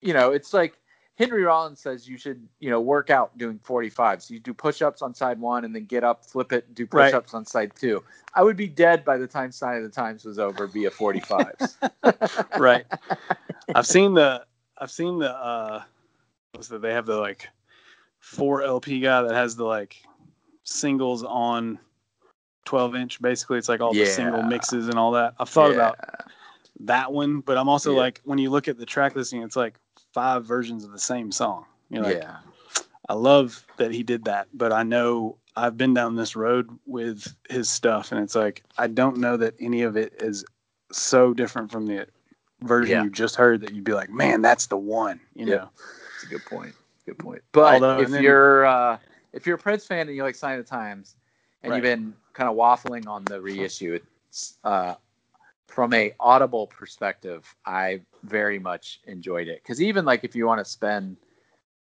you 0.00 0.12
know, 0.12 0.32
it's 0.32 0.52
like 0.52 0.76
Henry 1.18 1.42
Rollins 1.42 1.80
says 1.80 2.08
you 2.08 2.16
should, 2.16 2.46
you 2.60 2.70
know, 2.70 2.80
work 2.80 3.10
out 3.10 3.36
doing 3.36 3.58
45s. 3.58 4.30
You 4.30 4.38
do 4.38 4.54
push-ups 4.54 5.02
on 5.02 5.12
side 5.14 5.40
one 5.40 5.64
and 5.64 5.74
then 5.74 5.84
get 5.84 6.04
up, 6.04 6.24
flip 6.24 6.52
it, 6.52 6.72
do 6.76 6.86
Right. 6.92 7.10
push-ups 7.10 7.34
on 7.34 7.44
side 7.44 7.72
two. 7.74 8.04
I 8.34 8.44
would 8.44 8.56
be 8.56 8.68
dead 8.68 9.04
by 9.04 9.18
the 9.18 9.26
time 9.26 9.50
Sign 9.50 9.78
of 9.78 9.82
the 9.82 9.88
Times 9.88 10.24
was 10.24 10.38
over 10.38 10.68
via 10.68 10.90
45s. 10.90 11.76
right. 12.58 12.86
I've 13.74 13.86
seen 13.86 14.14
the 14.14 14.46
I've 14.78 14.92
seen 14.92 15.18
the 15.18 15.34
uh 15.34 15.82
what's 16.52 16.68
that 16.68 16.82
they 16.82 16.92
have 16.92 17.04
the 17.06 17.16
like 17.16 17.48
four 18.20 18.62
LP 18.62 19.00
guy 19.00 19.22
that 19.22 19.34
has 19.34 19.56
the 19.56 19.64
like 19.64 19.96
singles 20.62 21.24
on 21.24 21.80
12 22.64 22.94
inch 22.94 23.20
basically 23.20 23.58
it's 23.58 23.68
like 23.68 23.80
all 23.80 23.92
the 23.92 24.06
single 24.06 24.42
mixes 24.42 24.88
and 24.88 24.96
all 24.98 25.10
that. 25.12 25.34
I've 25.40 25.48
thought 25.48 25.70
Yeah. 25.70 25.74
about 25.74 25.98
that 26.80 27.12
one, 27.12 27.40
but 27.40 27.58
I'm 27.58 27.68
also 27.68 27.92
Yeah. 27.94 28.02
like 28.02 28.20
when 28.24 28.38
you 28.38 28.50
look 28.50 28.68
at 28.68 28.78
the 28.78 28.86
track 28.86 29.16
listing 29.16 29.42
it's 29.42 29.56
like 29.56 29.80
five 30.12 30.44
versions 30.44 30.84
of 30.84 30.92
the 30.92 30.98
same 30.98 31.30
song. 31.32 31.64
You're 31.90 32.02
like 32.02 32.18
yeah. 32.18 32.36
I 33.08 33.14
love 33.14 33.64
that 33.78 33.90
he 33.92 34.02
did 34.02 34.24
that, 34.24 34.48
but 34.52 34.72
I 34.72 34.82
know 34.82 35.36
I've 35.56 35.76
been 35.78 35.94
down 35.94 36.14
this 36.14 36.36
road 36.36 36.68
with 36.86 37.34
his 37.48 37.70
stuff, 37.70 38.12
and 38.12 38.22
it's 38.22 38.34
like 38.34 38.62
I 38.76 38.86
don't 38.86 39.16
know 39.18 39.36
that 39.38 39.54
any 39.60 39.82
of 39.82 39.96
it 39.96 40.14
is 40.20 40.44
so 40.92 41.32
different 41.34 41.70
from 41.70 41.86
the 41.86 42.06
version 42.62 42.96
Yeah. 42.96 43.04
you 43.04 43.10
just 43.10 43.36
heard 43.36 43.60
that 43.62 43.72
you'd 43.74 43.84
be 43.84 43.92
like, 43.94 44.10
man, 44.10 44.42
that's 44.42 44.66
the 44.66 44.76
one. 44.76 45.20
You 45.34 45.46
Yep. 45.46 45.58
know, 45.60 45.70
It's 46.16 46.24
a 46.24 46.26
good 46.28 46.44
point. 46.44 46.74
Good 47.06 47.18
point. 47.18 47.42
But 47.52 47.74
Although- 47.74 48.00
if 48.00 48.10
then- 48.10 48.22
you're 48.22 48.66
uh, 48.66 48.98
if 49.32 49.46
you're 49.46 49.56
a 49.56 49.58
Prince 49.58 49.86
fan 49.86 50.06
and 50.08 50.16
you 50.16 50.22
like 50.22 50.34
Sign 50.34 50.58
of 50.58 50.64
the 50.64 50.70
Times, 50.70 51.14
and 51.62 51.72
you've 51.74 51.82
been 51.82 52.14
kind 52.34 52.48
of 52.50 52.56
waffling 52.56 53.06
on 53.06 53.24
the 53.24 53.40
reissue, 53.40 53.94
it's 54.26 54.58
uh, 54.64 54.94
from 55.66 55.92
a 55.94 56.14
audible 56.20 56.66
perspective, 56.66 57.54
I 57.64 58.00
very 58.24 58.58
much 58.58 59.00
enjoyed 59.06 59.48
it 59.48 59.62
because 59.62 59.80
even 59.80 60.04
like 60.04 60.24
if 60.24 60.34
you 60.34 60.46
want 60.46 60.58
to 60.58 60.64
spend, 60.64 61.16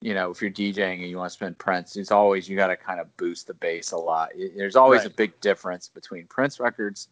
you 0.00 0.14
know, 0.14 0.30
if 0.30 0.42
you're 0.42 0.50
DJing 0.50 1.00
and 1.00 1.08
you 1.10 1.16
want 1.16 1.30
to 1.30 1.34
spend 1.34 1.58
Prince, 1.58 1.96
it's 1.96 2.10
always 2.10 2.48
you 2.48 2.56
got 2.56 2.68
to 2.68 2.76
kind 2.76 3.00
of 3.00 3.16
boost 3.16 3.46
the 3.46 3.54
bass 3.54 3.92
a 3.92 3.96
lot. 3.96 4.30
There's 4.56 4.76
always 4.76 5.02
Right. 5.02 5.12
a 5.12 5.14
big 5.14 5.40
difference 5.40 5.88
between 5.88 6.26
Prince 6.26 6.60
records 6.60 7.08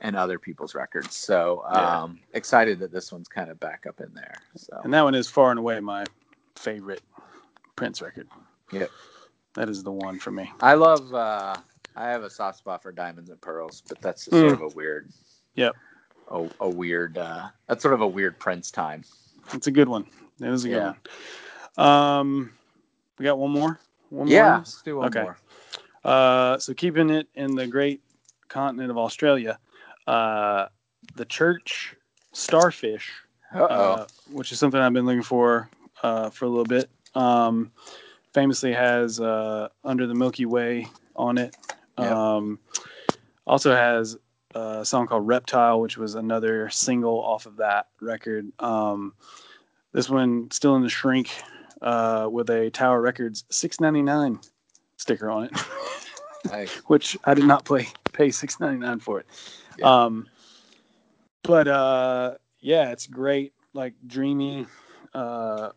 and 0.00 0.16
other 0.16 0.38
people's 0.38 0.74
records. 0.74 1.14
So 1.16 1.64
Yeah. 1.72 2.02
um, 2.02 2.20
excited 2.32 2.78
that 2.80 2.92
this 2.92 3.12
one's 3.12 3.28
kind 3.28 3.50
of 3.50 3.58
back 3.60 3.86
up 3.86 4.00
in 4.00 4.12
there. 4.14 4.34
So 4.56 4.80
and 4.84 4.92
that 4.94 5.02
one 5.02 5.14
is 5.14 5.28
far 5.28 5.50
and 5.50 5.58
away 5.58 5.80
my 5.80 6.04
favorite 6.56 7.02
Prince 7.76 8.00
record. 8.02 8.28
Yep. 8.70 8.90
that 9.54 9.68
is 9.68 9.82
the 9.84 9.92
one 9.92 10.18
for 10.18 10.30
me. 10.32 10.52
I 10.60 10.74
love. 10.74 11.12
uh 11.14 11.56
I 11.96 12.08
have 12.10 12.24
a 12.24 12.30
soft 12.30 12.58
spot 12.58 12.82
for 12.82 12.90
diamonds 12.90 13.30
and 13.30 13.40
pearls, 13.40 13.80
but 13.88 14.00
that's 14.00 14.24
just 14.24 14.36
sort 14.36 14.54
of 14.54 14.62
a 14.62 14.68
weird. 14.74 15.06
Mm. 15.08 15.12
Yep. 15.54 15.76
A, 16.30 16.48
a 16.60 16.68
weird. 16.68 17.18
uh 17.18 17.48
That's 17.68 17.82
sort 17.82 17.94
of 17.94 18.00
a 18.00 18.06
weird 18.06 18.38
Prince 18.38 18.70
time. 18.70 19.04
It's 19.52 19.66
a 19.66 19.70
good 19.70 19.88
one. 19.88 20.06
It 20.40 20.48
was 20.48 20.64
a 20.64 20.68
good 20.68 20.76
Yeah. 20.76 20.94
one. 21.76 21.86
Um, 21.86 22.52
we 23.18 23.24
got 23.24 23.38
one 23.38 23.50
more. 23.50 23.78
One 24.10 24.28
Yeah, 24.28 24.42
more. 24.44 24.58
let's 24.58 24.82
do 24.82 24.96
one 24.98 25.06
Okay. 25.08 25.22
more. 25.22 25.36
Uh, 26.04 26.58
so 26.58 26.74
keeping 26.74 27.10
it 27.10 27.28
in 27.34 27.54
the 27.54 27.66
great 27.66 28.00
continent 28.48 28.90
of 28.90 28.98
Australia, 28.98 29.58
uh, 30.06 30.66
the 31.16 31.24
church 31.24 31.94
starfish, 32.32 33.10
uh, 33.52 34.06
which 34.30 34.52
is 34.52 34.58
something 34.58 34.80
I've 34.80 34.92
been 34.92 35.06
looking 35.06 35.22
for 35.22 35.68
uh, 36.02 36.30
for 36.30 36.44
a 36.44 36.48
little 36.48 36.64
bit, 36.64 36.90
um, 37.14 37.70
famously 38.32 38.72
has 38.72 39.20
uh, 39.20 39.68
Under 39.84 40.06
the 40.06 40.14
Milky 40.14 40.44
Way 40.46 40.86
on 41.16 41.38
it. 41.38 41.56
Yep. 41.98 42.12
Um, 42.12 42.58
also 43.46 43.74
has 43.74 44.16
a 44.54 44.84
song 44.84 45.06
called 45.06 45.26
Reptile, 45.26 45.80
which 45.80 45.96
was 45.96 46.14
another 46.14 46.70
single 46.70 47.20
off 47.22 47.46
of 47.46 47.56
that 47.56 47.88
record. 48.00 48.50
Um, 48.58 49.14
this 49.92 50.08
one 50.08 50.50
still 50.50 50.76
in 50.76 50.82
the 50.82 50.88
shrink 50.88 51.30
uh, 51.82 52.28
with 52.30 52.50
a 52.50 52.70
Tower 52.70 53.00
Records 53.00 53.44
699 53.50 54.40
sticker 54.96 55.30
on 55.30 55.44
it. 55.44 55.52
Like, 56.50 56.68
which 56.86 57.16
I 57.24 57.34
did 57.34 57.44
not 57.44 57.64
play 57.64 57.88
pay 58.14 58.30
six 58.30 58.58
ninety 58.58 58.78
nine 58.78 59.00
for 59.00 59.20
it. 59.20 59.26
Yeah. 59.78 60.04
Um, 60.04 60.26
but 61.42 61.68
uh, 61.68 62.34
yeah, 62.60 62.92
it's 62.92 63.06
great, 63.06 63.52
like 63.74 63.92
dreamy, 64.06 64.66
uh, 65.12 65.70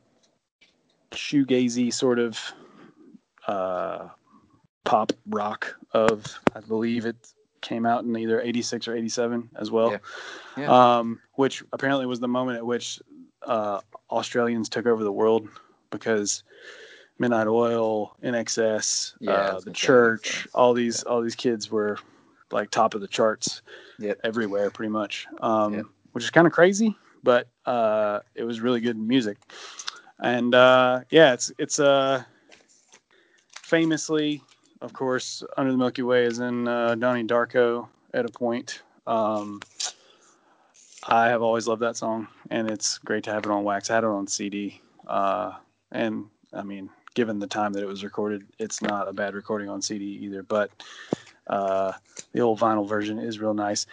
shoegazy 1.12 1.94
sort 1.94 2.20
of 2.20 2.40
uh, 3.48 4.08
pop 4.86 5.12
rock 5.28 5.76
of 5.92 6.26
I 6.56 6.62
believe 6.62 7.06
it 7.06 7.34
came 7.62 7.86
out 7.86 8.04
in 8.04 8.16
either 8.16 8.42
eighty 8.42 8.62
six 8.62 8.88
or 8.88 8.96
eighty 8.96 9.10
seven 9.10 9.50
as 9.56 9.72
well. 9.72 9.92
Yeah. 9.92 9.98
Yeah. 10.58 10.98
Um, 10.98 11.20
which 11.34 11.64
apparently 11.74 12.06
was 12.06 12.20
the 12.20 12.28
moment 12.28 12.58
at 12.58 12.66
which 12.66 13.00
uh, 13.44 13.82
Australians 14.10 14.70
took 14.70 14.86
over 14.86 15.04
the 15.04 15.12
world 15.12 15.48
because 15.92 16.44
Midnight 17.20 17.48
Oil, 17.48 18.16
INXS, 18.24 19.14
yeah, 19.20 19.32
uh, 19.32 19.60
the 19.60 19.72
Church. 19.72 20.48
All 20.54 20.74
these 20.74 21.04
all 21.04 21.22
these 21.22 21.36
kids 21.36 21.72
were 21.72 21.98
like 22.52 22.70
top 22.70 22.94
of 22.94 23.02
the 23.02 23.08
charts 23.08 23.62
yep. 24.00 24.20
everywhere, 24.24 24.70
pretty 24.70 24.92
much. 24.92 25.28
Um, 25.42 25.74
yep. 25.74 25.86
Which 26.12 26.24
is 26.24 26.30
kind 26.30 26.48
of 26.48 26.54
crazy, 26.54 26.96
but 27.24 27.48
uh, 27.66 28.20
it 28.36 28.44
was 28.44 28.62
really 28.62 28.80
good 28.80 28.98
music. 28.98 29.38
And 30.20 30.56
uh, 30.56 31.02
yeah, 31.10 31.34
it's 31.34 31.52
it's 31.58 31.80
uh, 31.80 32.24
famously, 33.62 34.42
of 34.82 34.94
course, 34.94 35.44
Under 35.58 35.72
the 35.72 35.78
Milky 35.78 36.02
Way 36.04 36.26
is 36.26 36.40
in 36.40 36.68
uh, 36.68 36.96
Donnie 36.96 37.24
Darko 37.24 37.88
at 38.14 38.26
a 38.26 38.30
point. 38.30 38.82
Um, 39.06 39.62
I 41.06 41.30
have 41.30 41.42
always 41.42 41.68
loved 41.68 41.82
that 41.82 41.96
song, 41.96 42.28
and 42.50 42.70
it's 42.70 42.98
great 43.00 43.24
to 43.26 43.32
have 43.32 43.46
it 43.46 43.52
on 43.52 43.64
wax. 43.64 43.90
I 43.90 43.96
had 43.96 44.04
it 44.04 44.08
on 44.08 44.28
CD, 44.28 44.82
uh, 45.08 45.54
and 45.92 46.26
I 46.54 46.64
mean, 46.64 46.90
given 47.14 47.40
the 47.40 47.48
time 47.48 47.74
that 47.74 47.84
it 47.84 47.88
was 47.88 48.04
recorded, 48.04 48.46
it's 48.60 48.82
not 48.82 49.08
a 49.08 49.14
bad 49.14 49.34
recording 49.34 49.70
on 49.70 49.82
CD 49.82 50.06
either. 50.24 50.44
But 50.44 50.70
uh, 51.48 51.94
the 52.34 52.42
old 52.42 52.60
vinyl 52.60 52.88
version 52.88 53.20
is 53.20 53.40
real 53.40 53.54
nice. 53.54 53.88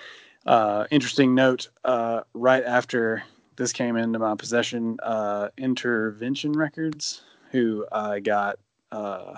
Uh, 0.45 0.87
interesting 0.91 1.35
note: 1.35 1.69
uh, 1.85 2.23
right 2.35 2.65
after 2.65 3.23
this 3.57 3.73
came 3.73 3.97
into 3.97 4.19
my 4.19 4.35
possession, 4.35 4.99
uh, 5.03 5.49
Intervention 5.57 6.53
Records, 6.53 7.23
who 7.53 7.87
I 7.93 8.19
got 8.19 8.59
uh, 8.91 9.37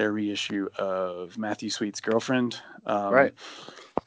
their 0.00 0.12
reissue 0.12 0.66
of 0.78 1.36
Matthew 1.36 1.68
Sweet's 1.68 2.00
Girlfriend. 2.00 2.56
Um, 2.86 3.12
right. 3.12 3.34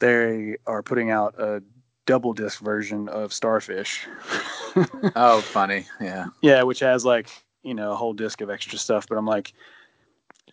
They 0.00 0.56
are 0.66 0.82
putting 0.82 1.12
out 1.12 1.38
a 1.38 1.62
double 2.04 2.32
disc 2.32 2.60
version 2.60 3.08
of 3.08 3.32
Starfish. 3.32 4.08
oh, 5.14 5.40
funny. 5.40 5.86
Yeah. 6.00 6.26
Yeah, 6.42 6.64
which 6.64 6.80
has 6.80 7.04
like, 7.04 7.28
you 7.62 7.74
know, 7.74 7.92
a 7.92 7.94
whole 7.94 8.12
disc 8.12 8.40
of 8.40 8.50
extra 8.50 8.76
stuff. 8.76 9.06
But 9.08 9.18
I'm 9.18 9.26
like, 9.26 9.52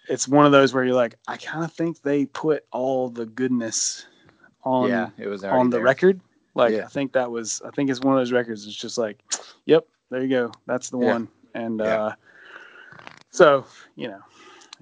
it's 0.07 0.27
one 0.27 0.45
of 0.45 0.51
those 0.51 0.76
where 0.76 0.84
you're 0.84 0.93
like, 0.93 1.15
I 1.27 1.38
kind 1.38 1.65
of 1.65 1.73
think 1.73 2.03
they 2.03 2.27
put 2.27 2.63
all 2.72 3.09
the 3.09 3.26
goodness 3.26 4.05
on 4.63 4.89
yeah, 4.89 5.09
it 5.18 5.27
was 5.27 5.43
on 5.43 5.72
the 5.72 5.77
there. 5.77 5.84
record. 5.84 6.22
Like 6.53 6.73
yeah. 6.73 6.84
I 6.84 6.88
think 6.88 7.13
that 7.13 7.31
was 7.31 7.63
I 7.65 7.72
think 7.72 7.89
it's 7.89 8.01
one 8.01 8.13
of 8.13 8.19
those 8.19 8.31
records. 8.31 8.68
It's 8.68 8.76
just 8.76 8.99
like, 8.99 9.18
yep, 9.65 9.88
there 10.11 10.22
you 10.22 10.30
go. 10.30 10.51
That's 10.68 10.91
the 10.91 10.99
yeah. 10.99 11.13
one. 11.13 11.27
And 11.55 11.80
yeah. 11.80 12.03
uh, 12.03 12.13
so 13.31 13.65
you 13.95 14.07
know, 14.07 14.19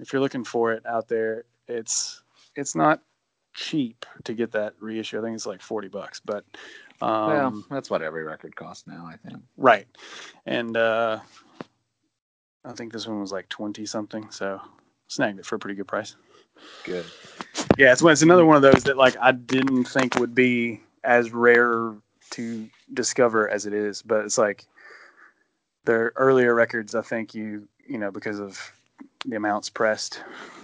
if 0.00 0.12
you're 0.12 0.22
looking 0.22 0.44
for 0.44 0.72
it 0.72 0.84
out 0.86 1.08
there, 1.08 1.44
it's 1.68 2.22
it's 2.56 2.74
not 2.74 3.02
cheap 3.54 4.06
to 4.24 4.34
get 4.34 4.52
that 4.52 4.74
reissue. 4.80 5.18
I 5.18 5.22
think 5.22 5.34
it's 5.34 5.46
like 5.46 5.62
forty 5.62 5.88
bucks, 5.88 6.20
but 6.20 6.44
um, 7.00 7.28
well, 7.28 7.64
that's 7.70 7.90
what 7.90 8.02
every 8.02 8.24
record 8.24 8.56
costs 8.56 8.86
now. 8.86 9.06
I 9.06 9.16
think. 9.16 9.42
Right, 9.56 9.86
and 10.46 10.76
uh, 10.76 11.20
I 12.64 12.72
think 12.72 12.92
this 12.92 13.06
one 13.06 13.20
was 13.20 13.32
like 13.32 13.48
twenty 13.48 13.86
something. 13.86 14.30
So 14.30 14.60
snagged 15.08 15.38
it 15.38 15.46
for 15.46 15.56
a 15.56 15.58
pretty 15.58 15.76
good 15.76 15.88
price. 15.88 16.16
Good. 16.84 17.06
Yeah, 17.78 17.92
it's 17.92 18.02
it's 18.02 18.22
another 18.22 18.44
one 18.44 18.56
of 18.56 18.62
those 18.62 18.84
that 18.84 18.96
like 18.96 19.16
I 19.20 19.32
didn't 19.32 19.84
think 19.84 20.16
would 20.16 20.34
be 20.34 20.80
as 21.04 21.32
rare 21.32 21.94
to 22.30 22.68
discover 22.94 23.48
as 23.48 23.66
it 23.66 23.72
is, 23.72 24.02
but 24.02 24.24
it's 24.24 24.38
like 24.38 24.66
their 25.84 26.12
earlier 26.16 26.54
records. 26.54 26.94
I 26.94 27.02
think 27.02 27.34
you 27.34 27.66
you 27.86 27.98
know 27.98 28.10
because 28.10 28.38
of 28.38 28.72
the 29.24 29.36
amounts 29.36 29.68
pressed 29.68 30.22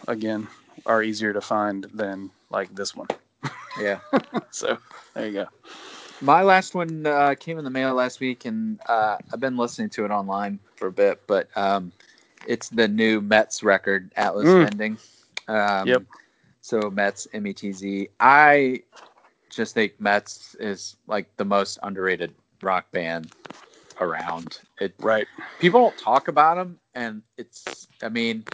again 0.08 0.46
are 0.84 1.02
easier 1.02 1.32
to 1.32 1.40
find 1.40 1.84
than 1.94 2.30
like 2.50 2.74
this 2.74 2.94
one. 2.94 3.08
Yeah. 3.78 3.98
so 4.52 4.78
there 5.12 5.26
you 5.26 5.32
go. 5.34 5.46
My 6.22 6.40
last 6.40 6.74
one 6.74 7.04
uh, 7.04 7.34
came 7.38 7.58
in 7.58 7.64
the 7.64 7.70
mail 7.70 7.94
last 7.94 8.20
week, 8.20 8.46
and 8.46 8.80
uh, 8.86 9.18
I've 9.30 9.38
been 9.38 9.58
listening 9.58 9.90
to 9.90 10.06
it 10.06 10.10
online 10.10 10.58
for 10.76 10.86
a 10.86 10.92
bit, 10.92 11.20
but 11.26 11.50
um, 11.58 11.92
it's 12.46 12.70
the 12.70 12.88
new 12.88 13.20
Metz 13.20 13.62
record, 13.62 14.10
Atlas 14.16 14.46
mm. 14.46 14.62
Vending. 14.62 14.98
Um, 15.46 15.86
yep. 15.86 16.04
So 16.62 16.90
Metz, 16.90 17.28
M 17.34 17.46
E 17.46 17.52
T 17.52 17.70
Z. 17.70 18.08
I 18.18 18.80
just 19.50 19.74
think 19.74 20.00
Metz 20.00 20.56
is 20.58 20.96
like 21.06 21.28
the 21.36 21.44
most 21.44 21.78
underrated 21.82 22.34
rock 22.62 22.90
band 22.92 23.30
around. 24.00 24.60
It 24.80 24.94
right. 25.00 25.26
People 25.58 25.80
don't 25.80 25.98
talk 25.98 26.28
about 26.28 26.56
them, 26.56 26.78
and 26.94 27.22
it's. 27.36 27.88
I 28.02 28.08
mean, 28.08 28.44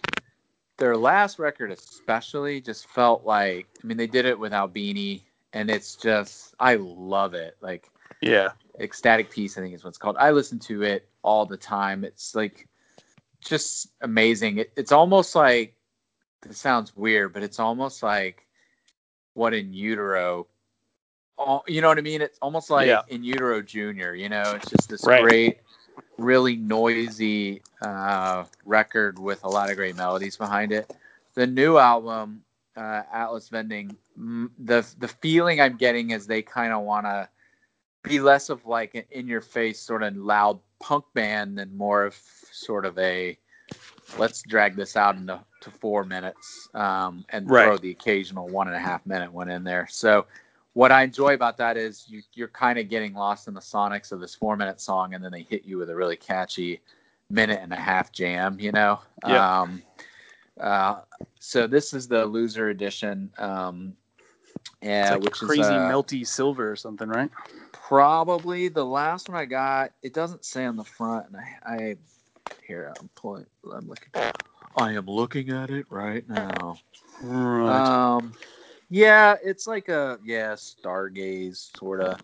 their 0.79 0.97
last 0.97 1.39
record 1.39 1.71
especially 1.71 2.61
just 2.61 2.89
felt 2.89 3.25
like. 3.25 3.67
I 3.83 3.87
mean, 3.87 3.97
they 3.97 4.07
did 4.07 4.27
it 4.27 4.39
with 4.39 4.53
Albini, 4.53 5.25
and 5.53 5.71
it's 5.71 5.97
just. 5.97 6.55
I 6.61 6.77
love 6.77 7.35
it. 7.35 7.57
Like. 7.61 7.89
Yeah. 8.21 8.51
Ecstatic 8.81 9.31
Peace, 9.31 9.59
I 9.59 9.61
think 9.61 9.75
is 9.75 9.85
what 9.85 9.91
it's 9.91 9.99
called. 9.99 10.17
I 10.19 10.31
listen 10.31 10.59
to 10.61 10.83
it 10.83 11.09
all 11.23 11.45
the 11.45 11.57
time. 11.57 12.05
It's 12.05 12.35
like 12.35 12.69
just 13.41 13.89
amazing. 14.01 14.59
It, 14.59 14.73
it's 14.77 14.93
almost 14.93 15.35
like 15.35 15.75
it 16.47 16.55
sounds 16.55 16.97
weird, 16.97 17.33
but 17.33 17.43
it's 17.43 17.59
almost 17.59 18.03
like 18.03 18.47
what 19.35 19.55
in 19.55 19.73
utero. 19.73 20.47
You 21.67 21.81
know 21.81 21.89
what 21.89 21.99
I 21.99 22.03
mean? 22.03 22.23
It's 22.23 22.39
almost 22.41 22.71
like 22.71 22.87
yeah. 22.87 23.03
in 23.09 23.25
utero 23.25 23.63
junior. 23.63 24.15
You 24.15 24.29
know, 24.29 24.43
it's 24.55 24.71
just 24.71 24.89
this 24.89 25.05
right. 25.05 25.23
great, 25.23 25.59
really 26.19 26.57
noisy 26.57 27.63
uh, 27.81 28.45
record 28.65 29.19
with 29.19 29.43
a 29.45 29.49
lot 29.49 29.71
of 29.71 29.77
great 29.77 29.97
melodies 29.97 30.37
behind 30.37 30.73
it. 30.73 30.95
The 31.35 31.47
new 31.47 31.79
album, 31.79 32.43
uh, 32.77 33.03
Atlas 33.13 33.49
Vending, 33.49 33.97
the 34.17 34.87
the 34.99 35.09
feeling 35.09 35.61
I'm 35.61 35.77
getting 35.77 36.11
is 36.11 36.27
they 36.27 36.43
kind 36.43 36.73
of 36.73 36.83
want 36.83 37.07
to 37.07 37.29
be 38.03 38.21
less 38.21 38.49
of 38.49 38.67
like 38.67 38.95
an 38.95 39.05
in 39.11 39.27
your 39.27 39.41
face 39.41 39.81
sort 39.81 40.03
of 40.03 40.17
loud 40.17 40.59
punk 40.81 41.05
band 41.15 41.59
and 41.59 41.77
more 41.77 42.05
of 42.05 42.17
sort 42.51 42.85
of 42.85 42.99
a 42.99 43.39
let's 44.19 44.43
drag 44.43 44.77
this 44.77 44.97
out 44.97 45.17
into 45.17 45.41
to 45.61 45.71
four 45.71 46.05
minutes 46.05 46.69
um, 46.75 47.25
and 47.31 47.49
right. 47.49 47.65
throw 47.65 47.77
the 47.79 47.91
occasional 47.91 48.49
one 48.49 48.67
and 48.67 48.77
a 48.77 48.81
half 48.81 49.05
minute 49.07 49.33
one 49.33 49.51
in 49.51 49.65
there. 49.65 49.87
So 49.91 50.27
what 50.75 50.91
I 50.91 51.03
enjoy 51.03 51.35
about 51.35 51.59
that 51.59 51.77
is 51.77 52.07
you, 52.09 52.23
you're 52.35 52.49
kind 52.49 52.79
of 52.79 52.89
getting 52.89 53.15
lost 53.15 53.49
in 53.49 53.55
the 53.55 53.61
sonics 53.61 54.13
of 54.13 54.21
this 54.21 54.35
four 54.35 54.57
minute 54.57 54.81
song, 54.81 55.15
and 55.15 55.23
then 55.23 55.33
they 55.33 55.43
hit 55.43 55.65
you 55.65 55.79
with 55.79 55.91
a 55.91 55.95
really 55.95 56.17
catchy 56.17 56.81
minute 57.31 57.61
and 57.63 57.73
a 57.73 57.77
half 57.77 58.13
jam. 58.13 58.59
You 58.59 58.73
know. 58.73 59.01
Yeah. 59.27 59.61
Um, 59.61 59.83
uh, 60.61 61.01
so 61.39 61.67
this 61.67 61.93
is 61.93 62.09
the 62.09 62.25
loser 62.25 62.69
edition. 62.69 63.31
Um, 63.39 63.95
yeah, 64.83 65.13
like 65.15 65.23
which 65.25 65.35
crazy 65.35 65.61
is, 65.61 65.69
uh, 65.69 65.89
melty 65.91 66.27
silver 66.27 66.71
or 66.71 66.77
something, 66.77 67.09
right? 67.09 67.31
Probably 67.73 68.69
the 68.69 68.85
last 68.85 69.29
one 69.29 69.39
I 69.39 69.45
got. 69.45 69.93
It 70.03 70.13
doesn't 70.13 70.45
say 70.45 70.65
on 70.65 70.77
the 70.77 70.85
front, 70.85 71.27
and 71.29 71.37
I, 71.37 71.57
I 71.65 71.97
here 72.67 72.95
I'm 72.99 73.09
pulling. 73.15 73.47
I'm 73.73 73.89
looking. 73.89 74.11
I 74.77 74.93
am 74.93 75.07
looking 75.07 75.51
at 75.51 75.71
it 75.71 75.87
right 75.91 76.29
now. 76.29 76.79
Right. 77.23 78.15
Um, 78.17 78.35
yeah, 78.93 79.37
it's 79.43 79.67
like 79.67 79.89
a 79.89 80.19
yeah 80.23 80.53
stargaze 80.53 81.75
sort 81.79 82.03
of. 82.03 82.21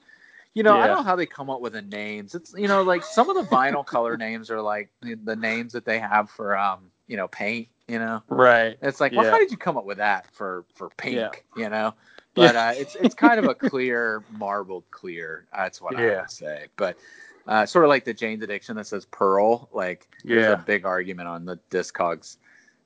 You 0.53 0.63
know, 0.63 0.77
yeah. 0.77 0.85
I 0.85 0.87
don't 0.87 0.97
know 0.99 1.03
how 1.03 1.17
they 1.17 1.25
come 1.25 1.51
up 1.51 1.61
with 1.61 1.73
the 1.73 1.83
names. 1.83 2.35
It's 2.35 2.53
you 2.57 2.69
know 2.69 2.83
like 2.83 3.05
some 3.05 3.31
of 3.31 3.37
the 3.37 3.55
vinyl 3.55 3.87
color 3.87 4.17
names 4.17 4.51
are 4.51 4.61
like 4.61 4.91
the, 5.01 5.15
the, 5.15 5.37
names 5.37 5.73
that 5.73 5.85
they 5.85 5.99
have 5.99 6.29
for 6.29 6.57
um 6.59 6.91
you 7.07 7.17
know 7.17 7.27
paint. 7.29 7.69
You 7.87 7.99
know, 7.99 8.23
right? 8.29 8.77
It's 8.83 9.01
like, 9.01 9.13
yeah. 9.13 9.23
well, 9.23 9.31
how 9.31 9.39
did 9.39 9.51
you 9.51 9.57
come 9.57 9.79
up 9.79 9.87
with 9.87 9.97
that 9.97 10.27
for 10.35 10.67
for 10.75 10.91
pink? 10.91 11.17
Yeah. 11.57 11.63
You 11.63 11.71
know, 11.71 11.95
but 12.35 12.55
uh, 12.55 12.73
it's 12.75 12.97
it's 12.97 13.15
kind 13.15 13.39
of 13.39 13.47
a 13.47 13.55
clear 13.55 14.23
marbled 14.33 14.85
clear. 14.91 15.47
That's 15.57 15.81
what 15.81 15.97
I 15.97 16.19
would 16.19 16.31
say. 16.31 16.67
But 16.77 16.99
uh, 17.47 17.65
sort 17.65 17.87
of 17.87 17.89
like 17.89 18.05
the 18.05 18.13
Jane's 18.13 18.43
Addiction 18.43 18.77
that 18.77 18.87
says 18.87 19.07
Pearl. 19.07 19.71
Like, 19.73 20.07
yeah. 20.23 20.35
there's 20.35 20.61
a 20.61 20.65
big 20.67 20.85
argument 20.85 21.29
on 21.29 21.47
the 21.47 21.59
Discogs 21.71 22.37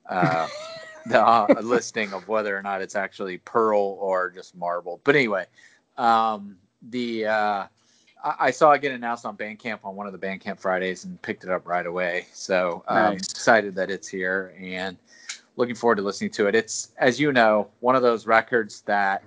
uh, 0.09 0.47
the 1.05 1.21
uh, 1.21 1.47
listing 1.61 2.13
of 2.13 2.27
whether 2.27 2.57
or 2.57 2.61
not 2.61 2.81
it's 2.81 2.95
actually 2.95 3.37
Pearl 3.39 3.97
or 3.99 4.29
just 4.29 4.55
marble. 4.55 5.01
But 5.03 5.15
anyway, 5.15 5.45
um, 5.97 6.57
the 6.89 7.25
uh, 7.25 7.67
I, 8.23 8.35
I, 8.39 8.51
saw 8.51 8.71
it 8.71 8.81
get 8.81 8.91
announced 8.91 9.25
on 9.25 9.37
Bandcamp 9.37 9.79
on 9.83 9.95
one 9.95 10.07
of 10.07 10.13
the 10.13 10.19
Bandcamp 10.19 10.59
Fridays 10.59 11.05
and 11.05 11.21
picked 11.21 11.43
it 11.43 11.49
up 11.49 11.67
right 11.67 11.85
away. 11.85 12.27
So 12.33 12.83
um, 12.87 13.13
nice. 13.13 13.31
excited 13.31 13.75
that 13.75 13.89
it's 13.89 14.07
here 14.07 14.55
and 14.59 14.97
looking 15.55 15.75
forward 15.75 15.95
to 15.95 16.01
listening 16.01 16.31
to 16.31 16.47
it. 16.47 16.55
It's 16.55 16.91
as 16.97 17.19
you 17.19 17.31
know 17.31 17.69
one 17.79 17.95
of 17.95 18.01
those 18.01 18.25
records 18.25 18.81
that 18.81 19.23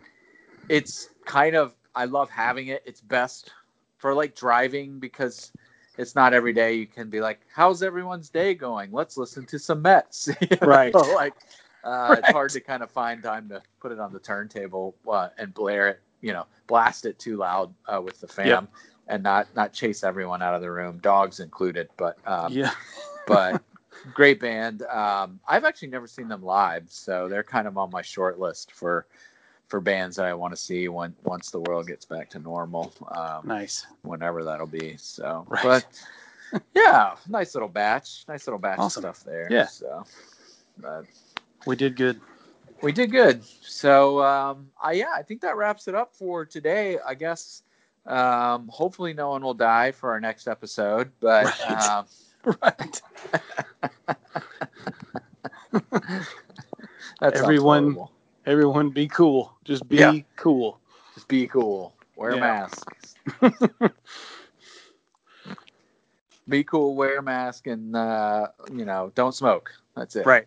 it's 0.68 1.10
kind 1.24 1.54
of 1.56 1.72
I 1.94 2.04
love 2.04 2.30
having 2.30 2.68
it. 2.68 2.82
It's 2.84 3.00
best 3.00 3.52
for 3.98 4.14
like 4.14 4.34
driving 4.34 4.98
because 4.98 5.52
it's 5.98 6.14
not 6.14 6.34
every 6.34 6.52
day 6.52 6.74
you 6.74 6.86
can 6.86 7.08
be 7.08 7.20
like, 7.20 7.40
"How's 7.54 7.82
everyone's 7.82 8.28
day 8.28 8.54
going? 8.54 8.92
Let's 8.92 9.16
listen 9.16 9.46
to 9.46 9.58
some 9.58 9.82
Metz." 9.82 10.28
right. 10.62 10.94
like, 10.94 11.34
uh, 11.86 12.08
right. 12.10 12.18
it's 12.18 12.30
hard 12.30 12.50
to 12.50 12.60
kind 12.60 12.82
of 12.82 12.90
find 12.90 13.22
time 13.22 13.48
to 13.48 13.62
put 13.80 13.92
it 13.92 14.00
on 14.00 14.12
the 14.12 14.18
turntable 14.18 14.96
uh, 15.08 15.28
and 15.38 15.54
blare 15.54 15.88
it, 15.88 16.00
you 16.20 16.32
know, 16.32 16.46
blast 16.66 17.06
it 17.06 17.18
too 17.18 17.36
loud 17.36 17.72
uh, 17.86 18.00
with 18.02 18.20
the 18.20 18.26
fam, 18.26 18.46
yep. 18.46 18.68
and 19.06 19.22
not 19.22 19.46
not 19.54 19.72
chase 19.72 20.02
everyone 20.02 20.42
out 20.42 20.54
of 20.54 20.60
the 20.60 20.70
room, 20.70 20.98
dogs 20.98 21.40
included. 21.40 21.88
But 21.96 22.18
um, 22.26 22.52
yeah, 22.52 22.72
but 23.26 23.62
great 24.12 24.40
band. 24.40 24.82
Um, 24.82 25.38
I've 25.46 25.64
actually 25.64 25.88
never 25.88 26.08
seen 26.08 26.28
them 26.28 26.42
live, 26.42 26.86
so 26.88 27.28
they're 27.28 27.44
kind 27.44 27.68
of 27.68 27.78
on 27.78 27.90
my 27.90 28.02
short 28.02 28.38
list 28.40 28.72
for 28.72 29.06
for 29.68 29.80
bands 29.80 30.16
that 30.16 30.26
I 30.26 30.34
want 30.34 30.54
to 30.54 30.60
see 30.60 30.88
when 30.88 31.14
once 31.24 31.50
the 31.50 31.60
world 31.60 31.86
gets 31.86 32.04
back 32.04 32.30
to 32.30 32.38
normal. 32.38 32.92
Um, 33.10 33.46
nice. 33.46 33.86
Whenever 34.02 34.44
that'll 34.44 34.66
be. 34.66 34.96
So, 34.96 35.44
right. 35.48 35.62
but 36.52 36.62
yeah, 36.74 37.16
nice 37.28 37.54
little 37.54 37.68
batch, 37.68 38.24
nice 38.28 38.46
little 38.46 38.58
batch 38.58 38.78
Awesome. 38.78 39.04
of 39.04 39.16
stuff 39.16 39.24
there. 39.24 39.48
Yeah. 39.50 39.66
So, 39.66 40.04
but 40.78 41.06
We 41.66 41.76
did 41.76 41.96
good. 41.96 42.20
we 42.82 42.92
did 42.92 43.10
good. 43.10 43.44
So, 43.44 44.22
um, 44.22 44.70
I 44.80 44.92
yeah, 44.92 45.10
I 45.14 45.22
think 45.22 45.40
that 45.42 45.56
wraps 45.56 45.88
it 45.88 45.94
up 45.94 46.14
for 46.14 46.44
today. 46.44 46.98
I 47.04 47.14
guess. 47.14 47.62
Um, 48.06 48.68
hopefully, 48.68 49.12
no 49.14 49.30
one 49.30 49.42
will 49.42 49.54
die 49.54 49.90
for 49.90 50.10
our 50.12 50.20
next 50.20 50.46
episode, 50.46 51.10
but 51.20 51.46
Right. 51.68 51.80
um, 51.88 52.06
Right. 52.62 53.02
Everyone- 57.22 57.96
Everyone 58.46 58.90
be 58.90 59.08
cool. 59.08 59.56
Just 59.64 59.88
be 59.88 59.96
Yeah. 59.96 60.20
cool. 60.36 60.78
Just 61.14 61.26
be 61.26 61.48
cool. 61.48 61.94
Wear 62.14 62.34
Yeah. 62.36 62.40
masks. 62.40 63.16
be 66.48 66.62
cool. 66.62 66.94
Wear 66.94 67.18
a 67.18 67.22
mask, 67.22 67.66
and 67.66 67.96
uh, 67.96 68.46
you 68.72 68.84
know, 68.84 69.10
don't 69.16 69.34
smoke. 69.34 69.72
That's 69.96 70.14
it. 70.14 70.24
Right. 70.26 70.46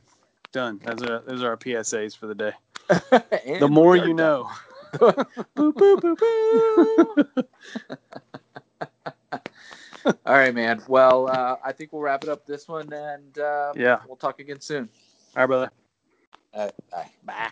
Done. 0.51 0.79
Those 0.83 1.03
are 1.03 1.19
those 1.19 1.43
are 1.43 1.49
our 1.49 1.57
PSAs 1.57 2.15
for 2.17 2.27
the 2.27 2.35
day. 2.35 2.51
The 3.59 3.67
more 3.67 3.95
you 3.95 4.07
done. 4.07 4.15
know. 4.15 4.49
Boo, 5.55 5.71
boo, 5.73 5.97
boo, 5.97 6.15
boo. 6.15 7.15
All 10.05 10.33
right, 10.33 10.55
man. 10.55 10.81
Well, 10.87 11.27
uh, 11.27 11.57
I 11.63 11.71
think 11.73 11.93
we'll 11.93 12.01
wrap 12.01 12.23
it 12.23 12.29
up 12.29 12.45
this 12.47 12.67
one, 12.67 12.91
and 12.91 13.37
uh, 13.37 13.73
Yeah. 13.75 13.99
we'll 14.07 14.15
talk 14.15 14.39
again 14.39 14.59
soon. 14.61 14.89
All 15.35 15.43
right, 15.43 15.45
brother. 15.47 15.71
Uh, 16.53 16.69
bye. 16.91 17.09
Bye. 17.23 17.49